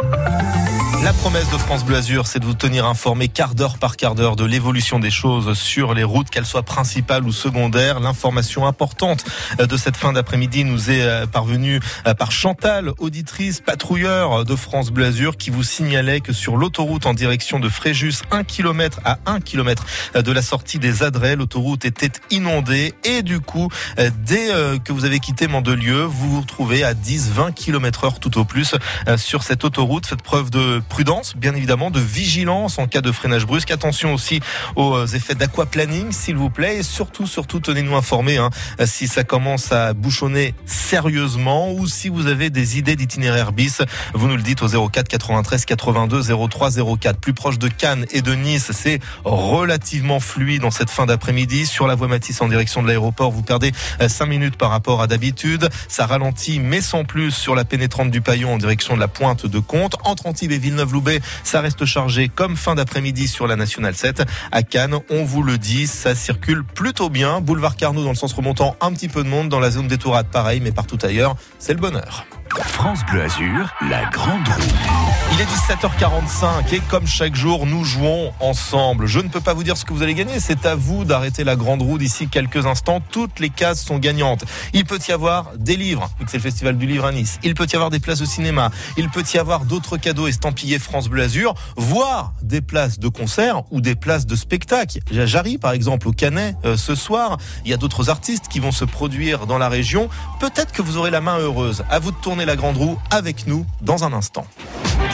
La 1.03 1.13
promesse 1.13 1.49
de 1.49 1.57
France 1.57 1.83
Bleu 1.83 1.95
Azur, 1.95 2.27
c'est 2.27 2.37
de 2.37 2.45
vous 2.45 2.53
tenir 2.53 2.85
informé 2.85 3.27
quart 3.27 3.55
d'heure 3.55 3.79
par 3.79 3.97
quart 3.97 4.13
d'heure 4.13 4.35
de 4.35 4.45
l'évolution 4.45 4.99
des 4.99 5.09
choses 5.09 5.57
sur 5.57 5.95
les 5.95 6.03
routes, 6.03 6.29
qu'elles 6.29 6.45
soient 6.45 6.61
principales 6.61 7.23
ou 7.23 7.31
secondaires. 7.31 7.99
L'information 7.99 8.67
importante 8.67 9.25
de 9.57 9.77
cette 9.77 9.97
fin 9.97 10.13
d'après-midi 10.13 10.63
nous 10.63 10.91
est 10.91 11.01
euh, 11.01 11.25
parvenue 11.25 11.79
euh, 12.05 12.13
par 12.13 12.31
Chantal, 12.31 12.91
auditrice, 12.99 13.61
patrouilleur 13.61 14.45
de 14.45 14.55
France 14.55 14.91
Bleu 14.91 15.05
Azur, 15.05 15.37
qui 15.37 15.49
vous 15.49 15.63
signalait 15.63 16.21
que 16.21 16.33
sur 16.33 16.55
l'autoroute 16.55 17.07
en 17.07 17.15
direction 17.15 17.59
de 17.59 17.67
Fréjus, 17.67 18.21
1 18.29 18.43
km 18.43 18.99
à 19.03 19.17
1 19.25 19.39
km 19.39 19.83
de 20.13 20.31
la 20.31 20.43
sortie 20.43 20.77
des 20.77 21.01
Adrets, 21.01 21.35
l'autoroute 21.35 21.83
était 21.83 22.11
inondée 22.29 22.93
et 23.03 23.23
du 23.23 23.39
coup, 23.39 23.69
euh, 23.97 24.11
dès 24.23 24.49
que 24.85 24.93
vous 24.93 25.05
avez 25.05 25.19
quitté 25.19 25.47
Mandelieu, 25.47 26.03
vous 26.03 26.29
vous 26.29 26.41
retrouvez 26.41 26.83
à 26.83 26.93
10-20 26.93 27.53
km 27.55 28.03
heure 28.03 28.19
tout 28.19 28.37
au 28.37 28.45
plus 28.45 28.75
sur 29.17 29.41
cette 29.41 29.63
autoroute. 29.63 30.05
Faites 30.05 30.21
preuve 30.21 30.51
de 30.51 30.79
prudence, 30.91 31.37
bien 31.37 31.55
évidemment, 31.55 31.89
de 31.89 32.01
vigilance 32.01 32.77
en 32.77 32.85
cas 32.85 32.99
de 32.99 33.13
freinage 33.13 33.45
brusque. 33.45 33.71
Attention 33.71 34.13
aussi 34.13 34.41
aux 34.75 34.93
euh, 34.93 35.07
effets 35.07 35.35
d'aquaplaning, 35.35 36.11
s'il 36.11 36.35
vous 36.35 36.49
plaît. 36.49 36.79
Et 36.79 36.83
surtout, 36.83 37.27
surtout, 37.27 37.61
tenez-nous 37.61 37.95
informés 37.95 38.37
hein, 38.37 38.49
si 38.85 39.07
ça 39.07 39.23
commence 39.23 39.71
à 39.71 39.93
bouchonner 39.93 40.53
sérieusement 40.65 41.71
ou 41.71 41.87
si 41.87 42.09
vous 42.09 42.27
avez 42.27 42.49
des 42.49 42.77
idées 42.77 42.97
d'itinéraire 42.97 43.53
bis. 43.53 43.81
Vous 44.13 44.27
nous 44.27 44.35
le 44.35 44.43
dites 44.43 44.61
au 44.63 44.89
04 44.89 45.07
93 45.07 45.63
82 45.63 46.23
03 46.49 46.71
04. 46.99 47.17
Plus 47.19 47.33
proche 47.33 47.57
de 47.57 47.69
Cannes 47.69 48.05
et 48.11 48.21
de 48.21 48.33
Nice, 48.33 48.71
c'est 48.73 48.99
relativement 49.23 50.19
fluide 50.19 50.61
dans 50.61 50.71
cette 50.71 50.89
fin 50.89 51.05
d'après-midi. 51.05 51.65
Sur 51.65 51.87
la 51.87 51.95
voie 51.95 52.09
Matisse 52.09 52.41
en 52.41 52.49
direction 52.49 52.83
de 52.83 52.87
l'aéroport, 52.87 53.31
vous 53.31 53.43
perdez 53.43 53.71
5 54.05 54.25
euh, 54.25 54.27
minutes 54.27 54.57
par 54.57 54.71
rapport 54.71 55.01
à 55.01 55.07
d'habitude. 55.07 55.69
Ça 55.87 56.05
ralentit, 56.05 56.59
mais 56.59 56.81
sans 56.81 57.05
plus 57.05 57.31
sur 57.31 57.55
la 57.55 57.63
pénétrante 57.63 58.11
du 58.11 58.19
Paillon 58.19 58.53
en 58.53 58.57
direction 58.57 58.95
de 58.95 58.99
la 58.99 59.07
pointe 59.07 59.45
de 59.45 59.59
Comte. 59.59 59.95
Entre 60.03 60.25
Antibes 60.25 60.51
et 60.51 60.57
Villeneuve, 60.57 60.80
loubet 60.89 61.21
ça 61.43 61.61
reste 61.61 61.85
chargé 61.85 62.29
comme 62.29 62.55
fin 62.55 62.75
d'après-midi 62.75 63.27
sur 63.27 63.47
la 63.47 63.55
Nationale 63.55 63.95
7. 63.95 64.23
À 64.51 64.63
Cannes, 64.63 64.99
on 65.09 65.23
vous 65.23 65.43
le 65.43 65.57
dit, 65.57 65.87
ça 65.87 66.15
circule 66.15 66.63
plutôt 66.63 67.09
bien. 67.09 67.41
Boulevard 67.41 67.75
Carnot 67.75 68.03
dans 68.03 68.09
le 68.09 68.15
sens 68.15 68.33
remontant, 68.33 68.75
un 68.81 68.91
petit 68.93 69.07
peu 69.07 69.23
de 69.23 69.29
monde. 69.29 69.49
Dans 69.49 69.59
la 69.59 69.71
zone 69.71 69.87
des 69.87 69.97
Tourades, 69.97 70.27
pareil, 70.27 70.61
mais 70.61 70.71
partout 70.71 70.97
ailleurs, 71.01 71.35
c'est 71.59 71.73
le 71.73 71.79
bonheur. 71.79 72.25
France 72.59 72.99
Bleu 73.09 73.23
Azur, 73.23 73.73
la 73.89 74.05
grande 74.05 74.45
roue. 74.47 75.31
Il 75.33 75.39
est 75.39 75.45
17h45 75.45 76.73
et 76.73 76.79
comme 76.89 77.07
chaque 77.07 77.35
jour, 77.35 77.65
nous 77.65 77.85
jouons 77.85 78.33
ensemble. 78.41 79.07
Je 79.07 79.19
ne 79.19 79.29
peux 79.29 79.39
pas 79.39 79.53
vous 79.53 79.63
dire 79.63 79.77
ce 79.77 79.85
que 79.85 79.93
vous 79.93 80.03
allez 80.03 80.13
gagner, 80.13 80.39
c'est 80.41 80.65
à 80.65 80.75
vous 80.75 81.05
d'arrêter 81.05 81.45
la 81.45 81.55
grande 81.55 81.81
roue 81.81 81.97
d'ici 81.97 82.27
quelques 82.27 82.65
instants. 82.65 83.01
Toutes 83.11 83.39
les 83.39 83.49
cases 83.49 83.81
sont 83.83 83.97
gagnantes. 83.97 84.43
Il 84.73 84.83
peut 84.83 84.99
y 85.07 85.11
avoir 85.13 85.51
des 85.57 85.77
livres, 85.77 86.09
vu 86.19 86.25
que 86.25 86.31
c'est 86.31 86.37
le 86.37 86.43
festival 86.43 86.77
du 86.77 86.85
livre 86.85 87.05
à 87.05 87.13
Nice. 87.13 87.39
Il 87.43 87.53
peut 87.53 87.67
y 87.71 87.75
avoir 87.75 87.89
des 87.89 87.99
places 87.99 88.19
de 88.19 88.25
cinéma. 88.25 88.69
Il 88.97 89.09
peut 89.09 89.23
y 89.33 89.37
avoir 89.37 89.63
d'autres 89.63 89.95
cadeaux 89.95 90.27
estampillés 90.27 90.79
France 90.79 91.07
Bleu 91.07 91.23
Azur, 91.23 91.53
voire 91.77 92.33
des 92.41 92.61
places 92.61 92.99
de 92.99 93.07
concert 93.07 93.63
ou 93.71 93.79
des 93.79 93.95
places 93.95 94.25
de 94.25 94.35
spectacle. 94.35 94.99
Jarry, 95.09 95.57
par 95.57 95.71
exemple, 95.71 96.09
au 96.09 96.11
Canet 96.11 96.57
euh, 96.65 96.75
ce 96.75 96.95
soir. 96.95 97.37
Il 97.63 97.71
y 97.71 97.73
a 97.73 97.77
d'autres 97.77 98.09
artistes 98.09 98.49
qui 98.49 98.59
vont 98.59 98.73
se 98.73 98.83
produire 98.83 99.47
dans 99.47 99.57
la 99.57 99.69
région. 99.69 100.09
Peut-être 100.41 100.73
que 100.73 100.81
vous 100.81 100.97
aurez 100.97 101.11
la 101.11 101.21
main 101.21 101.37
heureuse. 101.39 101.83
À 101.89 101.99
vous 101.99 102.11
de 102.11 102.17
tourner 102.17 102.40
la 102.45 102.55
grande 102.55 102.77
roue 102.77 102.97
avec 103.09 103.47
nous 103.47 103.65
dans 103.81 104.03
un 104.03 104.13
instant. 104.13 104.45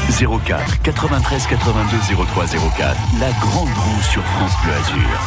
04 0.10 0.82
93 0.82 1.48
82 1.48 1.98
03 2.26 2.45
04. 2.45 2.98
La 3.20 3.32
grande 3.32 3.70
roue 3.70 4.02
sur 4.12 4.24
France 4.24 4.52
Bleu 4.64 4.74
Azur. 4.74 5.20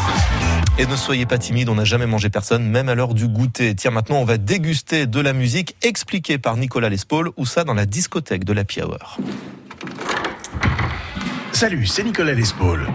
Et 0.79 0.87
ne 0.87 0.97
soyez 0.97 1.27
pas 1.27 1.39
timide, 1.39 1.69
on 1.69 1.75
n'a 1.75 1.85
jamais 1.85 2.07
mangé 2.07 2.31
personne, 2.31 2.65
même 2.65 2.89
à 2.89 2.95
l'heure 2.95 3.15
du 3.15 3.29
goûter. 3.29 3.75
Tiens, 3.75 3.91
maintenant, 3.91 4.17
on 4.17 4.25
va 4.25 4.39
déguster 4.39 5.07
de 5.07 5.21
la 5.21 5.33
musique 5.33 5.77
expliquée 5.83 6.39
par 6.39 6.57
Nicolas 6.57 6.89
Lespaul, 6.89 7.31
ou 7.37 7.45
ça 7.45 7.65
dans 7.65 7.75
la 7.75 7.87
discothèque 7.87 8.45
de 8.45 8.53
la 8.53 8.63
Hour. 8.79 9.19
Salut, 11.53 11.87
c'est 11.87 12.05
Nicolas 12.05 12.33
Lespaul. 12.33 12.89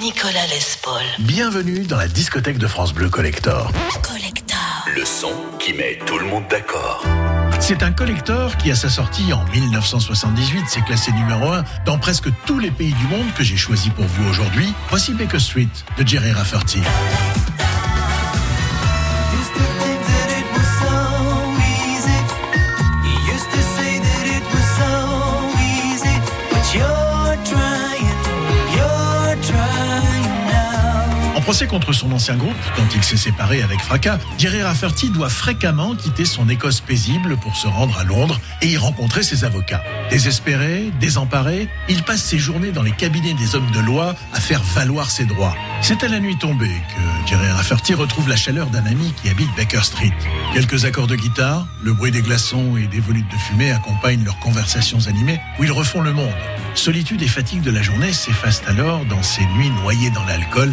Nicolas 0.00 0.46
Lespaul. 0.46 1.02
Bienvenue 1.18 1.80
dans 1.80 1.98
la 1.98 2.08
discothèque 2.08 2.56
de 2.56 2.66
France 2.66 2.94
Bleu 2.94 3.10
Collector. 3.10 3.70
Collector. 4.02 4.86
Le 4.96 5.04
son 5.04 5.32
qui 5.58 5.74
met 5.74 5.98
tout 6.06 6.18
le 6.18 6.24
monde 6.24 6.44
d'accord. 6.48 7.04
C'est 7.60 7.82
un 7.82 7.92
collector 7.92 8.56
qui, 8.56 8.70
à 8.70 8.74
sa 8.74 8.88
sortie 8.88 9.32
en 9.32 9.44
1978, 9.52 10.66
s'est 10.66 10.80
classé 10.80 11.12
numéro 11.12 11.52
1 11.52 11.62
dans 11.84 11.98
presque 11.98 12.28
tous 12.46 12.58
les 12.58 12.70
pays 12.70 12.94
du 12.94 13.06
monde 13.06 13.26
que 13.36 13.44
j'ai 13.44 13.56
choisi 13.56 13.90
pour 13.90 14.06
vous 14.06 14.28
aujourd'hui. 14.28 14.72
Voici 14.88 15.12
Baker 15.12 15.38
Street 15.38 15.68
de 15.98 16.06
Jerry 16.06 16.32
Rafferty. 16.32 16.80
Procès 31.50 31.66
contre 31.66 31.92
son 31.92 32.12
ancien 32.12 32.36
groupe, 32.36 32.54
dont 32.76 32.86
il 32.94 33.02
s'est 33.02 33.16
séparé 33.16 33.60
avec 33.60 33.80
fracas, 33.80 34.20
Jerry 34.38 34.62
Rafferty 34.62 35.10
doit 35.10 35.28
fréquemment 35.28 35.96
quitter 35.96 36.24
son 36.24 36.48
Écosse 36.48 36.80
paisible 36.80 37.36
pour 37.38 37.56
se 37.56 37.66
rendre 37.66 37.98
à 37.98 38.04
Londres 38.04 38.40
et 38.62 38.68
y 38.68 38.76
rencontrer 38.76 39.24
ses 39.24 39.44
avocats. 39.44 39.82
Désespéré, 40.10 40.92
désemparé, 41.00 41.68
il 41.88 42.04
passe 42.04 42.22
ses 42.22 42.38
journées 42.38 42.70
dans 42.70 42.84
les 42.84 42.92
cabinets 42.92 43.34
des 43.34 43.56
hommes 43.56 43.68
de 43.72 43.80
loi 43.80 44.14
à 44.32 44.38
faire 44.38 44.62
valoir 44.62 45.10
ses 45.10 45.24
droits. 45.24 45.56
C'est 45.82 46.04
à 46.04 46.08
la 46.08 46.20
nuit 46.20 46.36
tombée 46.36 46.68
que 46.68 47.28
Jerry 47.28 47.50
Rafferty 47.50 47.94
retrouve 47.94 48.28
la 48.28 48.36
chaleur 48.36 48.68
d'un 48.68 48.86
ami 48.86 49.12
qui 49.20 49.28
habite 49.28 49.48
Baker 49.56 49.82
Street. 49.82 50.14
Quelques 50.54 50.84
accords 50.84 51.08
de 51.08 51.16
guitare, 51.16 51.66
le 51.82 51.92
bruit 51.92 52.12
des 52.12 52.22
glaçons 52.22 52.76
et 52.76 52.86
des 52.86 53.00
volutes 53.00 53.28
de 53.28 53.36
fumée 53.36 53.72
accompagnent 53.72 54.22
leurs 54.22 54.38
conversations 54.38 55.08
animées 55.08 55.40
où 55.58 55.64
ils 55.64 55.72
refont 55.72 56.00
le 56.00 56.12
monde. 56.12 56.30
Solitude 56.76 57.22
et 57.22 57.28
fatigue 57.28 57.62
de 57.62 57.72
la 57.72 57.82
journée 57.82 58.12
s'effacent 58.12 58.62
alors 58.68 59.04
dans 59.06 59.24
ces 59.24 59.44
nuits 59.46 59.70
noyées 59.82 60.10
dans 60.10 60.24
l'alcool 60.26 60.72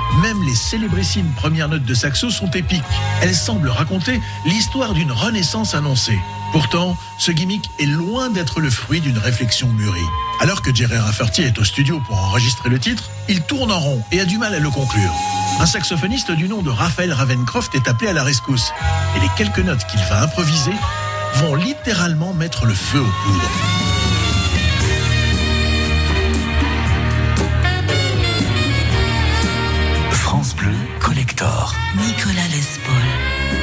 même 0.21 0.43
les 0.43 0.55
célébrissimes 0.55 1.31
premières 1.35 1.69
notes 1.69 1.85
de 1.85 1.93
saxo 1.93 2.29
sont 2.29 2.49
épiques. 2.51 2.81
Elles 3.21 3.35
semblent 3.35 3.69
raconter 3.69 4.21
l'histoire 4.45 4.93
d'une 4.93 5.11
renaissance 5.11 5.75
annoncée. 5.75 6.19
Pourtant, 6.51 6.97
ce 7.17 7.31
gimmick 7.31 7.69
est 7.79 7.85
loin 7.85 8.29
d'être 8.29 8.59
le 8.59 8.69
fruit 8.69 8.99
d'une 8.99 9.17
réflexion 9.17 9.67
mûrie. 9.69 9.99
Alors 10.41 10.61
que 10.61 10.73
Jerry 10.75 10.97
Rafferty 10.97 11.43
est 11.43 11.57
au 11.59 11.63
studio 11.63 12.01
pour 12.07 12.17
enregistrer 12.17 12.69
le 12.69 12.79
titre, 12.79 13.09
il 13.29 13.41
tourne 13.41 13.71
en 13.71 13.79
rond 13.79 14.03
et 14.11 14.19
a 14.19 14.25
du 14.25 14.37
mal 14.37 14.53
à 14.53 14.59
le 14.59 14.69
conclure. 14.69 15.13
Un 15.59 15.65
saxophoniste 15.65 16.31
du 16.31 16.49
nom 16.49 16.61
de 16.61 16.69
Raphaël 16.69 17.13
Ravencroft 17.13 17.73
est 17.75 17.87
appelé 17.87 18.09
à 18.09 18.13
la 18.13 18.23
rescousse. 18.23 18.71
Et 19.15 19.19
les 19.19 19.29
quelques 19.37 19.59
notes 19.59 19.85
qu'il 19.87 20.01
va 20.09 20.23
improviser 20.23 20.73
vont 21.35 21.55
littéralement 21.55 22.33
mettre 22.33 22.65
le 22.65 22.73
feu 22.73 22.99
aux 22.99 23.23
poudres. 23.23 24.00
Collector. 31.41 31.75
Nicolas 31.95 32.47
Lespaul. 32.53 32.95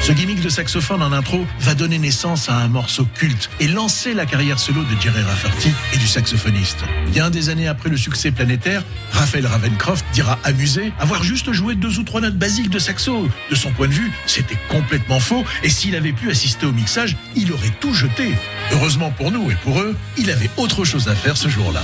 Ce 0.01 0.11
gimmick 0.11 0.41
de 0.41 0.49
saxophone 0.49 1.01
en 1.01 1.11
intro 1.11 1.45
va 1.61 1.75
donner 1.75 1.97
naissance 1.97 2.49
à 2.49 2.55
un 2.55 2.67
morceau 2.67 3.05
culte 3.15 3.49
et 3.59 3.67
lancer 3.67 4.13
la 4.13 4.25
carrière 4.25 4.59
solo 4.59 4.81
de 4.83 5.01
Jerry 5.01 5.21
Rafferty 5.21 5.71
et 5.93 5.97
du 5.97 6.07
saxophoniste. 6.07 6.79
Bien 7.11 7.29
des 7.29 7.49
années 7.49 7.67
après 7.67 7.89
le 7.89 7.97
succès 7.97 8.31
planétaire, 8.31 8.83
Raphaël 9.11 9.45
Ravencroft 9.45 10.05
dira 10.13 10.39
amusé 10.43 10.91
avoir 10.99 11.23
juste 11.23 11.51
joué 11.53 11.75
deux 11.75 11.99
ou 11.99 12.03
trois 12.03 12.21
notes 12.21 12.37
basiques 12.37 12.69
de 12.69 12.79
saxo. 12.79 13.29
De 13.49 13.55
son 13.55 13.71
point 13.71 13.87
de 13.87 13.93
vue, 13.93 14.11
c'était 14.25 14.57
complètement 14.69 15.19
faux 15.19 15.45
et 15.63 15.69
s'il 15.69 15.95
avait 15.95 16.13
pu 16.13 16.29
assister 16.29 16.65
au 16.65 16.71
mixage, 16.71 17.15
il 17.35 17.51
aurait 17.51 17.73
tout 17.79 17.93
jeté. 17.93 18.33
Heureusement 18.73 19.11
pour 19.11 19.31
nous 19.31 19.51
et 19.51 19.55
pour 19.63 19.79
eux, 19.79 19.95
il 20.17 20.31
avait 20.31 20.49
autre 20.57 20.83
chose 20.85 21.07
à 21.07 21.15
faire 21.15 21.37
ce 21.37 21.47
jour-là. 21.47 21.81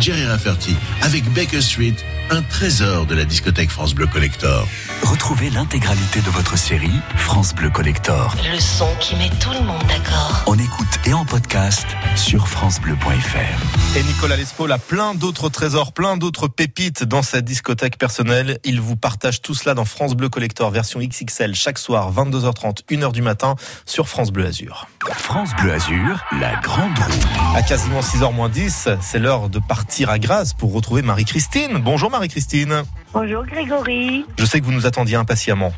Jerry 0.00 0.24
Rafferty 0.24 0.74
avec 1.02 1.24
Baker 1.32 1.60
Street, 1.60 1.94
un 2.30 2.42
trésor 2.42 3.06
de 3.06 3.14
la 3.14 3.24
discothèque 3.24 3.70
France 3.70 3.94
Bleu 3.94 4.06
Collector. 4.06 4.66
Retrouvez 5.02 5.50
l'intégralité 5.50 6.20
de 6.20 6.30
votre 6.30 6.58
série 6.58 6.92
France 7.16 7.54
Bleu 7.54 7.70
Collector 7.70 8.36
Le 8.52 8.60
son 8.60 8.88
qui 9.00 9.16
met 9.16 9.30
tout 9.40 9.50
le 9.50 9.60
monde 9.64 9.82
d'accord. 9.88 10.44
en 10.46 10.54
écoute 10.58 10.88
et 11.06 11.14
en 11.14 11.24
podcast 11.24 11.86
sur 12.16 12.46
francebleu.fr. 12.48 13.96
Et 13.96 14.02
Nicolas 14.02 14.36
Lespaul 14.36 14.70
a 14.70 14.78
plein 14.78 15.14
d'autres 15.14 15.48
trésors, 15.48 15.92
plein 15.92 16.16
d'autres 16.16 16.48
pépites 16.48 17.02
dans 17.02 17.22
sa 17.22 17.40
discothèque 17.40 17.96
personnelle. 17.98 18.58
Il 18.64 18.80
vous 18.80 18.96
partage 18.96 19.40
tout 19.40 19.54
cela 19.54 19.74
dans 19.74 19.86
France 19.86 20.14
Bleu 20.14 20.28
Collector 20.28 20.70
version 20.70 21.00
XXL 21.00 21.54
chaque 21.54 21.78
soir 21.78 22.12
22h30, 22.12 22.84
1h 22.90 23.12
du 23.12 23.22
matin 23.22 23.56
sur 23.86 24.08
France 24.08 24.30
Bleu 24.30 24.46
Azur. 24.46 24.86
France 25.16 25.50
Bleu 25.60 25.72
Azur, 25.72 26.22
la 26.38 26.56
grande 26.56 26.96
roue. 26.98 27.56
À 27.56 27.62
quasiment 27.62 28.00
6h 28.00 28.32
moins 28.34 28.48
10, 28.50 28.90
c'est 29.00 29.18
l'heure 29.18 29.48
de 29.48 29.58
partir 29.58 30.10
à 30.10 30.18
Grasse 30.18 30.52
pour 30.52 30.72
retrouver 30.72 30.89
Marie-Christine. 30.90 31.78
Bonjour 31.78 32.10
Marie-Christine. 32.10 32.82
Bonjour 33.14 33.44
Grégory. 33.46 34.24
Je 34.38 34.44
sais 34.44 34.60
que 34.60 34.64
vous 34.64 34.72
nous 34.72 34.86
attendiez 34.86 35.16
impatiemment. 35.16 35.72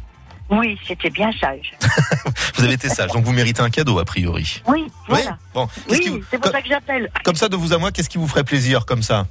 Oui, 0.51 0.79
c'était 0.89 1.11
bien 1.11 1.31
sage. 1.41 1.73
Vous 2.57 2.65
avez 2.65 2.75
été 2.75 2.89
sage, 2.91 3.11
donc 3.13 3.25
vous 3.25 3.33
méritez 3.33 3.63
un 3.63 3.71
cadeau 3.71 3.99
a 3.99 4.05
priori. 4.05 4.63
Oui, 4.69 4.87
voilà. 5.09 5.39
Bon, 5.55 5.67
Oui, 5.89 6.01
vous- 6.09 6.21
c'est 6.31 6.39
pour 6.39 6.51
ça 6.53 6.61
que 6.61 6.69
j'appelle. 6.69 7.11
comme 7.25 7.37
ça 7.37 7.49
de 7.49 7.57
vous 7.57 7.73
à 7.73 7.79
moi, 7.79 7.91
qu'est-ce 7.91 8.09
qui 8.11 8.19
vous 8.19 8.29
ferait 8.29 8.45
plaisir 8.45 8.85
comme 8.85 9.03
ça? 9.03 9.27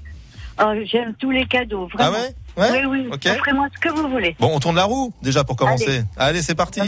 Oh, 0.61 0.71
J'aime 0.91 1.13
tous 1.19 1.29
les 1.31 1.45
cadeaux, 1.45 1.87
vraiment. 1.93 2.17
Ah 2.57 2.61
ouais? 2.61 2.71
Ouais? 2.71 2.85
Oui, 2.85 2.99
oui. 3.05 3.09
Ok. 3.13 3.25
Offrez-moi 3.27 3.67
ce 3.75 3.79
que 3.79 3.89
vous 3.93 4.09
voulez. 4.09 4.35
Bon, 4.39 4.49
on 4.53 4.59
tourne 4.59 4.75
la 4.75 4.83
roue 4.85 5.13
déjà 5.21 5.43
pour 5.43 5.55
commencer. 5.55 6.03
Allez, 6.17 6.41
c'est 6.41 6.55
parti. 6.55 6.79
Et 6.81 6.83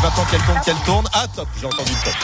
maintenant 0.00 0.24
qu'elle 0.30 0.40
tourne, 0.42 0.60
qu'elle 0.64 0.76
tourne. 0.84 1.06
Ah 1.14 1.24
top, 1.34 1.48
j'ai 1.60 1.66
entendu 1.66 1.92
le 1.92 2.04
top. 2.04 2.14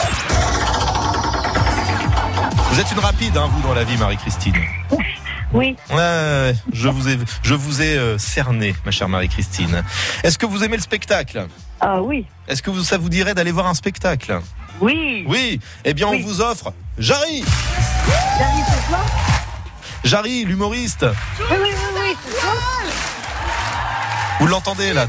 Vous 2.71 2.79
êtes 2.79 2.91
une 2.91 2.99
rapide, 2.99 3.35
hein, 3.37 3.49
vous, 3.51 3.61
dans 3.67 3.73
la 3.73 3.83
vie, 3.83 3.97
Marie-Christine. 3.97 4.55
Oui. 4.91 5.05
Ouais, 5.53 5.75
ouais, 5.89 5.97
ouais. 5.97 6.55
je 6.71 6.87
vous 6.87 7.09
ai, 7.09 7.19
je 7.43 7.53
vous 7.53 7.81
ai 7.81 7.97
euh, 7.97 8.17
cerné, 8.17 8.73
ma 8.85 8.91
chère 8.91 9.09
Marie-Christine. 9.09 9.83
Est-ce 10.23 10.37
que 10.37 10.45
vous 10.45 10.63
aimez 10.63 10.77
le 10.77 10.81
spectacle? 10.81 11.47
Ah 11.81 12.01
oui. 12.01 12.25
Est-ce 12.47 12.61
que 12.61 12.69
vous, 12.69 12.83
ça 12.83 12.97
vous 12.97 13.09
dirait 13.09 13.33
d'aller 13.33 13.51
voir 13.51 13.67
un 13.67 13.73
spectacle? 13.73 14.39
Oui. 14.79 15.25
Oui. 15.27 15.59
Eh 15.83 15.93
bien, 15.93 16.07
Oui. 16.07 16.21
on 16.23 16.27
vous 16.27 16.39
offre 16.39 16.71
Jarry. 16.97 17.43
J'arrive 18.39 18.65
ce 18.65 18.87
soir? 18.87 19.05
Jarry, 20.05 20.45
l'humoriste. 20.45 21.05
Oui, 21.39 21.45
oui, 21.51 21.57
oui, 21.61 21.99
oui, 22.01 22.15
ce 22.25 22.39
soir. 22.39 22.53
Vous 24.39 24.47
l'entendez 24.47 24.93
là? 24.93 25.07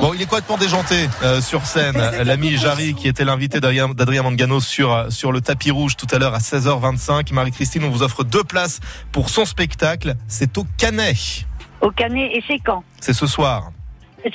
Bon, 0.00 0.14
il 0.14 0.22
est 0.22 0.26
complètement 0.26 0.56
déjanté 0.56 1.08
euh, 1.22 1.40
sur 1.40 1.66
scène. 1.66 2.00
L'ami 2.24 2.56
Jarry, 2.56 2.94
qui 2.94 3.08
était 3.08 3.24
l'invité 3.24 3.60
d'Adrien 3.60 4.22
Mangano 4.22 4.60
sur, 4.60 4.92
euh, 4.92 5.10
sur 5.10 5.32
le 5.32 5.40
tapis 5.40 5.70
rouge 5.70 5.96
tout 5.96 6.06
à 6.12 6.18
l'heure 6.18 6.34
à 6.34 6.38
16h25. 6.38 7.32
Marie-Christine, 7.34 7.84
on 7.84 7.90
vous 7.90 8.02
offre 8.02 8.24
deux 8.24 8.44
places 8.44 8.80
pour 9.12 9.28
son 9.28 9.44
spectacle. 9.44 10.14
C'est 10.28 10.56
au 10.56 10.66
Canet. 10.78 11.44
Au 11.80 11.90
Canet, 11.90 12.30
et 12.32 12.42
c'est 12.46 12.58
quand 12.64 12.82
C'est 13.00 13.12
ce 13.12 13.26
soir. 13.26 13.72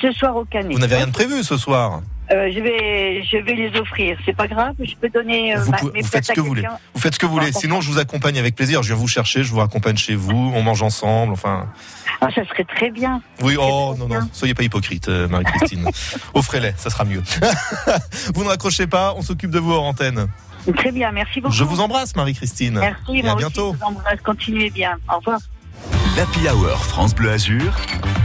Ce 0.00 0.12
soir 0.12 0.36
au 0.36 0.44
Canet. 0.44 0.72
Vous 0.72 0.78
n'avez 0.78 0.96
rien 0.96 1.06
de 1.06 1.12
prévu 1.12 1.42
ce 1.42 1.56
soir? 1.56 2.00
Euh, 2.32 2.50
je 2.52 2.60
vais, 2.60 3.22
je 3.24 3.36
vais 3.36 3.54
les 3.54 3.78
offrir. 3.78 4.18
C'est 4.24 4.34
pas 4.36 4.48
grave. 4.48 4.74
Je 4.80 4.94
peux 5.00 5.08
donner 5.08 5.54
euh, 5.56 5.60
Vous, 5.60 5.70
ma- 5.70 5.76
pouvez- 5.78 5.92
mes 5.92 6.02
vous 6.02 6.08
faites 6.08 6.24
ce 6.24 6.32
que 6.32 6.40
vous 6.40 6.46
voulez. 6.48 6.64
Vous 6.94 7.00
faites 7.00 7.14
ce 7.14 7.18
que 7.18 7.26
vous 7.26 7.32
voulez. 7.32 7.52
Sinon, 7.52 7.80
je 7.80 7.90
vous 7.90 7.98
accompagne 7.98 8.38
avec 8.38 8.56
plaisir. 8.56 8.82
Je 8.82 8.88
viens 8.88 8.96
vous 8.96 9.06
chercher, 9.08 9.44
je 9.44 9.50
vous 9.52 9.58
raccompagne 9.60 9.96
chez 9.96 10.14
vous. 10.16 10.52
On 10.54 10.62
mange 10.62 10.82
ensemble. 10.82 11.32
Enfin. 11.32 11.68
Ah, 12.20 12.28
ça 12.34 12.44
serait 12.46 12.64
très 12.64 12.90
bien. 12.90 13.20
Oui, 13.42 13.56
oh 13.60 13.94
non, 13.98 14.08
non, 14.08 14.28
soyez 14.32 14.54
pas 14.54 14.62
hypocrite, 14.62 15.08
euh, 15.08 15.28
Marie-Christine. 15.28 15.86
Offrez-les, 16.34 16.72
ça 16.76 16.88
sera 16.90 17.04
mieux. 17.04 17.22
vous 18.34 18.42
ne 18.42 18.48
raccrochez 18.48 18.86
pas, 18.86 19.12
on 19.16 19.22
s'occupe 19.22 19.50
de 19.50 19.58
vous 19.58 19.72
hors 19.72 19.84
antenne. 19.84 20.26
Très 20.76 20.90
bien. 20.90 21.12
Merci 21.12 21.40
beaucoup. 21.40 21.54
Je 21.54 21.62
vous 21.62 21.80
embrasse, 21.80 22.16
Marie-Christine. 22.16 22.78
Merci. 22.80 23.18
Et 23.18 23.22
moi 23.22 23.32
à 23.32 23.34
aussi, 23.34 23.44
bientôt. 23.44 23.72
je 23.74 23.78
vous 23.78 23.84
embrasse. 23.84 24.20
Continuez 24.24 24.70
bien. 24.70 24.96
Au 25.12 25.18
revoir. 25.18 25.38
L'Happy 26.16 26.48
Hour 26.48 26.82
France 26.86 27.14
Bleu 27.14 27.30
Azur, 27.30 27.72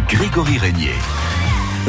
Grégory 0.08 0.58
Régnier. 0.58 0.94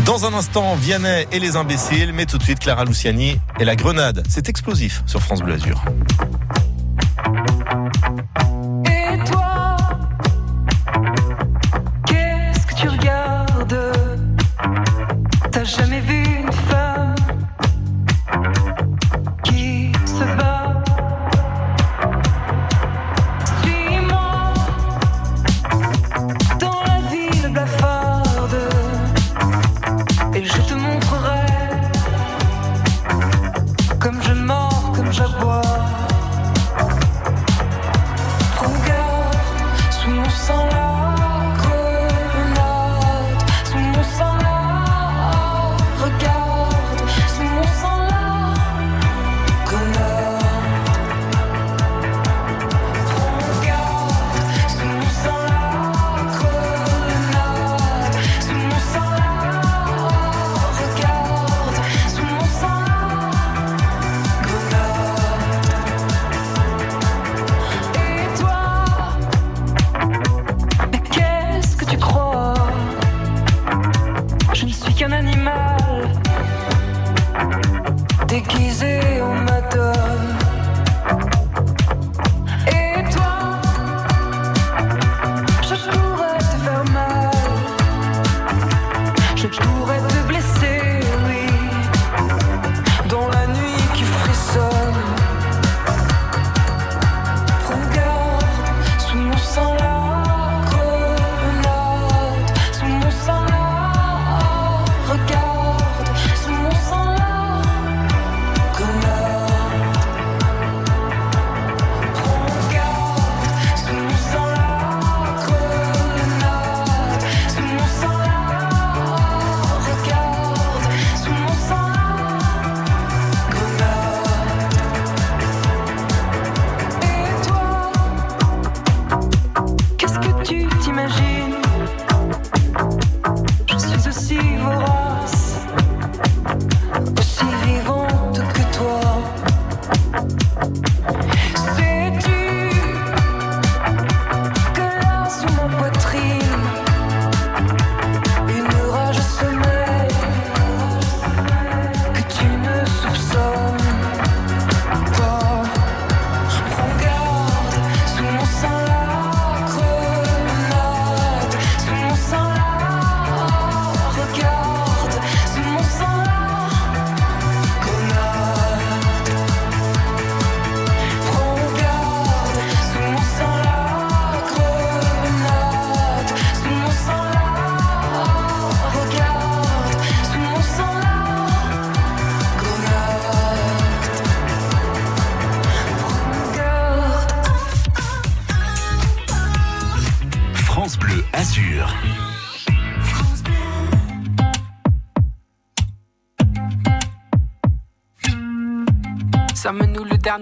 Dans 0.01 0.25
un 0.25 0.35
instant, 0.35 0.75
Vianney 0.75 1.27
et 1.31 1.39
les 1.39 1.55
imbéciles, 1.55 2.13
mais 2.13 2.27
tout 2.27 2.39
de 2.39 2.43
suite, 2.43 2.59
Clara 2.59 2.85
Luciani 2.85 3.39
et 3.61 3.65
la 3.65 3.77
grenade. 3.77 4.25
C'est 4.29 4.49
explosif 4.49 5.03
sur 5.07 5.21
France 5.23 5.43
Bleu 5.43 5.55
Azur. 5.55 5.85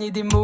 Dernier 0.01 0.11
des 0.11 0.23
Mohicans, 0.23 0.40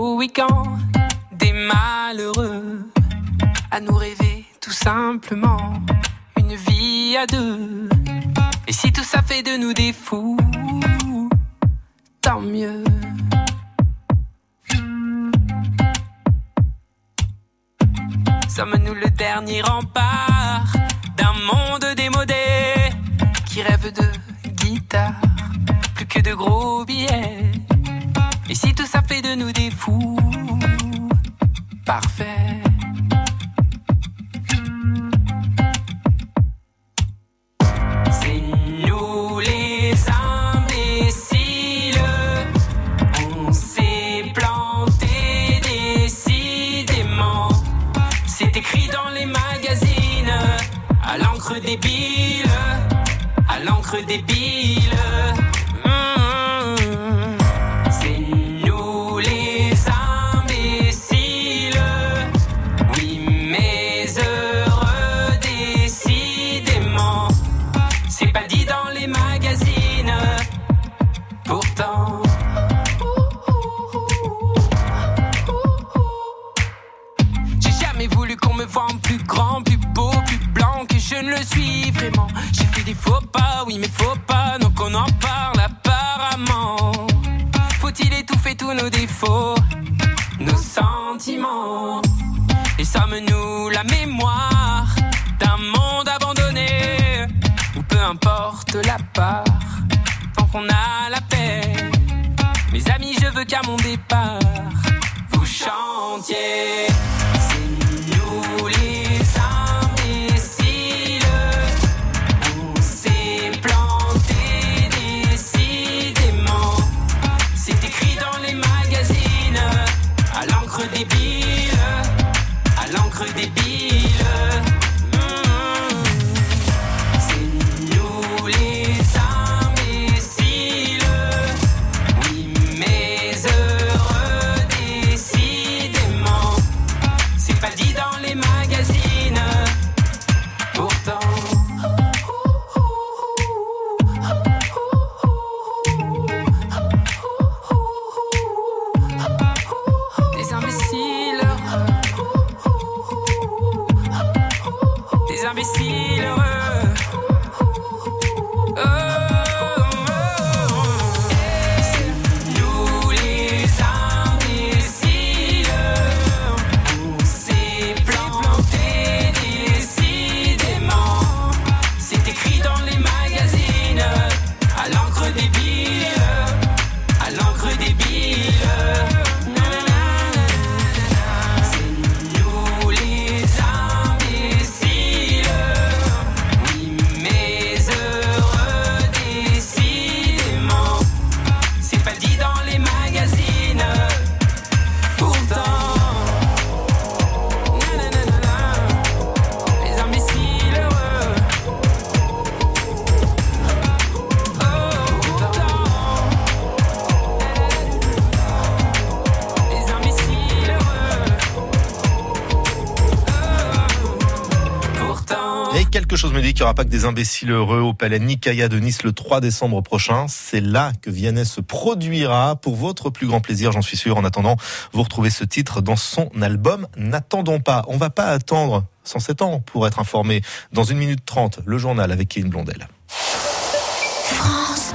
pas 216.77 216.85
des 216.85 217.07
imbéciles 217.07 217.53
heureux 217.53 217.81
au 217.81 217.95
Palais 217.95 218.19
Nikaya 218.19 218.69
de 218.69 218.79
Nice 218.79 219.03
le 219.03 219.13
3 219.13 219.41
décembre 219.41 219.81
prochain. 219.81 220.27
C'est 220.29 220.61
là 220.61 220.93
que 221.01 221.09
Vianney 221.09 221.47
se 221.47 221.63
produira 221.63 222.57
pour 222.57 222.77
votre 222.77 223.09
plus 223.09 223.27
grand 223.27 223.41
plaisir, 223.41 223.73
j'en 223.73 223.81
suis 223.81 223.97
sûr. 223.97 224.19
En 224.19 224.25
attendant, 224.25 224.57
vous 224.93 225.03
retrouvez 225.03 225.31
ce 225.31 225.43
titre 225.43 225.81
dans 225.81 225.97
son 225.97 226.29
album 226.43 226.87
N'attendons 226.99 227.61
pas. 227.61 227.83
On 227.89 227.97
va 227.97 228.11
pas 228.11 228.27
attendre 228.27 228.85
107 229.05 229.41
ans 229.41 229.61
pour 229.61 229.87
être 229.87 230.01
informé. 230.01 230.43
Dans 230.71 230.85
une 230.85 230.99
minute 230.99 231.25
30, 231.25 231.61
le 231.65 231.79
journal 231.79 232.13
avec 232.13 232.29
Kevin 232.29 232.51
Blondel. 232.51 232.87
France. 233.09 234.93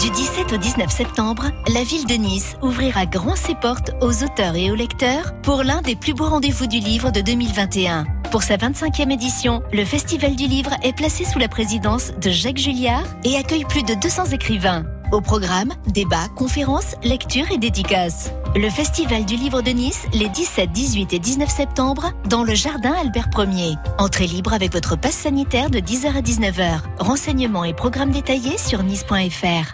Du 0.00 0.10
17 0.10 0.52
au 0.52 0.58
19 0.58 0.92
septembre, 0.92 1.46
la 1.74 1.82
ville 1.82 2.06
de 2.06 2.14
Nice 2.14 2.54
ouvrira 2.62 3.04
grand 3.04 3.34
ses 3.34 3.56
portes 3.56 3.90
aux 4.00 4.22
auteurs 4.22 4.54
et 4.54 4.70
aux 4.70 4.76
lecteurs 4.76 5.34
pour 5.42 5.64
l'un 5.64 5.82
des 5.82 5.96
plus 5.96 6.14
beaux 6.14 6.28
rendez-vous 6.28 6.68
du 6.68 6.78
livre 6.78 7.10
de 7.10 7.20
2021. 7.20 8.06
Pour 8.30 8.42
sa 8.42 8.58
25e 8.58 9.10
édition, 9.10 9.62
le 9.72 9.86
Festival 9.86 10.36
du 10.36 10.46
livre 10.46 10.72
est 10.82 10.92
placé 10.92 11.24
sous 11.24 11.38
la 11.38 11.48
présidence 11.48 12.12
de 12.12 12.28
Jacques 12.28 12.58
Julliard 12.58 13.06
et 13.24 13.38
accueille 13.38 13.64
plus 13.64 13.82
de 13.82 13.94
200 13.94 14.26
écrivains. 14.26 14.84
Au 15.12 15.22
programme, 15.22 15.72
débats, 15.86 16.28
conférences, 16.36 16.94
lectures 17.02 17.50
et 17.50 17.56
dédicaces. 17.56 18.30
Le 18.54 18.68
Festival 18.68 19.24
du 19.24 19.36
livre 19.36 19.62
de 19.62 19.70
Nice, 19.70 20.06
les 20.12 20.28
17, 20.28 20.70
18 20.70 21.14
et 21.14 21.18
19 21.18 21.48
septembre, 21.48 22.12
dans 22.26 22.44
le 22.44 22.54
jardin 22.54 22.92
Albert 23.00 23.30
1er. 23.30 23.78
Entrée 23.96 24.26
libre 24.26 24.52
avec 24.52 24.74
votre 24.74 24.96
passe 24.96 25.16
sanitaire 25.16 25.70
de 25.70 25.78
10h 25.78 26.14
à 26.14 26.20
19h. 26.20 26.80
Renseignements 26.98 27.64
et 27.64 27.72
programmes 27.72 28.10
détaillés 28.10 28.58
sur 28.58 28.82
nice.fr. 28.82 29.72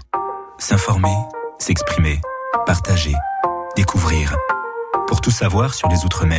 S'informer, 0.59 1.17
s'exprimer, 1.59 2.21
partager, 2.67 3.15
découvrir. 3.75 4.37
Pour 5.09 5.21
tout 5.21 5.33
savoir 5.33 5.75
sur 5.75 5.89
les 5.89 6.05
Outre-mer. 6.05 6.33